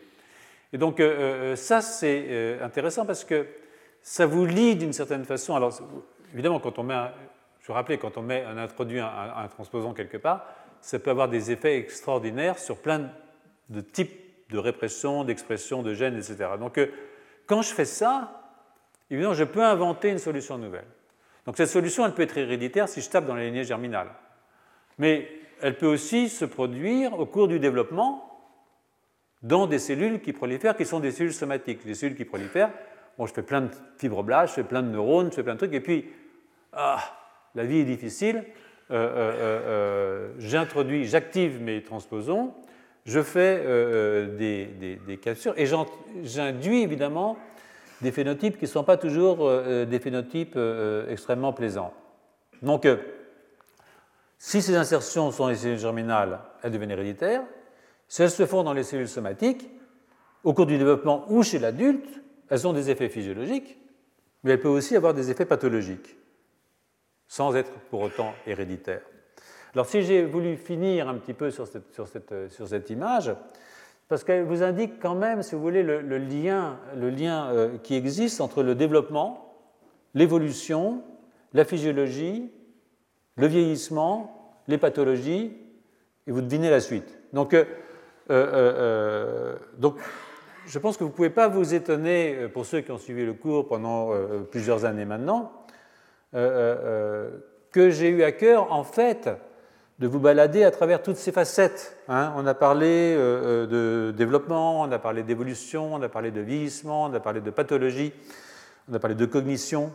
Et 0.73 0.77
donc 0.77 0.99
euh, 0.99 1.53
euh, 1.53 1.55
ça, 1.55 1.81
c'est 1.81 2.59
intéressant 2.61 3.05
parce 3.05 3.23
que 3.23 3.47
ça 4.01 4.25
vous 4.25 4.45
lie 4.45 4.75
d'une 4.75 4.93
certaine 4.93 5.25
façon. 5.25 5.55
Alors 5.55 5.79
évidemment, 6.33 6.59
quand 6.59 6.79
on 6.79 6.83
met, 6.83 6.93
un, 6.93 7.11
je 7.61 7.67
vous 7.67 7.73
rappelais, 7.73 7.97
quand 7.97 8.17
on 8.17 8.21
met 8.21 8.43
un 8.43 8.57
introduit 8.57 8.99
un, 8.99 9.47
transposon 9.49 9.93
quelque 9.93 10.17
part, 10.17 10.45
ça 10.81 10.99
peut 10.99 11.09
avoir 11.09 11.29
des 11.29 11.51
effets 11.51 11.77
extraordinaires 11.77 12.59
sur 12.59 12.77
plein 12.77 13.09
de 13.69 13.81
types 13.81 14.19
de 14.49 14.57
répression, 14.57 15.23
d'expression 15.23 15.83
de 15.83 15.93
gènes, 15.93 16.15
etc. 16.15 16.51
Donc 16.59 16.79
quand 17.45 17.61
je 17.61 17.73
fais 17.73 17.85
ça, 17.85 18.55
évidemment, 19.09 19.33
je 19.33 19.43
peux 19.43 19.63
inventer 19.63 20.09
une 20.09 20.19
solution 20.19 20.57
nouvelle. 20.57 20.87
Donc 21.45 21.57
cette 21.57 21.69
solution, 21.69 22.05
elle 22.05 22.13
peut 22.13 22.23
être 22.23 22.37
héréditaire 22.37 22.87
si 22.89 23.01
je 23.01 23.09
tape 23.09 23.25
dans 23.25 23.35
la 23.35 23.45
lignée 23.45 23.63
germinale. 23.63 24.09
Mais 24.97 25.29
elle 25.61 25.77
peut 25.77 25.87
aussi 25.87 26.29
se 26.29 26.45
produire 26.45 27.19
au 27.19 27.25
cours 27.25 27.47
du 27.47 27.59
développement 27.59 28.23
dans 29.43 29.67
des 29.67 29.79
cellules 29.79 30.21
qui 30.21 30.33
prolifèrent, 30.33 30.75
qui 30.75 30.85
sont 30.85 30.99
des 30.99 31.11
cellules 31.11 31.33
somatiques. 31.33 31.85
Les 31.85 31.93
cellules 31.93 32.17
qui 32.17 32.25
prolifèrent, 32.25 32.71
bon, 33.17 33.25
je 33.25 33.33
fais 33.33 33.43
plein 33.43 33.61
de 33.61 33.69
fibroblastes, 33.97 34.55
je 34.55 34.61
fais 34.61 34.67
plein 34.67 34.83
de 34.83 34.89
neurones, 34.89 35.29
je 35.29 35.35
fais 35.35 35.43
plein 35.43 35.53
de 35.53 35.59
trucs, 35.59 35.73
et 35.73 35.81
puis, 35.81 36.11
ah, 36.73 36.99
la 37.55 37.63
vie 37.63 37.79
est 37.79 37.85
difficile, 37.85 38.37
euh, 38.37 38.41
euh, 38.41 38.43
euh, 38.43 38.66
j'introduis, 40.39 41.05
j'active 41.05 41.61
mes 41.61 41.83
transposons, 41.83 42.53
je 43.05 43.21
fais 43.21 43.57
des, 44.37 44.99
des, 45.05 45.17
captures, 45.17 45.53
et 45.57 45.65
j'induis 46.23 46.81
évidemment 46.81 47.37
des 48.01 48.11
phénotypes 48.11 48.57
qui 48.57 48.65
ne 48.65 48.69
sont 48.69 48.83
pas 48.83 48.97
toujours 48.97 49.39
euh, 49.41 49.85
des 49.85 49.99
phénotypes 49.99 50.53
euh, 50.55 51.09
extrêmement 51.09 51.53
plaisants. 51.53 51.93
Donc, 52.61 52.85
euh, 52.85 52.97
si 54.37 54.61
ces 54.61 54.75
insertions 54.75 55.31
sont 55.31 55.43
dans 55.43 55.49
les 55.49 55.55
cellules 55.55 55.79
germinales, 55.79 56.39
elles 56.61 56.71
deviennent 56.71 56.91
héréditaires. 56.91 57.43
Si 58.07 58.21
elles 58.21 58.31
se 58.31 58.45
font 58.45 58.63
dans 58.63 58.73
les 58.73 58.83
cellules 58.83 59.07
somatiques, 59.07 59.69
au 60.43 60.53
cours 60.53 60.67
du 60.67 60.77
développement 60.77 61.25
ou 61.29 61.43
chez 61.43 61.59
l'adulte, 61.59 62.07
elles 62.49 62.67
ont 62.67 62.73
des 62.73 62.89
effets 62.89 63.09
physiologiques, 63.09 63.77
mais 64.43 64.51
elles 64.51 64.61
peuvent 64.61 64.71
aussi 64.71 64.95
avoir 64.95 65.13
des 65.13 65.31
effets 65.31 65.45
pathologiques, 65.45 66.15
sans 67.27 67.55
être 67.55 67.71
pour 67.89 68.01
autant 68.01 68.33
héréditaires. 68.45 69.01
Alors 69.73 69.85
si 69.85 70.01
j'ai 70.01 70.25
voulu 70.25 70.57
finir 70.57 71.07
un 71.07 71.15
petit 71.15 71.33
peu 71.33 71.51
sur 71.51 71.67
cette, 71.67 71.93
sur 71.93 72.07
cette, 72.07 72.51
sur 72.51 72.67
cette 72.67 72.89
image, 72.89 73.33
parce 74.07 74.23
qu'elle 74.23 74.43
vous 74.43 74.63
indique 74.63 74.99
quand 75.01 75.15
même, 75.15 75.43
si 75.43 75.55
vous 75.55 75.61
voulez, 75.61 75.83
le, 75.83 76.17
lien, 76.17 76.79
le 76.95 77.09
lien 77.09 77.51
euh, 77.51 77.77
qui 77.83 77.95
existe 77.95 78.39
entre 78.39 78.63
le 78.63 78.73
développement, 78.73 79.53
l'évolution, 80.13 81.03
la 81.53 81.65
physiologie, 81.65 82.49
le 83.35 83.47
vieillissement, 83.47 84.53
les 84.67 84.77
pathologies, 84.77 85.57
et 86.25 86.31
vous 86.31 86.41
devinez 86.41 86.69
la 86.69 86.79
suite. 86.79 87.19
Donc, 87.33 87.53
euh, 87.53 87.65
euh, 88.29 89.55
donc 89.77 89.97
je 90.65 90.79
pense 90.79 90.97
que 90.97 91.03
vous 91.03 91.09
ne 91.09 91.15
pouvez 91.15 91.29
pas 91.29 91.49
vous 91.49 91.73
étonner, 91.73 92.47
pour 92.53 92.65
ceux 92.65 92.81
qui 92.81 92.91
ont 92.91 92.97
suivi 92.97 93.25
le 93.25 93.33
cours 93.33 93.67
pendant 93.67 94.11
plusieurs 94.51 94.83
années 94.85 95.05
maintenant, 95.05 95.51
que 97.71 97.89
j'ai 97.89 98.09
eu 98.09 98.23
à 98.23 98.31
cœur, 98.31 98.71
en 98.71 98.83
fait, 98.83 99.29
de 99.99 100.07
vous 100.07 100.19
balader 100.19 100.63
à 100.63 100.71
travers 100.71 101.01
toutes 101.01 101.17
ces 101.17 101.31
facettes. 101.31 101.97
Hein. 102.07 102.33
On 102.35 102.45
a 102.45 102.53
parlé 102.53 103.15
euh, 103.15 103.65
euh, 103.65 104.09
de 104.09 104.11
développement, 104.11 104.81
on 104.81 104.91
a 104.91 104.99
parlé 104.99 105.23
d'évolution, 105.23 105.95
on 105.95 106.01
a 106.01 106.09
parlé 106.09 106.31
de 106.31 106.41
vieillissement, 106.41 107.05
on 107.05 107.13
a 107.13 107.19
parlé 107.19 107.41
de 107.41 107.49
pathologie, 107.49 108.13
on 108.89 108.93
a 108.93 108.99
parlé 108.99 109.15
de 109.15 109.25
cognition, 109.25 109.91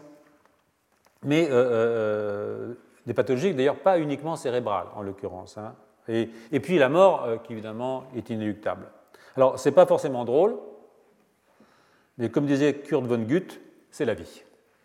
mais 1.23 1.48
euh, 1.51 2.74
des 3.06 3.14
pathologies 3.14 3.55
d'ailleurs 3.55 3.78
pas 3.78 3.98
uniquement 3.98 4.35
cérébrales 4.35 4.86
en 4.97 5.02
l'occurrence. 5.02 5.56
Hein. 5.56 5.74
Et, 6.09 6.28
puis 6.60 6.78
la 6.78 6.89
mort 6.89 7.28
qui 7.44 7.52
évidemment 7.52 8.05
est 8.16 8.28
inéluctable. 8.28 8.86
Alors 9.36 9.56
ce 9.56 9.69
n'est 9.69 9.74
pas 9.74 9.86
forcément 9.86 10.24
drôle, 10.24 10.56
mais 12.19 12.28
comme 12.28 12.47
disait 12.47 12.74
Kurt 12.74 13.05
von 13.05 13.19
Gutt, 13.19 13.60
c'est 13.93 14.05
la 14.05 14.14
vie. 14.14 14.43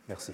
Merci. 0.08 0.34